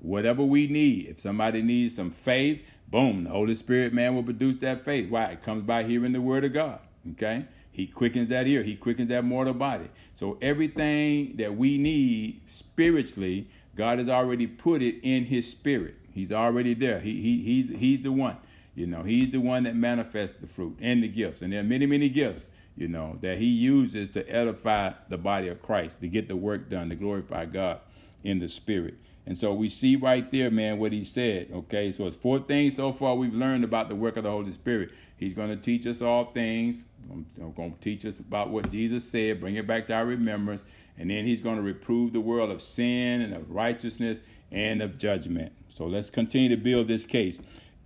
Whatever 0.00 0.44
we 0.44 0.68
need, 0.68 1.08
if 1.08 1.20
somebody 1.20 1.60
needs 1.60 1.96
some 1.96 2.10
faith, 2.10 2.62
boom, 2.88 3.24
the 3.24 3.30
Holy 3.30 3.54
Spirit, 3.54 3.92
man, 3.92 4.14
will 4.14 4.22
produce 4.22 4.56
that 4.56 4.84
faith. 4.84 5.10
Why? 5.10 5.24
It 5.26 5.42
comes 5.42 5.64
by 5.64 5.82
hearing 5.82 6.12
the 6.12 6.20
word 6.20 6.44
of 6.44 6.52
God. 6.52 6.80
Okay? 7.12 7.44
He 7.72 7.86
quickens 7.86 8.28
that 8.28 8.46
ear. 8.46 8.62
He 8.62 8.76
quickens 8.76 9.08
that 9.08 9.24
mortal 9.24 9.54
body. 9.54 9.88
So 10.14 10.38
everything 10.40 11.36
that 11.36 11.56
we 11.56 11.78
need 11.78 12.40
spiritually, 12.46 13.48
God 13.76 13.98
has 13.98 14.08
already 14.08 14.46
put 14.46 14.82
it 14.82 14.96
in 15.02 15.24
His 15.24 15.48
Spirit. 15.48 15.94
He's 16.12 16.32
already 16.32 16.74
there. 16.74 16.98
He, 16.98 17.20
he 17.22 17.42
he's 17.42 17.78
he's 17.78 18.02
the 18.02 18.10
one. 18.10 18.36
You 18.78 18.86
know, 18.86 19.02
He's 19.02 19.30
the 19.30 19.40
one 19.40 19.64
that 19.64 19.74
manifests 19.74 20.38
the 20.40 20.46
fruit 20.46 20.78
and 20.80 21.02
the 21.02 21.08
gifts. 21.08 21.42
And 21.42 21.52
there 21.52 21.60
are 21.60 21.64
many 21.64 21.86
many 21.86 22.08
gifts. 22.08 22.46
You 22.76 22.88
know 22.88 23.18
that 23.22 23.38
He 23.38 23.46
uses 23.46 24.08
to 24.10 24.28
edify 24.28 24.92
the 25.08 25.18
body 25.18 25.48
of 25.48 25.60
Christ 25.60 26.00
to 26.00 26.08
get 26.08 26.28
the 26.28 26.36
work 26.36 26.68
done 26.68 26.88
to 26.90 26.94
glorify 26.94 27.46
God 27.46 27.80
in 28.22 28.38
the 28.38 28.48
Spirit. 28.48 28.94
And 29.26 29.36
so 29.36 29.52
we 29.52 29.68
see 29.68 29.96
right 29.96 30.30
there, 30.32 30.50
man, 30.50 30.78
what 30.78 30.90
he 30.90 31.04
said. 31.04 31.50
Okay, 31.52 31.92
so 31.92 32.06
it's 32.06 32.16
four 32.16 32.38
things 32.38 32.76
so 32.76 32.92
far 32.92 33.14
we've 33.14 33.34
learned 33.34 33.62
about 33.62 33.90
the 33.90 33.94
work 33.94 34.16
of 34.16 34.24
the 34.24 34.30
Holy 34.30 34.52
Spirit. 34.52 34.90
He's 35.18 35.34
going 35.34 35.50
to 35.50 35.56
teach 35.56 35.86
us 35.86 36.00
all 36.00 36.26
things. 36.32 36.82
I'm 37.10 37.26
going 37.54 37.74
to 37.74 37.80
teach 37.80 38.06
us 38.06 38.20
about 38.20 38.48
what 38.48 38.70
Jesus 38.70 39.04
said, 39.06 39.38
bring 39.38 39.56
it 39.56 39.66
back 39.66 39.86
to 39.88 39.94
our 39.94 40.06
remembrance, 40.06 40.64
and 40.96 41.10
then 41.10 41.26
he's 41.26 41.42
going 41.42 41.56
to 41.56 41.62
reprove 41.62 42.14
the 42.14 42.20
world 42.20 42.50
of 42.50 42.62
sin 42.62 43.20
and 43.20 43.34
of 43.34 43.50
righteousness 43.50 44.22
and 44.50 44.80
of 44.80 44.96
judgment. 44.96 45.52
So 45.74 45.84
let's 45.86 46.08
continue 46.08 46.48
to 46.48 46.56
build 46.56 46.88
this 46.88 47.04
case. 47.04 47.38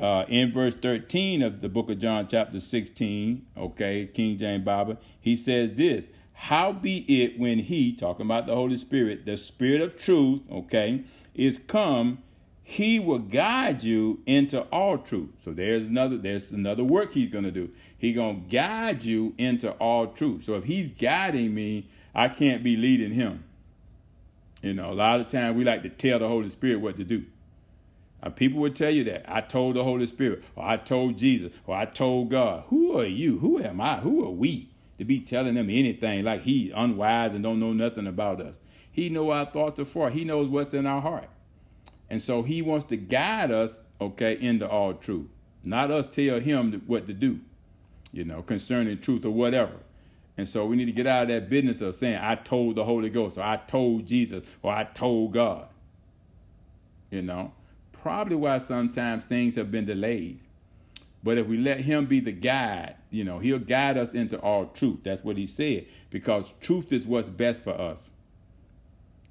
Uh, 0.03 0.25
in 0.27 0.51
verse 0.51 0.75
13 0.75 1.43
of 1.43 1.61
the 1.61 1.69
book 1.69 1.89
of 1.89 1.97
John, 1.97 2.27
chapter 2.27 2.59
16, 2.59 3.47
okay, 3.57 4.11
King 4.13 4.37
James 4.37 4.65
Bible, 4.65 4.97
he 5.21 5.37
says 5.37 5.75
this 5.75 6.09
How 6.33 6.73
be 6.73 7.05
it 7.23 7.39
when 7.39 7.61
he, 7.61 7.95
talking 7.95 8.27
about 8.27 8.49
the 8.49 8.55
Holy 8.57 8.77
Spirit, 8.77 9.25
the 9.27 9.37
Spirit 9.37 9.81
of 9.81 9.97
truth, 9.97 10.41
okay, 10.51 11.05
is 11.37 11.61
come, 11.69 12.19
he 12.65 12.99
will 12.99 13.21
guide 13.21 13.85
you 13.85 14.19
into 14.27 14.63
all 14.73 14.99
truth. 14.99 15.31
So 15.45 15.53
there's 15.53 15.85
another 15.85 16.17
there's 16.17 16.51
another 16.51 16.83
work 16.83 17.13
he's 17.13 17.31
to 17.45 17.53
do. 17.53 17.71
He's 17.97 18.17
to 18.17 18.49
guide 18.51 19.05
you 19.05 19.35
into 19.39 19.71
all 19.73 20.09
truth. 20.09 20.43
So 20.43 20.55
if 20.55 20.65
he's 20.65 20.89
guiding 20.89 21.55
me, 21.55 21.87
I 22.13 22.29
can't 22.29 22.65
be 22.65 22.77
leading 22.77 23.13
him. 23.13 23.45
You 24.63 24.75
know, 24.75 24.91
a 24.91 24.95
lot 24.95 25.21
of 25.21 25.29
times 25.29 25.57
we 25.57 25.63
like 25.63 25.83
to 25.83 25.89
tell 25.89 26.19
the 26.19 26.27
Holy 26.27 26.49
Spirit 26.49 26.81
what 26.81 26.97
to 26.97 27.05
do. 27.05 27.25
Uh, 28.23 28.31
people 28.31 28.61
would 28.61 28.77
tell 28.77 28.91
you 28.91 29.05
that. 29.05 29.25
I 29.29 29.41
told 29.41 29.77
the 29.77 29.85
Holy 29.85 30.07
Spirit, 30.07 30.45
or 30.57 30.65
I 30.65 30.77
told 30.77 31.19
Jesus, 31.19 31.53
or 31.67 31.77
I 31.77 31.87
told 31.87 32.31
God. 32.31 32.65
Who 32.69 32.99
are 32.99 33.07
you? 33.07 33.39
Who 33.41 33.59
am 33.63 33.81
I? 33.81 33.99
Who 33.99 34.25
are 34.25 34.31
we 34.31 34.69
to 34.99 35.05
be 35.05 35.21
telling 35.21 35.55
them 35.55 35.69
anything 35.71 36.25
like 36.25 36.43
he 36.43 36.71
unwise 36.71 37.33
and 37.33 37.43
don't 37.43 37.61
know 37.61 37.73
nothing 37.73 38.07
about 38.07 38.41
us? 38.41 38.61
He 38.91 39.09
know 39.09 39.31
our 39.31 39.47
thoughts 39.47 39.81
are. 39.97 40.11
He 40.11 40.25
knows 40.25 40.49
what's 40.49 40.75
in 40.75 40.87
our 40.87 41.01
heart. 41.01 41.29
And 42.11 42.23
so 42.23 42.43
he 42.43 42.63
wants 42.63 42.85
to 42.87 42.97
guide 42.97 43.51
us, 43.51 43.81
okay, 44.01 44.39
into 44.41 44.69
all 44.69 44.95
truth. 44.95 45.29
Not 45.65 45.91
us 45.91 46.07
tell 46.07 46.41
him 46.41 46.83
what 46.87 47.07
to 47.07 47.15
do. 47.15 47.41
you 48.13 48.25
know, 48.25 48.43
concerning 48.43 48.99
truth 48.99 49.25
or 49.25 49.31
whatever. 49.31 49.73
And 50.37 50.49
so 50.49 50.67
we 50.67 50.77
need 50.77 50.87
to 50.87 50.93
get 50.93 51.07
out 51.07 51.25
of 51.25 51.29
that 51.29 51.51
business 51.51 51.81
of 51.81 51.95
saying, 51.95 52.19
I 52.21 52.37
told 52.37 52.77
the 52.77 52.85
Holy 52.85 53.11
Ghost, 53.11 53.39
or 53.39 53.43
I 53.43 53.57
told 53.57 54.07
Jesus, 54.07 54.45
or 54.63 54.73
I 54.73 54.85
told 54.85 55.33
God. 55.33 55.67
You 57.11 57.23
know, 57.23 57.53
probably 58.03 58.37
why 58.37 58.59
sometimes 58.59 59.25
things 59.25 59.55
have 59.55 59.71
been 59.71 59.87
delayed. 59.87 60.43
But 61.25 61.39
if 61.39 61.47
we 61.47 61.57
let 61.57 61.81
him 61.81 62.07
be 62.07 62.19
the 62.19 62.33
guide, 62.33 62.97
you 63.11 63.23
know, 63.23 63.39
he'll 63.39 63.61
guide 63.61 63.97
us 63.97 64.13
into 64.13 64.39
all 64.41 64.67
truth. 64.67 65.01
That's 65.05 65.23
what 65.23 65.37
he 65.37 65.47
said, 65.47 65.87
because 66.11 66.53
truth 66.61 66.93
is 66.93 67.07
what's 67.07 67.29
best 67.29 67.63
for 67.63 67.81
us. 67.81 68.11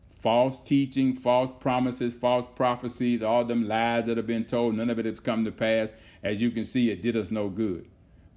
False 0.09 0.57
teaching, 0.59 1.13
false 1.13 1.51
promises, 1.59 2.13
false 2.13 2.45
prophecies, 2.55 3.22
all 3.22 3.43
them 3.43 3.67
lies 3.67 4.05
that 4.05 4.17
have 4.17 4.28
been 4.28 4.45
told, 4.45 4.76
none 4.76 4.89
of 4.89 4.99
it 4.99 5.05
has 5.05 5.19
come 5.19 5.43
to 5.43 5.51
pass. 5.51 5.91
As 6.24 6.41
you 6.41 6.51
can 6.51 6.63
see, 6.63 6.91
it 6.91 7.01
did 7.01 7.17
us 7.17 7.30
no 7.32 7.49
good. 7.49 7.88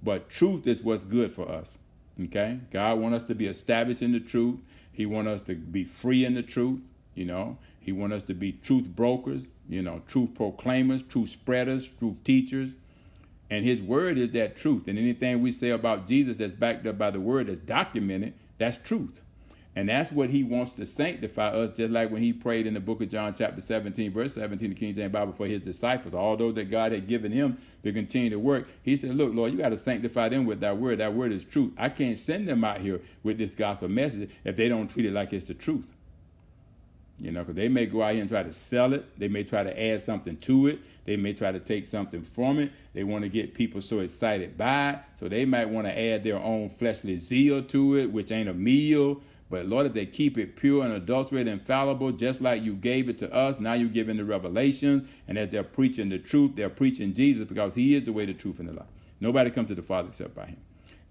But 0.03 0.29
truth 0.29 0.67
is 0.67 0.81
what's 0.81 1.03
good 1.03 1.31
for 1.31 1.49
us. 1.49 1.77
Okay? 2.21 2.59
God 2.71 2.99
wants 2.99 3.23
us 3.23 3.27
to 3.27 3.35
be 3.35 3.47
established 3.47 4.01
in 4.01 4.11
the 4.11 4.19
truth. 4.19 4.59
He 4.91 5.05
wants 5.05 5.29
us 5.29 5.41
to 5.43 5.55
be 5.55 5.83
free 5.83 6.25
in 6.25 6.33
the 6.33 6.43
truth, 6.43 6.81
you 7.13 7.25
know. 7.25 7.57
He 7.79 7.91
wants 7.91 8.15
us 8.15 8.23
to 8.23 8.33
be 8.33 8.51
truth 8.51 8.87
brokers, 8.87 9.43
you 9.69 9.81
know, 9.81 10.01
truth 10.07 10.35
proclaimers, 10.35 11.03
truth 11.03 11.29
spreaders, 11.29 11.87
truth 11.87 12.17
teachers. 12.23 12.71
And 13.49 13.63
his 13.63 13.81
word 13.81 14.17
is 14.17 14.31
that 14.31 14.55
truth. 14.57 14.87
And 14.87 14.97
anything 14.97 15.41
we 15.41 15.51
say 15.51 15.69
about 15.69 16.07
Jesus 16.07 16.37
that's 16.37 16.53
backed 16.53 16.87
up 16.87 16.97
by 16.97 17.11
the 17.11 17.19
word 17.19 17.47
that's 17.47 17.59
documented, 17.59 18.33
that's 18.57 18.77
truth. 18.77 19.21
And 19.77 19.89
that's 19.89 20.09
what 20.09 20.29
he 20.29 20.41
wants 20.41 20.71
to 20.73 20.85
sanctify 20.85 21.49
us, 21.49 21.71
just 21.71 21.91
like 21.91 22.09
when 22.09 22.21
he 22.21 22.31
prayed 22.31 22.65
in 22.65 22.73
the 22.73 22.79
book 22.79 23.01
of 23.01 23.09
John, 23.09 23.35
chapter 23.37 23.59
17, 23.59 24.09
verse 24.13 24.33
17, 24.35 24.69
the 24.69 24.75
King 24.75 24.95
James 24.95 25.11
Bible, 25.11 25.33
for 25.33 25.45
his 25.47 25.61
disciples, 25.61 26.13
Although 26.13 26.53
that 26.53 26.71
God 26.71 26.93
had 26.93 27.07
given 27.07 27.33
him 27.33 27.57
to 27.83 27.91
continue 27.91 28.29
to 28.29 28.39
work. 28.39 28.69
He 28.83 28.95
said, 28.95 29.15
Look, 29.15 29.33
Lord, 29.33 29.51
you 29.51 29.57
got 29.57 29.69
to 29.69 29.77
sanctify 29.77 30.29
them 30.29 30.45
with 30.45 30.61
that 30.61 30.77
word. 30.77 30.99
That 30.99 31.13
word 31.13 31.33
is 31.33 31.43
truth. 31.43 31.73
I 31.77 31.89
can't 31.89 32.17
send 32.17 32.47
them 32.47 32.63
out 32.63 32.79
here 32.79 33.01
with 33.21 33.37
this 33.37 33.53
gospel 33.53 33.89
message 33.89 34.31
if 34.45 34.55
they 34.55 34.69
don't 34.69 34.87
treat 34.87 35.05
it 35.05 35.11
like 35.11 35.33
it's 35.33 35.45
the 35.45 35.53
truth. 35.53 35.93
You 37.19 37.31
know, 37.31 37.41
because 37.41 37.55
they 37.55 37.69
may 37.69 37.85
go 37.85 38.03
out 38.03 38.11
here 38.11 38.21
and 38.21 38.29
try 38.29 38.43
to 38.43 38.51
sell 38.51 38.93
it. 38.93 39.17
They 39.17 39.29
may 39.29 39.43
try 39.43 39.63
to 39.63 39.81
add 39.81 40.01
something 40.01 40.35
to 40.37 40.67
it. 40.67 40.79
They 41.05 41.15
may 41.15 41.33
try 41.33 41.51
to 41.51 41.59
take 41.59 41.85
something 41.85 42.23
from 42.23 42.59
it. 42.59 42.71
They 42.93 43.05
want 43.05 43.23
to 43.23 43.29
get 43.29 43.53
people 43.53 43.79
so 43.79 43.99
excited 43.99 44.57
by 44.57 44.89
it. 44.89 44.99
So 45.15 45.29
they 45.29 45.45
might 45.45 45.69
want 45.69 45.87
to 45.87 45.97
add 45.97 46.23
their 46.25 46.37
own 46.37 46.69
fleshly 46.69 47.15
zeal 47.17 47.63
to 47.63 47.97
it, 47.97 48.11
which 48.11 48.31
ain't 48.31 48.49
a 48.49 48.53
meal. 48.53 49.21
But 49.49 49.67
Lord, 49.67 49.85
if 49.85 49.93
they 49.93 50.05
keep 50.05 50.37
it 50.37 50.55
pure 50.57 50.83
and 50.83 50.91
adulterated 50.91 51.51
and 51.53 51.61
fallible, 51.61 52.11
just 52.11 52.41
like 52.41 52.63
you 52.63 52.73
gave 52.73 53.07
it 53.07 53.17
to 53.19 53.33
us, 53.33 53.59
now 53.59 53.73
you're 53.73 53.87
giving 53.87 54.17
the 54.17 54.25
revelation. 54.25 55.07
And 55.27 55.37
as 55.37 55.49
they're 55.49 55.63
preaching 55.63 56.09
the 56.09 56.19
truth, 56.19 56.55
they're 56.55 56.69
preaching 56.69 57.13
Jesus 57.13 57.47
because 57.47 57.75
He 57.75 57.95
is 57.95 58.03
the 58.03 58.11
way, 58.11 58.25
the 58.25 58.33
truth, 58.33 58.59
and 58.59 58.67
the 58.67 58.73
life. 58.73 58.87
Nobody 59.21 59.51
comes 59.51 59.69
to 59.69 59.75
the 59.75 59.83
Father 59.83 60.09
except 60.09 60.35
by 60.35 60.47
Him. 60.47 60.57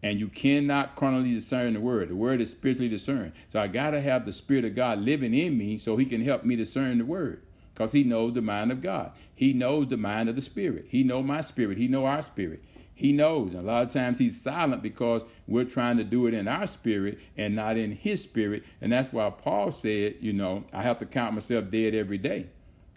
And 0.04 0.20
you 0.20 0.28
cannot 0.28 0.96
carnally 0.96 1.32
discern 1.32 1.72
the 1.72 1.80
word. 1.80 2.10
The 2.10 2.14
word 2.14 2.42
is 2.42 2.50
spiritually 2.50 2.90
discerned. 2.90 3.32
So 3.48 3.58
I 3.58 3.68
got 3.68 3.92
to 3.92 4.02
have 4.02 4.26
the 4.26 4.32
Spirit 4.32 4.66
of 4.66 4.74
God 4.74 4.98
living 4.98 5.32
in 5.32 5.56
me 5.56 5.78
so 5.78 5.96
He 5.96 6.04
can 6.04 6.20
help 6.20 6.44
me 6.44 6.56
discern 6.56 6.98
the 6.98 7.06
word 7.06 7.40
because 7.72 7.92
He 7.92 8.04
knows 8.04 8.34
the 8.34 8.42
mind 8.42 8.70
of 8.70 8.82
God. 8.82 9.12
He 9.34 9.54
knows 9.54 9.88
the 9.88 9.96
mind 9.96 10.28
of 10.28 10.34
the 10.34 10.42
Spirit. 10.42 10.88
He 10.90 11.04
know 11.04 11.22
my 11.22 11.40
spirit. 11.40 11.78
He 11.78 11.88
know 11.88 12.04
our 12.04 12.20
spirit. 12.20 12.62
He 12.94 13.12
knows. 13.12 13.54
And 13.54 13.60
a 13.60 13.66
lot 13.66 13.82
of 13.82 13.88
times 13.88 14.18
he's 14.18 14.38
silent 14.38 14.82
because 14.82 15.24
we're 15.46 15.64
trying 15.64 15.96
to 15.96 16.04
do 16.04 16.26
it 16.26 16.34
in 16.34 16.48
our 16.48 16.66
spirit 16.66 17.18
and 17.34 17.56
not 17.56 17.78
in 17.78 17.92
his 17.92 18.22
spirit. 18.22 18.62
And 18.82 18.92
that's 18.92 19.10
why 19.10 19.30
Paul 19.30 19.72
said, 19.72 20.16
you 20.20 20.34
know, 20.34 20.64
I 20.70 20.82
have 20.82 20.98
to 20.98 21.06
count 21.06 21.32
myself 21.32 21.70
dead 21.70 21.94
every 21.94 22.18
day 22.18 22.48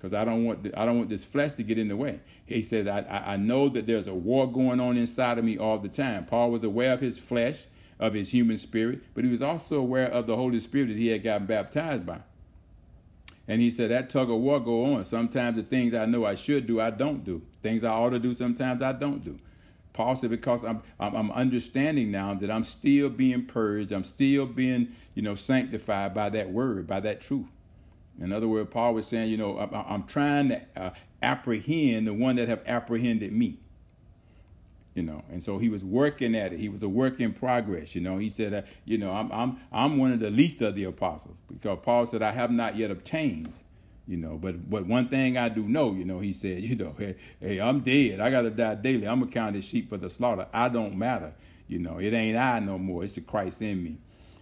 because 0.07 0.21
I 0.21 0.23
don't 0.23 0.45
want 0.45 0.63
the, 0.63 0.79
I 0.79 0.85
don't 0.85 0.97
want 0.97 1.09
this 1.09 1.25
flesh 1.25 1.53
to 1.53 1.63
get 1.63 1.77
in 1.77 1.89
the 1.89 1.97
way. 1.97 2.21
He 2.45 2.63
said, 2.63 2.87
I, 2.87 3.33
I 3.33 3.37
know 3.37 3.67
that 3.67 3.87
there's 3.87 4.07
a 4.07 4.13
war 4.13 4.49
going 4.49 4.79
on 4.79 4.95
inside 4.95 5.37
of 5.37 5.43
me 5.43 5.57
all 5.57 5.77
the 5.77 5.89
time. 5.89 6.25
Paul 6.25 6.51
was 6.51 6.63
aware 6.63 6.93
of 6.93 7.01
his 7.01 7.19
flesh, 7.19 7.65
of 7.99 8.13
his 8.13 8.31
human 8.31 8.57
spirit, 8.57 9.01
but 9.13 9.25
he 9.25 9.29
was 9.29 9.41
also 9.41 9.79
aware 9.79 10.07
of 10.07 10.25
the 10.25 10.35
Holy 10.37 10.61
Spirit 10.61 10.87
that 10.87 10.97
he 10.97 11.07
had 11.07 11.23
gotten 11.23 11.45
baptized 11.45 12.05
by. 12.05 12.19
And 13.49 13.61
he 13.61 13.69
said 13.69 13.91
that 13.91 14.09
tug 14.09 14.29
of 14.29 14.37
war 14.37 14.61
go 14.61 14.95
on. 14.95 15.03
Sometimes 15.03 15.57
the 15.57 15.63
things 15.63 15.93
I 15.93 16.05
know 16.05 16.25
I 16.25 16.35
should 16.35 16.67
do, 16.67 16.79
I 16.79 16.89
don't 16.89 17.25
do. 17.25 17.41
Things 17.61 17.83
I 17.83 17.91
ought 17.91 18.11
to 18.11 18.19
do, 18.19 18.33
sometimes 18.33 18.81
I 18.81 18.93
don't 18.93 19.23
do. 19.23 19.37
Paul 19.91 20.15
said, 20.15 20.29
because 20.29 20.63
I'm, 20.63 20.83
I'm, 21.01 21.15
I'm 21.15 21.31
understanding 21.31 22.11
now 22.11 22.33
that 22.35 22.51
I'm 22.51 22.63
still 22.63 23.09
being 23.09 23.45
purged, 23.45 23.91
I'm 23.91 24.03
still 24.05 24.45
being, 24.45 24.89
you 25.15 25.21
know, 25.21 25.35
sanctified 25.35 26.13
by 26.13 26.29
that 26.29 26.51
word, 26.51 26.87
by 26.87 27.01
that 27.01 27.19
truth. 27.19 27.49
In 28.19 28.31
other 28.31 28.47
words, 28.47 28.69
Paul 28.71 28.95
was 28.95 29.07
saying, 29.07 29.29
you 29.29 29.37
know, 29.37 29.59
I'm, 29.59 29.69
I'm 29.73 30.03
trying 30.03 30.49
to 30.49 30.61
uh, 30.75 30.89
apprehend 31.21 32.07
the 32.07 32.13
one 32.13 32.35
that 32.37 32.47
have 32.47 32.63
apprehended 32.65 33.31
me. 33.31 33.59
You 34.95 35.03
know, 35.03 35.23
and 35.29 35.43
so 35.43 35.59
he 35.59 35.69
was 35.69 35.83
working 35.83 36.35
at 36.35 36.53
it. 36.53 36.59
He 36.59 36.69
was 36.69 36.81
a 36.81 36.89
work 36.89 37.19
in 37.19 37.31
progress. 37.31 37.93
You 37.93 38.01
know, 38.01 38.17
he 38.17 38.31
said, 38.31 38.51
uh, 38.51 38.61
you 38.83 38.97
know, 38.97 39.11
I'm 39.11 39.31
I'm 39.31 39.59
I'm 39.71 39.97
one 39.97 40.11
of 40.11 40.19
the 40.19 40.31
least 40.31 40.59
of 40.61 40.73
the 40.73 40.85
apostles 40.85 41.35
because 41.47 41.77
Paul 41.83 42.07
said, 42.07 42.23
I 42.23 42.31
have 42.31 42.49
not 42.49 42.75
yet 42.75 42.89
obtained 42.89 43.53
you 44.07 44.17
know. 44.17 44.37
But 44.37 44.69
but 44.69 44.85
one 44.87 45.09
thing 45.09 45.37
I 45.37 45.49
do 45.49 45.63
know, 45.63 45.93
you 45.93 46.05
know, 46.05 46.19
he 46.19 46.33
said, 46.33 46.61
you 46.63 46.75
know, 46.75 46.95
hey, 46.97 47.15
hey 47.39 47.59
I'm 47.59 47.81
dead. 47.81 48.19
I 48.19 48.31
gotta 48.31 48.49
die 48.49 48.75
daily. 48.75 49.07
I'm 49.07 49.21
accounted 49.21 49.63
sheep 49.63 49.89
for 49.89 49.97
the 49.97 50.09
slaughter. 50.09 50.47
I 50.53 50.69
don't 50.69 50.97
matter. 50.97 51.33
You 51.67 51.79
know, 51.79 51.99
it 51.99 52.13
ain't 52.13 52.37
I 52.37 52.59
no 52.59 52.77
more. 52.77 53.03
It's 53.03 53.15
the 53.15 53.21
Christ 53.21 53.61
in 53.61 53.83
me. 53.83 53.97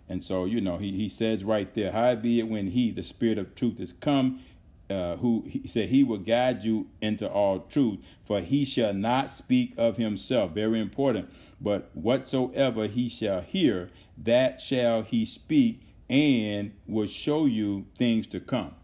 And 0.08 0.24
so, 0.24 0.46
you 0.46 0.62
know, 0.62 0.78
he, 0.78 0.92
he 0.92 1.10
says 1.10 1.44
right 1.44 1.74
there, 1.74 1.92
how 1.92 2.16
be 2.16 2.40
it 2.40 2.48
when 2.48 2.68
he, 2.68 2.92
the 2.92 3.04
spirit 3.04 3.38
of 3.38 3.56
truth, 3.56 3.80
is 3.80 3.94
come, 3.94 4.42
uh, 4.90 5.16
who 5.16 5.44
he 5.48 5.68
said 5.68 5.90
he 5.90 6.04
will 6.04 6.20
guide 6.20 6.64
you 6.64 6.88
into 7.02 7.28
all 7.28 7.60
truth, 7.60 8.00
for 8.24 8.40
he 8.40 8.66
shall 8.66 8.94
not 8.94 9.30
speak 9.30 9.74
of 9.78 9.98
himself. 9.98 10.52
Very 10.52 10.80
important. 10.80 11.30
But 11.60 11.90
whatsoever 11.96 12.88
he 12.88 13.10
shall 13.10 13.42
hear, 13.42 13.90
that 14.18 14.62
shall 14.62 15.02
he 15.02 15.26
speak, 15.26 15.82
and 16.08 16.72
will 16.86 17.08
show 17.08 17.46
you 17.46 17.88
things 17.98 18.28
to 18.28 18.40
come. 18.40 18.76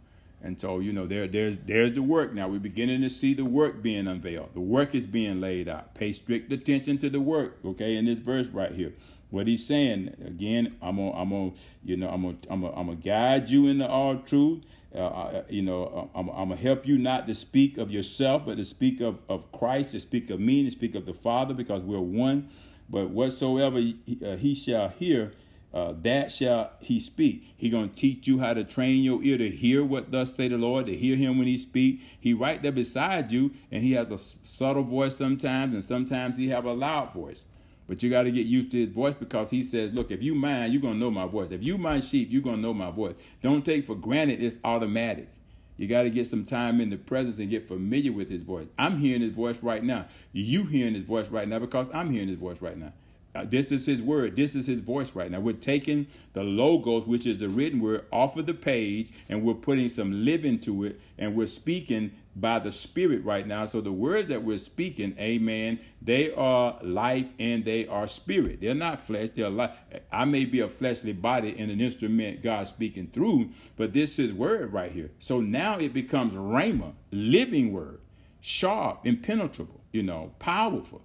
And 0.43 0.59
so, 0.59 0.79
you 0.79 0.91
know, 0.91 1.05
there, 1.05 1.27
there's, 1.27 1.59
there's 1.59 1.93
the 1.93 2.01
work 2.01 2.33
now. 2.33 2.47
We're 2.47 2.59
beginning 2.59 3.01
to 3.01 3.09
see 3.11 3.35
the 3.35 3.45
work 3.45 3.83
being 3.83 4.07
unveiled. 4.07 4.55
The 4.55 4.59
work 4.59 4.95
is 4.95 5.05
being 5.05 5.39
laid 5.39 5.69
out. 5.69 5.93
Pay 5.93 6.13
strict 6.13 6.51
attention 6.51 6.97
to 6.97 7.11
the 7.11 7.21
work, 7.21 7.59
okay, 7.63 7.95
in 7.95 8.05
this 8.05 8.19
verse 8.19 8.47
right 8.47 8.71
here. 8.71 8.93
What 9.31 9.47
he's 9.47 9.65
saying, 9.65 10.13
again, 10.25 10.75
I'm 10.81 10.97
gonna, 10.97 11.11
I'm 11.13 11.29
gonna, 11.29 11.51
you 11.85 11.95
know, 11.95 12.09
I'm 12.09 12.21
gonna, 12.21 12.37
I'm 12.49 12.85
gonna, 12.85 12.95
guide 12.95 13.49
you 13.49 13.67
into 13.67 13.87
all 13.87 14.17
truth. 14.17 14.63
Uh, 14.93 14.97
uh 14.97 15.43
you 15.49 15.61
know, 15.61 16.11
I'm, 16.13 16.27
I'm 16.29 16.49
gonna 16.49 16.57
help 16.57 16.85
you 16.85 16.97
not 16.97 17.27
to 17.27 17.33
speak 17.33 17.77
of 17.77 17.89
yourself, 17.89 18.45
but 18.45 18.57
to 18.57 18.65
speak 18.65 18.99
of, 18.99 19.19
of 19.29 19.49
Christ, 19.53 19.93
to 19.93 20.01
speak 20.01 20.29
of 20.31 20.41
me, 20.41 20.65
to 20.65 20.71
speak 20.71 20.95
of 20.95 21.05
the 21.05 21.13
Father, 21.13 21.53
because 21.53 21.81
we're 21.81 22.01
one. 22.01 22.49
But 22.89 23.11
whatsoever 23.11 23.79
he, 23.79 23.97
uh, 24.23 24.35
he 24.35 24.53
shall 24.53 24.89
hear, 24.89 25.31
uh, 25.73 25.93
that 26.01 26.33
shall 26.33 26.71
he 26.81 26.99
speak. 26.99 27.53
He 27.55 27.69
gonna 27.69 27.87
teach 27.87 28.27
you 28.27 28.39
how 28.39 28.53
to 28.53 28.65
train 28.65 29.01
your 29.01 29.23
ear 29.23 29.37
to 29.37 29.49
hear 29.49 29.81
what 29.81 30.11
thus 30.11 30.35
say 30.35 30.49
the 30.49 30.57
Lord, 30.57 30.87
to 30.87 30.95
hear 30.97 31.15
him 31.15 31.37
when 31.37 31.47
he 31.47 31.57
speak. 31.57 32.01
He 32.19 32.33
right 32.33 32.61
there 32.61 32.73
beside 32.73 33.31
you, 33.31 33.51
and 33.71 33.81
he 33.81 33.93
has 33.93 34.11
a 34.11 34.17
subtle 34.17 34.83
voice 34.83 35.15
sometimes, 35.15 35.73
and 35.73 35.85
sometimes 35.85 36.35
he 36.35 36.49
have 36.49 36.65
a 36.65 36.73
loud 36.73 37.13
voice. 37.13 37.45
But 37.91 38.01
you 38.01 38.09
got 38.09 38.23
to 38.23 38.31
get 38.31 38.45
used 38.45 38.71
to 38.71 38.77
his 38.77 38.89
voice 38.89 39.15
because 39.15 39.49
he 39.49 39.63
says, 39.63 39.93
"Look, 39.93 40.11
if 40.11 40.23
you 40.23 40.33
mind, 40.33 40.71
you're 40.71 40.81
gonna 40.81 40.97
know 40.97 41.11
my 41.11 41.25
voice. 41.25 41.51
If 41.51 41.61
you 41.61 41.77
mind 41.77 42.05
sheep, 42.05 42.29
you're 42.31 42.41
gonna 42.41 42.61
know 42.61 42.73
my 42.73 42.89
voice. 42.89 43.15
Don't 43.41 43.65
take 43.65 43.85
for 43.85 43.95
granted 43.95 44.41
it's 44.41 44.59
automatic. 44.63 45.27
You 45.75 45.89
got 45.89 46.03
to 46.03 46.09
get 46.09 46.25
some 46.25 46.45
time 46.45 46.79
in 46.79 46.89
the 46.89 46.95
presence 46.95 47.37
and 47.39 47.49
get 47.49 47.67
familiar 47.67 48.13
with 48.13 48.29
his 48.29 48.43
voice. 48.43 48.67
I'm 48.79 48.97
hearing 48.97 49.19
his 49.19 49.31
voice 49.31 49.61
right 49.61 49.83
now. 49.83 50.05
You 50.31 50.63
hearing 50.63 50.93
his 50.93 51.03
voice 51.03 51.27
right 51.27 51.49
now 51.49 51.59
because 51.59 51.89
I'm 51.93 52.09
hearing 52.11 52.29
his 52.29 52.37
voice 52.37 52.61
right 52.61 52.77
now. 52.77 52.93
Uh, 53.35 53.43
this 53.43 53.73
is 53.73 53.85
his 53.85 54.01
word. 54.01 54.37
This 54.37 54.55
is 54.55 54.67
his 54.67 54.79
voice 54.79 55.13
right 55.13 55.29
now. 55.29 55.41
We're 55.41 55.51
taking 55.51 56.07
the 56.31 56.43
logos, 56.43 57.05
which 57.05 57.25
is 57.25 57.39
the 57.39 57.49
written 57.49 57.81
word, 57.81 58.05
off 58.09 58.37
of 58.37 58.45
the 58.45 58.53
page, 58.53 59.11
and 59.27 59.43
we're 59.43 59.53
putting 59.53 59.89
some 59.89 60.23
living 60.23 60.59
to 60.59 60.85
it, 60.85 61.01
and 61.17 61.35
we're 61.35 61.45
speaking 61.45 62.11
by 62.35 62.59
the 62.59 62.71
Spirit 62.71 63.23
right 63.23 63.45
now. 63.45 63.65
So 63.65 63.81
the 63.81 63.91
words 63.91 64.29
that 64.29 64.43
we're 64.43 64.57
speaking, 64.57 65.15
amen, 65.19 65.79
they 66.01 66.33
are 66.33 66.79
life 66.81 67.31
and 67.39 67.65
they 67.65 67.87
are 67.87 68.07
spirit. 68.07 68.61
They're 68.61 68.73
not 68.73 68.99
flesh, 68.99 69.29
they're 69.31 69.49
life. 69.49 69.71
I 70.11 70.25
may 70.25 70.45
be 70.45 70.61
a 70.61 70.69
fleshly 70.69 71.13
body 71.13 71.55
and 71.57 71.69
an 71.71 71.81
instrument 71.81 72.41
God 72.41 72.67
speaking 72.67 73.07
through, 73.07 73.49
but 73.75 73.93
this 73.93 74.17
is 74.19 74.33
word 74.33 74.71
right 74.71 74.91
here. 74.91 75.11
So 75.19 75.41
now 75.41 75.77
it 75.77 75.93
becomes 75.93 76.33
rhema, 76.33 76.93
living 77.11 77.73
word, 77.73 77.99
sharp, 78.39 79.05
impenetrable, 79.05 79.81
you 79.91 80.03
know, 80.03 80.33
powerful. 80.39 81.01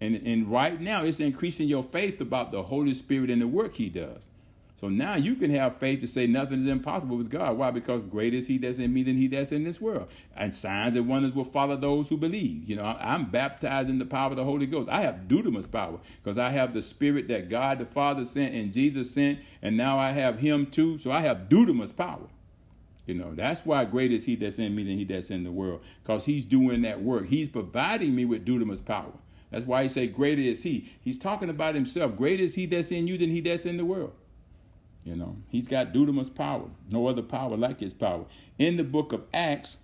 And, 0.00 0.16
and 0.26 0.50
right 0.50 0.78
now, 0.78 1.04
it's 1.04 1.20
increasing 1.20 1.68
your 1.68 1.82
faith 1.82 2.20
about 2.20 2.52
the 2.52 2.64
Holy 2.64 2.92
Spirit 2.92 3.30
and 3.30 3.40
the 3.40 3.48
work 3.48 3.76
He 3.76 3.88
does. 3.88 4.28
So 4.76 4.90
now 4.90 5.16
you 5.16 5.36
can 5.36 5.50
have 5.52 5.76
faith 5.76 6.00
to 6.00 6.06
say 6.06 6.26
nothing 6.26 6.60
is 6.60 6.66
impossible 6.66 7.16
with 7.16 7.30
God. 7.30 7.56
Why? 7.56 7.70
Because 7.70 8.02
great 8.04 8.34
is 8.34 8.46
He 8.46 8.58
that's 8.58 8.78
in 8.78 8.92
me 8.92 9.02
than 9.02 9.16
He 9.16 9.26
that's 9.26 9.50
in 9.50 9.64
this 9.64 9.80
world. 9.80 10.08
And 10.36 10.52
signs 10.52 10.94
and 10.94 11.08
wonders 11.08 11.32
will 11.32 11.44
follow 11.44 11.76
those 11.76 12.10
who 12.10 12.18
believe. 12.18 12.68
You 12.68 12.76
know, 12.76 12.84
I'm 12.84 13.30
baptized 13.30 13.88
in 13.88 13.98
the 13.98 14.04
power 14.04 14.30
of 14.30 14.36
the 14.36 14.44
Holy 14.44 14.66
Ghost. 14.66 14.90
I 14.90 15.00
have 15.00 15.22
dunamis 15.28 15.70
power 15.70 15.98
because 16.22 16.36
I 16.36 16.50
have 16.50 16.74
the 16.74 16.82
Spirit 16.82 17.28
that 17.28 17.48
God 17.48 17.78
the 17.78 17.86
Father 17.86 18.26
sent 18.26 18.54
and 18.54 18.70
Jesus 18.70 19.10
sent, 19.10 19.40
and 19.62 19.78
now 19.78 19.98
I 19.98 20.10
have 20.10 20.40
Him 20.40 20.66
too. 20.66 20.98
So 20.98 21.10
I 21.10 21.20
have 21.20 21.48
dunamis 21.48 21.96
power. 21.96 22.28
You 23.06 23.14
know, 23.14 23.34
that's 23.34 23.64
why 23.64 23.84
great 23.86 24.12
is 24.12 24.26
He 24.26 24.36
that's 24.36 24.58
in 24.58 24.74
me 24.74 24.84
than 24.84 24.98
He 24.98 25.04
that's 25.04 25.30
in 25.30 25.42
the 25.42 25.52
world 25.52 25.80
because 26.02 26.26
He's 26.26 26.44
doing 26.44 26.82
that 26.82 27.00
work. 27.00 27.28
He's 27.28 27.48
providing 27.48 28.14
me 28.14 28.26
with 28.26 28.44
dunamis 28.44 28.84
power. 28.84 29.12
That's 29.50 29.64
why 29.64 29.84
he 29.84 29.88
say, 29.88 30.08
Greater 30.08 30.42
is 30.42 30.64
he. 30.64 30.90
He's 31.00 31.16
talking 31.16 31.48
about 31.48 31.76
himself. 31.76 32.16
Greater 32.16 32.42
is 32.42 32.56
he 32.56 32.66
that's 32.66 32.90
in 32.90 33.06
you 33.06 33.16
than 33.16 33.30
he 33.30 33.40
that's 33.40 33.64
in 33.64 33.76
the 33.76 33.84
world. 33.84 34.12
You 35.06 35.14
know, 35.14 35.36
he's 35.48 35.68
got 35.68 35.94
dunamis 35.94 36.34
power. 36.34 36.68
No 36.90 37.06
other 37.06 37.22
power 37.22 37.56
like 37.56 37.78
his 37.78 37.94
power. 37.94 38.24
In 38.58 38.76
the 38.76 38.82
book 38.82 39.12
of 39.12 39.22
Acts, 39.32 39.76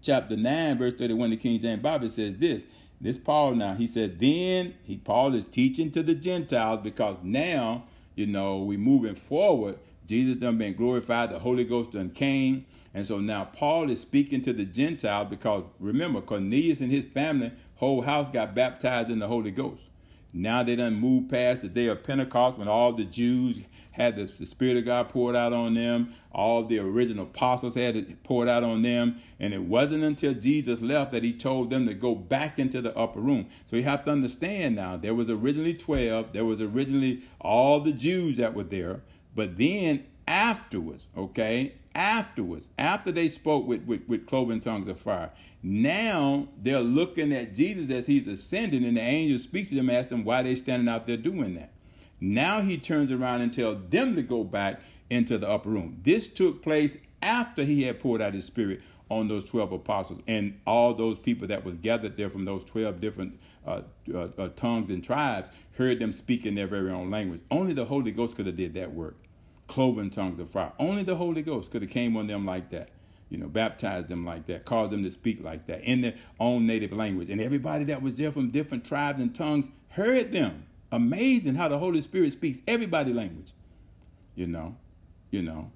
chapter 0.00 0.36
9, 0.36 0.78
verse 0.78 0.92
31, 0.94 1.30
the 1.30 1.36
King 1.36 1.60
James 1.60 1.82
Bible 1.82 2.08
says 2.08 2.36
this. 2.36 2.64
This 3.00 3.18
Paul 3.18 3.56
now, 3.56 3.74
he 3.74 3.88
said, 3.88 4.20
then 4.20 4.74
he 4.84 4.98
Paul 4.98 5.34
is 5.34 5.44
teaching 5.46 5.90
to 5.90 6.02
the 6.02 6.14
Gentiles 6.14 6.78
because 6.84 7.16
now, 7.24 7.86
you 8.14 8.26
know, 8.26 8.58
we 8.58 8.76
moving 8.76 9.16
forward. 9.16 9.80
Jesus 10.06 10.36
done 10.36 10.58
been 10.58 10.76
glorified, 10.76 11.30
the 11.30 11.40
Holy 11.40 11.64
Ghost 11.64 11.90
done 11.90 12.10
came. 12.10 12.66
And 12.94 13.04
so 13.04 13.18
now 13.18 13.46
Paul 13.46 13.90
is 13.90 14.00
speaking 14.00 14.42
to 14.42 14.52
the 14.52 14.64
Gentiles 14.64 15.26
because 15.28 15.64
remember, 15.80 16.20
Cornelius 16.20 16.80
and 16.80 16.92
his 16.92 17.04
family, 17.04 17.50
whole 17.74 18.02
house 18.02 18.28
got 18.28 18.54
baptized 18.54 19.10
in 19.10 19.18
the 19.18 19.26
Holy 19.26 19.50
Ghost. 19.50 19.82
Now 20.32 20.62
they 20.62 20.76
done 20.76 20.94
moved 20.94 21.30
past 21.30 21.62
the 21.62 21.68
day 21.68 21.86
of 21.86 22.04
Pentecost 22.04 22.58
when 22.58 22.68
all 22.68 22.92
the 22.92 23.04
Jews 23.04 23.58
had 23.96 24.16
the, 24.16 24.24
the, 24.24 24.44
Spirit 24.44 24.76
of 24.76 24.84
God 24.84 25.08
poured 25.08 25.34
out 25.34 25.52
on 25.52 25.74
them. 25.74 26.14
All 26.30 26.62
the 26.62 26.78
original 26.78 27.24
apostles 27.24 27.74
had 27.74 27.96
it 27.96 28.22
poured 28.22 28.46
out 28.46 28.62
on 28.62 28.82
them. 28.82 29.20
And 29.40 29.54
it 29.54 29.62
wasn't 29.62 30.04
until 30.04 30.34
Jesus 30.34 30.82
left 30.82 31.12
that 31.12 31.24
he 31.24 31.32
told 31.32 31.70
them 31.70 31.86
to 31.86 31.94
go 31.94 32.14
back 32.14 32.58
into 32.58 32.82
the 32.82 32.96
upper 32.96 33.20
room. 33.20 33.46
So 33.66 33.76
you 33.76 33.84
have 33.84 34.04
to 34.04 34.10
understand 34.10 34.76
now, 34.76 34.98
there 34.98 35.14
was 35.14 35.30
originally 35.30 35.74
12. 35.74 36.32
There 36.34 36.44
was 36.44 36.60
originally 36.60 37.22
all 37.40 37.80
the 37.80 37.92
Jews 37.92 38.36
that 38.36 38.54
were 38.54 38.64
there. 38.64 39.00
But 39.34 39.56
then 39.56 40.04
afterwards, 40.26 41.08
okay, 41.16 41.74
afterwards, 41.94 42.68
after 42.76 43.10
they 43.10 43.30
spoke 43.30 43.66
with, 43.66 43.84
with, 43.84 44.06
with 44.06 44.26
cloven 44.26 44.60
tongues 44.60 44.88
of 44.88 45.00
fire, 45.00 45.30
now 45.62 46.48
they're 46.62 46.80
looking 46.80 47.32
at 47.32 47.54
Jesus 47.54 47.90
as 47.90 48.06
he's 48.06 48.26
ascending, 48.26 48.84
and 48.84 48.96
the 48.96 49.00
angel 49.00 49.38
speaks 49.38 49.70
to 49.70 49.74
them, 49.74 49.88
asks 49.88 50.10
them 50.10 50.22
why 50.22 50.42
they're 50.42 50.54
standing 50.54 50.88
out 50.88 51.06
there 51.06 51.16
doing 51.16 51.54
that. 51.54 51.72
Now 52.20 52.60
he 52.60 52.78
turns 52.78 53.12
around 53.12 53.42
and 53.42 53.52
tells 53.52 53.78
them 53.90 54.16
to 54.16 54.22
go 54.22 54.44
back 54.44 54.80
into 55.10 55.38
the 55.38 55.48
upper 55.48 55.68
room. 55.68 56.00
This 56.02 56.28
took 56.28 56.62
place 56.62 56.96
after 57.22 57.64
he 57.64 57.82
had 57.82 58.00
poured 58.00 58.22
out 58.22 58.34
his 58.34 58.44
spirit 58.44 58.80
on 59.08 59.28
those 59.28 59.44
12 59.44 59.72
apostles 59.72 60.20
and 60.26 60.58
all 60.66 60.92
those 60.92 61.18
people 61.18 61.46
that 61.48 61.64
was 61.64 61.78
gathered 61.78 62.16
there 62.16 62.28
from 62.28 62.44
those 62.44 62.64
12 62.64 63.00
different 63.00 63.38
uh, 63.66 63.82
uh, 64.12 64.28
uh, 64.38 64.48
tongues 64.56 64.88
and 64.88 65.04
tribes 65.04 65.48
heard 65.76 65.98
them 65.98 66.10
speak 66.10 66.44
in 66.44 66.54
their 66.54 66.66
very 66.66 66.90
own 66.90 67.10
language. 67.10 67.40
Only 67.50 67.72
the 67.72 67.84
Holy 67.84 68.10
Ghost 68.10 68.36
could 68.36 68.46
have 68.46 68.56
did 68.56 68.74
that 68.74 68.92
work. 68.92 69.16
Cloven 69.68 70.10
tongues 70.10 70.40
of 70.40 70.48
fire. 70.48 70.72
Only 70.78 71.02
the 71.02 71.16
Holy 71.16 71.42
Ghost 71.42 71.70
could 71.70 71.82
have 71.82 71.90
came 71.90 72.16
on 72.16 72.26
them 72.26 72.46
like 72.46 72.70
that. 72.70 72.90
You 73.28 73.38
know, 73.38 73.48
baptized 73.48 74.06
them 74.08 74.24
like 74.24 74.46
that, 74.46 74.64
caused 74.64 74.92
them 74.92 75.02
to 75.02 75.10
speak 75.10 75.42
like 75.42 75.66
that 75.66 75.82
in 75.82 76.00
their 76.00 76.14
own 76.38 76.64
native 76.66 76.92
language. 76.92 77.28
And 77.28 77.40
everybody 77.40 77.84
that 77.84 78.00
was 78.00 78.14
there 78.14 78.30
from 78.30 78.50
different 78.50 78.84
tribes 78.84 79.20
and 79.20 79.34
tongues 79.34 79.68
heard 79.88 80.30
them 80.30 80.64
amazing 80.92 81.54
how 81.54 81.68
the 81.68 81.78
Holy 81.78 82.00
Spirit 82.00 82.32
speaks 82.32 82.60
everybody 82.66 83.12
language. 83.12 83.52
You 84.34 84.46
know, 84.46 84.76
you 85.30 85.42
know, 85.42 85.70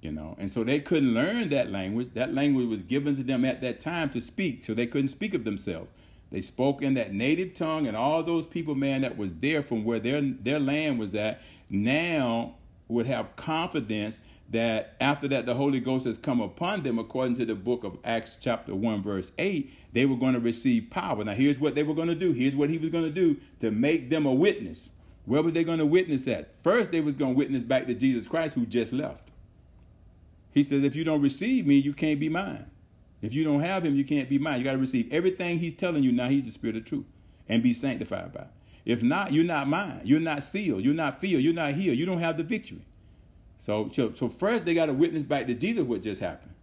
you 0.00 0.12
know. 0.12 0.36
And 0.38 0.50
so 0.50 0.64
they 0.64 0.80
couldn't 0.80 1.14
learn 1.14 1.48
that 1.50 1.70
language. 1.70 2.10
That 2.14 2.34
language 2.34 2.68
was 2.68 2.82
given 2.82 3.16
to 3.16 3.22
them 3.22 3.44
at 3.44 3.60
that 3.62 3.80
time 3.80 4.10
to 4.10 4.20
speak, 4.20 4.64
so 4.64 4.74
they 4.74 4.86
couldn't 4.86 5.08
speak 5.08 5.34
of 5.34 5.44
themselves. 5.44 5.90
They 6.30 6.40
spoke 6.42 6.82
in 6.82 6.94
that 6.94 7.12
native 7.12 7.54
tongue, 7.54 7.86
and 7.86 7.96
all 7.96 8.22
those 8.22 8.46
people, 8.46 8.74
man, 8.74 9.00
that 9.00 9.16
was 9.16 9.32
there 9.34 9.62
from 9.62 9.84
where 9.84 9.98
their 9.98 10.20
their 10.20 10.58
land 10.58 10.98
was 10.98 11.14
at, 11.14 11.40
now 11.70 12.54
would 12.88 13.06
have 13.06 13.36
confidence 13.36 14.20
that 14.50 14.96
after 15.00 15.28
that 15.28 15.46
the 15.46 15.54
Holy 15.54 15.80
Ghost 15.80 16.06
has 16.06 16.16
come 16.16 16.40
upon 16.40 16.82
them, 16.82 16.98
according 16.98 17.36
to 17.36 17.44
the 17.44 17.54
book 17.54 17.84
of 17.84 17.98
Acts, 18.04 18.36
chapter 18.40 18.74
1, 18.74 19.02
verse 19.02 19.30
8, 19.38 19.72
they 19.92 20.06
were 20.06 20.16
going 20.16 20.34
to 20.34 20.40
receive 20.40 20.90
power. 20.90 21.22
Now, 21.22 21.34
here's 21.34 21.58
what 21.58 21.74
they 21.74 21.82
were 21.82 21.94
going 21.94 22.08
to 22.08 22.14
do. 22.14 22.32
Here's 22.32 22.56
what 22.56 22.70
he 22.70 22.78
was 22.78 22.90
going 22.90 23.04
to 23.04 23.10
do 23.10 23.36
to 23.60 23.70
make 23.70 24.10
them 24.10 24.26
a 24.26 24.32
witness. 24.32 24.90
Where 25.26 25.42
were 25.42 25.50
they 25.50 25.64
going 25.64 25.80
to 25.80 25.86
witness 25.86 26.26
at? 26.26 26.54
First, 26.54 26.90
they 26.90 27.02
was 27.02 27.14
going 27.14 27.34
to 27.34 27.38
witness 27.38 27.62
back 27.62 27.86
to 27.86 27.94
Jesus 27.94 28.26
Christ, 28.26 28.54
who 28.54 28.64
just 28.64 28.92
left. 28.92 29.28
He 30.52 30.62
says, 30.62 30.82
if 30.82 30.96
you 30.96 31.04
don't 31.04 31.20
receive 31.20 31.66
me, 31.66 31.74
you 31.74 31.92
can't 31.92 32.18
be 32.18 32.30
mine. 32.30 32.70
If 33.20 33.34
you 33.34 33.44
don't 33.44 33.60
have 33.60 33.84
him, 33.84 33.94
you 33.94 34.04
can't 34.04 34.28
be 34.28 34.38
mine. 34.38 34.58
You 34.58 34.64
got 34.64 34.72
to 34.72 34.78
receive 34.78 35.12
everything 35.12 35.58
he's 35.58 35.74
telling 35.74 36.02
you 36.02 36.12
now. 36.12 36.28
He's 36.28 36.46
the 36.46 36.52
spirit 36.52 36.76
of 36.76 36.84
truth 36.84 37.04
and 37.48 37.62
be 37.62 37.74
sanctified 37.74 38.32
by 38.32 38.42
it. 38.42 38.48
If 38.84 39.02
not, 39.02 39.32
you're 39.32 39.44
not 39.44 39.68
mine. 39.68 40.00
You're 40.04 40.20
not 40.20 40.42
sealed. 40.42 40.82
You're 40.82 40.94
not 40.94 41.20
filled. 41.20 41.42
You're 41.42 41.52
not 41.52 41.74
healed. 41.74 41.98
You 41.98 42.06
don't 42.06 42.20
have 42.20 42.38
the 42.38 42.44
victory. 42.44 42.80
So, 43.58 43.90
so, 43.92 44.28
first 44.28 44.64
they 44.64 44.74
got 44.74 44.86
to 44.86 44.94
witness 44.94 45.24
back 45.24 45.46
to 45.46 45.54
Jesus 45.54 45.84
what 45.84 46.02
just 46.02 46.20
happened. 46.20 46.54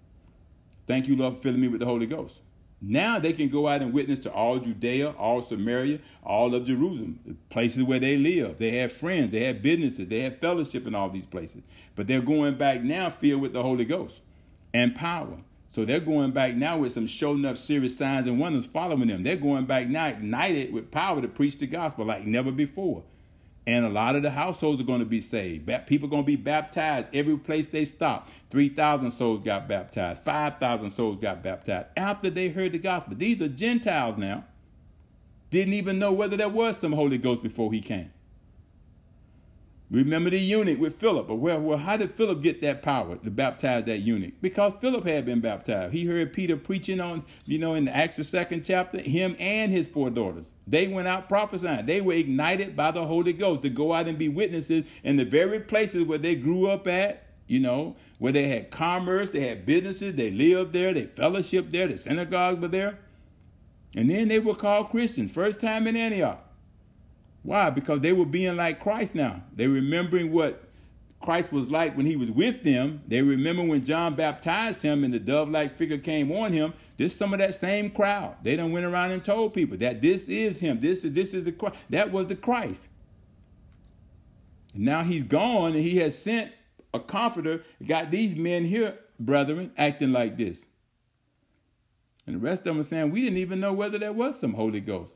Thank 0.87 1.07
you, 1.07 1.15
Lord, 1.15 1.35
for 1.35 1.41
filling 1.41 1.61
me 1.61 1.67
with 1.67 1.81
the 1.81 1.85
Holy 1.85 2.05
Ghost. 2.05 2.39
Now 2.81 3.19
they 3.19 3.33
can 3.33 3.49
go 3.49 3.67
out 3.67 3.81
and 3.81 3.93
witness 3.93 4.19
to 4.19 4.31
all 4.31 4.59
Judea, 4.59 5.11
all 5.11 5.41
Samaria, 5.41 5.99
all 6.23 6.53
of 6.53 6.65
Jerusalem, 6.65 7.37
places 7.49 7.83
where 7.83 7.99
they 7.99 8.17
live. 8.17 8.57
They 8.57 8.77
have 8.77 8.91
friends, 8.91 9.31
they 9.31 9.45
have 9.45 9.61
businesses, 9.61 10.07
they 10.07 10.21
have 10.21 10.37
fellowship 10.37 10.85
in 10.85 10.93
all 10.93 11.09
these 11.09 11.25
places. 11.25 11.63
But 11.95 12.07
they're 12.07 12.21
going 12.21 12.57
back 12.57 12.83
now 12.83 13.09
filled 13.09 13.41
with 13.41 13.53
the 13.53 13.63
Holy 13.63 13.85
Ghost 13.85 14.21
and 14.73 14.93
power. 14.93 15.37
So 15.69 15.83
they're 15.83 15.99
going 15.99 16.31
back 16.31 16.55
now 16.55 16.77
with 16.77 16.91
some 16.91 17.07
showing 17.07 17.45
up 17.45 17.57
serious 17.57 17.97
signs 17.97 18.27
and 18.27 18.39
wonders 18.39 18.65
following 18.65 19.07
them. 19.07 19.23
They're 19.23 19.35
going 19.35 19.65
back 19.65 19.87
now 19.87 20.07
ignited 20.07 20.71
with 20.71 20.91
power 20.91 21.21
to 21.21 21.27
preach 21.27 21.57
the 21.57 21.67
gospel 21.67 22.05
like 22.05 22.25
never 22.25 22.51
before. 22.51 23.03
And 23.67 23.83
a 23.83 23.89
lot 23.89 24.15
of 24.15 24.21
the 24.21 24.29
households 24.29 24.79
are 24.79 24.85
going 24.85 24.99
to 24.99 25.05
be 25.05 25.21
saved. 25.21 25.67
People 25.87 26.07
are 26.07 26.11
going 26.11 26.23
to 26.23 26.27
be 26.27 26.35
baptized 26.35 27.07
every 27.13 27.37
place 27.37 27.67
they 27.67 27.85
stop. 27.85 28.29
3,000 28.51 29.09
souls 29.09 29.41
got 29.43 29.67
baptized. 29.67 30.21
5,000 30.21 30.91
souls 30.91 31.17
got 31.19 31.41
baptized 31.41 31.87
after 31.97 32.29
they 32.29 32.49
heard 32.49 32.73
the 32.73 32.77
gospel. 32.77 33.15
These 33.15 33.41
are 33.41 33.47
Gentiles 33.47 34.17
now. 34.17 34.45
Didn't 35.49 35.73
even 35.73 35.97
know 35.97 36.11
whether 36.11 36.37
there 36.37 36.49
was 36.49 36.77
some 36.77 36.91
Holy 36.93 37.17
Ghost 37.17 37.41
before 37.41 37.71
he 37.71 37.81
came. 37.81 38.11
Remember 39.91 40.31
the 40.31 40.39
eunuch 40.39 40.79
with 40.79 40.95
Philip. 40.95 41.29
Well, 41.29 41.59
well, 41.59 41.77
how 41.77 41.95
did 41.95 42.11
Philip 42.11 42.41
get 42.41 42.59
that 42.61 42.81
power 42.81 43.17
to 43.17 43.29
baptize 43.29 43.83
that 43.85 43.99
eunuch? 43.99 44.33
Because 44.41 44.73
Philip 44.75 45.05
had 45.05 45.25
been 45.25 45.41
baptized. 45.41 45.93
He 45.93 46.05
heard 46.05 46.33
Peter 46.33 46.57
preaching 46.57 46.99
on, 46.99 47.23
you 47.45 47.59
know, 47.59 47.75
in 47.75 47.85
the 47.85 47.95
Acts 47.95 48.17
the 48.17 48.23
second 48.23 48.65
chapter, 48.65 48.99
him 48.99 49.35
and 49.39 49.71
his 49.71 49.87
four 49.87 50.09
daughters. 50.09 50.47
They 50.65 50.87
went 50.87 51.07
out 51.07 51.29
prophesying. 51.29 51.85
They 51.85 52.01
were 52.01 52.13
ignited 52.13 52.75
by 52.75 52.91
the 52.91 53.05
Holy 53.05 53.31
Ghost 53.31 53.61
to 53.61 53.69
go 53.69 53.93
out 53.93 54.07
and 54.07 54.17
be 54.17 54.27
witnesses 54.27 54.87
in 55.03 55.17
the 55.17 55.25
very 55.25 55.59
places 55.59 56.03
where 56.03 56.17
they 56.17 56.33
grew 56.33 56.67
up 56.67 56.87
at, 56.87 57.27
you 57.45 57.59
know, 57.59 57.95
where 58.17 58.31
they 58.31 58.47
had 58.47 58.71
commerce, 58.71 59.29
they 59.29 59.47
had 59.47 59.67
businesses, 59.67 60.15
they 60.15 60.31
lived 60.31 60.73
there, 60.73 60.95
they 60.95 61.05
fellowshiped 61.05 61.71
there, 61.71 61.87
the 61.87 61.97
synagogues 61.97 62.59
were 62.59 62.67
there. 62.67 62.97
And 63.95 64.09
then 64.09 64.29
they 64.29 64.39
were 64.39 64.55
called 64.55 64.89
Christians, 64.89 65.31
first 65.31 65.59
time 65.59 65.85
in 65.85 65.95
Antioch. 65.95 66.44
Why? 67.45 67.69
Because 67.69 68.01
they 68.01 68.11
were 68.11 68.25
being 68.25 68.57
like 68.57 68.79
Christ 68.79 69.13
now. 69.13 69.43
They 69.55 69.67
remembering 69.67 70.31
what 70.31 70.63
Christ 71.21 71.51
was 71.51 71.69
like 71.69 71.95
when 71.95 72.07
he 72.07 72.15
was 72.15 72.31
with 72.31 72.63
them. 72.63 73.03
They 73.07 73.21
remember 73.21 73.63
when 73.63 73.85
John 73.85 74.15
baptized 74.15 74.81
him 74.81 75.03
and 75.03 75.13
the 75.13 75.19
dove-like 75.19 75.77
figure 75.77 75.99
came 75.99 76.31
on 76.31 76.53
him. 76.53 76.73
This 76.97 77.15
some 77.15 77.33
of 77.33 77.39
that 77.39 77.53
same 77.53 77.91
crowd. 77.91 78.35
They 78.41 78.55
done 78.55 78.71
went 78.71 78.87
around 78.87 79.11
and 79.11 79.23
told 79.23 79.53
people 79.53 79.77
that 79.77 80.01
this 80.01 80.27
is 80.27 80.57
him. 80.57 80.79
This 80.79 81.05
is 81.05 81.13
this 81.13 81.35
is 81.35 81.45
the 81.45 81.51
Christ. 81.51 81.75
That 81.91 82.11
was 82.11 82.25
the 82.27 82.35
Christ. 82.35 82.87
And 84.73 84.83
now 84.83 85.03
he's 85.03 85.23
gone 85.23 85.73
and 85.73 85.83
he 85.83 85.97
has 85.97 86.17
sent 86.17 86.51
a 86.95 86.99
comforter. 86.99 87.63
Got 87.85 88.09
these 88.09 88.35
men 88.35 88.65
here, 88.65 88.97
brethren, 89.19 89.71
acting 89.77 90.11
like 90.11 90.35
this. 90.35 90.65
And 92.25 92.37
the 92.37 92.39
rest 92.39 92.61
of 92.61 92.65
them 92.65 92.79
are 92.79 92.83
saying, 92.83 93.11
we 93.11 93.21
didn't 93.21 93.37
even 93.37 93.59
know 93.59 93.71
whether 93.71 93.99
there 93.99 94.13
was 94.13 94.39
some 94.39 94.55
Holy 94.55 94.81
Ghost. 94.81 95.13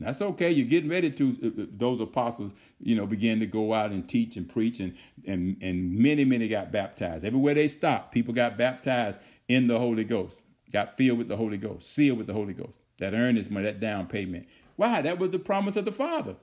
That's 0.00 0.22
okay. 0.22 0.50
You're 0.50 0.66
getting 0.66 0.88
ready 0.88 1.10
to 1.10 1.36
uh, 1.42 1.62
uh, 1.62 1.66
those 1.70 2.00
apostles, 2.00 2.52
you 2.80 2.96
know, 2.96 3.06
begin 3.06 3.38
to 3.40 3.46
go 3.46 3.74
out 3.74 3.90
and 3.92 4.08
teach 4.08 4.36
and 4.36 4.48
preach, 4.48 4.80
and 4.80 4.96
and 5.26 5.56
and 5.62 5.94
many 5.94 6.24
many 6.24 6.48
got 6.48 6.72
baptized. 6.72 7.24
Everywhere 7.24 7.54
they 7.54 7.68
stopped, 7.68 8.12
people 8.12 8.32
got 8.32 8.56
baptized 8.56 9.20
in 9.46 9.66
the 9.66 9.78
Holy 9.78 10.04
Ghost, 10.04 10.36
got 10.72 10.96
filled 10.96 11.18
with 11.18 11.28
the 11.28 11.36
Holy 11.36 11.58
Ghost, 11.58 11.92
sealed 11.92 12.18
with 12.18 12.26
the 12.26 12.32
Holy 12.32 12.54
Ghost. 12.54 12.72
That 12.98 13.14
earnest 13.14 13.50
money, 13.50 13.66
that 13.66 13.80
down 13.80 14.06
payment. 14.06 14.46
Why? 14.76 15.02
That 15.02 15.18
was 15.18 15.30
the 15.30 15.38
promise 15.38 15.76
of 15.76 15.84
the 15.84 15.92
Father. 15.92 16.36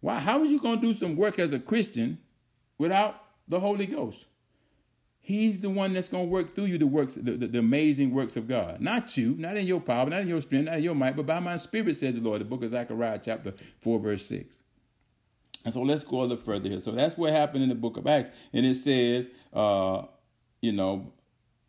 Why? 0.00 0.20
How 0.20 0.38
are 0.38 0.44
you 0.44 0.60
going 0.60 0.80
to 0.80 0.86
do 0.86 0.92
some 0.92 1.16
work 1.16 1.38
as 1.38 1.52
a 1.52 1.58
Christian 1.58 2.18
without 2.76 3.22
the 3.48 3.60
Holy 3.60 3.86
Ghost? 3.86 4.26
He's 5.28 5.60
the 5.60 5.68
one 5.68 5.92
that's 5.92 6.08
going 6.08 6.24
to 6.24 6.30
work 6.30 6.54
through 6.54 6.64
you 6.64 6.78
the 6.78 6.86
works, 6.86 7.16
the, 7.16 7.32
the, 7.32 7.46
the, 7.48 7.58
amazing 7.58 8.14
works 8.14 8.34
of 8.38 8.48
God. 8.48 8.80
Not 8.80 9.18
you, 9.18 9.34
not 9.36 9.58
in 9.58 9.66
your 9.66 9.78
power, 9.78 10.08
not 10.08 10.22
in 10.22 10.28
your 10.28 10.40
strength, 10.40 10.64
not 10.64 10.78
in 10.78 10.82
your 10.82 10.94
might, 10.94 11.16
but 11.16 11.26
by 11.26 11.38
my 11.38 11.56
spirit, 11.56 11.96
says 11.96 12.14
the 12.14 12.22
Lord. 12.22 12.40
The 12.40 12.46
book 12.46 12.62
of 12.62 12.70
Zechariah, 12.70 13.20
chapter 13.22 13.52
4, 13.80 13.98
verse 13.98 14.24
6. 14.24 14.56
And 15.66 15.74
so 15.74 15.82
let's 15.82 16.02
go 16.02 16.20
a 16.20 16.22
little 16.22 16.38
further 16.38 16.70
here. 16.70 16.80
So 16.80 16.92
that's 16.92 17.18
what 17.18 17.30
happened 17.30 17.62
in 17.62 17.68
the 17.68 17.74
book 17.74 17.98
of 17.98 18.06
Acts. 18.06 18.30
And 18.54 18.64
it 18.64 18.76
says, 18.76 19.28
uh, 19.52 20.06
you 20.62 20.72
know, 20.72 21.12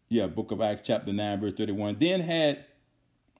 yeah, 0.07 0.27
book 0.27 0.51
of 0.51 0.61
Acts, 0.61 0.83
chapter 0.85 1.11
9, 1.11 1.41
verse 1.41 1.53
31. 1.55 1.97
Then 1.99 2.21
had, 2.21 2.63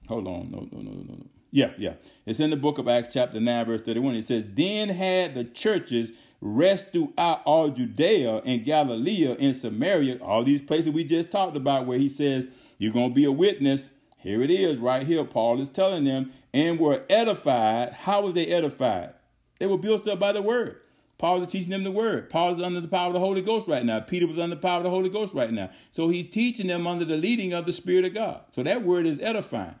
hold 0.06 0.26
on, 0.26 0.50
no, 0.50 0.68
no, 0.70 0.82
no, 0.82 0.90
no, 0.90 1.14
no. 1.14 1.26
Yeah, 1.50 1.72
yeah. 1.78 1.94
It's 2.26 2.40
in 2.40 2.50
the 2.50 2.56
book 2.56 2.76
of 2.76 2.88
Acts, 2.88 3.08
chapter 3.10 3.40
9, 3.40 3.64
verse 3.64 3.80
31. 3.80 4.16
It 4.16 4.26
says, 4.26 4.44
Then 4.52 4.90
had 4.90 5.34
the 5.34 5.44
churches 5.44 6.10
rest 6.40 6.92
throughout 6.92 7.42
all 7.44 7.68
Judea 7.68 8.42
and 8.44 8.64
Galilee 8.64 9.36
and 9.38 9.54
Samaria, 9.54 10.18
all 10.22 10.44
these 10.44 10.62
places 10.62 10.90
we 10.90 11.04
just 11.04 11.30
talked 11.30 11.56
about, 11.56 11.86
where 11.86 11.98
he 11.98 12.08
says, 12.08 12.48
You're 12.78 12.92
going 12.92 13.10
to 13.10 13.14
be 13.14 13.24
a 13.24 13.32
witness. 13.32 13.90
Here 14.16 14.42
it 14.42 14.50
is, 14.50 14.78
right 14.78 15.06
here. 15.06 15.24
Paul 15.24 15.60
is 15.60 15.70
telling 15.70 16.04
them, 16.04 16.32
and 16.52 16.78
were 16.78 17.04
edified. 17.08 17.92
How 17.92 18.22
were 18.22 18.32
they 18.32 18.46
edified? 18.46 19.14
They 19.58 19.66
were 19.66 19.78
built 19.78 20.06
up 20.08 20.18
by 20.18 20.32
the 20.32 20.42
word. 20.42 20.80
Paul 21.20 21.42
is 21.42 21.48
teaching 21.48 21.70
them 21.70 21.84
the 21.84 21.90
word. 21.90 22.30
Paul 22.30 22.54
is 22.56 22.62
under 22.62 22.80
the 22.80 22.88
power 22.88 23.08
of 23.08 23.12
the 23.12 23.18
Holy 23.20 23.42
Ghost 23.42 23.68
right 23.68 23.84
now. 23.84 24.00
Peter 24.00 24.26
was 24.26 24.38
under 24.38 24.56
the 24.56 24.60
power 24.60 24.78
of 24.78 24.84
the 24.84 24.90
Holy 24.90 25.10
Ghost 25.10 25.34
right 25.34 25.52
now. 25.52 25.70
So 25.92 26.08
he's 26.08 26.26
teaching 26.26 26.66
them 26.66 26.86
under 26.86 27.04
the 27.04 27.18
leading 27.18 27.52
of 27.52 27.66
the 27.66 27.74
Spirit 27.74 28.06
of 28.06 28.14
God. 28.14 28.40
So 28.52 28.62
that 28.62 28.82
word 28.82 29.04
is 29.04 29.20
edifying. 29.20 29.74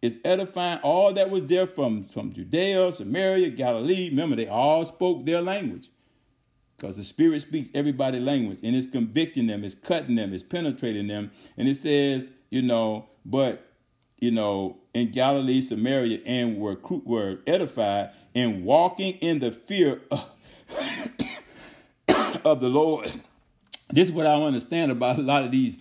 It's 0.00 0.16
edifying 0.24 0.78
all 0.78 1.12
that 1.12 1.28
was 1.28 1.44
there 1.44 1.66
from, 1.66 2.04
from 2.04 2.32
Judea, 2.32 2.92
Samaria, 2.92 3.50
Galilee. 3.50 4.08
Remember, 4.08 4.34
they 4.34 4.48
all 4.48 4.84
spoke 4.86 5.26
their 5.26 5.42
language. 5.42 5.90
Because 6.78 6.96
the 6.96 7.02
Spirit 7.04 7.42
speaks 7.42 7.70
everybody's 7.74 8.22
language 8.22 8.60
and 8.62 8.76
it's 8.76 8.86
convicting 8.86 9.48
them, 9.48 9.64
it's 9.64 9.74
cutting 9.74 10.14
them, 10.14 10.32
it's 10.32 10.44
penetrating 10.44 11.08
them. 11.08 11.32
And 11.56 11.68
it 11.68 11.76
says, 11.76 12.28
you 12.50 12.62
know, 12.62 13.08
but, 13.24 13.72
you 14.18 14.30
know, 14.30 14.78
in 14.94 15.10
Galilee, 15.10 15.60
Samaria, 15.60 16.20
and 16.24 16.56
were, 16.58 16.78
were 17.04 17.40
edified 17.48 18.10
and 18.34 18.64
walking 18.64 19.14
in 19.14 19.40
the 19.40 19.50
fear 19.50 20.02
of 20.10 20.24
of 22.44 22.60
the 22.60 22.68
Lord. 22.68 23.10
This 23.90 24.08
is 24.08 24.14
what 24.14 24.26
I 24.26 24.34
understand 24.34 24.92
about 24.92 25.18
a 25.18 25.22
lot 25.22 25.44
of 25.44 25.50
these 25.50 25.78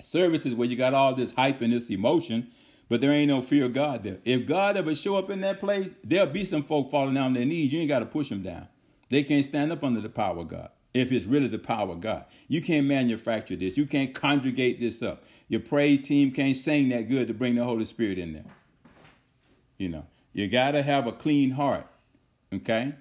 services 0.00 0.54
where 0.54 0.68
you 0.68 0.76
got 0.76 0.94
all 0.94 1.14
this 1.14 1.32
hype 1.32 1.60
and 1.60 1.72
this 1.72 1.90
emotion, 1.90 2.50
but 2.88 3.00
there 3.00 3.12
ain't 3.12 3.28
no 3.28 3.42
fear 3.42 3.66
of 3.66 3.72
God 3.72 4.04
there. 4.04 4.18
If 4.24 4.46
God 4.46 4.76
ever 4.76 4.94
show 4.94 5.16
up 5.16 5.30
in 5.30 5.40
that 5.42 5.60
place, 5.60 5.90
there'll 6.02 6.26
be 6.26 6.44
some 6.44 6.62
folk 6.62 6.90
falling 6.90 7.14
down 7.14 7.26
on 7.26 7.32
their 7.34 7.44
knees. 7.44 7.72
You 7.72 7.80
ain't 7.80 7.88
got 7.88 7.98
to 8.00 8.06
push 8.06 8.30
them 8.30 8.42
down. 8.42 8.68
They 9.08 9.22
can't 9.22 9.44
stand 9.44 9.72
up 9.72 9.84
under 9.84 10.00
the 10.00 10.08
power 10.08 10.38
of 10.38 10.48
God. 10.48 10.70
If 10.92 11.10
it's 11.10 11.26
really 11.26 11.48
the 11.48 11.58
power 11.58 11.90
of 11.90 12.00
God, 12.00 12.24
you 12.46 12.62
can't 12.62 12.86
manufacture 12.86 13.56
this. 13.56 13.76
You 13.76 13.86
can't 13.86 14.14
conjugate 14.14 14.78
this 14.78 15.02
up. 15.02 15.24
Your 15.48 15.60
praise 15.60 16.06
team 16.06 16.30
can't 16.30 16.56
sing 16.56 16.88
that 16.90 17.08
good 17.08 17.28
to 17.28 17.34
bring 17.34 17.56
the 17.56 17.64
Holy 17.64 17.84
Spirit 17.84 18.18
in 18.18 18.32
there. 18.32 18.44
You 19.76 19.88
know, 19.88 20.06
you 20.32 20.48
got 20.48 20.72
to 20.72 20.82
have 20.82 21.06
a 21.06 21.12
clean 21.12 21.50
heart. 21.50 21.86
Okay? 22.52 22.94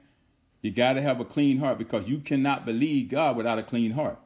You 0.62 0.72
got 0.72 0.94
to 0.94 1.02
have 1.02 1.20
a 1.20 1.26
clean 1.26 1.60
heart 1.60 1.78
because 1.78 2.08
you 2.08 2.20
cannot 2.20 2.66
believe 2.66 3.10
God 3.10 3.38
without 3.38 3.60
a 3.60 3.64
clean 3.64 3.92
heart. 3.92 4.18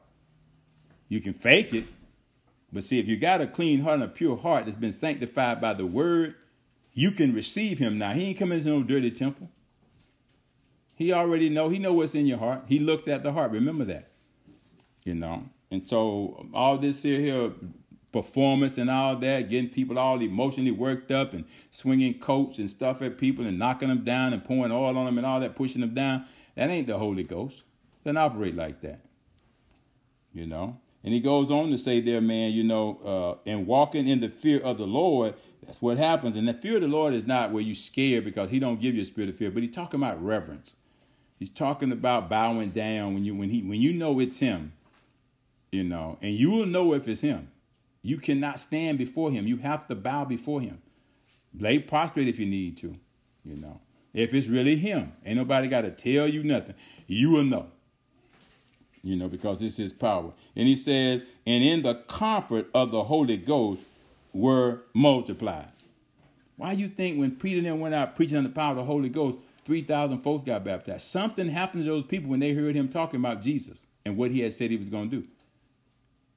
You 1.08 1.20
can 1.20 1.34
fake 1.34 1.74
it, 1.74 1.84
but 2.72 2.84
see, 2.84 2.98
if 2.98 3.08
you 3.08 3.16
got 3.16 3.40
a 3.40 3.46
clean 3.46 3.80
heart 3.80 3.94
and 3.94 4.02
a 4.04 4.08
pure 4.08 4.36
heart 4.36 4.66
that's 4.66 4.76
been 4.76 4.92
sanctified 4.92 5.60
by 5.60 5.74
the 5.74 5.86
word, 5.86 6.34
you 6.92 7.10
can 7.12 7.32
receive 7.32 7.78
him 7.78 7.98
now. 7.98 8.12
He 8.12 8.26
ain't 8.26 8.38
coming 8.38 8.58
into 8.58 8.70
no 8.70 8.82
dirty 8.82 9.10
temple. 9.10 9.48
He 10.98 11.12
already 11.12 11.48
know. 11.48 11.68
He 11.68 11.78
know 11.78 11.92
what's 11.92 12.16
in 12.16 12.26
your 12.26 12.38
heart. 12.38 12.64
He 12.66 12.80
looks 12.80 13.06
at 13.06 13.22
the 13.22 13.32
heart. 13.32 13.52
Remember 13.52 13.84
that. 13.84 14.10
You 15.04 15.14
know. 15.14 15.48
And 15.70 15.86
so 15.86 16.48
all 16.52 16.76
this 16.76 17.04
here, 17.04 17.20
here 17.20 17.52
performance 18.10 18.78
and 18.78 18.90
all 18.90 19.14
that, 19.14 19.48
getting 19.48 19.70
people 19.70 19.96
all 19.96 20.20
emotionally 20.20 20.72
worked 20.72 21.12
up 21.12 21.34
and 21.34 21.44
swinging 21.70 22.18
coats 22.18 22.58
and 22.58 22.68
stuff 22.68 23.00
at 23.00 23.16
people 23.16 23.46
and 23.46 23.60
knocking 23.60 23.88
them 23.88 24.02
down 24.02 24.32
and 24.32 24.44
pouring 24.44 24.72
oil 24.72 24.98
on 24.98 25.06
them 25.06 25.18
and 25.18 25.26
all 25.26 25.38
that, 25.38 25.54
pushing 25.54 25.82
them 25.82 25.94
down. 25.94 26.24
That 26.56 26.68
ain't 26.68 26.88
the 26.88 26.98
Holy 26.98 27.22
Ghost. 27.22 27.62
Doesn't 28.04 28.16
operate 28.16 28.56
like 28.56 28.80
that. 28.80 28.98
You 30.32 30.46
know? 30.46 30.80
And 31.04 31.14
he 31.14 31.20
goes 31.20 31.48
on 31.48 31.70
to 31.70 31.78
say 31.78 32.00
there, 32.00 32.20
man, 32.20 32.50
you 32.52 32.64
know, 32.64 33.38
uh, 33.46 33.48
and 33.48 33.68
walking 33.68 34.08
in 34.08 34.18
the 34.18 34.30
fear 34.30 34.58
of 34.58 34.78
the 34.78 34.86
Lord, 34.86 35.34
that's 35.64 35.80
what 35.80 35.96
happens. 35.96 36.34
And 36.34 36.48
the 36.48 36.54
fear 36.54 36.76
of 36.76 36.82
the 36.82 36.88
Lord 36.88 37.14
is 37.14 37.24
not 37.24 37.52
where 37.52 37.62
you 37.62 37.76
scared 37.76 38.24
because 38.24 38.50
he 38.50 38.58
don't 38.58 38.80
give 38.80 38.96
you 38.96 39.02
a 39.02 39.04
spirit 39.04 39.30
of 39.30 39.36
fear, 39.36 39.52
but 39.52 39.62
he's 39.62 39.70
talking 39.70 40.00
about 40.00 40.20
reverence. 40.20 40.74
He's 41.38 41.50
talking 41.50 41.92
about 41.92 42.28
bowing 42.28 42.70
down 42.70 43.14
when 43.14 43.24
you 43.24 43.34
when 43.34 43.50
he 43.50 43.62
when 43.62 43.80
you 43.80 43.92
know 43.92 44.18
it's 44.18 44.38
him, 44.38 44.72
you 45.70 45.84
know, 45.84 46.18
and 46.20 46.34
you 46.34 46.50
will 46.50 46.66
know 46.66 46.94
if 46.94 47.06
it's 47.06 47.20
him. 47.20 47.48
You 48.02 48.18
cannot 48.18 48.58
stand 48.58 48.98
before 48.98 49.30
him. 49.30 49.46
You 49.46 49.58
have 49.58 49.86
to 49.88 49.94
bow 49.94 50.24
before 50.24 50.60
him. 50.60 50.80
Lay 51.58 51.78
prostrate 51.78 52.28
if 52.28 52.38
you 52.38 52.46
need 52.46 52.76
to, 52.78 52.96
you 53.44 53.56
know. 53.56 53.80
If 54.14 54.34
it's 54.34 54.48
really 54.48 54.76
him, 54.76 55.12
ain't 55.24 55.36
nobody 55.36 55.68
got 55.68 55.82
to 55.82 55.90
tell 55.90 56.26
you 56.26 56.42
nothing. 56.42 56.74
You 57.06 57.30
will 57.30 57.44
know, 57.44 57.66
you 59.02 59.16
know, 59.16 59.28
because 59.28 59.62
it's 59.62 59.76
his 59.76 59.92
power. 59.92 60.32
And 60.56 60.66
he 60.66 60.74
says, 60.74 61.22
and 61.46 61.62
in 61.62 61.82
the 61.82 61.94
comfort 61.94 62.68
of 62.74 62.90
the 62.90 63.04
Holy 63.04 63.36
Ghost 63.36 63.82
were 64.32 64.82
multiplied. 64.94 65.72
Why 66.56 66.72
you 66.72 66.88
think 66.88 67.18
when 67.18 67.36
Peter 67.36 67.60
then 67.60 67.78
went 67.78 67.94
out 67.94 68.16
preaching 68.16 68.38
on 68.38 68.44
the 68.44 68.50
power 68.50 68.72
of 68.72 68.78
the 68.78 68.84
Holy 68.84 69.08
Ghost, 69.08 69.38
3,000 69.68 70.20
folks 70.20 70.44
got 70.44 70.64
baptized? 70.64 71.06
Something 71.06 71.50
happened 71.50 71.84
to 71.84 71.90
those 71.90 72.04
people 72.04 72.30
when 72.30 72.40
they 72.40 72.54
heard 72.54 72.74
him 72.74 72.88
talking 72.88 73.20
about 73.20 73.42
Jesus 73.42 73.84
and 74.06 74.16
what 74.16 74.30
he 74.30 74.40
had 74.40 74.54
said 74.54 74.70
he 74.70 74.78
was 74.78 74.88
going 74.88 75.10
to 75.10 75.20
do 75.20 75.28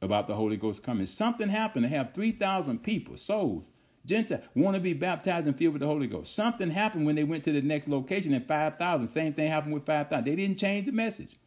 about 0.02 0.28
the 0.28 0.36
Holy 0.36 0.58
Ghost 0.58 0.84
coming. 0.84 1.06
Something 1.06 1.48
happened 1.48 1.84
to 1.84 1.90
have 1.90 2.14
3,000 2.14 2.84
people, 2.84 3.16
souls, 3.16 3.70
Gentiles, 4.06 4.42
want 4.54 4.76
to 4.76 4.82
be 4.82 4.92
baptized 4.92 5.48
and 5.48 5.56
filled 5.56 5.76
with 5.76 5.80
the 5.80 5.88
Holy 5.88 6.08
Ghost. 6.08 6.36
Something 6.36 6.72
happened 6.72 7.06
when 7.06 7.16
they 7.16 7.24
went 7.24 7.46
to 7.46 7.54
the 7.54 7.62
next 7.62 7.88
location 7.88 8.34
and 8.34 8.46
5,000. 8.46 9.08
Same 9.08 9.32
thing 9.32 9.48
happened 9.48 9.76
with 9.76 9.86
5,000. 9.86 10.26
They 10.26 10.36
didn't 10.36 10.60
change 10.60 10.88
the 10.88 10.92
message. 10.92 11.38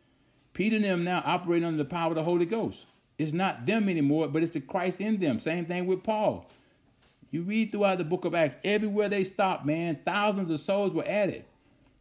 Peter 0.54 0.76
and 0.76 0.84
them 0.86 1.04
now 1.04 1.22
operate 1.26 1.64
under 1.64 1.76
the 1.76 1.84
power 1.84 2.12
of 2.12 2.14
the 2.14 2.24
Holy 2.24 2.46
Ghost. 2.46 2.86
It's 3.18 3.34
not 3.34 3.66
them 3.66 3.90
anymore, 3.90 4.28
but 4.28 4.42
it's 4.42 4.52
the 4.52 4.60
Christ 4.62 5.02
in 5.02 5.20
them. 5.20 5.38
Same 5.38 5.66
thing 5.66 5.84
with 5.84 6.02
Paul. 6.02 6.48
You 7.30 7.42
read 7.42 7.72
throughout 7.72 7.98
the 7.98 8.04
book 8.04 8.24
of 8.24 8.34
Acts, 8.34 8.56
everywhere 8.64 9.10
they 9.10 9.24
stopped, 9.24 9.66
man, 9.66 9.98
thousands 10.06 10.48
of 10.48 10.60
souls 10.60 10.94
were 10.94 11.04
added 11.06 11.44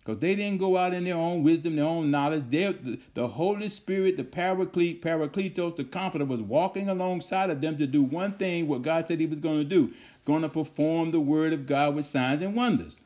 because 0.04 0.20
they 0.20 0.36
didn't 0.36 0.60
go 0.60 0.76
out 0.76 0.94
in 0.94 1.06
their 1.06 1.16
own 1.16 1.44
wisdom, 1.44 1.78
their 1.78 1.86
own 1.86 2.12
knowledge. 2.12 2.44
They, 2.50 3.00
the, 3.14 3.28
Holy 3.30 3.70
Spirit, 3.70 4.18
the 4.18 4.26
Paraclete, 4.26 5.02
Parakletos, 5.02 5.78
the 5.78 5.86
Comforter, 5.86 6.26
was 6.26 6.42
walking 6.42 6.90
alongside 6.90 7.50
of 7.50 7.62
them 7.62 7.78
to 7.78 7.88
do 7.88 8.04
one 8.04 8.34
thing, 8.34 8.68
what 8.68 8.82
God 8.82 9.08
said 9.08 9.22
He 9.22 9.26
was 9.26 9.40
going 9.40 9.60
to 9.60 9.64
do, 9.64 9.94
going 10.26 10.42
to 10.42 10.50
perform 10.50 11.12
the 11.12 11.22
Word 11.22 11.54
of 11.54 11.66
God 11.66 11.96
with 11.96 12.06
signs 12.06 12.42
and 12.42 12.54
wonders. 12.54 13.00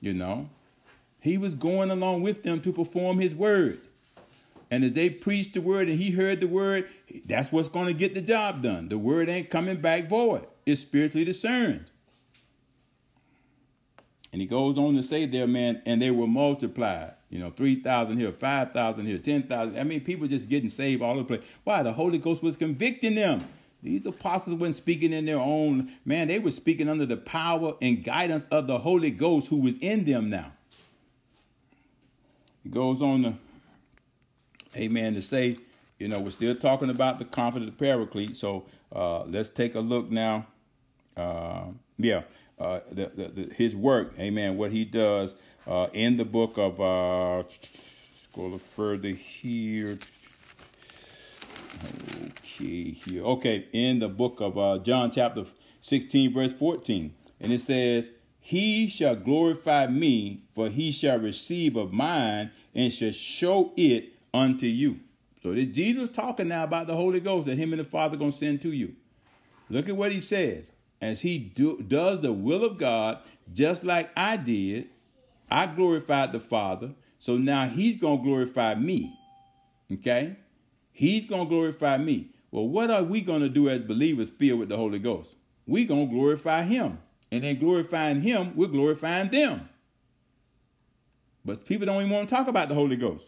You 0.00 0.14
know, 0.14 0.48
He 1.20 1.36
was 1.36 1.56
going 1.56 1.90
along 1.90 2.22
with 2.22 2.44
them 2.44 2.60
to 2.60 2.72
perform 2.72 3.18
His 3.18 3.34
Word. 3.34 3.80
And 4.70 4.84
as 4.84 4.92
they 4.92 5.10
preached 5.10 5.54
the 5.54 5.60
Word 5.60 5.88
and 5.88 5.98
He 5.98 6.12
heard 6.12 6.40
the 6.40 6.46
Word, 6.46 6.88
that's 7.26 7.50
what's 7.50 7.68
going 7.68 7.88
to 7.88 7.92
get 7.92 8.14
the 8.14 8.22
job 8.22 8.62
done. 8.62 8.88
The 8.88 8.98
Word 8.98 9.28
ain't 9.28 9.50
coming 9.50 9.80
back 9.80 10.08
void. 10.08 10.46
It's 10.64 10.82
spiritually 10.82 11.24
discerned. 11.24 11.89
And 14.32 14.40
he 14.40 14.46
goes 14.46 14.78
on 14.78 14.94
to 14.94 15.02
say 15.02 15.26
there, 15.26 15.46
man, 15.46 15.82
and 15.86 16.00
they 16.00 16.10
were 16.10 16.26
multiplied. 16.26 17.14
You 17.30 17.40
know, 17.40 17.50
3,000 17.50 18.18
here, 18.18 18.32
5,000 18.32 19.06
here, 19.06 19.18
10,000. 19.18 19.78
I 19.78 19.82
mean, 19.82 20.00
people 20.00 20.26
just 20.26 20.48
getting 20.48 20.68
saved 20.68 21.02
all 21.02 21.12
over 21.12 21.22
the 21.22 21.24
place. 21.24 21.48
Why? 21.64 21.82
The 21.82 21.92
Holy 21.92 22.18
Ghost 22.18 22.42
was 22.42 22.56
convicting 22.56 23.16
them. 23.16 23.46
These 23.82 24.06
apostles 24.06 24.56
weren't 24.56 24.74
speaking 24.74 25.12
in 25.12 25.24
their 25.24 25.38
own, 25.38 25.90
man, 26.04 26.28
they 26.28 26.38
were 26.38 26.50
speaking 26.50 26.88
under 26.88 27.06
the 27.06 27.16
power 27.16 27.74
and 27.80 28.04
guidance 28.04 28.46
of 28.50 28.66
the 28.66 28.78
Holy 28.78 29.10
Ghost 29.10 29.48
who 29.48 29.56
was 29.56 29.78
in 29.78 30.04
them 30.04 30.28
now. 30.28 30.52
He 32.62 32.68
goes 32.68 33.00
on 33.00 33.22
to, 33.22 33.34
amen, 34.76 35.14
to 35.14 35.22
say, 35.22 35.56
you 35.98 36.08
know, 36.08 36.20
we're 36.20 36.30
still 36.30 36.54
talking 36.54 36.90
about 36.90 37.18
the 37.18 37.24
of 37.24 37.78
paraclete. 37.78 38.36
So 38.36 38.66
uh, 38.94 39.24
let's 39.24 39.48
take 39.48 39.74
a 39.74 39.80
look 39.80 40.10
now. 40.10 40.46
Uh, 41.16 41.70
yeah 41.96 42.22
uh, 42.60 42.80
the, 42.90 43.10
the, 43.14 43.28
the, 43.28 43.54
his 43.54 43.74
work, 43.74 44.12
amen, 44.18 44.56
what 44.56 44.70
he 44.70 44.84
does 44.84 45.34
uh, 45.66 45.88
in 45.92 46.16
the 46.16 46.24
book 46.24 46.58
of, 46.58 46.80
uh, 46.80 47.42
scroll 47.48 48.58
further 48.58 49.08
here. 49.08 49.98
Okay, 52.22 52.90
here. 52.90 53.24
Okay, 53.24 53.66
in 53.72 53.98
the 53.98 54.08
book 54.08 54.40
of 54.40 54.58
uh, 54.58 54.78
John, 54.78 55.10
chapter 55.10 55.46
16, 55.80 56.34
verse 56.34 56.52
14. 56.52 57.14
And 57.40 57.52
it 57.52 57.60
says, 57.60 58.10
He 58.40 58.88
shall 58.88 59.16
glorify 59.16 59.86
me, 59.86 60.42
for 60.54 60.68
he 60.68 60.92
shall 60.92 61.18
receive 61.18 61.76
of 61.76 61.92
mine 61.92 62.50
and 62.74 62.92
shall 62.92 63.12
show 63.12 63.72
it 63.76 64.12
unto 64.34 64.66
you. 64.66 65.00
So 65.42 65.54
this 65.54 65.68
Jesus 65.68 66.10
talking 66.10 66.48
now 66.48 66.64
about 66.64 66.86
the 66.86 66.94
Holy 66.94 67.20
Ghost 67.20 67.46
that 67.46 67.56
him 67.56 67.72
and 67.72 67.80
the 67.80 67.84
Father 67.84 68.16
going 68.16 68.32
to 68.32 68.36
send 68.36 68.60
to 68.62 68.72
you. 68.72 68.94
Look 69.70 69.88
at 69.88 69.96
what 69.96 70.12
he 70.12 70.20
says 70.20 70.72
as 71.00 71.20
he 71.22 71.38
do, 71.38 71.82
does 71.82 72.20
the 72.20 72.32
will 72.32 72.64
of 72.64 72.78
God, 72.78 73.18
just 73.52 73.84
like 73.84 74.10
I 74.16 74.36
did, 74.36 74.88
I 75.50 75.66
glorified 75.66 76.32
the 76.32 76.40
Father. 76.40 76.92
So 77.18 77.36
now 77.36 77.66
he's 77.66 77.96
going 77.96 78.18
to 78.18 78.24
glorify 78.24 78.74
me. 78.74 79.16
Okay? 79.92 80.36
He's 80.92 81.26
going 81.26 81.46
to 81.46 81.48
glorify 81.48 81.98
me. 81.98 82.30
Well, 82.50 82.68
what 82.68 82.90
are 82.90 83.02
we 83.02 83.20
going 83.20 83.42
to 83.42 83.48
do 83.48 83.68
as 83.68 83.82
believers 83.82 84.30
filled 84.30 84.60
with 84.60 84.68
the 84.68 84.76
Holy 84.76 84.98
Ghost? 84.98 85.34
We're 85.66 85.86
going 85.86 86.08
to 86.08 86.14
glorify 86.14 86.62
him. 86.62 86.98
And 87.32 87.44
then 87.44 87.58
glorifying 87.58 88.20
him, 88.20 88.56
we're 88.56 88.66
glorifying 88.66 89.30
them. 89.30 89.68
But 91.44 91.64
people 91.64 91.86
don't 91.86 92.02
even 92.02 92.10
want 92.10 92.28
to 92.28 92.34
talk 92.34 92.48
about 92.48 92.68
the 92.68 92.74
Holy 92.74 92.96
Ghost. 92.96 93.24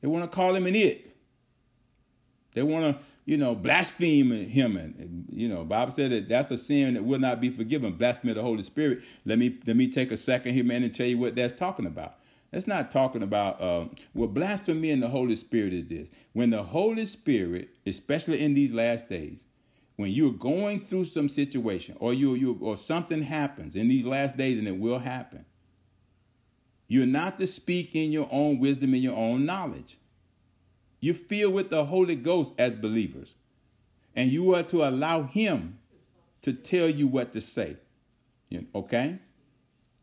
They 0.00 0.08
want 0.08 0.30
to 0.30 0.34
call 0.34 0.54
him 0.54 0.66
an 0.66 0.76
it. 0.76 1.16
They 2.54 2.62
want 2.62 2.84
to 2.84 3.04
you 3.24 3.36
know, 3.36 3.54
blaspheme 3.54 4.30
him. 4.30 4.76
And, 4.76 5.26
you 5.30 5.48
know, 5.48 5.64
Bible 5.64 5.92
said 5.92 6.10
that 6.10 6.28
that's 6.28 6.50
a 6.50 6.58
sin 6.58 6.94
that 6.94 7.04
will 7.04 7.20
not 7.20 7.40
be 7.40 7.50
forgiven. 7.50 7.92
Blasphemy 7.92 8.32
of 8.32 8.36
the 8.36 8.42
Holy 8.42 8.62
Spirit. 8.62 9.02
Let 9.24 9.38
me 9.38 9.58
let 9.66 9.76
me 9.76 9.88
take 9.88 10.10
a 10.10 10.16
second 10.16 10.54
here, 10.54 10.64
man, 10.64 10.82
and 10.82 10.94
tell 10.94 11.06
you 11.06 11.18
what 11.18 11.36
that's 11.36 11.52
talking 11.52 11.86
about. 11.86 12.16
That's 12.50 12.66
not 12.66 12.90
talking 12.90 13.22
about 13.22 13.60
uh, 13.60 13.86
well, 14.14 14.28
blasphemy 14.28 14.90
in 14.90 15.00
the 15.00 15.08
Holy 15.08 15.36
Spirit 15.36 15.72
is 15.72 15.86
this. 15.86 16.10
When 16.32 16.50
the 16.50 16.62
Holy 16.62 17.04
Spirit, 17.06 17.70
especially 17.86 18.40
in 18.40 18.54
these 18.54 18.72
last 18.72 19.08
days, 19.08 19.46
when 19.96 20.10
you're 20.10 20.32
going 20.32 20.84
through 20.84 21.04
some 21.04 21.28
situation 21.28 21.96
or 22.00 22.12
you 22.14 22.34
you 22.34 22.58
or 22.60 22.76
something 22.76 23.22
happens 23.22 23.76
in 23.76 23.88
these 23.88 24.06
last 24.06 24.36
days 24.36 24.58
and 24.58 24.66
it 24.66 24.78
will 24.78 24.98
happen 24.98 25.44
you're 26.88 27.06
not 27.06 27.38
to 27.38 27.46
speak 27.46 27.94
in 27.94 28.12
your 28.12 28.28
own 28.30 28.58
wisdom 28.58 28.94
and 28.94 29.02
your 29.02 29.16
own 29.16 29.44
knowledge 29.44 29.96
you're 31.02 31.14
filled 31.14 31.52
with 31.52 31.68
the 31.68 31.84
holy 31.84 32.16
ghost 32.16 32.54
as 32.56 32.74
believers 32.76 33.34
and 34.16 34.30
you 34.30 34.54
are 34.54 34.62
to 34.62 34.82
allow 34.82 35.24
him 35.24 35.78
to 36.40 36.54
tell 36.54 36.88
you 36.88 37.06
what 37.06 37.34
to 37.34 37.40
say 37.42 37.76
okay 38.74 39.18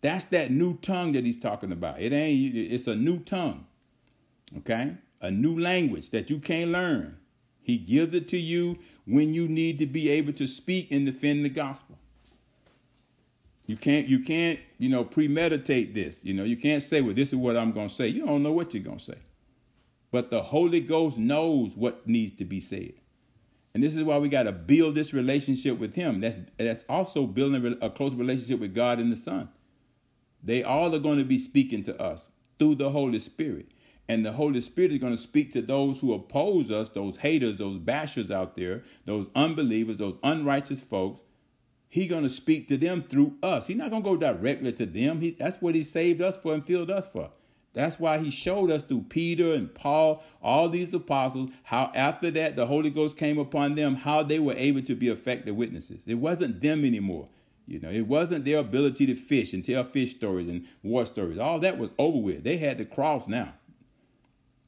that's 0.02 0.26
that 0.26 0.52
new 0.52 0.78
tongue 0.78 1.14
that 1.14 1.26
he's 1.26 1.40
talking 1.40 1.72
about 1.72 2.00
it 2.00 2.14
ain't 2.14 2.56
it's 2.56 2.86
a 2.86 2.96
new 2.96 3.20
tongue 3.20 3.66
okay 4.58 4.96
a 5.22 5.32
new 5.32 5.60
language 5.60 6.12
that 6.12 6.30
you 6.30 6.38
can't 6.38 6.70
learn 6.70 7.18
he 7.70 7.78
gives 7.78 8.16
it 8.16 8.28
to 8.30 8.38
you 8.38 8.80
when 9.06 9.32
you 9.32 9.48
need 9.48 9.78
to 9.78 9.86
be 9.86 10.10
able 10.10 10.34
to 10.34 10.48
speak 10.48 10.92
and 10.92 11.06
defend 11.06 11.46
the 11.46 11.50
gospel. 11.50 12.00
You 13.68 13.78
can't, 13.78 14.08
you 14.08 14.22
can't, 14.22 14.60
you 14.80 14.90
know, 14.90 15.04
premeditate 15.04 15.94
this. 15.94 16.26
You 16.26 16.34
know, 16.34 16.44
you 16.44 16.58
can't 16.58 16.82
say, 16.82 17.02
well, 17.02 17.14
this 17.14 17.30
is 17.30 17.36
what 17.36 17.56
I'm 17.56 17.72
going 17.72 17.90
to 17.90 17.94
say. 17.94 18.08
You 18.08 18.26
don't 18.26 18.42
know 18.42 18.52
what 18.52 18.74
you're 18.74 18.82
going 18.82 18.98
to 18.98 19.04
say. 19.04 19.18
But 20.12 20.30
the 20.30 20.42
Holy 20.42 20.80
Ghost 20.80 21.18
knows 21.18 21.78
what 21.78 22.08
needs 22.08 22.32
to 22.38 22.46
be 22.46 22.60
said. 22.60 22.94
And 23.74 23.84
this 23.84 23.96
is 23.96 24.04
why 24.04 24.18
we 24.18 24.30
got 24.30 24.44
to 24.44 24.52
build 24.52 24.96
this 24.96 25.14
relationship 25.14 25.78
with 25.78 25.96
Him. 25.96 26.22
That's, 26.22 26.40
that's 26.58 26.84
also 26.90 27.28
building 27.28 27.78
a 27.82 27.90
close 27.90 28.16
relationship 28.16 28.60
with 28.60 28.74
God 28.74 29.00
and 29.00 29.12
the 29.12 29.16
Son. 29.16 29.50
They 30.44 30.64
all 30.64 30.94
are 30.96 31.00
going 31.00 31.20
to 31.20 31.26
be 31.26 31.38
speaking 31.38 31.84
to 31.84 32.02
us 32.02 32.30
through 32.58 32.76
the 32.76 32.90
Holy 32.90 33.20
Spirit. 33.20 33.68
And 34.08 34.26
the 34.26 34.32
Holy 34.32 34.60
Spirit 34.60 34.92
is 34.92 34.98
going 34.98 35.16
to 35.16 35.22
speak 35.22 35.54
to 35.54 35.62
those 35.62 36.00
who 36.00 36.14
oppose 36.14 36.72
us, 36.72 36.90
those 36.90 37.18
haters, 37.18 37.58
those 37.58 37.78
bashers 37.78 38.32
out 38.32 38.58
there, 38.58 38.84
those 39.06 39.28
unbelievers, 39.36 39.98
those 39.98 40.18
unrighteous 40.24 40.82
folks. 40.82 41.22
He's 41.88 42.10
going 42.10 42.24
to 42.24 42.30
speak 42.30 42.68
to 42.70 42.78
them 42.78 43.04
through 43.04 43.38
us. 43.44 43.68
He's 43.68 43.78
not 43.78 43.92
going 43.92 44.04
to 44.04 44.10
go 44.10 44.18
directly 44.18 44.72
to 44.74 44.86
them. 44.88 45.22
He, 45.22 45.32
that's 45.32 45.62
what 45.62 45.76
he 45.76 45.84
saved 45.84 46.22
us 46.22 46.38
for 46.38 46.54
and 46.54 46.66
filled 46.66 46.90
us 46.90 47.08
for. 47.08 47.30
That's 47.80 47.98
why 47.98 48.18
he 48.18 48.30
showed 48.30 48.72
us 48.72 48.84
through 48.84 49.06
Peter 49.08 49.54
and 49.54 49.74
Paul, 49.74 50.22
all 50.42 50.68
these 50.68 50.94
apostles, 50.94 51.52
how 51.64 51.94
after 51.96 52.30
that 52.32 52.58
the 52.58 52.66
Holy 52.66 52.90
Ghost 52.90 53.16
came 53.16 53.38
upon 53.38 53.76
them, 53.76 53.96
how 53.96 54.22
they 54.22 54.38
were 54.38 54.56
able 54.58 54.82
to 54.82 54.96
be 54.96 55.08
effective 55.08 55.56
witnesses. 55.56 56.04
It 56.06 56.16
wasn't 56.16 56.62
them 56.62 56.84
anymore. 56.84 57.30
You 57.68 57.80
know, 57.80 57.90
it 57.90 58.06
wasn't 58.06 58.44
their 58.44 58.58
ability 58.58 59.06
to 59.06 59.16
fish 59.16 59.54
and 59.54 59.64
tell 59.64 59.86
fish 59.86 60.12
stories 60.12 60.50
and 60.50 60.68
war 60.84 61.06
stories. 61.06 61.38
All 61.38 61.58
that 61.60 61.78
was 61.78 61.92
over 61.98 62.18
with. 62.18 62.44
They 62.44 62.58
had 62.58 62.80
the 62.80 62.84
cross 62.84 63.30
now. 63.30 63.54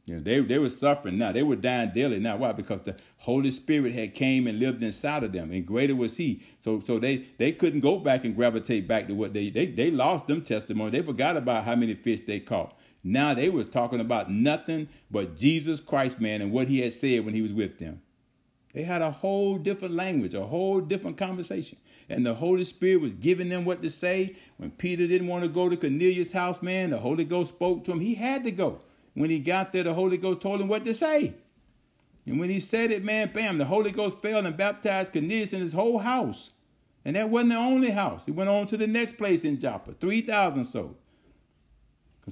You 0.05 0.15
know, 0.15 0.21
they, 0.21 0.39
they 0.39 0.57
were 0.57 0.69
suffering 0.69 1.17
now. 1.17 1.33
They 1.33 1.43
were 1.43 1.57
dying 1.57 1.91
daily 1.93 2.17
now. 2.17 2.37
Why? 2.37 2.53
Because 2.53 2.81
the 2.83 2.95
Holy 3.17 3.51
Spirit 3.51 3.91
had 3.93 4.15
came 4.15 4.47
and 4.47 4.57
lived 4.57 4.81
inside 4.83 5.23
of 5.23 5.33
them, 5.33 5.51
and 5.51 5.65
greater 5.65 5.97
was 5.97 6.15
He. 6.15 6.43
So 6.59 6.79
so 6.79 6.97
they 6.97 7.27
they 7.37 7.51
couldn't 7.51 7.81
go 7.81 7.99
back 7.99 8.23
and 8.23 8.35
gravitate 8.35 8.87
back 8.87 9.07
to 9.09 9.13
what 9.13 9.33
they 9.33 9.49
they 9.49 9.65
they 9.65 9.91
lost 9.91 10.27
them 10.27 10.43
testimony. 10.43 10.91
They 10.91 11.01
forgot 11.01 11.35
about 11.35 11.65
how 11.65 11.75
many 11.75 11.93
fish 11.93 12.21
they 12.21 12.39
caught. 12.39 12.77
Now 13.03 13.33
they 13.33 13.49
was 13.49 13.67
talking 13.67 13.99
about 13.99 14.31
nothing 14.31 14.89
but 15.09 15.37
Jesus 15.37 15.79
Christ, 15.79 16.19
man, 16.19 16.41
and 16.41 16.51
what 16.51 16.67
He 16.67 16.81
had 16.81 16.93
said 16.93 17.25
when 17.25 17.33
He 17.33 17.41
was 17.41 17.53
with 17.53 17.79
them. 17.79 18.01
They 18.73 18.83
had 18.83 19.01
a 19.01 19.11
whole 19.11 19.57
different 19.57 19.95
language, 19.95 20.33
a 20.33 20.45
whole 20.45 20.79
different 20.79 21.17
conversation. 21.17 21.77
And 22.09 22.25
the 22.25 22.35
Holy 22.35 22.63
Spirit 22.63 23.01
was 23.01 23.15
giving 23.15 23.49
them 23.49 23.65
what 23.65 23.81
to 23.81 23.89
say. 23.89 24.35
When 24.57 24.71
Peter 24.71 25.07
didn't 25.07 25.27
want 25.27 25.43
to 25.43 25.49
go 25.49 25.69
to 25.69 25.77
Cornelius' 25.77 26.33
house, 26.33 26.61
man, 26.61 26.91
the 26.91 26.97
Holy 26.97 27.23
Ghost 27.23 27.49
spoke 27.49 27.83
to 27.85 27.91
him. 27.91 27.99
He 27.99 28.15
had 28.15 28.43
to 28.43 28.51
go. 28.51 28.79
When 29.13 29.29
he 29.29 29.39
got 29.39 29.71
there, 29.71 29.83
the 29.83 29.93
Holy 29.93 30.17
Ghost 30.17 30.41
told 30.41 30.61
him 30.61 30.67
what 30.67 30.85
to 30.85 30.93
say. 30.93 31.33
And 32.25 32.39
when 32.39 32.49
he 32.49 32.59
said 32.59 32.91
it, 32.91 33.03
man, 33.03 33.31
bam, 33.33 33.57
the 33.57 33.65
Holy 33.65 33.91
Ghost 33.91 34.21
fell 34.21 34.45
and 34.45 34.55
baptized 34.55 35.11
Cornelius 35.11 35.53
and 35.53 35.63
his 35.63 35.73
whole 35.73 35.99
house. 35.99 36.51
And 37.03 37.15
that 37.15 37.29
wasn't 37.29 37.51
the 37.51 37.57
only 37.57 37.91
house. 37.91 38.25
He 38.25 38.31
went 38.31 38.49
on 38.49 38.67
to 38.67 38.77
the 38.77 38.87
next 38.87 39.17
place 39.17 39.43
in 39.43 39.59
Joppa, 39.59 39.93
3,000 39.93 40.63
souls. 40.65 40.95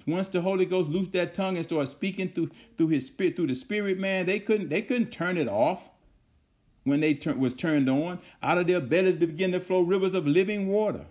Once 0.05 0.27
the 0.27 0.41
Holy 0.41 0.65
Ghost 0.65 0.89
loosed 0.89 1.11
that 1.13 1.33
tongue 1.33 1.55
and 1.55 1.65
started 1.65 1.89
speaking 1.89 2.29
through, 2.29 2.49
through 2.77 2.87
his 2.87 3.07
spirit, 3.07 3.35
through 3.35 3.47
the 3.47 3.55
spirit, 3.55 3.97
man, 3.99 4.25
they 4.25 4.39
couldn't, 4.39 4.69
they 4.69 4.81
couldn't 4.81 5.11
turn 5.11 5.37
it 5.37 5.47
off 5.47 5.89
when 6.83 6.99
they 6.99 7.13
tur- 7.13 7.35
was 7.35 7.53
turned 7.53 7.89
on. 7.89 8.19
Out 8.41 8.57
of 8.57 8.67
their 8.67 8.81
bellies 8.81 9.17
began 9.17 9.51
to 9.51 9.59
flow 9.59 9.81
rivers 9.81 10.13
of 10.13 10.27
living 10.27 10.67
water. 10.67 11.05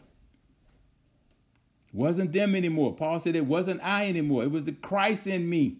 Wasn't 1.92 2.32
them 2.32 2.54
anymore. 2.54 2.94
Paul 2.94 3.18
said 3.20 3.34
it 3.34 3.46
wasn't 3.46 3.80
I 3.82 4.08
anymore. 4.08 4.42
It 4.42 4.50
was 4.50 4.64
the 4.64 4.72
Christ 4.72 5.26
in 5.26 5.48
me. 5.48 5.78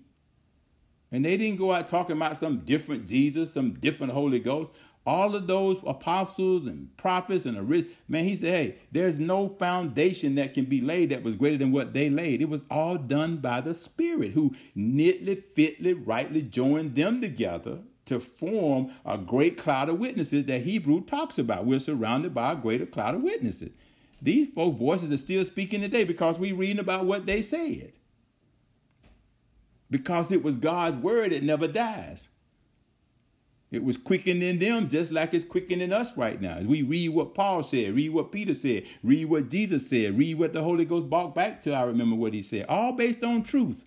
And 1.10 1.24
they 1.24 1.36
didn't 1.36 1.58
go 1.58 1.72
out 1.72 1.88
talking 1.88 2.16
about 2.16 2.36
some 2.36 2.58
different 2.58 3.06
Jesus, 3.06 3.52
some 3.52 3.72
different 3.72 4.12
Holy 4.12 4.38
Ghost. 4.38 4.70
All 5.08 5.34
of 5.34 5.46
those 5.46 5.78
apostles 5.86 6.66
and 6.66 6.94
prophets 6.98 7.46
and 7.46 7.56
a 7.56 7.62
man, 8.08 8.24
he 8.24 8.36
said, 8.36 8.50
hey, 8.50 8.76
there's 8.92 9.18
no 9.18 9.48
foundation 9.48 10.34
that 10.34 10.52
can 10.52 10.66
be 10.66 10.82
laid 10.82 11.08
that 11.08 11.22
was 11.22 11.34
greater 11.34 11.56
than 11.56 11.72
what 11.72 11.94
they 11.94 12.10
laid. 12.10 12.42
It 12.42 12.50
was 12.50 12.66
all 12.70 12.98
done 12.98 13.38
by 13.38 13.62
the 13.62 13.72
Spirit 13.72 14.32
who 14.32 14.54
knitly, 14.74 15.36
fitly, 15.36 15.94
rightly 15.94 16.42
joined 16.42 16.94
them 16.94 17.22
together 17.22 17.78
to 18.04 18.20
form 18.20 18.90
a 19.06 19.16
great 19.16 19.56
cloud 19.56 19.88
of 19.88 19.98
witnesses 19.98 20.44
that 20.44 20.60
Hebrew 20.60 21.02
talks 21.02 21.38
about. 21.38 21.64
We're 21.64 21.78
surrounded 21.78 22.34
by 22.34 22.52
a 22.52 22.56
greater 22.56 22.84
cloud 22.84 23.14
of 23.14 23.22
witnesses. 23.22 23.72
These 24.20 24.52
folk 24.52 24.76
voices 24.76 25.10
are 25.10 25.16
still 25.16 25.42
speaking 25.46 25.80
today 25.80 26.04
because 26.04 26.38
we 26.38 26.52
reading 26.52 26.80
about 26.80 27.06
what 27.06 27.24
they 27.24 27.40
said. 27.40 27.92
Because 29.90 30.32
it 30.32 30.42
was 30.42 30.58
God's 30.58 30.96
word, 30.96 31.32
it 31.32 31.44
never 31.44 31.66
dies. 31.66 32.28
It 33.70 33.84
was 33.84 33.98
quickening 33.98 34.58
them 34.58 34.88
just 34.88 35.12
like 35.12 35.34
it's 35.34 35.44
quickening 35.44 35.92
us 35.92 36.16
right 36.16 36.40
now. 36.40 36.54
As 36.54 36.66
we 36.66 36.82
read 36.82 37.10
what 37.10 37.34
Paul 37.34 37.62
said, 37.62 37.94
read 37.94 38.10
what 38.10 38.32
Peter 38.32 38.54
said, 38.54 38.84
read 39.02 39.26
what 39.26 39.50
Jesus 39.50 39.88
said, 39.88 40.16
read 40.16 40.38
what 40.38 40.54
the 40.54 40.62
Holy 40.62 40.86
Ghost 40.86 41.10
brought 41.10 41.34
back 41.34 41.60
to 41.62 41.74
I 41.74 41.82
remember 41.82 42.16
what 42.16 42.32
he 42.32 42.42
said. 42.42 42.64
All 42.68 42.92
based 42.92 43.22
on 43.22 43.42
truth. 43.42 43.84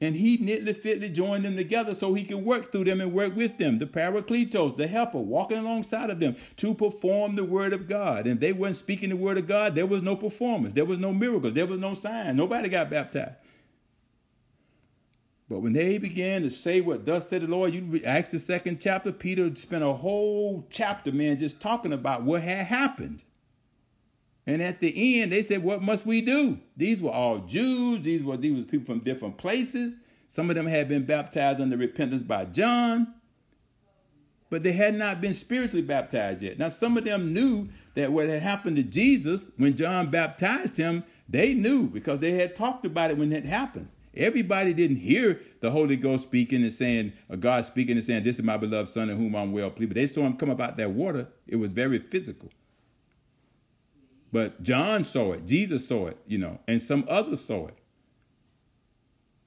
And 0.00 0.14
he 0.14 0.36
knitly 0.36 0.74
fitly 0.74 1.08
joined 1.08 1.44
them 1.44 1.56
together 1.56 1.94
so 1.94 2.12
he 2.12 2.22
could 2.22 2.44
work 2.44 2.70
through 2.70 2.84
them 2.84 3.00
and 3.00 3.14
work 3.14 3.34
with 3.34 3.56
them. 3.56 3.78
The 3.78 3.86
Parakletos, 3.86 4.76
the 4.76 4.86
helper, 4.86 5.18
walking 5.18 5.56
alongside 5.56 6.10
of 6.10 6.20
them 6.20 6.36
to 6.58 6.74
perform 6.74 7.34
the 7.34 7.44
word 7.44 7.72
of 7.72 7.88
God. 7.88 8.26
And 8.26 8.38
they 8.38 8.52
weren't 8.52 8.76
speaking 8.76 9.08
the 9.08 9.16
word 9.16 9.38
of 9.38 9.46
God, 9.46 9.74
there 9.74 9.86
was 9.86 10.02
no 10.02 10.14
performance, 10.14 10.74
there 10.74 10.84
was 10.84 10.98
no 10.98 11.12
miracles, 11.14 11.54
there 11.54 11.66
was 11.66 11.78
no 11.78 11.94
sign. 11.94 12.36
Nobody 12.36 12.68
got 12.68 12.90
baptized. 12.90 13.36
But 15.48 15.60
when 15.60 15.74
they 15.74 15.98
began 15.98 16.42
to 16.42 16.50
say 16.50 16.80
what 16.80 17.06
thus 17.06 17.28
said 17.28 17.42
the 17.42 17.46
Lord, 17.46 17.72
you 17.72 18.00
ask 18.04 18.32
the 18.32 18.38
second 18.38 18.80
chapter, 18.80 19.12
Peter 19.12 19.54
spent 19.54 19.84
a 19.84 19.92
whole 19.92 20.66
chapter, 20.70 21.12
man, 21.12 21.38
just 21.38 21.60
talking 21.60 21.92
about 21.92 22.24
what 22.24 22.42
had 22.42 22.66
happened. 22.66 23.22
And 24.46 24.62
at 24.62 24.80
the 24.80 25.20
end, 25.20 25.32
they 25.32 25.42
said, 25.42 25.62
What 25.62 25.82
must 25.82 26.06
we 26.06 26.20
do? 26.20 26.58
These 26.76 27.00
were 27.00 27.10
all 27.10 27.38
Jews. 27.38 28.02
These 28.02 28.22
were, 28.22 28.36
these 28.36 28.56
were 28.56 28.64
people 28.64 28.86
from 28.86 29.04
different 29.04 29.38
places. 29.38 29.96
Some 30.28 30.50
of 30.50 30.56
them 30.56 30.66
had 30.66 30.88
been 30.88 31.04
baptized 31.04 31.60
under 31.60 31.76
repentance 31.76 32.22
by 32.22 32.46
John, 32.46 33.14
but 34.50 34.64
they 34.64 34.72
had 34.72 34.94
not 34.94 35.20
been 35.20 35.34
spiritually 35.34 35.82
baptized 35.82 36.42
yet. 36.42 36.58
Now, 36.58 36.68
some 36.68 36.96
of 36.96 37.04
them 37.04 37.32
knew 37.32 37.68
that 37.94 38.12
what 38.12 38.28
had 38.28 38.42
happened 38.42 38.76
to 38.76 38.82
Jesus 38.82 39.50
when 39.56 39.76
John 39.76 40.10
baptized 40.10 40.76
him, 40.76 41.04
they 41.28 41.54
knew 41.54 41.88
because 41.88 42.18
they 42.20 42.32
had 42.32 42.56
talked 42.56 42.84
about 42.84 43.10
it 43.10 43.18
when 43.18 43.32
it 43.32 43.44
happened. 43.44 43.88
Everybody 44.16 44.72
didn't 44.72 44.96
hear 44.96 45.40
the 45.60 45.70
Holy 45.70 45.96
Ghost 45.96 46.24
speaking 46.24 46.62
and 46.62 46.72
saying, 46.72 47.12
or 47.28 47.36
God 47.36 47.64
speaking 47.64 47.96
and 47.96 48.04
saying, 48.04 48.24
This 48.24 48.38
is 48.38 48.44
my 48.44 48.56
beloved 48.56 48.88
Son 48.88 49.10
in 49.10 49.16
whom 49.16 49.34
I'm 49.34 49.52
well 49.52 49.70
pleased. 49.70 49.90
But 49.90 49.96
they 49.96 50.06
saw 50.06 50.22
him 50.22 50.36
come 50.36 50.50
up 50.50 50.56
about 50.56 50.76
that 50.78 50.90
water. 50.90 51.28
It 51.46 51.56
was 51.56 51.72
very 51.72 51.98
physical. 51.98 52.50
But 54.32 54.62
John 54.62 55.04
saw 55.04 55.32
it, 55.32 55.46
Jesus 55.46 55.86
saw 55.86 56.08
it, 56.08 56.18
you 56.26 56.38
know, 56.38 56.60
and 56.66 56.82
some 56.82 57.04
others 57.08 57.44
saw 57.44 57.68
it. 57.68 57.78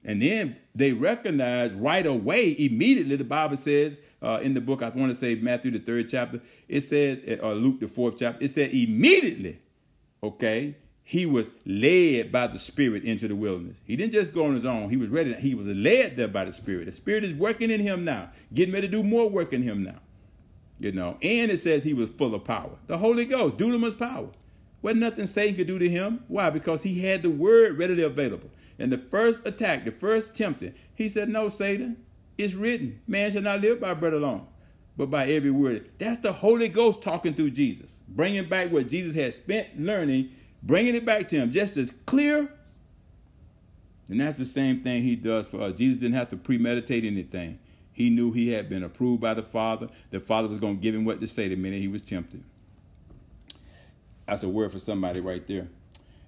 And 0.02 0.22
then 0.22 0.56
they 0.74 0.92
recognized 0.92 1.78
right 1.78 2.06
away, 2.06 2.56
immediately, 2.58 3.16
the 3.16 3.24
Bible 3.24 3.56
says 3.56 4.00
uh, 4.22 4.40
in 4.42 4.54
the 4.54 4.60
book, 4.60 4.82
I 4.82 4.88
want 4.88 5.10
to 5.10 5.14
say 5.14 5.34
Matthew, 5.34 5.70
the 5.70 5.78
third 5.78 6.08
chapter, 6.08 6.40
it 6.68 6.80
says, 6.80 7.18
or 7.42 7.54
Luke, 7.54 7.80
the 7.80 7.88
fourth 7.88 8.16
chapter, 8.18 8.42
it 8.44 8.48
said 8.48 8.70
immediately, 8.70 9.60
okay, 10.22 10.76
he 11.10 11.26
was 11.26 11.50
led 11.66 12.30
by 12.30 12.46
the 12.46 12.56
Spirit 12.60 13.02
into 13.02 13.26
the 13.26 13.34
wilderness. 13.34 13.78
He 13.84 13.96
didn't 13.96 14.12
just 14.12 14.32
go 14.32 14.44
on 14.44 14.54
his 14.54 14.64
own. 14.64 14.90
He 14.90 14.96
was 14.96 15.10
ready. 15.10 15.34
He 15.34 15.56
was 15.56 15.66
led 15.66 16.16
there 16.16 16.28
by 16.28 16.44
the 16.44 16.52
Spirit. 16.52 16.84
The 16.84 16.92
Spirit 16.92 17.24
is 17.24 17.34
working 17.34 17.72
in 17.72 17.80
him 17.80 18.04
now, 18.04 18.30
getting 18.54 18.72
ready 18.72 18.86
to 18.86 18.92
do 18.92 19.02
more 19.02 19.28
work 19.28 19.52
in 19.52 19.60
him 19.60 19.82
now. 19.82 19.98
You 20.78 20.92
know, 20.92 21.18
and 21.20 21.50
it 21.50 21.58
says 21.58 21.82
he 21.82 21.94
was 21.94 22.10
full 22.10 22.32
of 22.32 22.44
power. 22.44 22.70
The 22.86 22.98
Holy 22.98 23.24
Ghost, 23.24 23.56
dunamis 23.56 23.98
power. 23.98 24.28
Wasn't 24.82 25.00
nothing 25.00 25.26
Satan 25.26 25.56
could 25.56 25.66
do 25.66 25.80
to 25.80 25.88
him. 25.88 26.22
Why? 26.28 26.48
Because 26.48 26.84
he 26.84 27.00
had 27.00 27.24
the 27.24 27.30
word 27.30 27.76
readily 27.76 28.04
available. 28.04 28.48
And 28.78 28.92
the 28.92 28.98
first 28.98 29.44
attack, 29.44 29.84
the 29.84 29.90
first 29.90 30.32
tempting, 30.32 30.74
he 30.94 31.08
said, 31.08 31.28
No, 31.28 31.48
Satan, 31.48 31.96
it's 32.38 32.54
written, 32.54 33.00
man 33.08 33.32
shall 33.32 33.42
not 33.42 33.62
live 33.62 33.80
by 33.80 33.94
bread 33.94 34.12
alone, 34.12 34.46
but 34.96 35.10
by 35.10 35.26
every 35.26 35.50
word. 35.50 35.90
That's 35.98 36.18
the 36.18 36.34
Holy 36.34 36.68
Ghost 36.68 37.02
talking 37.02 37.34
through 37.34 37.50
Jesus, 37.50 37.98
bringing 38.06 38.48
back 38.48 38.70
what 38.70 38.86
Jesus 38.86 39.16
had 39.16 39.34
spent 39.34 39.76
learning, 39.76 40.36
bringing 40.62 40.94
it 40.94 41.04
back 41.04 41.28
to 41.28 41.36
him 41.36 41.52
just 41.52 41.76
as 41.76 41.92
clear. 42.06 42.52
And 44.08 44.20
that's 44.20 44.36
the 44.36 44.44
same 44.44 44.80
thing 44.80 45.02
he 45.02 45.14
does 45.16 45.48
for 45.48 45.62
us. 45.62 45.74
Jesus 45.76 45.98
didn't 45.98 46.16
have 46.16 46.30
to 46.30 46.36
premeditate 46.36 47.04
anything. 47.04 47.58
He 47.92 48.10
knew 48.10 48.32
he 48.32 48.52
had 48.52 48.68
been 48.68 48.82
approved 48.82 49.20
by 49.20 49.34
the 49.34 49.42
Father. 49.42 49.88
The 50.10 50.20
Father 50.20 50.48
was 50.48 50.58
going 50.58 50.76
to 50.76 50.82
give 50.82 50.94
him 50.94 51.04
what 51.04 51.20
to 51.20 51.26
say 51.26 51.48
the 51.48 51.56
minute 51.56 51.80
he 51.80 51.88
was 51.88 52.02
tempted. 52.02 52.42
That's 54.26 54.42
a 54.42 54.48
word 54.48 54.72
for 54.72 54.78
somebody 54.78 55.20
right 55.20 55.46
there. 55.46 55.68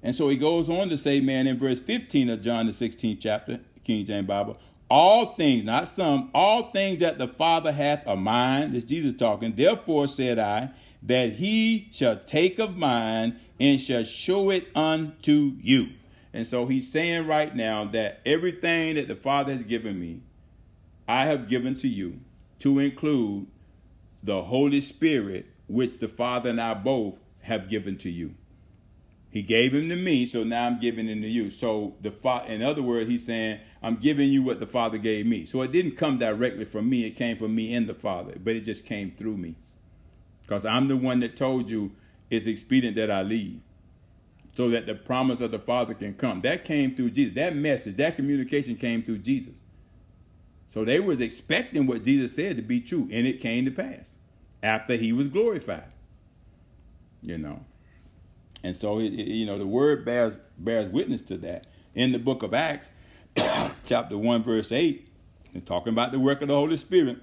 And 0.03 0.15
so 0.15 0.29
he 0.29 0.37
goes 0.37 0.69
on 0.69 0.89
to 0.89 0.99
say, 0.99 1.21
man, 1.21 1.47
in 1.47 1.59
verse 1.59 1.81
15 1.81 2.31
of 2.31 2.43
John, 2.43 2.67
the 2.67 2.73
16th 2.73 3.19
chapter, 3.21 3.61
King 3.85 4.05
James 4.05 4.27
Bible, 4.27 4.59
all 4.91 5.35
things, 5.35 5.65
not 5.65 5.89
some, 5.89 6.31
all 6.35 6.71
things 6.71 7.01
that 7.01 7.19
the 7.19 7.29
Father 7.29 7.73
hath 7.73 8.07
are 8.07 8.17
mine. 8.17 8.73
This 8.73 8.85
Jesus 8.85 9.15
talking. 9.15 9.55
Therefore 9.55 10.07
said 10.07 10.39
I, 10.39 10.71
that 11.05 11.33
he 11.33 11.89
shall 11.93 12.21
take 12.27 12.59
of 12.59 12.77
mine 12.77 13.41
and 13.63 13.81
shall 13.81 14.03
show 14.03 14.51
it 14.51 14.69
unto 14.75 15.53
you. 15.61 15.91
And 16.33 16.45
so 16.45 16.67
he's 16.67 16.91
saying 16.91 17.29
right 17.29 17.55
now 17.55 17.85
that 17.85 18.21
everything 18.27 18.97
that 18.97 19.07
the 19.07 19.15
Father 19.15 19.53
has 19.53 19.63
given 19.63 20.01
me, 20.01 20.23
I 21.07 21.27
have 21.27 21.49
given 21.49 21.77
to 21.77 21.89
you, 21.89 22.19
to 22.59 22.81
include 22.81 23.47
the 24.21 24.43
Holy 24.43 24.81
Spirit, 24.81 25.47
which 25.69 25.99
the 25.99 26.09
Father 26.09 26.51
and 26.51 26.61
I 26.61 26.75
both 26.75 27.21
have 27.43 27.69
given 27.69 27.97
to 27.99 28.11
you. 28.11 28.35
He 29.31 29.43
gave 29.43 29.73
him 29.75 29.89
to 29.91 29.97
me, 29.97 30.27
so 30.27 30.43
now 30.43 30.67
I'm 30.67 30.81
giving 30.81 31.07
him 31.07 31.23
to 31.23 31.29
you. 31.29 31.51
So 31.53 31.95
the 32.01 32.11
fa- 32.11 32.45
in 32.49 32.63
other 32.63 32.83
words, 32.83 33.09
he's 33.09 33.25
saying, 33.25 33.61
I'm 33.81 33.97
giving 33.97 34.29
you 34.29 34.43
what 34.43 34.59
the 34.59 34.67
Father 34.67 34.99
gave 34.99 35.25
me. 35.25 35.47
So 35.47 35.63
it 35.63 35.71
didn't 35.71 35.97
come 35.97 36.19
directly 36.19 36.65
from 36.65 36.91
me, 36.91 37.07
it 37.07 37.13
came 37.13 37.37
from 37.37 37.55
me 37.55 37.73
and 37.75 37.89
the 37.89 37.95
Father, 37.95 38.35
but 38.43 38.57
it 38.57 38.63
just 38.63 38.85
came 38.85 39.13
through 39.13 39.37
me. 39.37 39.55
Because 40.41 40.67
I'm 40.67 40.89
the 40.89 40.97
one 40.97 41.21
that 41.21 41.37
told 41.37 41.71
you 41.71 41.93
it's 42.33 42.47
expedient 42.47 42.97
that 42.97 43.11
I 43.11 43.23
leave. 43.23 43.61
So 44.55 44.69
that 44.71 44.87
the 44.87 44.95
promise 44.95 45.41
of 45.41 45.51
the 45.51 45.59
Father 45.59 45.95
can 45.95 46.15
come. 46.15 46.43
That 46.43 46.65
came 46.65 46.95
through 46.95 47.11
Jesus. 47.11 47.35
That 47.35 47.57
message, 47.57 47.97
that 47.97 48.17
communication 48.17 48.77
came 48.77 49.03
through 49.03 49.19
Jesus. 49.19 49.63
So 50.69 50.85
they 50.85 51.01
was 51.01 51.21
expecting 51.21 51.87
what 51.87 52.05
Jesus 52.05 52.35
said 52.35 52.57
to 52.57 52.63
be 52.63 52.81
true, 52.81 53.09
and 53.13 53.27
it 53.27 53.41
came 53.41 53.65
to 53.65 53.71
pass 53.71 54.15
after 54.63 54.97
he 54.97 55.13
was 55.13 55.29
glorified. 55.29 55.95
You 57.23 57.39
know. 57.39 57.65
And 58.65 58.77
so, 58.77 58.99
it, 58.99 59.13
it, 59.13 59.29
you 59.29 59.47
know, 59.47 59.59
the 59.59 59.67
word 59.67 60.05
bears 60.05 60.35
bears 60.59 60.91
witness 60.91 61.23
to 61.23 61.37
that. 61.39 61.67
In 61.95 62.13
the 62.13 62.19
book 62.19 62.43
of 62.43 62.55
Acts, 62.55 62.91
chapter 63.87 64.17
1, 64.17 64.43
verse 64.45 64.73
8, 64.73 65.09
and 65.55 65.67
talking 65.67 65.93
about 65.93 66.13
the 66.13 66.19
work 66.19 66.43
of 66.43 66.49
the 66.49 66.55
Holy 66.55 66.77
Spirit, 66.77 67.19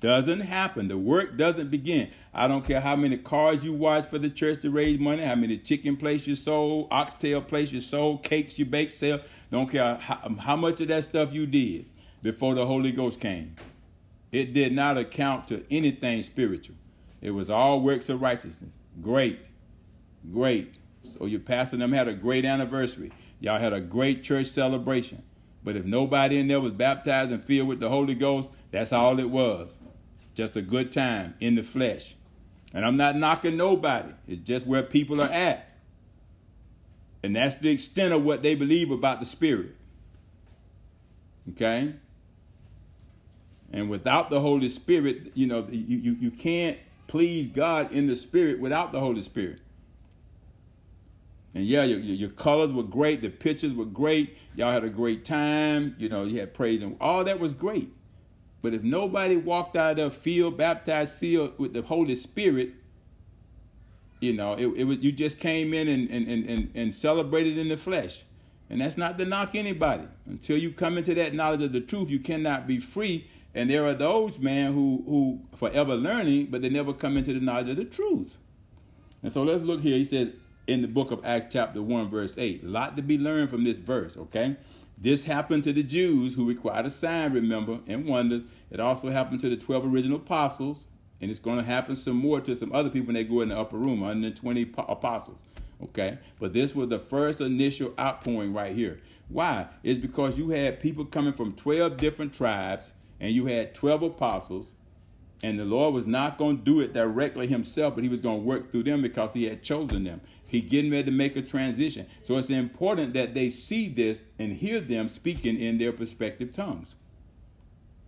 doesn't 0.00 0.40
happen. 0.40 0.88
The 0.88 0.96
work 0.96 1.36
doesn't 1.36 1.70
begin. 1.70 2.10
I 2.32 2.48
don't 2.48 2.64
care 2.64 2.80
how 2.80 2.96
many 2.96 3.16
cars 3.16 3.64
you 3.64 3.74
watch 3.74 4.06
for 4.06 4.18
the 4.18 4.30
church 4.30 4.62
to 4.62 4.70
raise 4.70 4.98
money, 4.98 5.22
how 5.22 5.34
many 5.34 5.58
chicken 5.58 5.96
places 5.96 6.26
you 6.26 6.34
sold, 6.34 6.88
oxtail 6.90 7.42
places 7.42 7.72
you 7.72 7.80
sold, 7.80 8.22
cakes 8.22 8.58
you 8.58 8.64
baked, 8.64 8.94
sell. 8.94 9.20
Don't 9.50 9.70
care 9.70 9.96
how, 9.96 10.20
um, 10.24 10.36
how 10.36 10.56
much 10.56 10.80
of 10.80 10.88
that 10.88 11.04
stuff 11.04 11.32
you 11.32 11.46
did 11.46 11.86
before 12.22 12.54
the 12.54 12.64
Holy 12.64 12.92
Ghost 12.92 13.20
came. 13.20 13.54
It 14.32 14.52
did 14.52 14.72
not 14.72 14.98
account 14.98 15.48
to 15.48 15.64
anything 15.70 16.22
spiritual. 16.22 16.76
It 17.20 17.30
was 17.30 17.50
all 17.50 17.80
works 17.80 18.08
of 18.08 18.20
righteousness. 18.20 18.72
Great. 19.00 19.46
Great. 20.32 20.78
So 21.18 21.26
your 21.26 21.40
pastor 21.40 21.76
and 21.76 21.82
them 21.82 21.92
had 21.92 22.08
a 22.08 22.14
great 22.14 22.44
anniversary. 22.44 23.12
Y'all 23.40 23.60
had 23.60 23.72
a 23.72 23.80
great 23.80 24.24
church 24.24 24.46
celebration. 24.46 25.22
But 25.62 25.76
if 25.76 25.84
nobody 25.84 26.38
in 26.38 26.48
there 26.48 26.60
was 26.60 26.72
baptized 26.72 27.32
and 27.32 27.42
filled 27.44 27.68
with 27.68 27.80
the 27.80 27.88
Holy 27.88 28.14
Ghost, 28.14 28.50
that's 28.74 28.92
all 28.92 29.20
it 29.20 29.30
was. 29.30 29.78
Just 30.34 30.56
a 30.56 30.62
good 30.62 30.90
time 30.90 31.34
in 31.38 31.54
the 31.54 31.62
flesh. 31.62 32.16
And 32.72 32.84
I'm 32.84 32.96
not 32.96 33.14
knocking 33.14 33.56
nobody. 33.56 34.10
It's 34.26 34.40
just 34.40 34.66
where 34.66 34.82
people 34.82 35.22
are 35.22 35.30
at. 35.30 35.70
And 37.22 37.36
that's 37.36 37.54
the 37.54 37.70
extent 37.70 38.12
of 38.12 38.24
what 38.24 38.42
they 38.42 38.56
believe 38.56 38.90
about 38.90 39.20
the 39.20 39.26
Spirit. 39.26 39.76
Okay? 41.52 41.94
And 43.72 43.88
without 43.88 44.28
the 44.28 44.40
Holy 44.40 44.68
Spirit, 44.68 45.30
you 45.34 45.46
know, 45.46 45.64
you, 45.70 45.98
you, 45.98 46.16
you 46.20 46.30
can't 46.32 46.76
please 47.06 47.46
God 47.46 47.92
in 47.92 48.08
the 48.08 48.16
Spirit 48.16 48.58
without 48.58 48.90
the 48.90 48.98
Holy 48.98 49.22
Spirit. 49.22 49.60
And 51.54 51.64
yeah, 51.64 51.84
your, 51.84 52.00
your 52.00 52.30
colors 52.30 52.72
were 52.72 52.82
great. 52.82 53.22
The 53.22 53.30
pictures 53.30 53.72
were 53.72 53.84
great. 53.84 54.36
Y'all 54.56 54.72
had 54.72 54.82
a 54.82 54.90
great 54.90 55.24
time. 55.24 55.94
You 55.96 56.08
know, 56.08 56.24
you 56.24 56.40
had 56.40 56.54
praise 56.54 56.82
and 56.82 56.96
all 57.00 57.22
that 57.22 57.38
was 57.38 57.54
great. 57.54 57.92
But 58.64 58.72
if 58.72 58.82
nobody 58.82 59.36
walked 59.36 59.76
out 59.76 59.98
of 59.98 60.10
the 60.14 60.18
field, 60.18 60.56
baptized, 60.56 61.16
sealed 61.16 61.52
with 61.58 61.74
the 61.74 61.82
Holy 61.82 62.14
Spirit, 62.14 62.70
you 64.20 64.32
know, 64.32 64.54
it, 64.54 64.68
it 64.68 64.84
was 64.84 65.00
you 65.00 65.12
just 65.12 65.38
came 65.38 65.74
in 65.74 65.86
and, 65.86 66.08
and, 66.08 66.48
and, 66.48 66.70
and 66.74 66.94
celebrated 66.94 67.58
in 67.58 67.68
the 67.68 67.76
flesh. 67.76 68.22
And 68.70 68.80
that's 68.80 68.96
not 68.96 69.18
to 69.18 69.26
knock 69.26 69.54
anybody. 69.54 70.04
Until 70.24 70.56
you 70.56 70.72
come 70.72 70.96
into 70.96 71.14
that 71.14 71.34
knowledge 71.34 71.60
of 71.60 71.72
the 71.72 71.82
truth, 71.82 72.08
you 72.08 72.18
cannot 72.18 72.66
be 72.66 72.78
free. 72.78 73.28
And 73.54 73.68
there 73.68 73.84
are 73.84 73.92
those, 73.92 74.38
man, 74.38 74.72
who 74.72 75.04
who 75.04 75.40
forever 75.58 75.94
learning, 75.94 76.46
but 76.46 76.62
they 76.62 76.70
never 76.70 76.94
come 76.94 77.18
into 77.18 77.34
the 77.34 77.40
knowledge 77.40 77.68
of 77.68 77.76
the 77.76 77.84
truth. 77.84 78.38
And 79.22 79.30
so 79.30 79.42
let's 79.42 79.62
look 79.62 79.82
here. 79.82 79.98
He 79.98 80.06
says, 80.06 80.30
in 80.66 80.80
the 80.80 80.88
book 80.88 81.10
of 81.10 81.22
Acts, 81.22 81.52
chapter 81.52 81.82
1, 81.82 82.08
verse 82.08 82.38
8. 82.38 82.64
A 82.64 82.66
lot 82.66 82.96
to 82.96 83.02
be 83.02 83.18
learned 83.18 83.50
from 83.50 83.64
this 83.64 83.76
verse, 83.76 84.16
okay? 84.16 84.56
This 84.96 85.24
happened 85.24 85.64
to 85.64 85.72
the 85.72 85.82
Jews 85.82 86.34
who 86.34 86.48
required 86.48 86.86
a 86.86 86.90
sign, 86.90 87.32
remember, 87.32 87.80
and 87.86 88.06
wonders. 88.06 88.44
It 88.70 88.80
also 88.80 89.10
happened 89.10 89.40
to 89.40 89.50
the 89.50 89.56
12 89.56 89.92
original 89.92 90.18
apostles, 90.18 90.84
and 91.20 91.30
it's 91.30 91.40
going 91.40 91.58
to 91.58 91.64
happen 91.64 91.96
some 91.96 92.16
more 92.16 92.40
to 92.40 92.54
some 92.54 92.72
other 92.72 92.90
people 92.90 93.08
when 93.08 93.14
they 93.14 93.24
go 93.24 93.40
in 93.40 93.48
the 93.48 93.58
upper 93.58 93.76
room, 93.76 94.00
120 94.00 94.72
apostles, 94.78 95.38
okay? 95.82 96.18
But 96.38 96.52
this 96.52 96.74
was 96.74 96.88
the 96.88 96.98
first 96.98 97.40
initial 97.40 97.92
outpouring 97.98 98.52
right 98.52 98.74
here. 98.74 99.00
Why? 99.28 99.66
It's 99.82 100.00
because 100.00 100.38
you 100.38 100.50
had 100.50 100.80
people 100.80 101.04
coming 101.04 101.32
from 101.32 101.54
12 101.54 101.96
different 101.96 102.32
tribes, 102.32 102.90
and 103.20 103.32
you 103.32 103.46
had 103.46 103.74
12 103.74 104.02
apostles, 104.02 104.72
and 105.42 105.58
the 105.58 105.64
Lord 105.64 105.92
was 105.94 106.06
not 106.06 106.38
going 106.38 106.58
to 106.58 106.64
do 106.64 106.80
it 106.80 106.94
directly 106.94 107.46
himself, 107.46 107.94
but 107.94 108.04
he 108.04 108.08
was 108.08 108.20
going 108.20 108.40
to 108.40 108.46
work 108.46 108.70
through 108.70 108.84
them 108.84 109.02
because 109.02 109.32
he 109.32 109.44
had 109.44 109.62
chosen 109.62 110.04
them. 110.04 110.20
He 110.54 110.60
getting 110.60 110.92
ready 110.92 111.04
to 111.04 111.10
make 111.10 111.34
a 111.34 111.42
transition. 111.42 112.06
So 112.22 112.36
it's 112.36 112.48
important 112.48 113.14
that 113.14 113.34
they 113.34 113.50
see 113.50 113.88
this 113.88 114.22
and 114.38 114.52
hear 114.52 114.80
them 114.80 115.08
speaking 115.08 115.58
in 115.58 115.78
their 115.78 115.90
respective 115.90 116.52
tongues. 116.52 116.94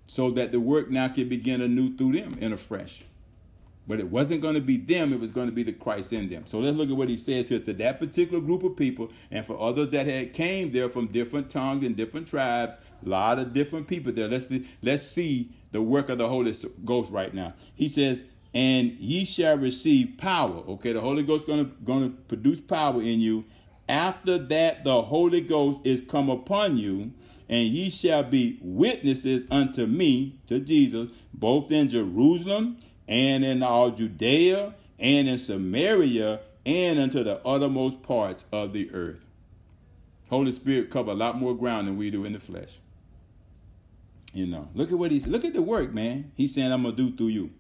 So 0.07 0.31
that 0.31 0.53
the 0.53 0.61
work 0.61 0.89
now 0.89 1.09
can 1.09 1.29
begin 1.29 1.61
anew 1.61 1.97
through 1.97 2.13
them 2.13 2.39
and 2.41 2.55
a 2.55 2.57
fresh. 2.57 3.03
But 3.89 3.99
it 3.99 4.09
wasn't 4.09 4.43
going 4.43 4.55
to 4.55 4.61
be 4.61 4.77
them, 4.77 5.13
it 5.13 5.19
was 5.19 5.33
going 5.33 5.47
to 5.47 5.53
be 5.53 5.65
the 5.65 5.73
Christ 5.73 6.13
in 6.13 6.29
them. 6.29 6.45
So 6.47 6.59
let's 6.59 6.77
look 6.77 6.89
at 6.89 6.97
what 6.97 7.09
he 7.09 7.17
says 7.17 7.49
here 7.49 7.59
to 7.59 7.73
that 7.73 7.99
particular 7.99 8.41
group 8.41 8.63
of 8.63 8.77
people 8.77 9.11
and 9.31 9.45
for 9.45 9.61
others 9.61 9.91
that 9.91 10.07
had 10.07 10.33
came 10.33 10.73
there 10.73 10.89
from 10.89 11.07
different 11.09 11.51
tongues 11.51 11.85
and 11.85 11.97
different 11.97 12.29
tribes, 12.29 12.77
a 13.05 13.09
lot 13.09 13.41
of 13.41 13.53
different 13.53 13.89
people 13.89 14.13
there. 14.13 14.29
Let's 14.29 14.53
let's 14.83 15.05
see 15.05 15.51
the 15.73 15.83
work 15.83 16.09
of 16.09 16.19
the 16.19 16.29
Holy 16.29 16.55
Ghost 16.85 17.11
right 17.11 17.35
now. 17.35 17.55
He 17.75 17.89
says, 17.89 18.25
and 18.57 18.93
ye 18.93 19.27
shall 19.27 19.59
receive 19.59 20.17
power. 20.17 20.65
Okay, 20.67 20.95
the 20.95 21.01
Holy 21.03 21.23
Ghost 21.23 21.43
is 21.43 21.47
gonna, 21.47 21.71
gonna 21.85 22.09
produce 22.09 22.59
power 22.59 23.03
in 23.03 23.21
you. 23.21 23.45
After 23.87 24.39
that, 24.39 24.83
the 24.83 25.03
Holy 25.03 25.43
Ghost 25.43 25.81
is 25.85 26.01
come 26.01 26.31
upon 26.31 26.79
you, 26.79 27.13
and 27.51 27.69
ye 27.69 27.91
shall 27.91 28.23
be 28.23 28.59
witnesses 28.63 29.47
unto 29.51 29.85
me, 29.85 30.39
to 30.47 30.59
Jesus, 30.59 31.11
both 31.35 31.71
in 31.71 31.91
Jerusalem 31.91 32.79
and 33.07 33.45
in 33.45 33.63
all 33.63 33.91
Judea 33.91 34.75
and 34.99 35.29
in 35.29 35.37
Samaria 35.37 36.41
and 36.65 36.99
unto 36.99 37.23
the 37.23 37.47
uttermost 37.47 38.03
parts 38.03 38.47
of 38.53 38.73
the 38.73 38.91
earth. 38.95 39.21
Holy 40.31 40.53
Spirit 40.53 40.89
cover 40.89 41.11
a 41.11 41.15
lot 41.15 41.39
more 41.39 41.55
ground 41.55 41.89
than 41.89 41.99
we 41.99 42.11
do 42.11 42.25
in 42.25 42.33
the 42.33 42.41
flesh. 42.41 42.79
You 44.33 44.47
know, 44.47 44.71
look 44.75 44.91
at 44.91 44.99
what 44.99 45.11
he's 45.11 45.27
look 45.27 45.45
at 45.45 45.53
the 45.53 45.61
work, 45.61 45.93
man. 45.93 46.33
He's 46.37 46.55
saying, 46.55 46.73
I'm 46.73 46.85
gonna 46.85 46.97
do 46.97 47.15
through 47.15 47.29
you 47.29 47.51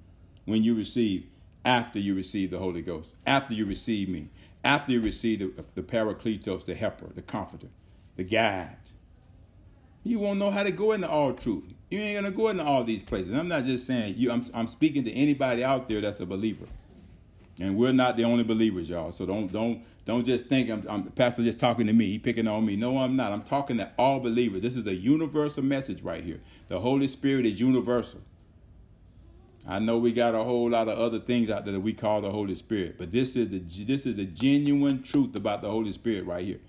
when 0.47 0.64
you 0.64 0.74
receive, 0.74 1.27
after 1.64 1.98
you 1.98 2.14
receive 2.14 2.51
the 2.51 2.59
Holy 2.59 2.81
Ghost, 2.81 3.10
after 3.27 3.52
you 3.52 3.66
receive 3.66 4.09
me, 4.09 4.31
after 4.64 4.93
you 4.93 5.01
receive 5.01 5.40
the, 5.40 5.64
the 5.74 5.82
Parakletos, 5.82 6.64
the 6.64 6.74
helper, 6.74 7.06
the 7.14 7.23
comforter, 7.23 7.68
the 8.16 8.24
guide. 8.24 8.78
You 10.02 10.20
won't 10.20 10.39
know 10.39 10.51
how 10.51 10.62
to 10.62 10.70
go 10.70 10.93
into 10.93 11.09
all 11.09 11.32
truth. 11.32 11.64
You 11.90 11.98
ain't 11.98 12.16
gonna 12.16 12.35
go 12.35 12.48
into 12.48 12.64
all 12.64 12.85
these 12.85 13.02
places. 13.02 13.35
I'm 13.35 13.48
not 13.48 13.64
just 13.64 13.86
saying 13.86 14.14
you. 14.16 14.31
I'm, 14.31 14.44
I'm 14.55 14.66
speaking 14.66 15.05
to 15.05 15.12
anybody 15.12 15.62
out 15.62 15.89
there 15.89 16.01
that's 16.01 16.20
a 16.20 16.27
believer, 16.27 16.66
and 17.59 17.77
we're 17.77 17.93
not 17.93 18.16
the 18.16 18.24
only 18.24 18.44
believers, 18.44 18.89
y'all. 18.89 19.12
So 19.12 19.27
don't 19.27 19.51
don't 19.52 19.85
don't 20.05 20.24
just 20.24 20.47
think 20.47 20.70
I'm, 20.70 20.85
I'm 20.89 21.05
pastor 21.10 21.43
just 21.43 21.59
talking 21.59 21.86
to 21.89 21.93
me. 21.93 22.06
He 22.06 22.18
picking 22.18 22.47
on 22.47 22.64
me. 22.64 22.77
No, 22.77 22.98
I'm 22.98 23.16
not. 23.16 23.32
I'm 23.32 23.43
talking 23.43 23.78
to 23.78 23.90
all 23.98 24.20
believers. 24.20 24.62
This 24.62 24.77
is 24.77 24.86
a 24.86 24.94
universal 24.94 25.64
message 25.64 26.02
right 26.02 26.23
here. 26.23 26.40
The 26.68 26.78
Holy 26.78 27.09
Spirit 27.09 27.47
is 27.47 27.60
universal. 27.60 28.20
I 29.68 29.80
know 29.80 29.98
we 29.98 30.12
got 30.12 30.34
a 30.34 30.44
whole 30.44 30.70
lot 30.70 30.88
of 30.88 30.98
other 30.98 31.18
things 31.18 31.51
out 31.51 31.64
there 31.64 31.74
that 31.74 31.80
we 31.80 31.93
call 31.93 32.20
the 32.20 32.30
Holy 32.30 32.55
Spirit, 32.55 32.97
but 32.98 33.10
this 33.10 33.34
is 33.34 33.48
the 33.48 33.59
this 33.84 34.06
is 34.06 34.14
the 34.14 34.24
genuine 34.24 35.02
truth 35.02 35.34
about 35.34 35.60
the 35.60 35.70
Holy 35.70 35.90
Spirit 35.93 36.24
right 36.24 36.44
here. 36.44 36.60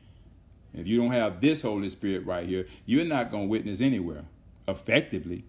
If 0.73 0.87
you 0.87 0.97
don't 0.97 1.11
have 1.11 1.39
this 1.39 1.61
Holy 1.61 1.89
Spirit 1.89 2.25
right 2.25 2.45
here, 2.45 2.65
you're 2.85 3.05
not 3.05 3.31
going 3.31 3.43
to 3.45 3.49
witness 3.49 3.81
anywhere 3.81 4.25
effectively. 4.67 5.43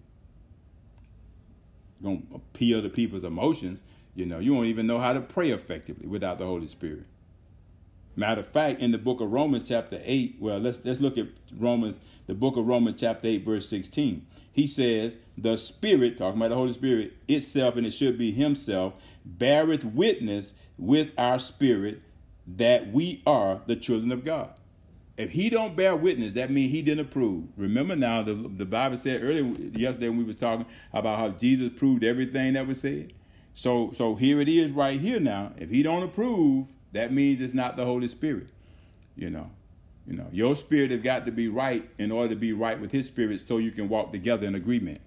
Going 2.01 2.25
to 2.29 2.35
appeal 2.35 2.81
to 2.81 2.89
people's 2.89 3.23
emotions. 3.23 3.81
You 4.15 4.25
know, 4.25 4.39
you 4.39 4.53
won't 4.53 4.67
even 4.67 4.87
know 4.87 4.99
how 4.99 5.13
to 5.13 5.21
pray 5.21 5.51
effectively 5.51 6.07
without 6.07 6.37
the 6.37 6.45
Holy 6.45 6.67
Spirit. 6.67 7.05
Matter 8.15 8.41
of 8.41 8.47
fact, 8.47 8.81
in 8.81 8.91
the 8.91 8.97
book 8.97 9.21
of 9.21 9.31
Romans, 9.31 9.67
chapter 9.67 10.01
8, 10.03 10.37
well, 10.39 10.59
let's 10.59 10.81
let's 10.83 10.99
look 10.99 11.17
at 11.17 11.27
Romans, 11.55 11.97
the 12.27 12.33
book 12.33 12.57
of 12.57 12.67
Romans, 12.67 12.99
chapter 12.99 13.27
8, 13.27 13.45
verse 13.45 13.67
16. 13.69 14.25
He 14.59 14.67
says, 14.67 15.17
The 15.37 15.55
Spirit, 15.55 16.17
talking 16.17 16.37
about 16.37 16.49
the 16.49 16.55
Holy 16.55 16.73
Spirit 16.73 17.13
itself, 17.29 17.77
and 17.77 17.87
it 17.87 17.91
should 17.91 18.17
be 18.17 18.33
Himself, 18.33 18.93
beareth 19.23 19.85
witness 19.85 20.51
with 20.77 21.13
our 21.17 21.39
spirit 21.39 22.01
that 22.45 22.91
we 22.91 23.23
are 23.25 23.61
the 23.67 23.77
children 23.77 24.11
of 24.11 24.25
God. 24.25 24.49
If 25.15 25.31
he 25.31 25.49
don't 25.49 25.77
bear 25.77 25.95
witness, 25.95 26.33
that 26.33 26.51
means 26.51 26.73
he 26.73 26.81
didn't 26.81 27.05
approve. 27.05 27.45
Remember 27.55 27.95
now, 27.95 28.21
the, 28.21 28.33
the 28.33 28.65
Bible 28.65 28.97
said 28.97 29.23
earlier 29.23 29.45
yesterday 29.71 30.09
when 30.09 30.17
we 30.17 30.23
was 30.25 30.35
talking 30.35 30.65
about 30.91 31.19
how 31.19 31.29
Jesus 31.29 31.71
proved 31.77 32.03
everything 32.03 32.51
that 32.53 32.67
was 32.67 32.81
said. 32.81 33.13
So 33.53 33.91
so 33.93 34.15
here 34.15 34.41
it 34.41 34.49
is 34.49 34.73
right 34.73 34.99
here 34.99 35.21
now. 35.21 35.53
If 35.57 35.69
he 35.69 35.83
don't 35.83 36.03
approve, 36.03 36.67
that 36.91 37.13
means 37.13 37.39
it's 37.39 37.53
not 37.53 37.77
the 37.77 37.85
Holy 37.85 38.09
Spirit. 38.09 38.49
You 39.15 39.29
know. 39.29 39.51
You 40.09 40.15
know, 40.15 40.27
your 40.31 40.55
spirit 40.55 40.89
has 40.89 41.01
got 41.01 41.27
to 41.27 41.31
be 41.31 41.49
right 41.49 41.87
in 41.99 42.11
order 42.11 42.29
to 42.29 42.35
be 42.35 42.51
right 42.51 42.81
with 42.81 42.91
his 42.91 43.05
spirit 43.05 43.47
so 43.47 43.59
you 43.59 43.71
can 43.71 43.87
walk 43.87 44.11
together 44.11 44.47
in 44.47 44.55
agreement. 44.55 45.01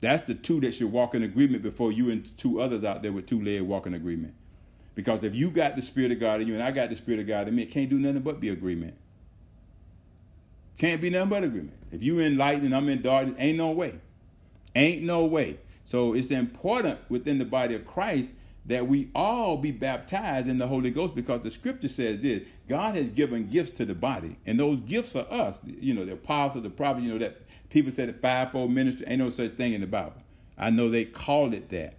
That's 0.00 0.22
the 0.22 0.34
two 0.34 0.60
that 0.62 0.74
should 0.74 0.90
walk 0.90 1.14
in 1.14 1.22
agreement 1.22 1.62
before 1.62 1.92
you 1.92 2.10
and 2.10 2.36
two 2.38 2.62
others 2.62 2.82
out 2.82 3.02
there 3.02 3.12
with 3.12 3.26
two 3.26 3.44
legs 3.44 3.62
walk 3.62 3.86
in 3.86 3.92
agreement. 3.92 4.32
Because 4.94 5.22
if 5.24 5.34
you 5.34 5.50
got 5.50 5.76
the 5.76 5.82
spirit 5.82 6.10
of 6.10 6.20
God 6.20 6.40
in 6.40 6.48
you 6.48 6.54
and 6.54 6.62
I 6.62 6.70
got 6.70 6.88
the 6.88 6.96
spirit 6.96 7.20
of 7.20 7.26
God 7.26 7.48
in 7.48 7.54
me, 7.54 7.64
it 7.64 7.70
can't 7.70 7.90
do 7.90 7.98
nothing 7.98 8.22
but 8.22 8.40
be 8.40 8.48
agreement. 8.48 8.94
Can't 10.78 11.02
be 11.02 11.10
nothing 11.10 11.28
but 11.28 11.44
agreement. 11.44 11.76
If 11.92 12.02
you 12.02 12.18
in 12.20 12.38
light 12.38 12.62
and 12.62 12.74
I'm 12.74 12.88
in 12.88 13.02
darkness, 13.02 13.36
ain't 13.38 13.58
no 13.58 13.72
way. 13.72 14.00
Ain't 14.74 15.02
no 15.02 15.26
way. 15.26 15.58
So 15.84 16.14
it's 16.14 16.30
important 16.30 16.98
within 17.10 17.36
the 17.36 17.44
body 17.44 17.74
of 17.74 17.84
Christ 17.84 18.32
that 18.70 18.86
we 18.86 19.10
all 19.14 19.56
be 19.56 19.72
baptized 19.72 20.46
in 20.46 20.58
the 20.58 20.66
Holy 20.66 20.90
Ghost 20.90 21.14
because 21.14 21.42
the 21.42 21.50
scripture 21.50 21.88
says 21.88 22.20
this 22.20 22.42
God 22.68 22.94
has 22.94 23.10
given 23.10 23.48
gifts 23.48 23.72
to 23.78 23.84
the 23.84 23.94
body, 23.94 24.36
and 24.46 24.58
those 24.58 24.80
gifts 24.80 25.16
are 25.16 25.26
us. 25.30 25.60
You 25.66 25.92
know, 25.92 26.04
the 26.04 26.12
apostles, 26.12 26.62
the 26.62 26.70
prophets, 26.70 27.04
you 27.04 27.12
know, 27.12 27.18
that 27.18 27.42
people 27.68 27.90
say 27.90 28.06
the 28.06 28.12
fivefold 28.12 28.70
ministry, 28.70 29.06
ain't 29.08 29.18
no 29.18 29.28
such 29.28 29.52
thing 29.52 29.72
in 29.72 29.80
the 29.80 29.88
Bible. 29.88 30.22
I 30.56 30.70
know 30.70 30.88
they 30.88 31.04
called 31.04 31.52
it 31.52 31.68
that. 31.70 31.94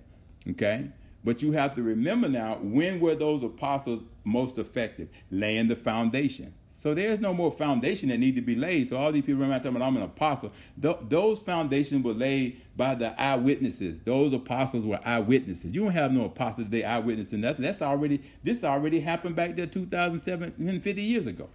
Okay? 0.49 0.89
But 1.23 1.41
you 1.41 1.51
have 1.51 1.75
to 1.75 1.83
remember 1.83 2.29
now 2.29 2.57
when 2.61 2.99
were 2.99 3.15
those 3.15 3.43
apostles 3.43 4.01
most 4.23 4.57
effective? 4.57 5.09
Laying 5.29 5.67
the 5.67 5.75
foundation. 5.75 6.53
So 6.81 6.95
there's 6.95 7.19
no 7.19 7.31
more 7.31 7.51
foundation 7.51 8.09
that 8.09 8.17
need 8.17 8.35
to 8.37 8.41
be 8.41 8.55
laid. 8.55 8.87
So 8.87 8.97
all 8.97 9.11
these 9.11 9.21
people 9.21 9.41
remember 9.41 9.59
talking 9.59 9.75
about 9.75 9.85
I'm 9.85 9.97
an 9.97 10.01
apostle. 10.01 10.51
Th- 10.81 10.97
those 11.09 11.37
foundations 11.37 12.03
were 12.03 12.15
laid 12.15 12.59
by 12.75 12.95
the 12.95 13.21
eyewitnesses. 13.21 14.01
Those 14.01 14.33
apostles 14.33 14.83
were 14.83 14.99
eyewitnesses. 15.05 15.75
You 15.75 15.83
don't 15.83 15.91
have 15.91 16.11
no 16.11 16.25
apostles 16.25 16.65
today 16.65 16.83
eyewitness 16.83 17.31
nothing. 17.33 17.61
That's 17.61 17.83
already 17.83 18.23
this 18.43 18.63
already 18.63 18.99
happened 18.99 19.35
back 19.35 19.55
there 19.55 19.67
2,750 19.67 21.01
years 21.03 21.27
ago. 21.27 21.49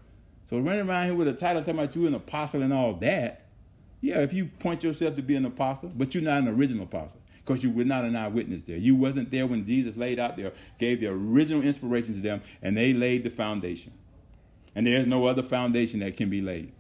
So 0.44 0.61
running 0.61 0.89
around 0.89 1.07
here 1.07 1.15
with 1.16 1.27
a 1.27 1.32
title 1.32 1.61
talking 1.61 1.81
about 1.81 1.97
you 1.97 2.07
an 2.07 2.15
apostle 2.15 2.62
and 2.62 2.73
all 2.73 2.94
that, 2.94 3.47
yeah, 4.01 4.20
if 4.20 4.32
you 4.32 4.44
point 4.61 4.85
yourself 4.85 5.16
to 5.16 5.23
be 5.23 5.35
an 5.35 5.44
apostle, 5.44 5.90
but 5.93 6.15
you're 6.15 6.23
not 6.23 6.39
an 6.39 6.47
original 6.47 6.85
apostle 6.85 7.20
because 7.44 7.65
you 7.65 7.73
were 7.73 7.85
not 7.85 8.05
an 8.05 8.15
eyewitness 8.15 8.62
there. 8.62 8.77
You 8.77 8.94
wasn't 8.94 9.32
there 9.32 9.48
when 9.48 9.66
Jesus 9.66 9.97
laid 9.97 10.20
out 10.20 10.36
there, 10.36 10.53
gave 10.78 11.01
the 11.01 11.09
original 11.09 11.62
inspiration 11.62 12.15
to 12.15 12.20
them, 12.20 12.43
and 12.62 12.77
they 12.77 12.93
laid 12.93 13.24
the 13.24 13.31
foundation 13.31 13.93
and 14.77 14.86
there's 14.86 15.07
no 15.07 15.27
other 15.27 15.43
foundation 15.43 16.01
that 16.01 16.16
can 16.16 16.28
be 16.28 16.43
laid. 16.43 16.70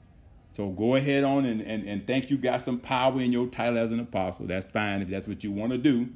So 0.52 0.68
go 0.68 0.94
ahead 0.96 1.24
on 1.24 1.46
and, 1.46 1.62
and, 1.62 1.88
and 1.88 2.06
think 2.06 2.30
you 2.30 2.36
got 2.36 2.60
some 2.60 2.78
power 2.78 3.20
in 3.20 3.32
your 3.32 3.46
title 3.46 3.78
as 3.78 3.90
an 3.90 4.00
apostle. 4.00 4.46
That's 4.46 4.66
fine 4.66 5.00
if 5.00 5.08
that's 5.08 5.26
what 5.26 5.42
you 5.42 5.50
want 5.50 5.72
to 5.72 5.78
do. 5.78 6.10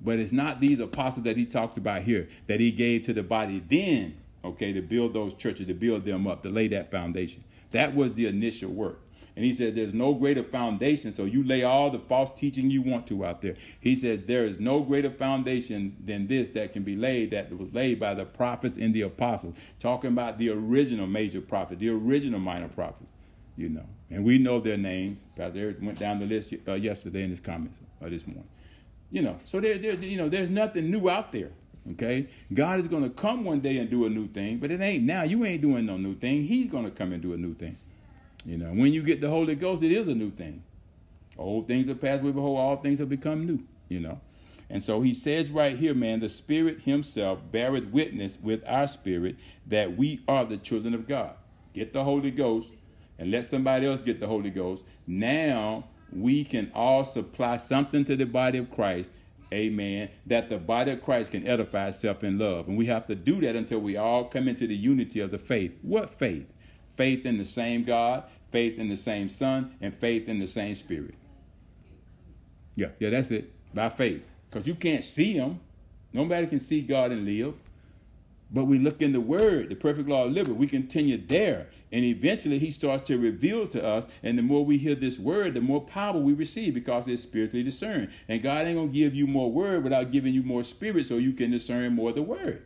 But 0.00 0.18
it's 0.18 0.32
not 0.32 0.60
these 0.60 0.80
apostles 0.80 1.24
that 1.24 1.36
he 1.36 1.46
talked 1.46 1.78
about 1.78 2.02
here 2.02 2.28
that 2.48 2.60
he 2.60 2.72
gave 2.72 3.02
to 3.02 3.12
the 3.12 3.22
body 3.22 3.62
then, 3.68 4.16
okay, 4.44 4.72
to 4.72 4.82
build 4.82 5.14
those 5.14 5.32
churches, 5.34 5.68
to 5.68 5.74
build 5.74 6.04
them 6.04 6.26
up, 6.26 6.42
to 6.42 6.50
lay 6.50 6.68
that 6.68 6.90
foundation. 6.90 7.44
That 7.70 7.94
was 7.94 8.14
the 8.14 8.26
initial 8.26 8.70
work. 8.70 9.00
And 9.36 9.44
he 9.44 9.52
said, 9.52 9.74
There's 9.74 9.94
no 9.94 10.14
greater 10.14 10.42
foundation. 10.42 11.12
So 11.12 11.26
you 11.26 11.44
lay 11.44 11.62
all 11.62 11.90
the 11.90 11.98
false 11.98 12.30
teaching 12.38 12.70
you 12.70 12.80
want 12.80 13.06
to 13.08 13.24
out 13.24 13.42
there. 13.42 13.54
He 13.78 13.94
said, 13.94 14.26
There 14.26 14.46
is 14.46 14.58
no 14.58 14.80
greater 14.80 15.10
foundation 15.10 15.94
than 16.02 16.26
this 16.26 16.48
that 16.48 16.72
can 16.72 16.82
be 16.82 16.96
laid, 16.96 17.30
that 17.32 17.56
was 17.56 17.72
laid 17.72 18.00
by 18.00 18.14
the 18.14 18.24
prophets 18.24 18.78
and 18.78 18.94
the 18.94 19.02
apostles. 19.02 19.54
Talking 19.78 20.08
about 20.08 20.38
the 20.38 20.50
original 20.50 21.06
major 21.06 21.42
prophets, 21.42 21.80
the 21.80 21.90
original 21.90 22.40
minor 22.40 22.68
prophets, 22.68 23.12
you 23.56 23.68
know. 23.68 23.86
And 24.10 24.24
we 24.24 24.38
know 24.38 24.58
their 24.58 24.78
names. 24.78 25.20
Pastor 25.36 25.60
Eric 25.60 25.78
went 25.82 25.98
down 25.98 26.18
the 26.18 26.26
list 26.26 26.54
uh, 26.66 26.72
yesterday 26.72 27.22
in 27.22 27.30
his 27.30 27.40
comments 27.40 27.80
uh, 28.02 28.08
this 28.08 28.26
morning. 28.26 28.48
You 29.10 29.22
know, 29.22 29.36
so 29.44 29.60
there, 29.60 29.76
there, 29.78 29.94
you 29.94 30.16
know, 30.16 30.28
there's 30.28 30.50
nothing 30.50 30.90
new 30.90 31.08
out 31.10 31.30
there. 31.30 31.50
Okay, 31.92 32.26
God 32.52 32.80
is 32.80 32.88
going 32.88 33.04
to 33.04 33.10
come 33.10 33.44
one 33.44 33.60
day 33.60 33.76
and 33.78 33.88
do 33.88 34.06
a 34.06 34.10
new 34.10 34.26
thing, 34.26 34.56
but 34.58 34.72
it 34.72 34.80
ain't 34.80 35.04
now. 35.04 35.22
You 35.22 35.44
ain't 35.44 35.62
doing 35.62 35.86
no 35.86 35.96
new 35.96 36.14
thing. 36.14 36.42
He's 36.42 36.68
going 36.68 36.84
to 36.84 36.90
come 36.90 37.12
and 37.12 37.22
do 37.22 37.32
a 37.32 37.36
new 37.36 37.54
thing. 37.54 37.76
You 38.46 38.58
know, 38.58 38.68
when 38.68 38.92
you 38.92 39.02
get 39.02 39.20
the 39.20 39.28
Holy 39.28 39.56
Ghost, 39.56 39.82
it 39.82 39.90
is 39.90 40.06
a 40.06 40.14
new 40.14 40.30
thing. 40.30 40.62
Old 41.36 41.66
things 41.66 41.88
have 41.88 42.00
passed 42.00 42.22
away, 42.22 42.32
behold, 42.32 42.58
all 42.58 42.76
things 42.76 43.00
have 43.00 43.08
become 43.08 43.44
new, 43.44 43.58
you 43.88 44.00
know. 44.00 44.20
And 44.70 44.82
so 44.82 45.00
he 45.00 45.14
says 45.14 45.50
right 45.50 45.76
here, 45.76 45.94
man, 45.94 46.20
the 46.20 46.28
Spirit 46.28 46.82
Himself 46.82 47.40
beareth 47.50 47.86
witness 47.86 48.38
with 48.40 48.62
our 48.66 48.86
spirit 48.88 49.36
that 49.66 49.96
we 49.96 50.22
are 50.26 50.44
the 50.44 50.56
children 50.56 50.94
of 50.94 51.06
God. 51.06 51.34
Get 51.72 51.92
the 51.92 52.04
Holy 52.04 52.30
Ghost 52.30 52.70
and 53.18 53.30
let 53.30 53.44
somebody 53.44 53.86
else 53.86 54.02
get 54.02 54.20
the 54.20 54.26
Holy 54.26 54.50
Ghost. 54.50 54.82
Now 55.06 55.84
we 56.12 56.44
can 56.44 56.70
all 56.74 57.04
supply 57.04 57.56
something 57.58 58.04
to 58.04 58.16
the 58.16 58.26
body 58.26 58.58
of 58.58 58.70
Christ, 58.70 59.10
amen, 59.52 60.08
that 60.26 60.48
the 60.48 60.58
body 60.58 60.92
of 60.92 61.02
Christ 61.02 61.32
can 61.32 61.46
edify 61.46 61.88
itself 61.88 62.24
in 62.24 62.38
love. 62.38 62.68
And 62.68 62.76
we 62.76 62.86
have 62.86 63.06
to 63.08 63.14
do 63.14 63.40
that 63.42 63.56
until 63.56 63.80
we 63.80 63.96
all 63.96 64.24
come 64.24 64.48
into 64.48 64.66
the 64.66 64.76
unity 64.76 65.20
of 65.20 65.30
the 65.30 65.38
faith. 65.38 65.76
What 65.82 66.10
faith? 66.10 66.46
Faith 66.96 67.26
in 67.26 67.36
the 67.36 67.44
same 67.44 67.84
God, 67.84 68.24
faith 68.50 68.78
in 68.78 68.88
the 68.88 68.96
same 68.96 69.28
Son, 69.28 69.76
and 69.82 69.94
faith 69.94 70.28
in 70.28 70.40
the 70.40 70.46
same 70.46 70.74
Spirit. 70.74 71.14
Yeah, 72.74 72.88
yeah, 72.98 73.10
that's 73.10 73.30
it. 73.30 73.52
By 73.74 73.90
faith. 73.90 74.22
Because 74.48 74.66
you 74.66 74.74
can't 74.74 75.04
see 75.04 75.34
Him. 75.34 75.60
Nobody 76.12 76.46
can 76.46 76.58
see 76.58 76.80
God 76.80 77.12
and 77.12 77.26
live. 77.26 77.54
But 78.50 78.64
we 78.64 78.78
look 78.78 79.02
in 79.02 79.12
the 79.12 79.20
Word, 79.20 79.68
the 79.68 79.74
perfect 79.74 80.08
law 80.08 80.24
of 80.24 80.32
liberty. 80.32 80.52
We 80.52 80.66
continue 80.66 81.18
there. 81.18 81.68
And 81.92 82.04
eventually 82.04 82.58
He 82.58 82.70
starts 82.70 83.02
to 83.08 83.18
reveal 83.18 83.66
to 83.68 83.84
us. 83.84 84.08
And 84.22 84.38
the 84.38 84.42
more 84.42 84.64
we 84.64 84.78
hear 84.78 84.94
this 84.94 85.18
Word, 85.18 85.52
the 85.54 85.60
more 85.60 85.82
power 85.82 86.18
we 86.18 86.32
receive 86.32 86.72
because 86.72 87.08
it's 87.08 87.22
spiritually 87.22 87.62
discerned. 87.62 88.10
And 88.28 88.42
God 88.42 88.66
ain't 88.66 88.76
going 88.76 88.88
to 88.88 88.94
give 88.94 89.14
you 89.14 89.26
more 89.26 89.50
Word 89.50 89.84
without 89.84 90.12
giving 90.12 90.32
you 90.32 90.42
more 90.42 90.64
Spirit 90.64 91.06
so 91.06 91.16
you 91.16 91.32
can 91.32 91.50
discern 91.50 91.94
more 91.94 92.10
of 92.10 92.14
the 92.14 92.22
Word. 92.22 92.62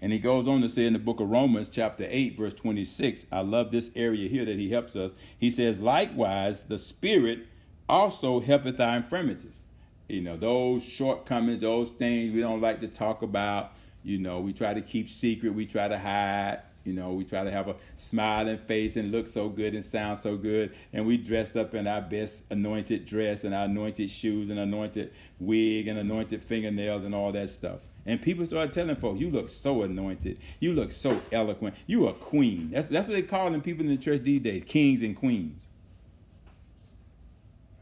And 0.00 0.12
he 0.12 0.18
goes 0.18 0.46
on 0.46 0.60
to 0.62 0.68
say 0.68 0.86
in 0.86 0.92
the 0.92 0.98
book 0.98 1.20
of 1.20 1.28
Romans, 1.28 1.68
chapter 1.68 2.06
8, 2.08 2.36
verse 2.36 2.54
26, 2.54 3.26
I 3.32 3.40
love 3.40 3.72
this 3.72 3.90
area 3.96 4.28
here 4.28 4.44
that 4.44 4.56
he 4.56 4.70
helps 4.70 4.94
us. 4.94 5.14
He 5.38 5.50
says, 5.50 5.80
Likewise, 5.80 6.62
the 6.62 6.78
Spirit 6.78 7.46
also 7.88 8.40
helpeth 8.40 8.78
our 8.80 8.96
infirmities. 8.96 9.60
You 10.08 10.20
know, 10.22 10.36
those 10.36 10.84
shortcomings, 10.84 11.60
those 11.60 11.90
things 11.90 12.32
we 12.32 12.40
don't 12.40 12.60
like 12.60 12.80
to 12.80 12.88
talk 12.88 13.22
about, 13.22 13.72
you 14.04 14.18
know, 14.18 14.40
we 14.40 14.52
try 14.52 14.72
to 14.72 14.80
keep 14.80 15.10
secret, 15.10 15.52
we 15.52 15.66
try 15.66 15.88
to 15.88 15.98
hide. 15.98 16.62
You 16.84 16.94
know, 16.94 17.12
we 17.12 17.24
try 17.24 17.44
to 17.44 17.50
have 17.50 17.68
a 17.68 17.76
smiling 17.98 18.56
face 18.56 18.96
and 18.96 19.12
look 19.12 19.28
so 19.28 19.50
good 19.50 19.74
and 19.74 19.84
sound 19.84 20.16
so 20.16 20.38
good. 20.38 20.74
And 20.94 21.06
we 21.06 21.18
dress 21.18 21.54
up 21.54 21.74
in 21.74 21.86
our 21.86 22.00
best 22.00 22.44
anointed 22.50 23.04
dress 23.04 23.44
and 23.44 23.54
our 23.54 23.64
anointed 23.66 24.10
shoes 24.10 24.48
and 24.48 24.58
anointed 24.58 25.12
wig 25.38 25.88
and 25.88 25.98
anointed 25.98 26.42
fingernails 26.42 27.04
and 27.04 27.14
all 27.14 27.30
that 27.32 27.50
stuff. 27.50 27.80
And 28.08 28.22
people 28.22 28.46
started 28.46 28.72
telling 28.72 28.96
folks, 28.96 29.20
you 29.20 29.28
look 29.28 29.50
so 29.50 29.82
anointed. 29.82 30.38
You 30.60 30.72
look 30.72 30.92
so 30.92 31.20
eloquent. 31.30 31.74
You 31.86 32.08
a 32.08 32.14
queen. 32.14 32.70
That's, 32.70 32.88
that's 32.88 33.06
what 33.06 33.12
they 33.12 33.20
call 33.20 33.50
them 33.50 33.60
people 33.60 33.84
in 33.84 33.90
the 33.90 33.98
church 33.98 34.22
these 34.22 34.40
days, 34.40 34.64
kings 34.64 35.02
and 35.02 35.14
queens. 35.14 35.68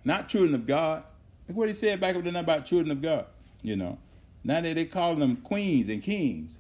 Not 0.05 0.29
children 0.29 0.57
of 0.57 0.67
God. 0.67 1.05
That's 1.47 1.57
what 1.57 1.69
he 1.69 1.75
said 1.75 2.01
back 2.01 2.17
up 2.17 2.25
then 2.25 2.35
about 2.35 2.67
children 2.67 2.91
of 2.91 3.01
God, 3.01 3.27
you 3.63 3.77
know. 3.77 3.99
Now 4.43 4.61
they, 4.61 4.73
they 4.73 4.85
call 4.85 5.15
them 5.15 5.37
queens 5.37 5.89
and 5.89 6.03
kings. 6.03 6.59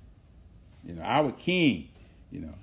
You 0.85 0.95
know, 0.95 1.03
our 1.03 1.33
king, 1.33 1.89
you 2.31 2.39
know. 2.39 2.55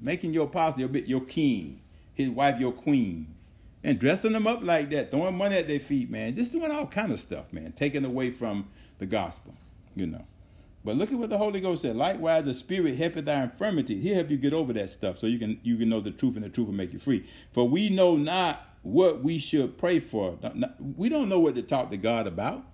Making 0.00 0.32
your 0.32 0.46
apostle 0.46 0.80
your, 0.80 1.04
your 1.04 1.20
king, 1.20 1.82
his 2.14 2.30
wife 2.30 2.58
your 2.58 2.72
queen. 2.72 3.34
And 3.84 3.98
dressing 3.98 4.32
them 4.32 4.46
up 4.46 4.60
like 4.62 4.88
that, 4.88 5.10
throwing 5.10 5.36
money 5.36 5.56
at 5.56 5.68
their 5.68 5.80
feet, 5.80 6.10
man. 6.10 6.34
Just 6.34 6.52
doing 6.52 6.70
all 6.70 6.86
kind 6.86 7.12
of 7.12 7.20
stuff, 7.20 7.52
man. 7.52 7.72
Taking 7.72 8.06
away 8.06 8.30
from 8.30 8.68
the 8.98 9.04
gospel, 9.04 9.54
you 9.94 10.06
know. 10.06 10.24
But 10.86 10.96
look 10.96 11.10
at 11.10 11.18
what 11.18 11.30
the 11.30 11.36
Holy 11.36 11.60
Ghost 11.60 11.82
said. 11.82 11.96
Likewise, 11.96 12.44
the 12.44 12.54
Spirit 12.54 12.96
helpeth 12.96 13.24
thy 13.24 13.42
infirmity. 13.42 14.00
He'll 14.00 14.14
help 14.14 14.30
you 14.30 14.36
get 14.36 14.52
over 14.52 14.72
that 14.74 14.88
stuff 14.88 15.18
so 15.18 15.26
you 15.26 15.36
can 15.36 15.58
you 15.64 15.76
can 15.76 15.88
know 15.88 16.00
the 16.00 16.12
truth 16.12 16.36
and 16.36 16.44
the 16.44 16.48
truth 16.48 16.68
will 16.68 16.74
make 16.74 16.92
you 16.92 17.00
free. 17.00 17.28
For 17.50 17.68
we 17.68 17.90
know 17.90 18.16
not 18.16 18.64
what 18.82 19.20
we 19.20 19.38
should 19.38 19.78
pray 19.78 19.98
for. 19.98 20.38
We 20.96 21.08
don't 21.08 21.28
know 21.28 21.40
what 21.40 21.56
to 21.56 21.62
talk 21.62 21.90
to 21.90 21.96
God 21.96 22.28
about. 22.28 22.64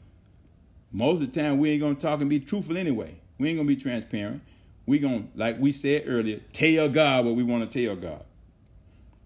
Most 0.92 1.22
of 1.22 1.32
the 1.32 1.40
time, 1.40 1.56
we 1.56 1.70
ain't 1.70 1.80
gonna 1.80 1.94
talk 1.94 2.20
and 2.20 2.28
be 2.28 2.38
truthful 2.38 2.76
anyway. 2.76 3.16
We 3.38 3.48
ain't 3.48 3.56
gonna 3.56 3.66
be 3.66 3.76
transparent. 3.76 4.42
We 4.84 4.98
gonna, 4.98 5.24
like 5.34 5.58
we 5.58 5.72
said 5.72 6.04
earlier, 6.06 6.40
tell 6.52 6.90
God 6.90 7.24
what 7.24 7.34
we 7.34 7.42
want 7.42 7.70
to 7.70 7.86
tell 7.86 7.96
God. 7.96 8.24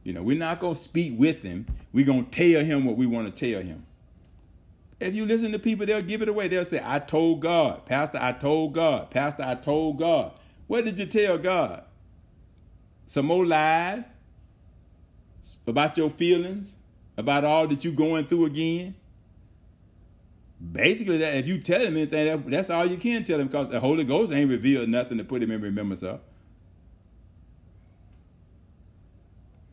You 0.05 0.13
know, 0.13 0.23
we're 0.23 0.39
not 0.39 0.61
gonna 0.61 0.77
speak 0.77 1.19
with 1.19 1.43
Him. 1.43 1.67
We're 1.93 2.07
gonna 2.07 2.23
tell 2.23 2.63
Him 2.63 2.85
what 2.85 2.97
we 2.97 3.07
want 3.07 3.35
to 3.35 3.53
tell 3.53 3.63
Him. 3.63 3.86
If 4.99 5.15
you 5.15 5.27
listen 5.27 5.53
to 5.53 5.59
people, 5.59 5.85
they'll 5.85 6.01
give 6.01 6.23
it 6.23 6.29
away. 6.29 6.49
They'll 6.49 6.65
say, 6.65 6.81
I 6.83 6.99
told 6.99 7.41
God. 7.41 7.85
Pastor, 7.85 8.19
I 8.21 8.33
told 8.33 8.73
God. 8.73 9.11
Pastor, 9.11 9.43
I 9.43 9.55
told 9.55 9.99
God. 9.99 10.33
What 10.67 10.85
did 10.85 10.99
you 10.99 11.07
tell 11.07 11.37
God? 11.39 11.85
Some 13.07 13.27
more 13.27 13.47
lies 13.47 14.09
about 15.67 15.97
your 15.97 16.11
feelings, 16.11 16.77
about 17.17 17.45
all 17.45 17.67
that 17.69 17.85
you're 17.85 17.95
going 17.95 18.27
through 18.27 18.47
again. 18.47 18.95
Basically, 20.73 21.19
that 21.19 21.35
if 21.35 21.47
you 21.47 21.61
tell 21.61 21.81
him 21.81 21.97
anything, 21.97 22.45
that's 22.47 22.71
all 22.71 22.87
you 22.87 22.97
can 22.97 23.23
tell 23.25 23.39
him 23.39 23.49
because 23.49 23.69
the 23.69 23.81
Holy 23.81 24.05
Ghost 24.05 24.33
ain't 24.33 24.49
revealed 24.49 24.89
nothing 24.89 25.19
to 25.19 25.25
put 25.25 25.43
him 25.43 25.51
in 25.51 25.61
remembrance 25.61 26.03
of. 26.03 26.21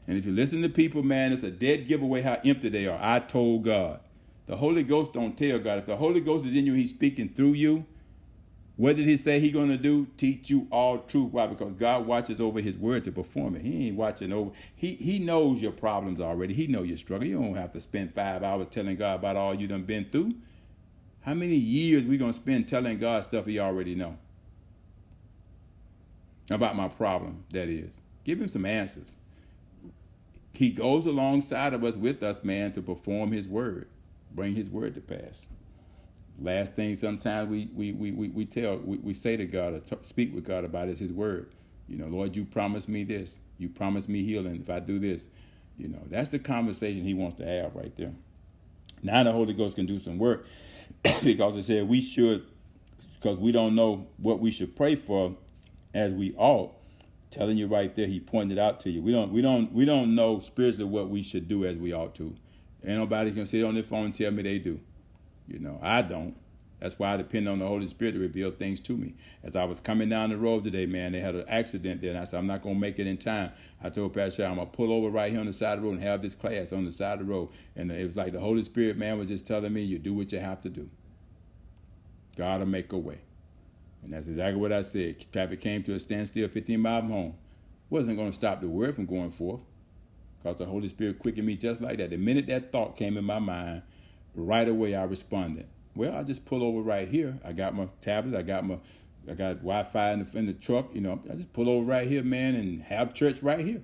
And 0.06 0.18
if 0.18 0.26
you 0.26 0.34
listen 0.34 0.62
to 0.64 0.70
people, 0.70 1.02
man, 1.02 1.32
it's 1.32 1.44
a 1.44 1.52
dead 1.52 1.88
giveaway 1.88 2.22
how 2.22 2.38
empty 2.44 2.68
they 2.68 2.88
are. 2.88 3.00
I 3.02 3.20
told 3.20 3.64
God. 3.64 4.02
The 4.46 4.58
Holy 4.58 4.84
Ghost 4.84 5.14
don't 5.14 5.38
tell 5.38 5.60
God. 5.60 5.80
If 5.80 5.86
the 5.86 5.96
Holy 5.96 6.20
Ghost 6.20 6.46
is 6.46 6.56
in 6.56 6.66
you, 6.66 6.74
He's 6.74 6.90
speaking 6.90 7.30
through 7.30 7.54
you. 7.54 7.86
What 8.76 8.96
did 8.96 9.08
He 9.08 9.18
say 9.18 9.40
He 9.40 9.52
gonna 9.52 9.78
do? 9.78 10.08
Teach 10.18 10.50
you 10.50 10.68
all 10.70 11.00
truth. 11.00 11.32
Why? 11.32 11.48
Because 11.48 11.74
God 11.74 12.06
watches 12.06 12.42
over 12.42 12.60
His 12.60 12.76
word 12.76 13.06
to 13.06 13.12
perform 13.12 13.56
it. 13.56 13.62
He 13.62 13.88
ain't 13.88 13.96
watching 13.96 14.34
over. 14.34 14.52
He 14.76 14.96
He 14.96 15.20
knows 15.20 15.62
your 15.62 15.72
problems 15.72 16.20
already. 16.20 16.54
He 16.54 16.68
know 16.68 16.84
your 16.84 16.98
struggle. 16.98 17.28
You 17.28 17.40
don't 17.40 17.56
have 17.56 17.72
to 17.74 17.80
spend 17.80 18.14
five 18.14 18.44
hours 18.44 18.68
telling 18.68 18.98
God 18.98 19.16
about 19.16 19.38
all 19.38 19.54
you 19.54 19.68
done 19.68 19.84
been 19.84 20.06
through. 20.06 20.34
How 21.22 21.34
many 21.34 21.56
years 21.56 22.06
we 22.06 22.18
gonna 22.18 22.34
spend 22.34 22.68
telling 22.68 22.98
God 22.98 23.24
stuff 23.24 23.46
He 23.46 23.60
already 23.60 23.96
know? 23.96 24.18
About 26.50 26.76
my 26.76 26.90
problem, 26.90 27.46
that 27.52 27.70
is. 27.70 27.94
Give 28.26 28.42
Him 28.42 28.50
some 28.50 28.66
answers. 28.66 29.14
He 30.52 30.70
goes 30.70 31.06
alongside 31.06 31.74
of 31.74 31.84
us 31.84 31.96
with 31.96 32.22
us, 32.22 32.44
man, 32.44 32.74
to 32.74 32.82
perform 32.82 33.32
His 33.32 33.48
word 33.48 33.88
bring 34.34 34.56
his 34.56 34.70
word 34.70 34.96
to 34.96 35.02
pass. 35.02 35.46
Last 36.40 36.74
thing 36.74 36.96
sometimes 36.96 37.50
we 37.50 37.70
we 37.74 37.92
we, 37.94 38.12
we, 38.12 38.30
we 38.30 38.46
tell 38.46 38.78
we, 38.78 38.98
we 38.98 39.14
say 39.14 39.38
to 39.38 39.46
God 39.46 39.74
or 39.74 39.98
speak 40.02 40.34
with 40.34 40.46
God 40.46 40.66
about 40.66 40.90
is 40.90 41.00
his 41.00 41.14
word. 41.14 41.54
You 41.88 41.98
know, 41.98 42.08
Lord, 42.08 42.36
you 42.36 42.46
promised 42.46 42.90
me 42.90 43.04
this. 43.04 43.38
You 43.58 43.70
promised 43.70 44.10
me 44.10 44.24
healing 44.24 44.60
if 44.60 44.70
I 44.70 44.80
do 44.80 45.00
this. 45.00 45.28
You 45.78 45.90
know, 45.90 46.02
that's 46.10 46.30
the 46.30 46.40
conversation 46.40 47.04
he 47.04 47.14
wants 47.14 47.38
to 47.38 47.46
have 47.46 47.76
right 47.76 47.96
there. 47.96 48.14
Now 49.02 49.24
the 49.24 49.32
Holy 49.32 49.54
Ghost 49.54 49.76
can 49.76 49.86
do 49.86 50.00
some 50.00 50.18
work 50.18 50.46
because 51.24 51.56
it 51.56 51.64
said 51.64 51.88
we 51.88 52.02
should, 52.02 52.46
because 53.20 53.38
we 53.38 53.52
don't 53.52 53.76
know 53.76 54.08
what 54.18 54.40
we 54.40 54.52
should 54.52 54.76
pray 54.76 54.96
for 54.96 55.36
as 55.94 56.14
we 56.14 56.34
ought. 56.38 56.74
Telling 57.32 57.58
you 57.58 57.68
right 57.68 57.96
there, 57.96 58.06
he 58.06 58.20
pointed 58.20 58.60
out 58.60 58.80
to 58.82 58.92
you. 58.92 59.02
We 59.02 59.12
don't, 59.12 59.32
we 59.32 59.42
don't, 59.42 59.72
we 59.74 59.86
don't 59.86 60.14
know 60.14 60.40
spiritually 60.40 60.90
what 60.90 61.10
we 61.10 61.24
should 61.24 61.48
do 61.48 61.66
as 61.66 61.78
we 61.78 61.92
ought 61.92 62.14
to. 62.16 62.36
Ain't 62.86 62.98
nobody 62.98 63.32
can 63.32 63.46
sit 63.46 63.64
on 63.64 63.76
their 63.76 63.84
phone 63.84 64.06
and 64.06 64.14
tell 64.14 64.32
me 64.32 64.44
they 64.44 64.60
do. 64.60 64.80
You 65.48 65.60
know, 65.60 65.80
I 65.82 66.02
don't. 66.02 66.36
That's 66.84 67.00
why 67.00 67.14
I 67.14 67.18
depend 67.18 67.48
on 67.48 67.60
the 67.60 67.68
Holy 67.68 67.88
Spirit 67.88 68.12
to 68.12 68.20
reveal 68.20 68.52
things 68.52 68.82
to 68.82 68.98
me. 68.98 69.16
As 69.42 69.56
I 69.56 69.64
was 69.64 69.80
coming 69.80 70.10
down 70.10 70.32
the 70.32 70.38
road 70.38 70.66
today, 70.66 70.86
man, 70.86 71.14
they 71.14 71.22
had 71.22 71.34
an 71.34 71.46
accident 71.48 72.02
there, 72.02 72.10
and 72.10 72.20
I 72.20 72.26
said, 72.26 72.40
I'm 72.40 72.48
not 72.48 72.62
going 72.62 72.76
to 72.76 72.82
make 72.82 73.00
it 73.00 73.08
in 73.08 73.16
time. 73.16 73.52
I 73.82 73.90
told 73.90 74.14
Pastor, 74.14 74.44
I'm 74.44 74.56
going 74.56 74.68
to 74.68 74.76
pull 74.76 74.92
over 74.92 75.10
right 75.10 75.32
here 75.32 75.40
on 75.40 75.46
the 75.46 75.54
side 75.54 75.78
of 75.78 75.82
the 75.82 75.88
road 75.88 75.94
and 75.94 76.04
have 76.04 76.22
this 76.22 76.36
class 76.36 76.74
on 76.74 76.84
the 76.84 76.92
side 76.92 77.22
of 77.22 77.26
the 77.26 77.34
road. 77.34 77.50
And 77.78 77.90
it 77.90 78.06
was 78.06 78.18
like 78.18 78.34
the 78.34 78.42
Holy 78.42 78.66
Spirit, 78.66 78.98
man, 78.98 79.18
was 79.18 79.30
just 79.30 79.48
telling 79.48 79.72
me, 79.72 79.82
you 79.82 79.98
do 79.98 80.14
what 80.14 80.34
you 80.34 80.40
have 80.40 80.62
to 80.64 80.70
do. 80.70 80.90
God 82.36 82.60
will 82.60 82.68
make 82.68 82.92
a 82.92 82.98
way. 82.98 83.20
And 84.04 84.12
that's 84.12 84.28
exactly 84.28 84.60
what 84.60 84.74
I 84.74 84.82
said. 84.82 85.32
Traffic 85.32 85.62
came 85.62 85.84
to 85.84 85.94
a 85.94 86.00
standstill 86.02 86.50
15 86.50 86.82
miles 86.82 87.04
from 87.04 87.12
home. 87.12 87.36
Wasn't 87.90 88.18
going 88.18 88.32
to 88.32 88.36
stop 88.36 88.60
the 88.60 88.68
word 88.68 88.96
from 88.96 89.06
going 89.06 89.32
forth. 89.32 89.62
Because 90.44 90.58
the 90.58 90.66
Holy 90.66 90.90
Spirit 90.90 91.20
quickened 91.20 91.48
me 91.48 91.56
just 91.56 91.82
like 91.82 91.98
that. 92.00 92.10
The 92.10 92.18
minute 92.18 92.48
that 92.48 92.72
thought 92.72 92.98
came 92.98 93.18
in 93.18 93.24
my 93.24 93.40
mind, 93.40 93.82
right 94.36 94.68
away 94.68 94.94
I 94.94 95.04
responded. 95.04 95.68
Well, 95.96 96.14
I 96.14 96.24
just 96.24 96.44
pull 96.44 96.64
over 96.64 96.82
right 96.82 97.08
here. 97.08 97.40
I 97.46 97.54
got 97.54 97.76
my 97.76 97.88
tablet. 98.02 98.38
I 98.38 98.42
got 98.42 98.66
my, 98.66 98.78
I 99.30 99.36
got 99.36 99.58
Wi-Fi 99.58 100.12
in 100.12 100.26
the, 100.26 100.38
in 100.38 100.46
the 100.48 100.54
truck. 100.54 100.94
You 100.94 101.02
know, 101.02 101.22
I 101.32 101.36
just 101.36 101.54
pull 101.54 101.70
over 101.70 101.86
right 101.86 102.08
here, 102.08 102.24
man, 102.24 102.56
and 102.56 102.82
have 102.84 103.14
church 103.14 103.42
right 103.42 103.60
here. 103.60 103.82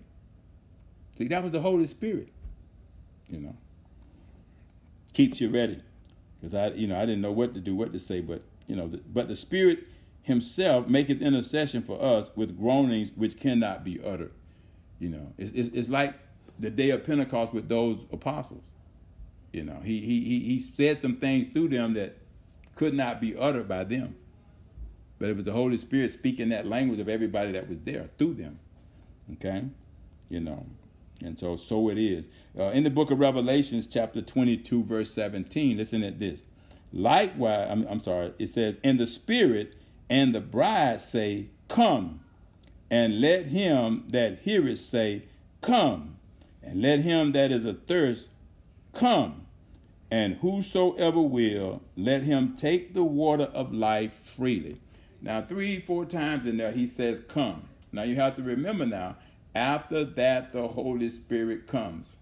See, 1.15 1.27
that 1.29 1.43
was 1.43 1.51
the 1.51 1.61
Holy 1.61 1.85
Spirit. 1.85 2.29
You 3.29 3.39
know, 3.39 3.55
keeps 5.13 5.39
you 5.39 5.49
ready. 5.49 5.81
Because 6.41 6.55
I, 6.55 6.67
you 6.75 6.87
know, 6.87 6.97
I 6.97 7.01
didn't 7.05 7.21
know 7.21 7.31
what 7.31 7.53
to 7.53 7.61
do, 7.61 7.75
what 7.75 7.93
to 7.93 7.99
say, 7.99 8.21
but 8.21 8.41
you 8.67 8.75
know, 8.75 8.87
the, 8.87 8.97
but 8.97 9.27
the 9.27 9.35
Spirit 9.35 9.87
Himself 10.23 10.87
maketh 10.87 11.21
intercession 11.21 11.83
for 11.83 12.01
us 12.01 12.31
with 12.35 12.57
groanings 12.57 13.11
which 13.15 13.39
cannot 13.39 13.83
be 13.83 14.01
uttered. 14.03 14.31
You 14.99 15.09
know, 15.09 15.33
it's, 15.37 15.51
it's, 15.51 15.69
it's 15.69 15.89
like 15.89 16.15
the 16.59 16.69
day 16.69 16.89
of 16.89 17.05
Pentecost 17.05 17.53
with 17.53 17.69
those 17.69 17.99
apostles. 18.11 18.63
You 19.51 19.63
know, 19.63 19.79
he 19.83 20.01
he 20.01 20.39
he 20.39 20.59
said 20.59 21.01
some 21.01 21.15
things 21.15 21.53
through 21.53 21.69
them 21.69 21.93
that 21.95 22.17
could 22.75 22.93
not 22.93 23.19
be 23.19 23.35
uttered 23.35 23.67
by 23.67 23.83
them. 23.83 24.15
But 25.17 25.29
it 25.29 25.35
was 25.35 25.45
the 25.45 25.51
Holy 25.51 25.77
Spirit 25.77 26.11
speaking 26.11 26.49
that 26.49 26.65
language 26.65 26.99
of 26.99 27.09
everybody 27.09 27.51
that 27.53 27.67
was 27.67 27.79
there 27.79 28.09
through 28.17 28.35
them. 28.35 28.59
Okay? 29.33 29.65
You 30.29 30.39
know. 30.39 30.65
And 31.21 31.37
so 31.37 31.55
so 31.55 31.89
it 31.89 31.97
is. 31.97 32.27
Uh, 32.57 32.65
in 32.65 32.83
the 32.83 32.89
book 32.89 33.11
of 33.11 33.19
Revelations, 33.19 33.87
chapter 33.87 34.21
22, 34.21 34.83
verse 34.83 35.11
17, 35.11 35.77
listen 35.77 36.03
at 36.03 36.19
this. 36.19 36.43
Likewise, 36.93 37.67
I'm, 37.69 37.85
I'm 37.87 37.99
sorry, 37.99 38.33
it 38.39 38.47
says, 38.47 38.79
And 38.83 38.99
the 38.99 39.07
Spirit 39.07 39.75
and 40.09 40.33
the 40.33 40.41
bride 40.41 41.01
say, 41.01 41.47
Come. 41.67 42.21
And 42.91 43.21
let 43.21 43.47
him 43.47 44.05
that 44.09 44.39
heareth 44.39 44.79
say, 44.79 45.23
Come 45.61 46.15
and 46.61 46.81
let 46.81 46.99
him 47.01 47.31
that 47.33 47.51
is 47.51 47.65
athirst 47.65 48.29
come, 48.93 49.45
and 50.11 50.35
whosoever 50.35 51.21
will, 51.21 51.81
let 51.95 52.23
him 52.23 52.55
take 52.55 52.93
the 52.93 53.03
water 53.03 53.45
of 53.45 53.73
life 53.73 54.13
freely. 54.13 54.79
Now, 55.21 55.41
three, 55.41 55.79
four 55.79 56.05
times 56.05 56.45
in 56.45 56.57
there, 56.57 56.71
he 56.71 56.87
says, 56.87 57.21
Come. 57.27 57.63
Now, 57.91 58.03
you 58.03 58.15
have 58.15 58.35
to 58.35 58.43
remember 58.43 58.85
now, 58.85 59.17
after 59.53 60.05
that, 60.05 60.53
the 60.53 60.67
Holy 60.67 61.09
Spirit 61.09 61.67
comes. 61.67 62.15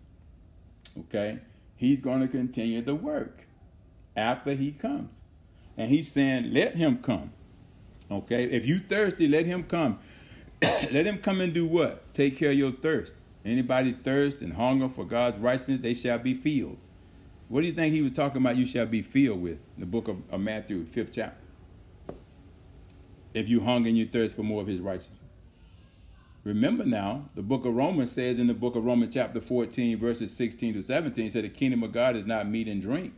Okay? 0.97 1.39
He's 1.75 2.01
going 2.01 2.21
to 2.21 2.27
continue 2.27 2.81
the 2.81 2.95
work 2.95 3.45
after 4.15 4.53
he 4.55 4.71
comes. 4.71 5.19
And 5.77 5.89
he's 5.89 6.11
saying, 6.11 6.53
Let 6.53 6.75
him 6.75 6.97
come. 6.97 7.31
Okay? 8.09 8.45
If 8.45 8.65
you 8.65 8.79
thirsty, 8.79 9.27
let 9.27 9.45
him 9.45 9.63
come. 9.63 9.99
let 10.61 11.05
him 11.05 11.19
come 11.19 11.39
and 11.39 11.53
do 11.53 11.65
what? 11.67 12.13
Take 12.13 12.37
care 12.37 12.49
of 12.49 12.57
your 12.57 12.71
thirst. 12.71 13.15
Anybody 13.47 13.93
thirst 13.93 14.41
and 14.41 14.53
hunger 14.53 14.89
for 14.89 15.05
God's 15.05 15.37
righteousness, 15.37 15.79
they 15.81 15.93
shall 15.93 16.19
be 16.19 16.33
filled. 16.33 16.77
What 17.47 17.61
do 17.61 17.67
you 17.67 17.73
think 17.73 17.93
he 17.93 18.01
was 18.01 18.11
talking 18.11 18.41
about? 18.41 18.57
You 18.57 18.65
shall 18.65 18.85
be 18.85 19.01
filled 19.01 19.41
with 19.41 19.61
in 19.75 19.79
the 19.79 19.85
book 19.85 20.09
of, 20.09 20.17
of 20.29 20.41
Matthew, 20.41 20.85
fifth 20.85 21.13
chapter. 21.13 21.37
If 23.33 23.47
you 23.47 23.61
hunger 23.61 23.87
and 23.87 23.97
you 23.97 24.05
thirst 24.05 24.35
for 24.35 24.43
more 24.43 24.61
of 24.61 24.67
his 24.67 24.81
righteousness. 24.81 25.21
Remember 26.43 26.85
now, 26.85 27.29
the 27.35 27.41
book 27.41 27.65
of 27.65 27.73
Romans 27.73 28.11
says 28.11 28.37
in 28.37 28.47
the 28.47 28.53
book 28.53 28.75
of 28.75 28.83
Romans, 28.85 29.13
chapter 29.13 29.39
14, 29.39 29.97
verses 29.97 30.35
16 30.35 30.73
to 30.73 30.83
17, 30.83 31.31
said 31.31 31.43
the 31.45 31.49
kingdom 31.49 31.83
of 31.83 31.93
God 31.93 32.15
is 32.15 32.25
not 32.25 32.49
meat 32.49 32.67
and 32.67 32.81
drink. 32.81 33.13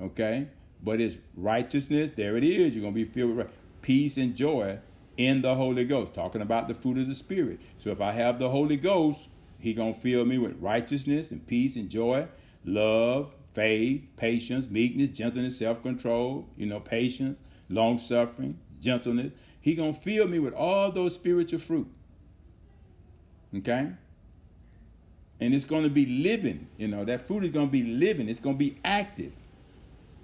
Okay? 0.00 0.48
But 0.82 1.00
it's 1.00 1.16
righteousness. 1.36 2.10
There 2.10 2.36
it 2.36 2.44
is. 2.44 2.74
You're 2.74 2.82
going 2.82 2.94
to 2.94 3.04
be 3.04 3.04
filled 3.04 3.36
with 3.36 3.50
peace 3.82 4.16
and 4.16 4.34
joy 4.34 4.78
in 5.16 5.42
the 5.42 5.54
Holy 5.54 5.84
Ghost. 5.84 6.14
Talking 6.14 6.42
about 6.42 6.66
the 6.66 6.74
fruit 6.74 6.98
of 6.98 7.08
the 7.08 7.14
Spirit. 7.14 7.60
So 7.78 7.90
if 7.90 8.00
I 8.00 8.12
have 8.12 8.38
the 8.38 8.50
Holy 8.50 8.76
Ghost, 8.76 9.28
he 9.64 9.72
gonna 9.72 9.94
fill 9.94 10.26
me 10.26 10.36
with 10.36 10.60
righteousness 10.60 11.30
and 11.30 11.46
peace 11.46 11.74
and 11.76 11.88
joy, 11.88 12.28
love, 12.66 13.32
faith, 13.48 14.06
patience, 14.18 14.68
meekness, 14.68 15.08
gentleness, 15.08 15.58
self-control, 15.58 16.46
you 16.58 16.66
know, 16.66 16.80
patience, 16.80 17.38
long 17.70 17.96
suffering, 17.96 18.58
gentleness. 18.82 19.32
He 19.62 19.74
gonna 19.74 19.94
fill 19.94 20.28
me 20.28 20.38
with 20.38 20.52
all 20.52 20.92
those 20.92 21.14
spiritual 21.14 21.60
fruit. 21.60 21.88
Okay? 23.56 23.90
And 25.40 25.54
it's 25.54 25.64
gonna 25.64 25.88
be 25.88 26.04
living, 26.04 26.68
you 26.76 26.88
know, 26.88 27.06
that 27.06 27.26
fruit 27.26 27.42
is 27.44 27.50
gonna 27.50 27.66
be 27.68 27.84
living, 27.84 28.28
it's 28.28 28.40
gonna 28.40 28.58
be 28.58 28.76
active. 28.84 29.32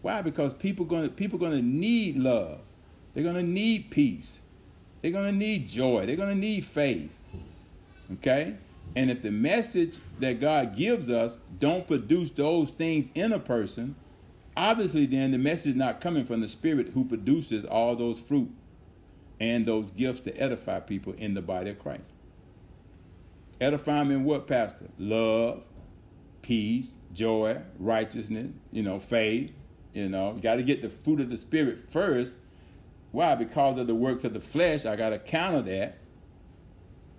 Why? 0.03 0.21
Because 0.21 0.53
people 0.53 0.85
gonna 0.85 1.09
people 1.09 1.39
gonna 1.39 1.63
need 1.63 2.19
love. 2.19 2.61
They're 3.15 3.25
gonna 3.25 3.43
need 3.43 3.91
peace. 3.91 4.39
They're 5.01 5.13
gonna 5.13 5.33
need 5.33 5.67
joy. 5.67 6.05
They're 6.05 6.17
gonna 6.17 6.35
need 6.35 6.67
faith. 6.67 7.19
Okay? 8.13 8.57
And 8.97 9.11
if 9.11 9.23
the 9.23 9.31
message 9.31 9.99
that 10.19 10.41
God 10.41 10.75
gives 10.77 11.09
us 11.09 11.39
don't 11.59 11.87
produce 11.87 12.31
those 12.31 12.71
things 12.71 13.09
in 13.15 13.33
a 13.33 13.39
person, 13.39 13.95
obviously 14.57 15.07
then 15.07 15.31
the 15.31 15.39
message 15.39 15.71
is 15.71 15.77
not 15.77 16.01
coming 16.01 16.25
from 16.25 16.41
the 16.41 16.49
spirit 16.49 16.89
who 16.89 17.05
produces 17.05 17.65
all 17.65 17.95
those 17.95 18.21
fruit 18.21 18.51
and 19.39 19.65
those 19.65 19.91
gifts 19.93 20.21
to 20.21 20.37
edify 20.37 20.81
people 20.81 21.13
in 21.15 21.35
the 21.35 21.43
body 21.43 21.71
of 21.71 21.79
Christ. 21.79 22.11
Edify 23.61 23.99
them 23.99 24.11
in 24.11 24.25
what, 24.25 24.47
Pastor? 24.47 24.87
Love, 24.99 25.63
peace, 26.43 26.93
joy, 27.13 27.59
righteousness, 27.79 28.53
you 28.73 28.83
know, 28.83 28.99
faith. 28.99 29.53
You 29.93 30.09
know, 30.09 30.35
you 30.35 30.41
got 30.41 30.57
to 30.57 30.63
get 30.63 30.83
the 30.83 30.89
fruit 30.89 31.21
of 31.21 31.31
the 31.31 31.39
spirit 31.39 31.79
first. 31.79 32.37
Why? 33.13 33.35
Because 33.35 33.77
of 33.77 33.89
the 33.89 33.95
works 33.95 34.23
of 34.25 34.33
the 34.33 34.41
flesh, 34.41 34.87
I 34.87 34.95
got 34.95 35.11
to 35.11 35.19
counter 35.19 35.63
that. 35.63 35.99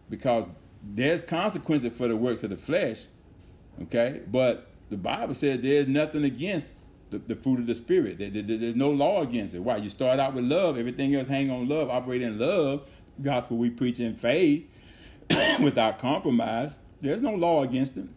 Because 0.10 0.46
there's 0.84 1.22
consequences 1.22 1.96
for 1.96 2.08
the 2.08 2.16
works 2.16 2.44
of 2.44 2.50
the 2.50 2.58
flesh, 2.58 3.04
okay? 3.84 4.22
But 4.28 4.70
the 4.90 4.98
Bible 4.98 5.34
says 5.34 5.60
there's 5.62 5.88
nothing 5.88 6.24
against 6.24 6.74
the, 7.12 7.20
the 7.20 7.36
fruit 7.36 7.60
of 7.60 7.68
the 7.68 7.76
spirit. 7.76 8.18
There, 8.18 8.30
there, 8.30 8.58
there's 8.58 8.76
no 8.76 8.90
law 8.90 9.22
against 9.22 9.54
it. 9.54 9.60
Why? 9.60 9.78
You 9.78 9.90
start 9.90 10.20
out 10.20 10.34
with 10.34 10.46
love. 10.46 10.78
Everything 10.78 11.16
else 11.16 11.28
hang 11.28 11.52
on 11.52 11.68
love. 11.68 11.90
Operate 11.90 12.22
in 12.22 12.40
love. 12.40 12.90
Gospel 13.22 13.58
we 13.58 13.70
preach 13.70 14.00
in 14.00 14.16
faith 14.16 14.66
without 15.62 16.00
compromise. 16.00 16.74
There's 17.02 17.22
no 17.22 17.34
law 17.34 17.64
against 17.64 17.98
it. 17.98 18.08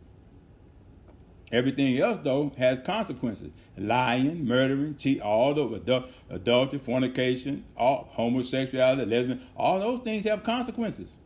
Everything 1.52 1.98
else, 1.98 2.18
though, 2.22 2.52
has 2.58 2.80
consequences. 2.80 3.50
Lying, 3.76 4.44
murdering, 4.44 4.96
cheat, 4.96 5.20
all 5.20 5.54
the 5.54 5.78
adul- 5.78 6.08
adultery, 6.30 6.78
fornication, 6.78 7.64
all 7.76 8.08
homosexuality, 8.10 9.08
lesbian, 9.08 9.46
all 9.56 9.78
those 9.78 10.00
things 10.00 10.24
have 10.24 10.42
consequences. 10.42 11.16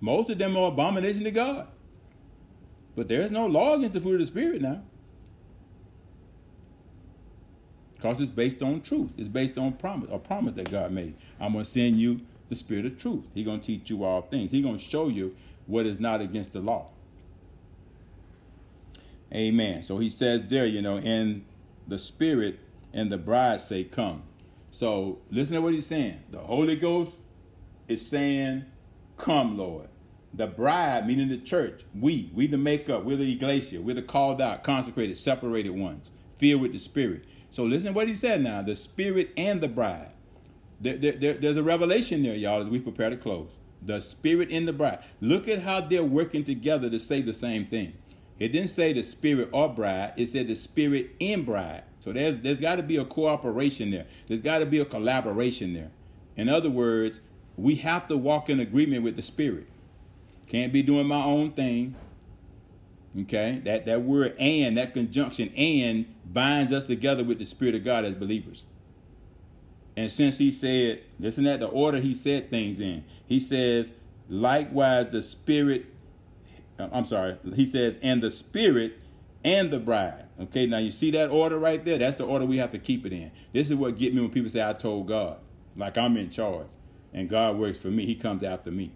Most 0.00 0.30
of 0.30 0.38
them 0.38 0.56
are 0.56 0.68
abomination 0.68 1.24
to 1.24 1.30
God. 1.30 1.66
But 2.94 3.08
there 3.08 3.20
is 3.20 3.30
no 3.30 3.46
law 3.46 3.74
against 3.74 3.94
the 3.94 4.00
fruit 4.00 4.14
of 4.14 4.20
the 4.20 4.26
Spirit 4.26 4.62
now. 4.62 4.82
Because 7.94 8.20
it's 8.20 8.30
based 8.30 8.62
on 8.62 8.80
truth. 8.80 9.10
It's 9.16 9.28
based 9.28 9.58
on 9.58 9.72
promise, 9.72 10.08
a 10.12 10.18
promise 10.18 10.54
that 10.54 10.70
God 10.70 10.92
made. 10.92 11.14
I'm 11.40 11.52
going 11.52 11.64
to 11.64 11.70
send 11.70 11.98
you 11.98 12.20
the 12.48 12.54
spirit 12.54 12.86
of 12.86 12.96
truth. 12.96 13.24
He's 13.34 13.44
going 13.44 13.58
to 13.58 13.66
teach 13.66 13.90
you 13.90 14.04
all 14.04 14.22
things. 14.22 14.52
He's 14.52 14.62
going 14.62 14.78
to 14.78 14.82
show 14.82 15.08
you 15.08 15.34
what 15.66 15.84
is 15.84 15.98
not 15.98 16.20
against 16.20 16.52
the 16.52 16.60
law. 16.60 16.90
Amen. 19.32 19.82
So 19.82 19.98
he 19.98 20.10
says 20.10 20.44
there, 20.44 20.64
you 20.64 20.80
know, 20.80 20.98
in 20.98 21.44
the 21.86 21.98
spirit 21.98 22.60
and 22.92 23.12
the 23.12 23.18
bride 23.18 23.60
say, 23.60 23.84
Come. 23.84 24.22
So 24.70 25.18
listen 25.30 25.56
to 25.56 25.60
what 25.60 25.74
he's 25.74 25.86
saying. 25.86 26.20
The 26.30 26.38
Holy 26.38 26.76
Ghost 26.76 27.16
is 27.88 28.06
saying, 28.06 28.64
Come, 29.18 29.58
Lord. 29.58 29.88
The 30.32 30.46
bride, 30.46 31.06
meaning 31.06 31.28
the 31.28 31.38
church, 31.38 31.82
we, 31.98 32.30
we 32.34 32.46
the 32.46 32.58
makeup, 32.58 33.04
we're 33.04 33.16
the 33.16 33.32
iglesia, 33.32 33.80
we're 33.80 33.94
the 33.94 34.02
called 34.02 34.40
out, 34.40 34.62
consecrated, 34.62 35.16
separated 35.16 35.70
ones, 35.70 36.12
filled 36.36 36.60
with 36.62 36.72
the 36.72 36.78
Spirit. 36.78 37.24
So 37.50 37.64
listen 37.64 37.88
to 37.88 37.92
what 37.94 38.08
he 38.08 38.14
said 38.14 38.42
now 38.42 38.62
the 38.62 38.76
Spirit 38.76 39.30
and 39.36 39.60
the 39.60 39.68
bride. 39.68 40.12
There, 40.80 40.96
there, 40.96 41.34
there's 41.34 41.56
a 41.56 41.62
revelation 41.62 42.22
there, 42.22 42.36
y'all, 42.36 42.62
as 42.62 42.68
we 42.68 42.78
prepare 42.78 43.10
to 43.10 43.16
close. 43.16 43.50
The 43.82 44.00
Spirit 44.00 44.50
and 44.52 44.68
the 44.68 44.72
bride. 44.72 45.00
Look 45.20 45.48
at 45.48 45.60
how 45.60 45.80
they're 45.80 46.04
working 46.04 46.44
together 46.44 46.88
to 46.90 46.98
say 46.98 47.22
the 47.22 47.34
same 47.34 47.66
thing. 47.66 47.94
It 48.38 48.48
didn't 48.50 48.70
say 48.70 48.92
the 48.92 49.02
Spirit 49.02 49.48
or 49.50 49.68
bride, 49.68 50.12
it 50.16 50.26
said 50.26 50.46
the 50.46 50.54
Spirit 50.54 51.10
and 51.20 51.44
bride. 51.44 51.82
So 52.00 52.12
there's, 52.12 52.38
there's 52.40 52.60
got 52.60 52.76
to 52.76 52.82
be 52.82 52.96
a 52.96 53.04
cooperation 53.04 53.90
there, 53.90 54.06
there's 54.28 54.42
got 54.42 54.58
to 54.58 54.66
be 54.66 54.78
a 54.78 54.84
collaboration 54.84 55.74
there. 55.74 55.90
In 56.36 56.48
other 56.48 56.70
words, 56.70 57.20
we 57.58 57.74
have 57.76 58.06
to 58.08 58.16
walk 58.16 58.48
in 58.48 58.60
agreement 58.60 59.02
with 59.02 59.16
the 59.16 59.22
Spirit. 59.22 59.66
Can't 60.46 60.72
be 60.72 60.82
doing 60.82 61.06
my 61.06 61.22
own 61.22 61.52
thing. 61.52 61.96
Okay? 63.20 63.60
That, 63.64 63.84
that 63.86 64.02
word 64.02 64.36
and, 64.38 64.78
that 64.78 64.94
conjunction 64.94 65.50
and 65.56 66.06
binds 66.24 66.72
us 66.72 66.84
together 66.84 67.24
with 67.24 67.38
the 67.40 67.44
Spirit 67.44 67.74
of 67.74 67.84
God 67.84 68.04
as 68.04 68.14
believers. 68.14 68.62
And 69.96 70.10
since 70.10 70.38
he 70.38 70.52
said, 70.52 71.02
listen 71.18 71.46
at 71.48 71.58
the 71.58 71.66
order 71.66 71.98
he 71.98 72.14
said 72.14 72.48
things 72.48 72.78
in. 72.78 73.04
He 73.26 73.40
says, 73.40 73.92
likewise 74.28 75.08
the 75.10 75.20
Spirit, 75.20 75.86
uh, 76.78 76.88
I'm 76.92 77.04
sorry, 77.04 77.36
he 77.54 77.66
says, 77.66 77.98
and 78.00 78.22
the 78.22 78.30
Spirit 78.30 78.98
and 79.42 79.72
the 79.72 79.80
bride. 79.80 80.26
Okay, 80.40 80.66
now 80.66 80.78
you 80.78 80.92
see 80.92 81.10
that 81.10 81.30
order 81.30 81.58
right 81.58 81.84
there? 81.84 81.98
That's 81.98 82.14
the 82.14 82.24
order 82.24 82.46
we 82.46 82.58
have 82.58 82.70
to 82.70 82.78
keep 82.78 83.04
it 83.04 83.12
in. 83.12 83.32
This 83.52 83.68
is 83.68 83.74
what 83.74 83.98
get 83.98 84.14
me 84.14 84.20
when 84.20 84.30
people 84.30 84.48
say, 84.48 84.66
I 84.66 84.74
told 84.74 85.08
God. 85.08 85.38
Like 85.76 85.98
I'm 85.98 86.16
in 86.16 86.30
charge. 86.30 86.68
And 87.12 87.28
God 87.28 87.56
works 87.56 87.80
for 87.80 87.88
me. 87.88 88.06
He 88.06 88.14
comes 88.14 88.42
after 88.42 88.70
me. 88.70 88.92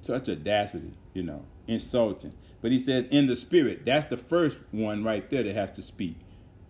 Such 0.00 0.28
audacity, 0.28 0.94
you 1.14 1.22
know, 1.22 1.44
insulting. 1.66 2.34
But 2.60 2.72
he 2.72 2.78
says, 2.78 3.06
in 3.10 3.26
the 3.26 3.36
spirit, 3.36 3.84
that's 3.84 4.06
the 4.06 4.16
first 4.16 4.58
one 4.70 5.04
right 5.04 5.28
there 5.30 5.42
that 5.42 5.54
has 5.54 5.72
to 5.72 5.82
speak. 5.82 6.16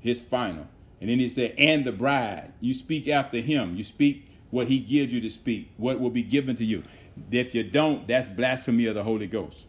His 0.01 0.21
final. 0.21 0.69
And 1.01 1.11
then 1.11 1.19
he 1.19 1.29
said, 1.29 1.55
and 1.59 1.85
the 1.85 1.93
bride. 1.93 2.53
You 2.61 2.75
speak 2.75 3.09
after 3.09 3.39
him. 3.39 3.77
You 3.77 3.85
speak 3.85 4.29
what 4.51 4.67
he 4.67 4.79
gives 4.79 5.13
you 5.13 5.21
to 5.21 5.31
speak, 5.31 5.73
what 5.77 5.99
will 5.99 6.11
be 6.11 6.23
given 6.23 6.57
to 6.57 6.65
you. 6.65 6.85
If 7.31 7.55
you 7.55 7.63
don't, 7.63 8.07
that's 8.07 8.29
blasphemy 8.29 8.87
of 8.87 8.95
the 8.95 9.03
Holy 9.03 9.27
Ghost. 9.27 9.67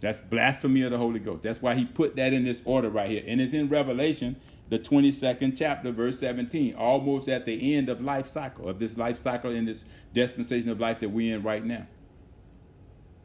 That's 0.00 0.20
blasphemy 0.20 0.82
of 0.82 0.92
the 0.92 0.98
Holy 0.98 1.18
Ghost. 1.20 1.42
That's 1.42 1.60
why 1.60 1.74
he 1.74 1.84
put 1.84 2.16
that 2.16 2.32
in 2.32 2.44
this 2.44 2.62
order 2.64 2.88
right 2.88 3.10
here. 3.10 3.22
And 3.26 3.40
it's 3.40 3.52
in 3.52 3.68
Revelation, 3.68 4.36
the 4.70 4.78
22nd 4.78 5.56
chapter, 5.56 5.90
verse 5.90 6.18
17, 6.20 6.74
almost 6.76 7.28
at 7.28 7.44
the 7.44 7.74
end 7.74 7.88
of 7.88 8.00
life 8.00 8.26
cycle, 8.26 8.68
of 8.68 8.78
this 8.78 8.96
life 8.96 9.18
cycle 9.18 9.50
in 9.50 9.66
this 9.66 9.84
dispensation 10.14 10.70
of 10.70 10.80
life 10.80 11.00
that 11.00 11.08
we're 11.08 11.36
in 11.36 11.42
right 11.42 11.64
now. 11.64 11.86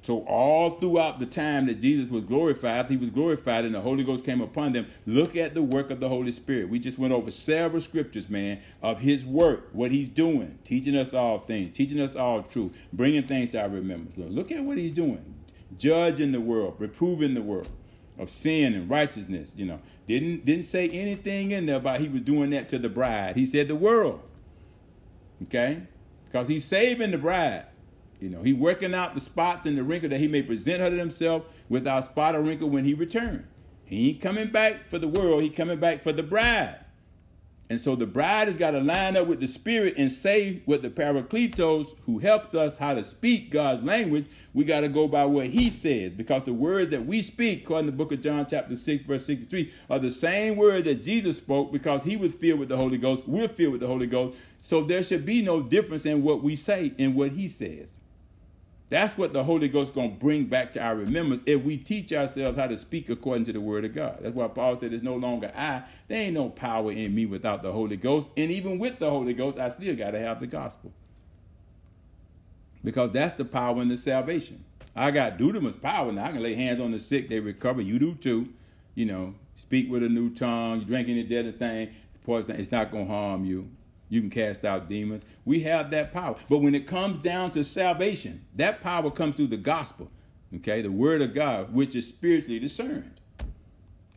So 0.01 0.19
all 0.25 0.71
throughout 0.79 1.19
the 1.19 1.25
time 1.25 1.65
that 1.67 1.79
Jesus 1.79 2.11
was 2.11 2.25
glorified, 2.25 2.87
he 2.89 2.97
was 2.97 3.09
glorified 3.09 3.65
and 3.65 3.73
the 3.73 3.81
Holy 3.81 4.03
Ghost 4.03 4.23
came 4.23 4.41
upon 4.41 4.73
them. 4.73 4.85
Look 5.07 5.35
at 5.35 5.55
the 5.55 5.63
work 5.63 5.89
of 5.89 5.99
the 5.99 6.09
Holy 6.09 6.31
Spirit. 6.31 6.69
We 6.69 6.77
just 6.77 6.99
went 6.99 7.11
over 7.13 7.31
several 7.31 7.81
scriptures, 7.81 8.29
man, 8.29 8.59
of 8.83 8.99
his 8.99 9.25
work, 9.25 9.69
what 9.71 9.91
he's 9.91 10.09
doing, 10.09 10.59
teaching 10.63 10.95
us 10.95 11.13
all 11.13 11.39
things, 11.39 11.75
teaching 11.75 11.99
us 11.99 12.15
all 12.15 12.43
truth, 12.43 12.77
bringing 12.93 13.23
things 13.23 13.51
to 13.51 13.61
our 13.61 13.69
remembrance. 13.69 14.15
Look 14.17 14.51
at 14.51 14.63
what 14.63 14.77
he's 14.77 14.93
doing. 14.93 15.33
Judging 15.75 16.31
the 16.31 16.41
world, 16.41 16.75
reproving 16.77 17.33
the 17.33 17.41
world 17.41 17.69
of 18.17 18.29
sin 18.29 18.73
and 18.73 18.89
righteousness, 18.89 19.53
you 19.57 19.65
know. 19.65 19.79
Didn't 20.07 20.45
didn't 20.45 20.65
say 20.65 20.87
anything 20.89 21.51
in 21.51 21.65
there 21.65 21.77
about 21.77 21.99
he 21.99 22.07
was 22.07 22.21
doing 22.21 22.51
that 22.51 22.69
to 22.69 22.79
the 22.79 22.89
bride. 22.89 23.35
He 23.35 23.45
said 23.45 23.67
the 23.67 23.75
world. 23.75 24.21
Okay? 25.43 25.83
Because 26.25 26.47
he's 26.47 26.65
saving 26.65 27.11
the 27.11 27.17
bride. 27.17 27.65
You 28.21 28.29
know, 28.29 28.41
he 28.41 28.53
working 28.53 28.93
out 28.93 29.13
the 29.13 29.21
spots 29.21 29.65
and 29.65 29.77
the 29.77 29.83
wrinkle 29.83 30.09
that 30.09 30.19
he 30.19 30.27
may 30.27 30.41
present 30.41 30.81
her 30.81 30.89
to 30.89 30.97
himself 30.97 31.43
without 31.69 32.05
spot 32.05 32.35
or 32.35 32.41
wrinkle 32.41 32.69
when 32.69 32.85
he 32.85 32.93
return. 32.93 33.47
He 33.83 34.09
ain't 34.09 34.21
coming 34.21 34.49
back 34.49 34.87
for 34.87 34.97
the 34.97 35.07
world, 35.07 35.43
he 35.43 35.49
coming 35.49 35.79
back 35.79 36.01
for 36.01 36.11
the 36.11 36.23
bride. 36.23 36.84
And 37.67 37.79
so 37.79 37.95
the 37.95 38.05
bride 38.05 38.47
has 38.47 38.57
got 38.57 38.71
to 38.71 38.79
line 38.79 39.17
up 39.17 39.25
with 39.25 39.39
the 39.39 39.47
spirit 39.47 39.95
and 39.97 40.11
say 40.11 40.61
what 40.65 40.83
the 40.83 40.89
Parakletos, 40.89 41.95
who 42.05 42.19
helps 42.19 42.53
us 42.53 42.77
how 42.77 42.93
to 42.93 43.03
speak 43.03 43.49
God's 43.49 43.81
language, 43.81 44.27
we 44.53 44.63
got 44.63 44.81
to 44.81 44.87
go 44.87 45.07
by 45.07 45.25
what 45.25 45.47
he 45.47 45.71
says. 45.71 46.13
Because 46.13 46.43
the 46.43 46.53
words 46.53 46.91
that 46.91 47.07
we 47.07 47.23
speak, 47.23 47.63
according 47.63 47.87
to 47.87 47.91
the 47.91 47.97
book 47.97 48.11
of 48.11 48.21
John, 48.21 48.45
chapter 48.47 48.75
6, 48.75 49.05
verse 49.05 49.25
63, 49.25 49.73
are 49.89 49.97
the 49.97 50.11
same 50.11 50.57
word 50.57 50.85
that 50.85 51.03
Jesus 51.03 51.37
spoke 51.37 51.71
because 51.71 52.03
he 52.03 52.17
was 52.17 52.35
filled 52.35 52.59
with 52.59 52.69
the 52.69 52.77
Holy 52.77 52.99
Ghost. 52.99 53.23
We're 53.25 53.47
filled 53.47 53.71
with 53.71 53.81
the 53.81 53.87
Holy 53.87 54.07
Ghost. 54.07 54.37
So 54.61 54.83
there 54.83 55.01
should 55.01 55.25
be 55.25 55.41
no 55.41 55.61
difference 55.61 56.05
in 56.05 56.21
what 56.21 56.43
we 56.43 56.55
say 56.55 56.93
and 56.99 57.15
what 57.15 57.31
he 57.31 57.47
says. 57.47 57.99
That's 58.89 59.17
what 59.17 59.33
the 59.33 59.43
Holy 59.43 59.67
Ghost 59.67 59.89
is 59.89 59.95
going 59.95 60.11
to 60.11 60.19
bring 60.19 60.45
back 60.45 60.71
to 60.73 60.79
our 60.79 60.95
remembrance 60.95 61.41
if 61.47 61.63
we 61.63 61.77
teach 61.77 62.13
ourselves 62.13 62.57
how 62.57 62.67
to 62.67 62.77
speak 62.77 63.09
according 63.09 63.45
to 63.45 63.53
the 63.53 63.61
Word 63.61 63.83
of 63.83 63.95
God. 63.95 64.19
That's 64.21 64.35
why 64.35 64.47
Paul 64.47 64.75
said, 64.75 64.93
It's 64.93 65.03
no 65.03 65.15
longer 65.15 65.51
I. 65.55 65.83
There 66.07 66.21
ain't 66.21 66.35
no 66.35 66.49
power 66.49 66.91
in 66.91 67.15
me 67.15 67.25
without 67.25 67.63
the 67.63 67.71
Holy 67.71 67.97
Ghost. 67.97 68.27
And 68.37 68.51
even 68.51 68.77
with 68.77 68.99
the 68.99 69.09
Holy 69.09 69.33
Ghost, 69.33 69.57
I 69.57 69.69
still 69.69 69.95
got 69.95 70.11
to 70.11 70.19
have 70.19 70.39
the 70.39 70.47
gospel. 70.47 70.93
Because 72.83 73.11
that's 73.11 73.33
the 73.33 73.45
power 73.45 73.81
in 73.81 73.87
the 73.87 73.97
salvation. 73.97 74.63
I 74.95 75.09
got 75.09 75.39
dunamis 75.39 75.81
power 75.81 76.11
now. 76.11 76.25
I 76.25 76.31
can 76.31 76.43
lay 76.43 76.53
hands 76.53 76.79
on 76.79 76.91
the 76.91 76.99
sick, 76.99 77.27
they 77.27 77.39
recover. 77.39 77.81
You 77.81 77.97
do 77.97 78.13
too. 78.13 78.49
You 78.93 79.05
know, 79.05 79.33
speak 79.55 79.89
with 79.91 80.03
a 80.03 80.09
new 80.09 80.29
tongue, 80.29 80.85
drinking 80.85 81.15
the 81.15 81.23
deadly 81.23 81.51
thing, 81.51 81.89
it's 82.27 82.71
not 82.71 82.91
going 82.91 83.07
to 83.07 83.13
harm 83.13 83.45
you. 83.45 83.69
You 84.09 84.21
can 84.21 84.29
cast 84.29 84.63
out 84.63 84.87
demons. 84.87 85.25
We 85.45 85.61
have 85.61 85.91
that 85.91 86.13
power. 86.13 86.35
But 86.49 86.59
when 86.59 86.75
it 86.75 86.87
comes 86.87 87.17
down 87.17 87.51
to 87.51 87.63
salvation, 87.63 88.45
that 88.55 88.81
power 88.81 89.09
comes 89.09 89.35
through 89.35 89.47
the 89.47 89.57
gospel, 89.57 90.11
okay, 90.55 90.81
the 90.81 90.91
word 90.91 91.21
of 91.21 91.33
God, 91.33 91.73
which 91.73 91.95
is 91.95 92.07
spiritually 92.07 92.59
discerned. 92.59 93.19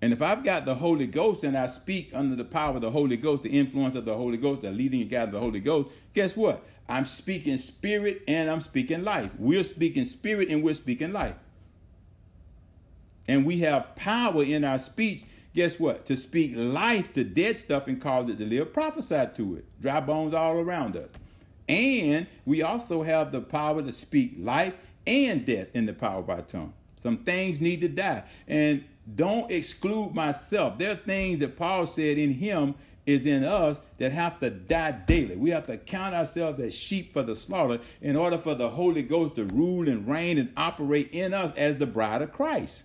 And 0.01 0.13
if 0.13 0.23
I've 0.23 0.45
got 0.45 0.65
the 0.65 0.77
Holy 0.77 1.07
Ghost 1.07 1.43
and 1.43 1.57
I 1.57 1.67
speak 1.67 2.11
under 2.15 2.37
the 2.37 2.45
power 2.45 2.77
of 2.77 2.83
the 2.83 2.91
Holy 2.91 3.17
Ghost, 3.17 3.43
the 3.43 3.51
influence 3.51 3.97
of 3.97 4.05
the 4.05 4.15
Holy 4.15 4.37
Ghost, 4.37 4.63
the 4.63 4.71
leading 4.71 5.03
and 5.03 5.11
guiding 5.11 5.29
of 5.29 5.33
the 5.33 5.41
Holy 5.41 5.61
Ghost, 5.61 5.91
guess 6.15 6.37
what? 6.37 6.63
I'm 6.89 7.05
speaking 7.05 7.59
spirit 7.59 8.23
and 8.29 8.49
I'm 8.49 8.61
speaking 8.61 9.03
life. 9.03 9.31
We're 9.39 9.65
speaking 9.65 10.05
spirit 10.05 10.49
and 10.49 10.63
we're 10.63 10.75
speaking 10.75 11.13
life. 11.13 11.37
And 13.29 13.45
we 13.45 13.59
have 13.61 13.95
power 13.97 14.43
in 14.43 14.65
our 14.65 14.79
speech 14.79 15.25
guess 15.55 15.79
what? 15.79 16.07
To 16.07 16.17
speak 16.17 16.53
life 16.55 17.13
to 17.15 17.25
dead 17.25 17.59
stuff 17.59 17.87
and 17.87 18.01
cause 18.01 18.29
it 18.31 18.39
to 18.39 18.45
live, 18.45 18.73
prophesy 18.73 19.27
to 19.35 19.57
it. 19.57 19.65
Dry 19.81 20.01
bones 20.01 20.35
all 20.35 20.59
around 20.59 20.97
us. 20.97 21.11
And 21.69 22.27
we 22.47 22.63
also 22.63 23.03
have 23.03 23.33
the 23.33 23.41
power 23.41 23.83
to 23.83 23.93
speak 23.93 24.35
life 24.39 24.77
and 25.07 25.45
death 25.45 25.69
in 25.75 25.87
the 25.87 25.93
power 25.93 26.21
of 26.21 26.31
our 26.31 26.43
tongue. 26.43 26.73
Some 27.01 27.19
things 27.19 27.61
need 27.61 27.81
to 27.83 27.89
die. 27.89 28.25
And 28.47 28.85
don't 29.15 29.51
exclude 29.51 30.15
myself. 30.15 30.79
There 30.79 30.93
are 30.93 30.97
things 30.97 31.41
that 31.41 31.57
Paul 31.57 31.87
said 31.87 32.19
in 32.19 32.33
him 32.33 32.75
is 33.07 33.25
in 33.25 33.43
us 33.43 33.81
that 33.97 34.13
have 34.13 34.39
to 34.41 34.51
die 34.51 34.91
daily. 34.91 35.35
We 35.35 35.51
have 35.51 35.67
to 35.67 35.79
count 35.79 36.15
ourselves 36.15 36.61
as 36.61 36.75
sheep 36.75 37.15
for 37.15 37.23
the 37.23 37.35
slaughter 37.35 37.81
in 38.03 38.17
order 38.17 38.37
for 38.37 38.55
the 38.55 38.69
Holy 38.69 39.03
Ghost 39.03 39.37
to 39.37 39.45
rule 39.45 39.89
and 39.89 40.07
reign 40.07 40.37
and 40.37 40.53
operate 40.59 41.11
in 41.13 41.33
us 41.33 41.53
as 41.57 41.79
the 41.79 41.87
bride 41.87 42.21
of 42.21 42.33
Christ. 42.33 42.85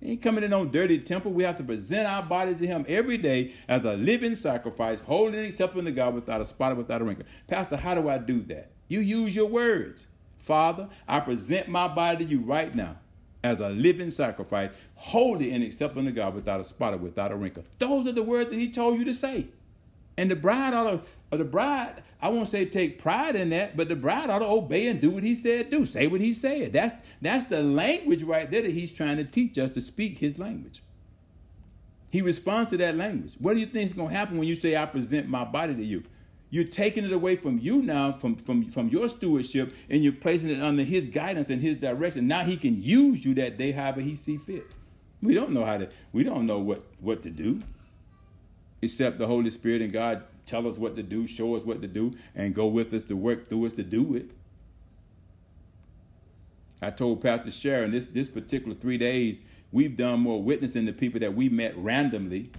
Ain't 0.00 0.22
coming 0.22 0.44
in 0.44 0.50
no 0.50 0.64
dirty 0.64 0.98
temple. 1.00 1.32
We 1.32 1.42
have 1.42 1.56
to 1.58 1.64
present 1.64 2.08
our 2.08 2.22
bodies 2.22 2.58
to 2.58 2.66
Him 2.66 2.84
every 2.88 3.16
day 3.16 3.52
as 3.66 3.84
a 3.84 3.94
living 3.94 4.36
sacrifice, 4.36 5.00
holy 5.00 5.38
and 5.38 5.46
acceptable 5.48 5.84
to 5.84 5.90
God 5.90 6.14
without 6.14 6.40
a 6.40 6.44
spot 6.44 6.72
or 6.72 6.76
without 6.76 7.00
a 7.00 7.04
wrinkle. 7.04 7.26
Pastor, 7.48 7.76
how 7.76 7.94
do 7.94 8.08
I 8.08 8.18
do 8.18 8.40
that? 8.42 8.70
You 8.86 9.00
use 9.00 9.34
your 9.34 9.46
words. 9.46 10.06
Father, 10.38 10.88
I 11.08 11.20
present 11.20 11.68
my 11.68 11.88
body 11.88 12.24
to 12.24 12.30
you 12.30 12.40
right 12.40 12.74
now 12.74 12.96
as 13.42 13.60
a 13.60 13.68
living 13.70 14.10
sacrifice, 14.10 14.70
holy 14.94 15.52
and 15.52 15.62
acceptable 15.62 16.04
to 16.04 16.12
God 16.12 16.34
without 16.34 16.60
a 16.60 16.64
spot 16.64 16.94
or 16.94 16.98
without 16.98 17.32
a 17.32 17.36
wrinkle. 17.36 17.64
Those 17.78 18.06
are 18.06 18.12
the 18.12 18.22
words 18.22 18.50
that 18.50 18.58
he 18.58 18.70
told 18.70 18.98
you 18.98 19.04
to 19.04 19.14
say. 19.14 19.48
And 20.16 20.30
the 20.30 20.36
bride 20.36 20.74
ought 20.74 20.90
to, 20.90 21.00
the 21.36 21.44
bride, 21.44 22.02
I 22.22 22.30
won't 22.30 22.48
say 22.48 22.64
take 22.64 22.98
pride 22.98 23.36
in 23.36 23.50
that, 23.50 23.76
but 23.76 23.88
the 23.88 23.96
bride 23.96 24.30
ought 24.30 24.38
to 24.38 24.46
obey 24.46 24.88
and 24.88 25.00
do 25.00 25.10
what 25.10 25.22
he 25.22 25.34
said 25.34 25.70
do. 25.70 25.84
Say 25.84 26.06
what 26.06 26.20
he 26.20 26.32
said. 26.32 26.72
That's 26.72 26.94
that's 27.20 27.44
the 27.44 27.62
language 27.62 28.22
right 28.22 28.50
there 28.50 28.62
that 28.62 28.70
he's 28.70 28.92
trying 28.92 29.18
to 29.18 29.24
teach 29.24 29.58
us 29.58 29.70
to 29.72 29.80
speak 29.80 30.18
his 30.18 30.38
language. 30.38 30.82
He 32.10 32.22
responds 32.22 32.70
to 32.70 32.78
that 32.78 32.96
language. 32.96 33.34
What 33.38 33.54
do 33.54 33.60
you 33.60 33.66
think 33.66 33.86
is 33.86 33.92
going 33.92 34.08
to 34.08 34.14
happen 34.14 34.38
when 34.38 34.48
you 34.48 34.56
say, 34.56 34.76
I 34.76 34.86
present 34.86 35.28
my 35.28 35.44
body 35.44 35.74
to 35.74 35.84
you? 35.84 36.04
You're 36.50 36.64
taking 36.64 37.04
it 37.04 37.12
away 37.12 37.36
from 37.36 37.58
you 37.58 37.82
now, 37.82 38.12
from, 38.12 38.36
from, 38.36 38.70
from 38.70 38.88
your 38.88 39.08
stewardship, 39.10 39.74
and 39.90 40.02
you're 40.02 40.14
placing 40.14 40.48
it 40.48 40.62
under 40.62 40.82
his 40.82 41.06
guidance 41.06 41.50
and 41.50 41.60
his 41.60 41.76
direction. 41.76 42.26
Now 42.26 42.44
he 42.44 42.56
can 42.56 42.82
use 42.82 43.24
you 43.24 43.34
that 43.34 43.58
day 43.58 43.72
however 43.72 44.00
he 44.00 44.16
see 44.16 44.38
fit. 44.38 44.64
We 45.20 45.34
don't 45.34 45.50
know 45.50 45.66
how 45.66 45.76
to, 45.76 45.90
we 46.12 46.24
don't 46.24 46.46
know 46.46 46.58
what, 46.58 46.84
what 47.00 47.22
to 47.24 47.30
do. 47.30 47.60
Except 48.80 49.18
the 49.18 49.26
Holy 49.26 49.50
Spirit 49.50 49.82
and 49.82 49.92
God 49.92 50.22
tell 50.48 50.66
us 50.66 50.76
what 50.78 50.96
to 50.96 51.02
do, 51.02 51.26
show 51.26 51.54
us 51.54 51.62
what 51.62 51.82
to 51.82 51.88
do, 51.88 52.14
and 52.34 52.54
go 52.54 52.66
with 52.66 52.92
us 52.94 53.04
to 53.04 53.16
work 53.16 53.48
through 53.48 53.66
us 53.66 53.74
to 53.74 53.82
do 53.84 54.14
it. 54.16 54.30
I 56.80 56.90
told 56.90 57.22
Pastor 57.22 57.50
Sharon 57.50 57.90
this 57.90 58.08
this 58.08 58.28
particular 58.28 58.74
three 58.74 58.98
days, 58.98 59.40
we've 59.72 59.96
done 59.96 60.20
more 60.20 60.42
witnessing 60.42 60.86
to 60.86 60.92
people 60.92 61.20
that 61.20 61.34
we 61.34 61.48
met 61.48 61.76
randomly 61.76 62.50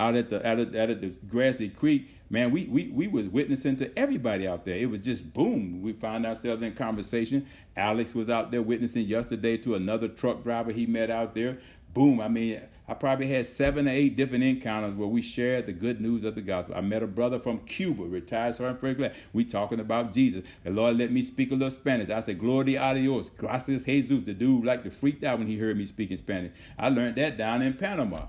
out 0.00 0.16
at 0.16 0.28
the 0.30 0.46
out 0.46 0.58
at, 0.58 0.74
out 0.74 0.90
at 0.90 1.00
the 1.00 1.08
grassy 1.28 1.68
creek. 1.68 2.10
Man 2.30 2.50
we, 2.50 2.64
we 2.64 2.88
we 2.88 3.06
was 3.06 3.28
witnessing 3.28 3.76
to 3.76 3.98
everybody 3.98 4.48
out 4.48 4.64
there. 4.64 4.76
It 4.76 4.90
was 4.90 5.00
just 5.00 5.32
boom 5.32 5.82
we 5.82 5.92
found 5.92 6.26
ourselves 6.26 6.62
in 6.62 6.74
conversation. 6.74 7.46
Alex 7.76 8.14
was 8.14 8.30
out 8.30 8.50
there 8.50 8.62
witnessing 8.62 9.06
yesterday 9.06 9.56
to 9.58 9.74
another 9.74 10.08
truck 10.08 10.42
driver 10.42 10.72
he 10.72 10.86
met 10.86 11.10
out 11.10 11.34
there. 11.34 11.58
Boom 11.92 12.20
i 12.20 12.28
mean 12.28 12.60
i 12.88 12.94
probably 12.94 13.26
had 13.26 13.46
seven 13.46 13.88
or 13.88 13.90
eight 13.90 14.16
different 14.16 14.44
encounters 14.44 14.94
where 14.94 15.08
we 15.08 15.22
shared 15.22 15.66
the 15.66 15.72
good 15.72 16.00
news 16.00 16.24
of 16.24 16.34
the 16.34 16.40
gospel. 16.40 16.74
I 16.74 16.80
met 16.80 17.02
a 17.02 17.06
brother 17.06 17.38
from 17.38 17.58
cuba 17.60 18.04
retired 18.04 18.54
sergeant 18.54 18.80
Frank 18.80 19.12
we 19.32 19.44
talking 19.44 19.80
about 19.80 20.12
jesus. 20.12 20.44
The 20.62 20.70
lord 20.70 20.98
let 20.98 21.12
me 21.12 21.22
speak 21.22 21.50
a 21.50 21.54
little 21.54 21.70
spanish. 21.70 22.10
I 22.10 22.20
said 22.20 22.38
gloria 22.38 22.82
a 22.82 22.94
dios. 22.94 23.30
Gracias 23.30 23.84
jesus 23.84 24.24
the 24.24 24.34
dude 24.34 24.64
like 24.64 24.82
to 24.84 24.90
freaked 24.90 25.24
out 25.24 25.38
when 25.38 25.46
he 25.46 25.58
heard 25.58 25.76
me 25.76 25.84
speaking 25.84 26.16
spanish. 26.16 26.52
I 26.78 26.88
learned 26.88 27.16
that 27.16 27.36
down 27.36 27.62
in 27.62 27.74
panama. 27.74 28.26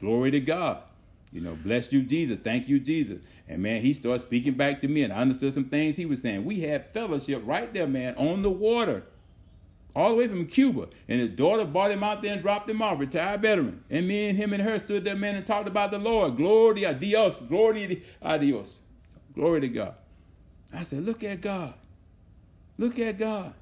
Glory 0.00 0.30
to 0.30 0.40
god. 0.40 0.82
You 1.32 1.42
know, 1.42 1.56
bless 1.62 1.92
you, 1.92 2.02
Jesus. 2.02 2.38
Thank 2.42 2.68
you, 2.68 2.80
Jesus. 2.80 3.20
And 3.48 3.62
man, 3.62 3.82
he 3.82 3.92
started 3.92 4.22
speaking 4.22 4.54
back 4.54 4.80
to 4.80 4.88
me, 4.88 5.02
and 5.02 5.12
I 5.12 5.18
understood 5.18 5.54
some 5.54 5.66
things 5.66 5.96
he 5.96 6.06
was 6.06 6.22
saying. 6.22 6.44
We 6.44 6.60
had 6.60 6.86
fellowship 6.86 7.42
right 7.44 7.72
there, 7.72 7.86
man, 7.86 8.14
on 8.16 8.42
the 8.42 8.50
water, 8.50 9.04
all 9.94 10.10
the 10.10 10.14
way 10.16 10.28
from 10.28 10.46
Cuba. 10.46 10.88
And 11.08 11.20
his 11.20 11.30
daughter 11.30 11.64
brought 11.64 11.90
him 11.90 12.02
out 12.02 12.22
there 12.22 12.32
and 12.32 12.42
dropped 12.42 12.68
him 12.70 12.82
off, 12.82 13.00
retired 13.00 13.42
veteran. 13.42 13.82
And 13.90 14.06
me 14.06 14.28
and 14.28 14.38
him 14.38 14.52
and 14.52 14.62
her 14.62 14.78
stood 14.78 15.04
there, 15.04 15.16
man, 15.16 15.36
and 15.36 15.46
talked 15.46 15.68
about 15.68 15.90
the 15.90 15.98
Lord. 15.98 16.36
Glory 16.36 16.84
a 16.84 16.94
Dios, 16.94 17.40
glory 17.40 18.04
a 18.22 18.38
Dios, 18.38 18.80
glory 19.34 19.60
to 19.62 19.68
God. 19.68 19.94
I 20.72 20.82
said, 20.82 21.04
look 21.04 21.24
at 21.24 21.40
God. 21.40 21.74
Look 22.76 22.98
at 22.98 23.18
God 23.18 23.54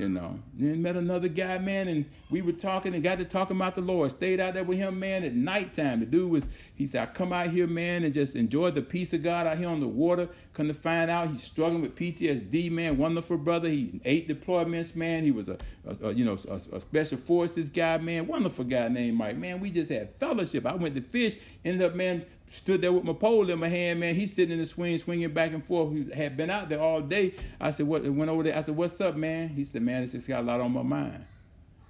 you 0.00 0.08
know. 0.08 0.40
Then 0.54 0.80
met 0.80 0.96
another 0.96 1.28
guy, 1.28 1.58
man, 1.58 1.86
and 1.86 2.06
we 2.30 2.40
were 2.40 2.52
talking 2.52 2.94
and 2.94 3.04
got 3.04 3.18
to 3.18 3.24
talking 3.26 3.56
about 3.56 3.74
the 3.74 3.82
Lord. 3.82 4.10
Stayed 4.10 4.40
out 4.40 4.54
there 4.54 4.64
with 4.64 4.78
him, 4.78 4.98
man, 4.98 5.24
at 5.24 5.34
nighttime. 5.34 6.00
The 6.00 6.06
dude 6.06 6.30
was, 6.30 6.46
he 6.74 6.86
said, 6.86 7.02
I 7.02 7.12
come 7.12 7.34
out 7.34 7.50
here, 7.50 7.66
man, 7.66 8.02
and 8.04 8.14
just 8.14 8.34
enjoy 8.34 8.70
the 8.70 8.80
peace 8.80 9.12
of 9.12 9.22
God 9.22 9.46
out 9.46 9.58
here 9.58 9.68
on 9.68 9.80
the 9.80 9.88
water. 9.88 10.30
Come 10.54 10.68
to 10.68 10.74
find 10.74 11.10
out 11.10 11.28
he's 11.28 11.42
struggling 11.42 11.82
with 11.82 11.94
PTSD, 11.94 12.70
man. 12.70 12.96
Wonderful 12.96 13.36
brother. 13.36 13.68
He 13.68 14.00
eight 14.06 14.26
deployments, 14.26 14.96
man. 14.96 15.22
He 15.22 15.30
was 15.30 15.50
a, 15.50 15.58
a, 15.86 16.08
a 16.08 16.12
you 16.12 16.24
know, 16.24 16.38
a, 16.48 16.54
a, 16.76 16.80
special 16.80 17.18
forces 17.18 17.68
guy, 17.68 17.98
man. 17.98 18.26
Wonderful 18.26 18.64
guy 18.64 18.88
named 18.88 19.18
Mike, 19.18 19.36
man. 19.36 19.60
We 19.60 19.70
just 19.70 19.90
had 19.90 20.12
fellowship. 20.14 20.64
I 20.64 20.74
went 20.74 20.96
to 20.96 21.02
fish, 21.02 21.36
ended 21.62 21.82
up, 21.82 21.94
man, 21.94 22.24
stood 22.50 22.82
there 22.82 22.92
with 22.92 23.04
my 23.04 23.12
pole 23.12 23.48
in 23.48 23.58
my 23.58 23.68
hand, 23.68 24.00
man. 24.00 24.14
He's 24.14 24.34
sitting 24.34 24.52
in 24.52 24.58
the 24.58 24.66
swing, 24.66 24.98
swinging 24.98 25.32
back 25.32 25.52
and 25.52 25.64
forth. 25.64 25.92
He 25.92 26.12
had 26.12 26.36
been 26.36 26.50
out 26.50 26.68
there 26.68 26.80
all 26.80 27.00
day. 27.00 27.34
I 27.60 27.70
said, 27.70 27.86
what? 27.86 28.04
Went 28.04 28.30
over 28.30 28.42
there. 28.42 28.56
I 28.56 28.60
said, 28.60 28.76
what's 28.76 29.00
up, 29.00 29.16
man? 29.16 29.48
He 29.48 29.64
said, 29.64 29.82
man, 29.82 30.02
it's 30.02 30.12
just 30.12 30.28
got 30.28 30.40
a 30.40 30.46
lot 30.46 30.60
on 30.60 30.72
my 30.72 30.82
mind. 30.82 31.24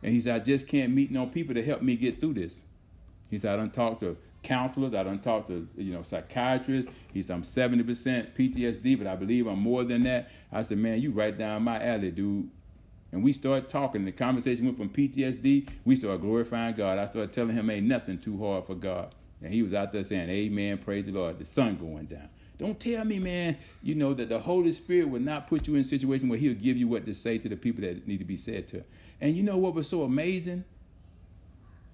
And 0.02 0.12
he 0.12 0.20
said, 0.20 0.36
I 0.36 0.38
just 0.38 0.68
can't 0.68 0.92
meet 0.94 1.10
no 1.10 1.26
people 1.26 1.54
to 1.54 1.64
help 1.64 1.82
me 1.82 1.96
get 1.96 2.20
through 2.20 2.34
this. 2.34 2.62
He 3.30 3.38
said, 3.38 3.54
I 3.54 3.56
don't 3.56 3.72
talk 3.72 4.00
to 4.00 4.16
counselors. 4.42 4.94
I 4.94 5.02
don't 5.02 5.22
talk 5.22 5.46
to 5.48 5.68
you 5.76 5.92
know 5.92 6.02
psychiatrists. 6.02 6.90
He 7.12 7.22
said, 7.22 7.34
I'm 7.34 7.42
70% 7.42 8.34
PTSD, 8.34 8.98
but 8.98 9.06
I 9.06 9.16
believe 9.16 9.46
I'm 9.46 9.60
more 9.60 9.84
than 9.84 10.02
that. 10.04 10.30
I 10.52 10.62
said, 10.62 10.78
man, 10.78 11.00
you 11.00 11.10
right 11.10 11.36
down 11.36 11.62
my 11.62 11.82
alley, 11.82 12.10
dude. 12.10 12.50
And 13.12 13.24
we 13.24 13.32
started 13.32 13.68
talking. 13.68 14.04
The 14.04 14.12
conversation 14.12 14.64
went 14.64 14.78
from 14.78 14.88
PTSD. 14.88 15.68
We 15.84 15.96
started 15.96 16.20
glorifying 16.20 16.74
God. 16.74 16.98
I 16.98 17.06
started 17.06 17.32
telling 17.32 17.56
him, 17.56 17.68
ain't 17.68 17.86
nothing 17.86 18.18
too 18.18 18.38
hard 18.38 18.66
for 18.66 18.74
God. 18.74 19.14
And 19.42 19.52
he 19.52 19.62
was 19.62 19.72
out 19.72 19.92
there 19.92 20.04
saying, 20.04 20.28
Amen, 20.28 20.78
praise 20.78 21.06
the 21.06 21.12
Lord, 21.12 21.38
the 21.38 21.44
sun 21.44 21.76
going 21.76 22.06
down. 22.06 22.28
Don't 22.58 22.78
tell 22.78 23.04
me, 23.06 23.18
man, 23.18 23.56
you 23.82 23.94
know, 23.94 24.12
that 24.12 24.28
the 24.28 24.38
Holy 24.38 24.72
Spirit 24.72 25.08
will 25.08 25.20
not 25.20 25.48
put 25.48 25.66
you 25.66 25.76
in 25.76 25.80
a 25.80 25.84
situation 25.84 26.28
where 26.28 26.38
he'll 26.38 26.52
give 26.52 26.76
you 26.76 26.88
what 26.88 27.06
to 27.06 27.14
say 27.14 27.38
to 27.38 27.48
the 27.48 27.56
people 27.56 27.80
that 27.82 28.06
need 28.06 28.18
to 28.18 28.24
be 28.26 28.36
said 28.36 28.66
to. 28.68 28.84
And 29.18 29.34
you 29.34 29.42
know 29.42 29.56
what 29.56 29.74
was 29.74 29.88
so 29.88 30.02
amazing? 30.02 30.64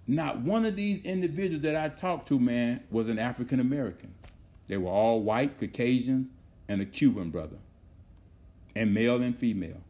Not 0.09 0.41
one 0.41 0.65
of 0.65 0.75
these 0.75 1.03
individuals 1.03 1.63
that 1.63 1.77
I 1.77 1.89
talked 1.89 2.27
to, 2.29 2.41
man, 2.41 2.83
was 2.91 3.09
an 3.09 3.19
African 3.19 3.61
American. 3.61 4.13
They 4.67 4.77
were 4.77 4.91
all 4.91 5.23
white, 5.23 5.59
Caucasians, 5.59 6.31
and 6.69 6.81
a 6.81 6.85
Cuban 6.85 7.31
brother, 7.31 7.59
and 8.75 8.93
male 8.93 9.23
and 9.23 9.39
female. 9.39 9.83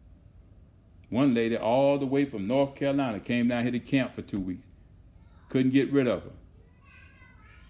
One 1.09 1.33
lady, 1.33 1.57
all 1.57 1.97
the 1.97 2.07
way 2.07 2.27
from 2.27 2.47
North 2.47 2.75
Carolina, 2.75 3.21
came 3.21 3.49
down 3.49 3.63
here 3.63 3.73
to 3.73 3.79
camp 3.79 4.15
for 4.15 4.21
two 4.21 4.41
weeks. 4.41 4.67
Couldn't 5.49 5.73
get 5.73 5.91
rid 5.91 6.07
of 6.07 6.25
her 6.25 6.31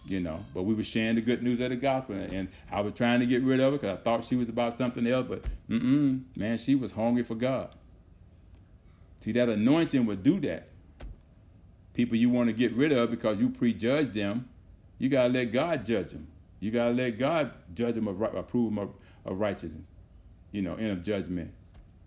you 0.06 0.20
know. 0.20 0.44
But 0.54 0.62
we 0.62 0.74
were 0.74 0.84
sharing 0.84 1.16
the 1.16 1.20
good 1.20 1.42
news 1.42 1.60
of 1.60 1.70
the 1.70 1.76
gospel, 1.76 2.16
and 2.16 2.48
I 2.70 2.80
was 2.80 2.94
trying 2.94 3.20
to 3.20 3.26
get 3.26 3.42
rid 3.42 3.60
of 3.60 3.72
her 3.72 3.78
because 3.78 3.98
I 3.98 4.02
thought 4.02 4.24
she 4.24 4.36
was 4.36 4.48
about 4.48 4.76
something 4.76 5.06
else. 5.06 5.26
But 5.28 5.44
mm-mm, 5.68 6.22
man, 6.36 6.58
she 6.58 6.74
was 6.74 6.92
hungry 6.92 7.22
for 7.22 7.34
God. 7.34 7.74
See, 9.20 9.32
that 9.32 9.48
anointing 9.48 10.06
would 10.06 10.22
do 10.22 10.38
that. 10.40 10.68
People 11.94 12.16
you 12.16 12.30
want 12.30 12.48
to 12.48 12.52
get 12.52 12.72
rid 12.74 12.92
of 12.92 13.10
because 13.10 13.40
you 13.40 13.48
prejudge 13.48 14.12
them, 14.12 14.48
you 14.98 15.08
gotta 15.08 15.32
let 15.32 15.46
God 15.46 15.84
judge 15.84 16.12
them. 16.12 16.28
You 16.60 16.70
gotta 16.70 16.94
let 16.94 17.18
God 17.18 17.52
judge 17.74 17.94
them 17.94 18.08
of 18.08 18.20
approve 18.20 18.74
them 18.74 18.78
of, 18.78 18.90
of 19.24 19.40
righteousness, 19.40 19.86
you 20.52 20.62
know, 20.62 20.74
and 20.74 20.88
of 20.88 21.02
judgment. 21.02 21.52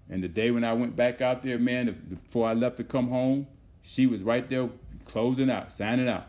And 0.10 0.24
the 0.24 0.28
day 0.28 0.52
when 0.52 0.64
I 0.64 0.74
went 0.74 0.96
back 0.96 1.22
out 1.22 1.44
there, 1.44 1.60
man, 1.60 2.20
before 2.24 2.48
I 2.48 2.54
left 2.54 2.78
to 2.78 2.84
come 2.84 3.10
home, 3.10 3.48
she 3.84 4.08
was 4.08 4.24
right 4.24 4.48
there 4.50 4.70
closing 5.06 5.50
out, 5.50 5.72
signing 5.72 6.10
out. 6.10 6.28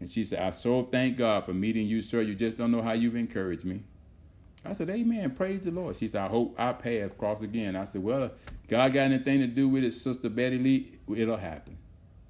And 0.00 0.10
she 0.10 0.24
said, 0.24 0.40
I 0.40 0.50
so 0.50 0.82
thank 0.82 1.18
God 1.18 1.44
for 1.44 1.52
meeting 1.52 1.86
you, 1.86 2.00
sir. 2.02 2.22
You 2.22 2.34
just 2.34 2.56
don't 2.56 2.70
know 2.70 2.82
how 2.82 2.92
you've 2.92 3.16
encouraged 3.16 3.64
me. 3.64 3.82
I 4.64 4.72
said, 4.72 4.90
Amen. 4.90 5.30
Praise 5.30 5.62
the 5.62 5.70
Lord. 5.70 5.96
She 5.96 6.08
said, 6.08 6.22
I 6.22 6.28
hope 6.28 6.54
our 6.58 6.74
paths 6.74 7.14
cross 7.16 7.42
again. 7.42 7.76
I 7.76 7.84
said, 7.84 8.02
Well, 8.02 8.30
God 8.68 8.92
got 8.92 9.02
anything 9.02 9.40
to 9.40 9.46
do 9.46 9.68
with 9.68 9.84
it, 9.84 9.92
Sister 9.92 10.28
Betty 10.28 10.58
Lee, 10.58 10.98
it'll 11.16 11.36
happen. 11.36 11.76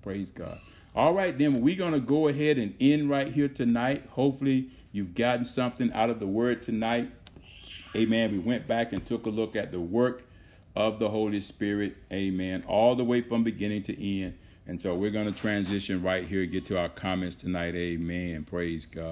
Praise 0.02 0.30
God. 0.30 0.58
All 0.94 1.14
right, 1.14 1.36
then 1.36 1.60
we're 1.60 1.76
going 1.76 1.92
to 1.92 2.00
go 2.00 2.28
ahead 2.28 2.58
and 2.58 2.74
end 2.80 3.08
right 3.08 3.32
here 3.32 3.48
tonight. 3.48 4.04
Hopefully, 4.10 4.70
you've 4.90 5.14
gotten 5.14 5.44
something 5.44 5.92
out 5.92 6.10
of 6.10 6.18
the 6.18 6.26
word 6.26 6.62
tonight. 6.62 7.10
Amen. 7.94 8.32
We 8.32 8.38
went 8.38 8.66
back 8.66 8.92
and 8.92 9.04
took 9.04 9.26
a 9.26 9.30
look 9.30 9.54
at 9.54 9.70
the 9.70 9.80
work 9.80 10.24
of 10.74 10.98
the 10.98 11.08
Holy 11.08 11.40
Spirit. 11.40 11.96
Amen. 12.12 12.64
All 12.66 12.96
the 12.96 13.04
way 13.04 13.20
from 13.20 13.44
beginning 13.44 13.82
to 13.84 14.22
end. 14.22 14.36
And 14.66 14.80
so 14.80 14.94
we're 14.94 15.10
going 15.10 15.32
to 15.32 15.38
transition 15.38 16.02
right 16.02 16.24
here, 16.24 16.46
get 16.46 16.66
to 16.66 16.78
our 16.78 16.88
comments 16.88 17.34
tonight. 17.34 17.74
Amen. 17.74 18.44
Praise 18.44 18.86
God. 18.86 19.08